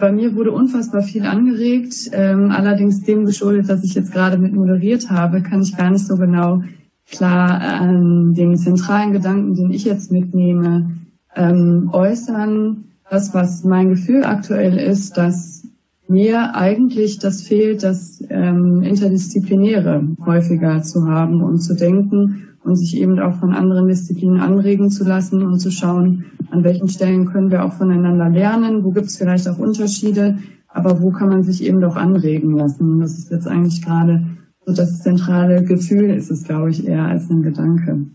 bei 0.00 0.10
mir 0.10 0.34
wurde 0.34 0.50
unfassbar 0.50 1.02
viel 1.02 1.24
angeregt, 1.24 2.10
ähm, 2.12 2.50
allerdings 2.50 3.04
dem 3.04 3.24
geschuldet, 3.24 3.68
dass 3.68 3.84
ich 3.84 3.94
jetzt 3.94 4.12
gerade 4.12 4.38
mit 4.38 4.54
moderiert 4.54 5.08
habe, 5.08 5.42
kann 5.42 5.62
ich 5.62 5.76
gar 5.76 5.90
nicht 5.90 6.06
so 6.06 6.16
genau 6.16 6.62
klar 7.08 7.60
an 7.60 8.32
den 8.34 8.56
zentralen 8.56 9.12
Gedanken, 9.12 9.54
den 9.54 9.70
ich 9.70 9.84
jetzt 9.84 10.10
mitnehme, 10.10 10.90
ähm, 11.36 11.90
äußern. 11.92 12.87
Das, 13.10 13.32
was 13.32 13.64
mein 13.64 13.88
Gefühl 13.90 14.24
aktuell 14.24 14.78
ist, 14.78 15.16
dass 15.16 15.66
mir 16.08 16.54
eigentlich 16.54 17.18
das 17.18 17.42
fehlt, 17.42 17.82
das 17.82 18.22
ähm, 18.28 18.82
Interdisziplinäre 18.82 20.06
häufiger 20.24 20.82
zu 20.82 21.06
haben 21.06 21.42
und 21.42 21.58
zu 21.58 21.74
denken 21.74 22.48
und 22.64 22.76
sich 22.76 22.96
eben 22.98 23.18
auch 23.18 23.34
von 23.36 23.54
anderen 23.54 23.88
Disziplinen 23.88 24.40
anregen 24.40 24.90
zu 24.90 25.04
lassen 25.04 25.42
und 25.42 25.58
zu 25.58 25.70
schauen, 25.70 26.26
an 26.50 26.64
welchen 26.64 26.88
Stellen 26.88 27.26
können 27.26 27.50
wir 27.50 27.64
auch 27.64 27.72
voneinander 27.72 28.28
lernen, 28.28 28.84
wo 28.84 28.90
gibt 28.90 29.06
es 29.06 29.16
vielleicht 29.16 29.48
auch 29.48 29.58
Unterschiede, 29.58 30.38
aber 30.68 31.00
wo 31.00 31.10
kann 31.10 31.28
man 31.28 31.42
sich 31.42 31.64
eben 31.64 31.80
doch 31.80 31.96
anregen 31.96 32.56
lassen. 32.56 33.00
Das 33.00 33.18
ist 33.18 33.30
jetzt 33.30 33.46
eigentlich 33.46 33.82
gerade 33.82 34.26
so 34.66 34.74
das 34.74 35.02
zentrale 35.02 35.62
Gefühl, 35.62 36.10
ist 36.10 36.30
es, 36.30 36.44
glaube 36.44 36.70
ich, 36.70 36.86
eher 36.86 37.04
als 37.04 37.30
ein 37.30 37.42
Gedanke, 37.42 38.06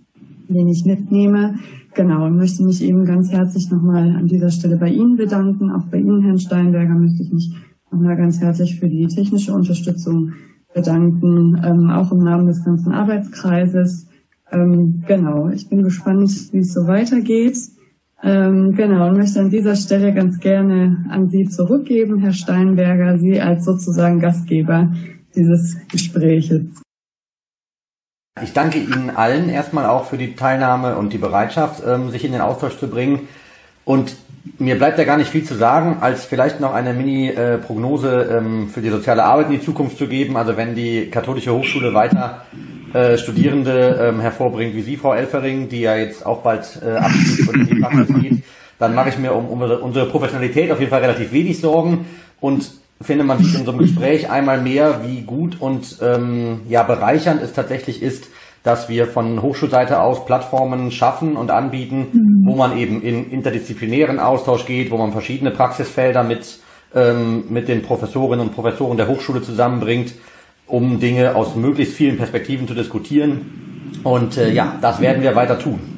den 0.47 0.67
ich 0.67 0.85
mitnehme. 0.85 1.55
Genau, 1.95 2.25
und 2.25 2.37
möchte 2.37 2.63
mich 2.63 2.83
eben 2.83 3.05
ganz 3.05 3.31
herzlich 3.31 3.69
nochmal 3.69 4.15
an 4.15 4.27
dieser 4.27 4.49
Stelle 4.49 4.77
bei 4.77 4.89
Ihnen 4.89 5.15
bedanken. 5.15 5.71
Auch 5.71 5.85
bei 5.91 5.97
Ihnen, 5.97 6.21
Herrn 6.21 6.39
Steinberger, 6.39 6.95
möchte 6.95 7.23
ich 7.23 7.31
mich 7.31 7.55
nochmal 7.91 8.17
ganz 8.17 8.41
herzlich 8.41 8.79
für 8.79 8.89
die 8.89 9.07
technische 9.07 9.53
Unterstützung 9.53 10.33
bedanken, 10.73 11.61
ähm, 11.63 11.89
auch 11.91 12.11
im 12.11 12.23
Namen 12.23 12.47
des 12.47 12.63
ganzen 12.65 12.91
Arbeitskreises. 12.91 14.07
Ähm, 14.51 15.03
genau, 15.07 15.49
ich 15.49 15.69
bin 15.69 15.83
gespannt, 15.83 16.29
wie 16.51 16.59
es 16.59 16.73
so 16.73 16.87
weitergeht. 16.87 17.57
Ähm, 18.23 18.73
genau, 18.75 19.09
und 19.09 19.17
möchte 19.17 19.39
an 19.39 19.49
dieser 19.49 19.75
Stelle 19.75 20.13
ganz 20.13 20.39
gerne 20.39 21.05
an 21.09 21.29
Sie 21.29 21.45
zurückgeben, 21.45 22.19
Herr 22.19 22.31
Steinberger, 22.31 23.17
Sie 23.17 23.39
als 23.41 23.65
sozusagen 23.65 24.19
Gastgeber 24.19 24.93
dieses 25.35 25.77
Gespräches. 25.89 26.82
Ich 28.41 28.51
danke 28.51 28.79
Ihnen 28.79 29.11
allen 29.11 29.47
erstmal 29.47 29.85
auch 29.85 30.05
für 30.05 30.17
die 30.17 30.35
Teilnahme 30.35 30.95
und 30.95 31.13
die 31.13 31.19
Bereitschaft, 31.19 31.83
ähm, 31.85 32.09
sich 32.09 32.25
in 32.25 32.31
den 32.31 32.41
Austausch 32.41 32.79
zu 32.79 32.87
bringen. 32.87 33.27
Und 33.85 34.15
mir 34.57 34.75
bleibt 34.75 34.97
ja 34.97 35.03
gar 35.03 35.17
nicht 35.17 35.29
viel 35.29 35.43
zu 35.43 35.53
sagen, 35.53 35.97
als 36.01 36.25
vielleicht 36.25 36.59
noch 36.59 36.73
eine 36.73 36.93
Mini-Prognose 36.93 38.39
ähm, 38.39 38.69
für 38.69 38.81
die 38.81 38.89
soziale 38.89 39.23
Arbeit 39.23 39.47
in 39.47 39.51
die 39.53 39.61
Zukunft 39.61 39.99
zu 39.99 40.07
geben. 40.07 40.35
Also 40.35 40.57
wenn 40.57 40.73
die 40.73 41.11
katholische 41.11 41.53
Hochschule 41.53 41.93
weiter 41.93 42.43
äh, 42.93 43.19
Studierende 43.19 43.99
ähm, 44.01 44.19
hervorbringt, 44.19 44.73
wie 44.75 44.81
Sie, 44.81 44.97
Frau 44.97 45.13
Elfering, 45.13 45.69
die 45.69 45.81
ja 45.81 45.95
jetzt 45.95 46.25
auch 46.25 46.41
bald 46.41 46.81
äh, 46.83 46.89
abschließt 46.89 47.47
und 47.49 47.55
in 47.55 47.67
die 47.67 47.81
Praxis 47.81 48.07
geht, 48.19 48.43
dann 48.79 48.95
mache 48.95 49.09
ich 49.09 49.19
mir 49.19 49.33
um 49.33 49.61
unsere 49.61 50.07
Professionalität 50.07 50.71
auf 50.71 50.79
jeden 50.79 50.89
Fall 50.89 51.01
relativ 51.01 51.31
wenig 51.31 51.61
Sorgen 51.61 52.05
und 52.41 52.82
finde, 53.01 53.23
man 53.23 53.37
sieht 53.43 53.59
in 53.59 53.65
so 53.65 53.71
einem 53.71 53.81
Gespräch 53.81 54.29
einmal 54.29 54.61
mehr, 54.61 55.01
wie 55.05 55.21
gut 55.21 55.59
und 55.59 55.97
ähm, 56.01 56.61
ja 56.67 56.83
bereichernd 56.83 57.41
es 57.41 57.53
tatsächlich 57.53 58.01
ist, 58.01 58.29
dass 58.63 58.87
wir 58.87 59.07
von 59.07 59.41
Hochschulseite 59.41 60.01
aus 60.01 60.25
Plattformen 60.25 60.89
schaffen 60.89 61.35
und 61.35 61.51
anbieten, 61.51 62.07
mhm. 62.13 62.41
wo 62.45 62.55
man 62.55 62.77
eben 62.77 63.01
in 63.01 63.29
interdisziplinären 63.29 64.19
Austausch 64.19 64.65
geht, 64.65 64.89
wo 64.89 64.97
man 64.97 65.11
verschiedene 65.11 65.51
Praxisfelder 65.51 66.23
mit, 66.23 66.59
ähm, 66.95 67.45
mit 67.49 67.67
den 67.67 67.81
Professorinnen 67.81 68.47
und 68.47 68.55
Professoren 68.55 68.97
der 68.97 69.09
Hochschule 69.09 69.41
zusammenbringt, 69.41 70.13
um 70.65 70.99
Dinge 70.99 71.35
aus 71.35 71.55
möglichst 71.55 71.95
vielen 71.95 72.17
Perspektiven 72.17 72.67
zu 72.67 72.73
diskutieren. 72.73 73.91
Und 74.03 74.37
äh, 74.37 74.51
ja, 74.51 74.77
das 74.81 75.01
werden 75.01 75.21
wir 75.21 75.35
weiter 75.35 75.59
tun. 75.59 75.92